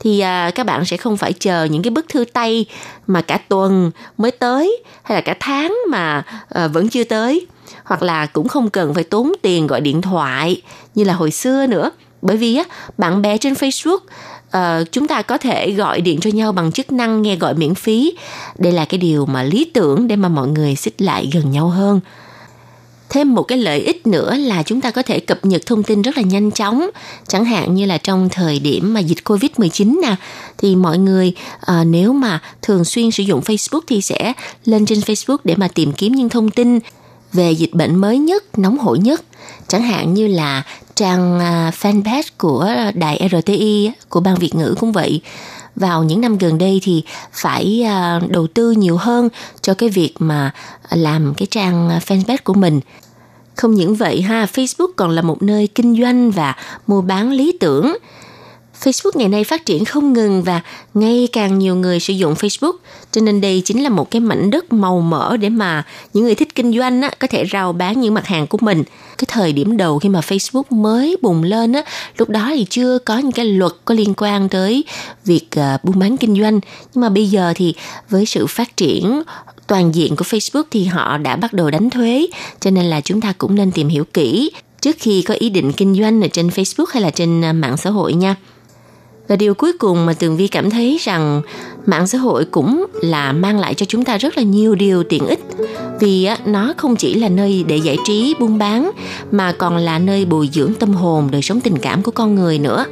Thì 0.00 0.20
à, 0.20 0.50
các 0.54 0.66
bạn 0.66 0.84
sẽ 0.84 0.96
không 0.96 1.16
phải 1.16 1.32
chờ 1.32 1.64
những 1.64 1.82
cái 1.82 1.90
bức 1.90 2.08
thư 2.08 2.24
tay 2.32 2.66
mà 3.06 3.22
cả 3.22 3.38
tuần 3.48 3.90
mới 4.18 4.30
tới 4.30 4.82
hay 5.02 5.16
là 5.16 5.20
cả 5.20 5.34
tháng 5.40 5.76
mà 5.90 6.24
à, 6.48 6.68
vẫn 6.68 6.88
chưa 6.88 7.04
tới 7.04 7.46
hoặc 7.84 8.02
là 8.02 8.26
cũng 8.26 8.48
không 8.48 8.70
cần 8.70 8.94
phải 8.94 9.04
tốn 9.04 9.32
tiền 9.42 9.66
gọi 9.66 9.80
điện 9.80 10.02
thoại 10.02 10.62
như 10.94 11.04
là 11.04 11.14
hồi 11.14 11.30
xưa 11.30 11.66
nữa. 11.66 11.90
Bởi 12.22 12.36
vì 12.36 12.56
á 12.56 12.64
bạn 12.98 13.22
bè 13.22 13.38
trên 13.38 13.52
Facebook 13.52 13.98
uh, 14.56 14.92
chúng 14.92 15.08
ta 15.08 15.22
có 15.22 15.38
thể 15.38 15.70
gọi 15.70 16.00
điện 16.00 16.20
cho 16.20 16.30
nhau 16.30 16.52
bằng 16.52 16.72
chức 16.72 16.92
năng 16.92 17.22
nghe 17.22 17.36
gọi 17.36 17.54
miễn 17.54 17.74
phí. 17.74 18.16
Đây 18.58 18.72
là 18.72 18.84
cái 18.84 18.98
điều 18.98 19.26
mà 19.26 19.42
lý 19.42 19.64
tưởng 19.64 20.08
để 20.08 20.16
mà 20.16 20.28
mọi 20.28 20.48
người 20.48 20.76
xích 20.76 21.02
lại 21.02 21.30
gần 21.32 21.50
nhau 21.50 21.68
hơn. 21.68 22.00
Thêm 23.10 23.34
một 23.34 23.42
cái 23.42 23.58
lợi 23.58 23.80
ích 23.80 24.06
nữa 24.06 24.34
là 24.34 24.62
chúng 24.62 24.80
ta 24.80 24.90
có 24.90 25.02
thể 25.02 25.20
cập 25.20 25.44
nhật 25.44 25.66
thông 25.66 25.82
tin 25.82 26.02
rất 26.02 26.16
là 26.16 26.22
nhanh 26.22 26.50
chóng. 26.50 26.90
Chẳng 27.28 27.44
hạn 27.44 27.74
như 27.74 27.86
là 27.86 27.98
trong 27.98 28.28
thời 28.28 28.58
điểm 28.58 28.94
mà 28.94 29.00
dịch 29.00 29.24
covid 29.24 29.50
19 29.56 30.00
nè 30.02 30.16
thì 30.58 30.76
mọi 30.76 30.98
người 30.98 31.32
à, 31.60 31.84
nếu 31.84 32.12
mà 32.12 32.40
thường 32.62 32.84
xuyên 32.84 33.10
sử 33.10 33.22
dụng 33.22 33.40
facebook 33.40 33.80
thì 33.86 34.02
sẽ 34.02 34.32
lên 34.64 34.86
trên 34.86 34.98
facebook 34.98 35.36
để 35.44 35.54
mà 35.56 35.68
tìm 35.68 35.92
kiếm 35.92 36.12
những 36.12 36.28
thông 36.28 36.50
tin 36.50 36.78
về 37.32 37.52
dịch 37.52 37.74
bệnh 37.74 37.96
mới 37.96 38.18
nhất, 38.18 38.58
nóng 38.58 38.78
hổi 38.78 38.98
nhất. 38.98 39.22
Chẳng 39.68 39.82
hạn 39.82 40.14
như 40.14 40.26
là 40.26 40.62
trang 40.94 41.40
à, 41.40 41.72
fanpage 41.80 42.22
của 42.38 42.68
đài 42.94 43.28
RTI 43.32 43.92
của 44.08 44.20
ban 44.20 44.34
Việt 44.34 44.54
ngữ 44.54 44.74
cũng 44.80 44.92
vậy. 44.92 45.20
Vào 45.76 46.04
những 46.04 46.20
năm 46.20 46.38
gần 46.38 46.58
đây 46.58 46.80
thì 46.82 47.04
phải 47.32 47.82
à, 47.86 48.20
đầu 48.28 48.46
tư 48.46 48.70
nhiều 48.70 48.96
hơn 48.96 49.28
cho 49.60 49.74
cái 49.74 49.88
việc 49.88 50.14
mà 50.18 50.50
làm 50.90 51.34
cái 51.36 51.46
trang 51.50 51.88
fanpage 52.06 52.38
của 52.44 52.54
mình. 52.54 52.80
Không 53.54 53.74
những 53.74 53.94
vậy 53.94 54.22
ha, 54.22 54.46
Facebook 54.52 54.92
còn 54.96 55.10
là 55.10 55.22
một 55.22 55.42
nơi 55.42 55.66
kinh 55.66 56.00
doanh 56.00 56.30
và 56.30 56.56
mua 56.86 57.00
bán 57.00 57.32
lý 57.32 57.52
tưởng. 57.60 57.96
Facebook 58.80 59.10
ngày 59.14 59.28
nay 59.28 59.44
phát 59.44 59.66
triển 59.66 59.84
không 59.84 60.12
ngừng 60.12 60.42
và 60.42 60.60
ngày 60.94 61.28
càng 61.32 61.58
nhiều 61.58 61.76
người 61.76 62.00
sử 62.00 62.12
dụng 62.12 62.34
Facebook, 62.34 62.72
cho 63.12 63.20
nên 63.20 63.40
đây 63.40 63.62
chính 63.64 63.82
là 63.82 63.88
một 63.88 64.10
cái 64.10 64.20
mảnh 64.20 64.50
đất 64.50 64.72
màu 64.72 65.00
mỡ 65.00 65.36
để 65.36 65.48
mà 65.48 65.84
những 66.14 66.24
người 66.24 66.34
thích 66.34 66.54
kinh 66.54 66.78
doanh 66.78 67.02
á, 67.02 67.10
có 67.18 67.26
thể 67.26 67.44
rao 67.52 67.72
bán 67.72 68.00
những 68.00 68.14
mặt 68.14 68.26
hàng 68.26 68.46
của 68.46 68.58
mình. 68.60 68.82
Cái 69.18 69.24
thời 69.28 69.52
điểm 69.52 69.76
đầu 69.76 69.98
khi 69.98 70.08
mà 70.08 70.20
Facebook 70.20 70.62
mới 70.70 71.16
bùng 71.22 71.42
lên 71.42 71.72
á, 71.72 71.82
lúc 72.16 72.28
đó 72.28 72.50
thì 72.54 72.66
chưa 72.70 72.98
có 72.98 73.18
những 73.18 73.32
cái 73.32 73.46
luật 73.46 73.72
có 73.84 73.94
liên 73.94 74.14
quan 74.16 74.48
tới 74.48 74.84
việc 75.24 75.46
uh, 75.56 75.84
buôn 75.84 75.98
bán 75.98 76.16
kinh 76.16 76.40
doanh, 76.40 76.60
nhưng 76.94 77.00
mà 77.02 77.08
bây 77.08 77.26
giờ 77.26 77.52
thì 77.56 77.74
với 78.10 78.26
sự 78.26 78.46
phát 78.46 78.76
triển 78.76 79.22
toàn 79.66 79.94
diện 79.94 80.16
của 80.16 80.24
Facebook 80.24 80.62
thì 80.70 80.84
họ 80.84 81.18
đã 81.18 81.36
bắt 81.36 81.52
đầu 81.52 81.70
đánh 81.70 81.90
thuế, 81.90 82.26
cho 82.60 82.70
nên 82.70 82.84
là 82.84 83.00
chúng 83.00 83.20
ta 83.20 83.32
cũng 83.38 83.54
nên 83.54 83.72
tìm 83.72 83.88
hiểu 83.88 84.04
kỹ 84.04 84.50
trước 84.80 84.96
khi 84.98 85.22
có 85.22 85.34
ý 85.34 85.50
định 85.50 85.72
kinh 85.72 85.94
doanh 85.94 86.22
ở 86.22 86.28
trên 86.32 86.48
Facebook 86.48 86.86
hay 86.92 87.02
là 87.02 87.10
trên 87.10 87.44
à, 87.44 87.52
mạng 87.52 87.76
xã 87.76 87.90
hội 87.90 88.14
nha. 88.14 88.36
Và 89.30 89.36
điều 89.36 89.54
cuối 89.54 89.72
cùng 89.72 90.06
mà 90.06 90.12
Tường 90.12 90.36
Vi 90.36 90.48
cảm 90.48 90.70
thấy 90.70 90.98
rằng 91.00 91.42
mạng 91.86 92.06
xã 92.06 92.18
hội 92.18 92.44
cũng 92.44 92.86
là 93.02 93.32
mang 93.32 93.58
lại 93.58 93.74
cho 93.74 93.86
chúng 93.86 94.04
ta 94.04 94.18
rất 94.18 94.36
là 94.36 94.42
nhiều 94.42 94.74
điều 94.74 95.02
tiện 95.02 95.26
ích 95.26 95.40
vì 96.00 96.28
nó 96.46 96.74
không 96.76 96.96
chỉ 96.96 97.14
là 97.14 97.28
nơi 97.28 97.64
để 97.68 97.76
giải 97.76 97.96
trí 98.04 98.34
buôn 98.40 98.58
bán 98.58 98.90
mà 99.30 99.52
còn 99.52 99.76
là 99.76 99.98
nơi 99.98 100.24
bồi 100.24 100.48
dưỡng 100.52 100.74
tâm 100.74 100.92
hồn 100.92 101.28
đời 101.30 101.42
sống 101.42 101.60
tình 101.60 101.78
cảm 101.78 102.02
của 102.02 102.10
con 102.10 102.34
người 102.34 102.58
nữa 102.58 102.86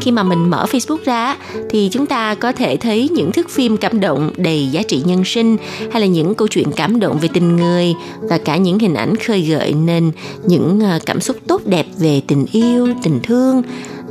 khi 0.00 0.10
mà 0.10 0.22
mình 0.22 0.50
mở 0.50 0.66
Facebook 0.72 1.04
ra 1.04 1.36
thì 1.70 1.88
chúng 1.92 2.06
ta 2.06 2.34
có 2.34 2.52
thể 2.52 2.76
thấy 2.76 3.08
những 3.08 3.32
thước 3.32 3.50
phim 3.50 3.76
cảm 3.76 4.00
động 4.00 4.30
đầy 4.36 4.66
giá 4.66 4.82
trị 4.82 5.02
nhân 5.04 5.24
sinh 5.24 5.56
hay 5.92 6.00
là 6.00 6.06
những 6.06 6.34
câu 6.34 6.48
chuyện 6.48 6.72
cảm 6.72 7.00
động 7.00 7.18
về 7.18 7.28
tình 7.32 7.56
người 7.56 7.94
và 8.20 8.38
cả 8.38 8.56
những 8.56 8.78
hình 8.78 8.94
ảnh 8.94 9.16
khơi 9.16 9.40
gợi 9.40 9.72
nên 9.72 10.10
những 10.46 10.80
ờ, 10.80 10.98
cảm 11.06 11.20
xúc 11.20 11.36
tốt 11.46 11.62
đẹp 11.66 11.86
về 11.98 12.22
tình 12.26 12.46
yêu, 12.52 12.88
tình 13.02 13.20
thương. 13.22 13.62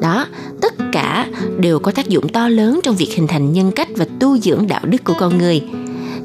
Đó, 0.03 0.27
tất 0.61 0.73
cả 0.91 1.27
đều 1.59 1.79
có 1.79 1.91
tác 1.91 2.09
dụng 2.09 2.29
to 2.29 2.47
lớn 2.47 2.79
trong 2.83 2.95
việc 2.95 3.09
hình 3.15 3.27
thành 3.27 3.53
nhân 3.53 3.71
cách 3.71 3.87
và 3.95 4.05
tu 4.19 4.37
dưỡng 4.37 4.67
đạo 4.67 4.81
đức 4.85 5.03
của 5.03 5.13
con 5.19 5.37
người. 5.37 5.61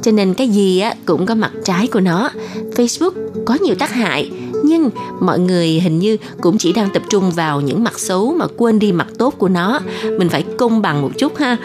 Cho 0.03 0.13
nên 0.13 0.35
cái 0.35 0.49
gì 0.49 0.81
á 0.81 0.95
cũng 1.05 1.27
có 1.27 1.35
mặt 1.35 1.53
trái 1.65 1.87
của 1.87 2.01
nó. 2.01 2.31
Facebook 2.77 3.11
có 3.45 3.57
nhiều 3.61 3.75
tác 3.75 3.91
hại 3.91 4.31
nhưng 4.65 4.91
mọi 5.21 5.39
người 5.39 5.69
hình 5.69 5.99
như 5.99 6.17
cũng 6.41 6.59
chỉ 6.59 6.73
đang 6.73 6.91
tập 6.91 7.03
trung 7.11 7.31
vào 7.31 7.61
những 7.61 7.85
mặt 7.85 7.99
xấu 7.99 8.35
mà 8.35 8.47
quên 8.57 8.79
đi 8.79 8.93
mặt 8.93 9.07
tốt 9.19 9.35
của 9.39 9.49
nó. 9.49 9.81
Mình 10.19 10.29
phải 10.29 10.45
công 10.59 10.83
bằng 10.83 11.03
một 11.03 11.11
chút 11.19 11.37
ha. 11.37 11.57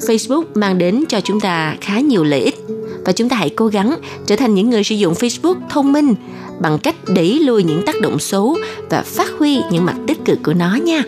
Facebook 0.00 0.44
mang 0.54 0.78
đến 0.78 1.04
cho 1.08 1.20
chúng 1.20 1.40
ta 1.40 1.76
khá 1.80 2.00
nhiều 2.00 2.24
lợi 2.24 2.40
ích. 2.40 2.58
Và 3.04 3.12
chúng 3.12 3.28
ta 3.28 3.36
hãy 3.36 3.50
cố 3.50 3.66
gắng 3.66 3.96
trở 4.26 4.36
thành 4.36 4.54
những 4.54 4.70
người 4.70 4.84
sử 4.84 4.94
dụng 4.94 5.14
facebook 5.14 5.54
thông 5.70 5.92
minh 5.92 6.14
bằng 6.60 6.78
cách 6.78 6.96
đẩy 7.14 7.38
lùi 7.38 7.62
những 7.62 7.82
tác 7.86 8.00
động 8.00 8.18
xấu 8.18 8.56
và 8.90 9.02
phát 9.02 9.28
huy 9.38 9.60
những 9.70 9.84
mặt 9.84 9.96
tích 10.06 10.24
cực 10.24 10.38
của 10.42 10.54
nó 10.54 10.74
nha. 10.74 11.02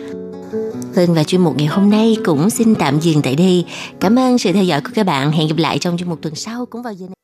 Hương 0.95 1.13
và 1.13 1.23
chuyên 1.23 1.41
mục 1.41 1.57
ngày 1.57 1.67
hôm 1.67 1.89
nay 1.89 2.17
cũng 2.25 2.49
xin 2.49 2.75
tạm 2.75 2.99
dừng 2.99 3.21
tại 3.21 3.35
đây. 3.35 3.65
Cảm 3.99 4.19
ơn 4.19 4.37
sự 4.37 4.51
theo 4.53 4.63
dõi 4.63 4.81
của 4.81 4.91
các 4.95 5.05
bạn. 5.05 5.31
Hẹn 5.31 5.47
gặp 5.47 5.57
lại 5.57 5.79
trong 5.79 5.97
chuyên 5.97 6.09
mục 6.09 6.21
tuần 6.21 6.35
sau 6.35 6.65
cũng 6.65 6.81
vào 6.81 6.93
giờ 6.93 7.05
này. 7.07 7.22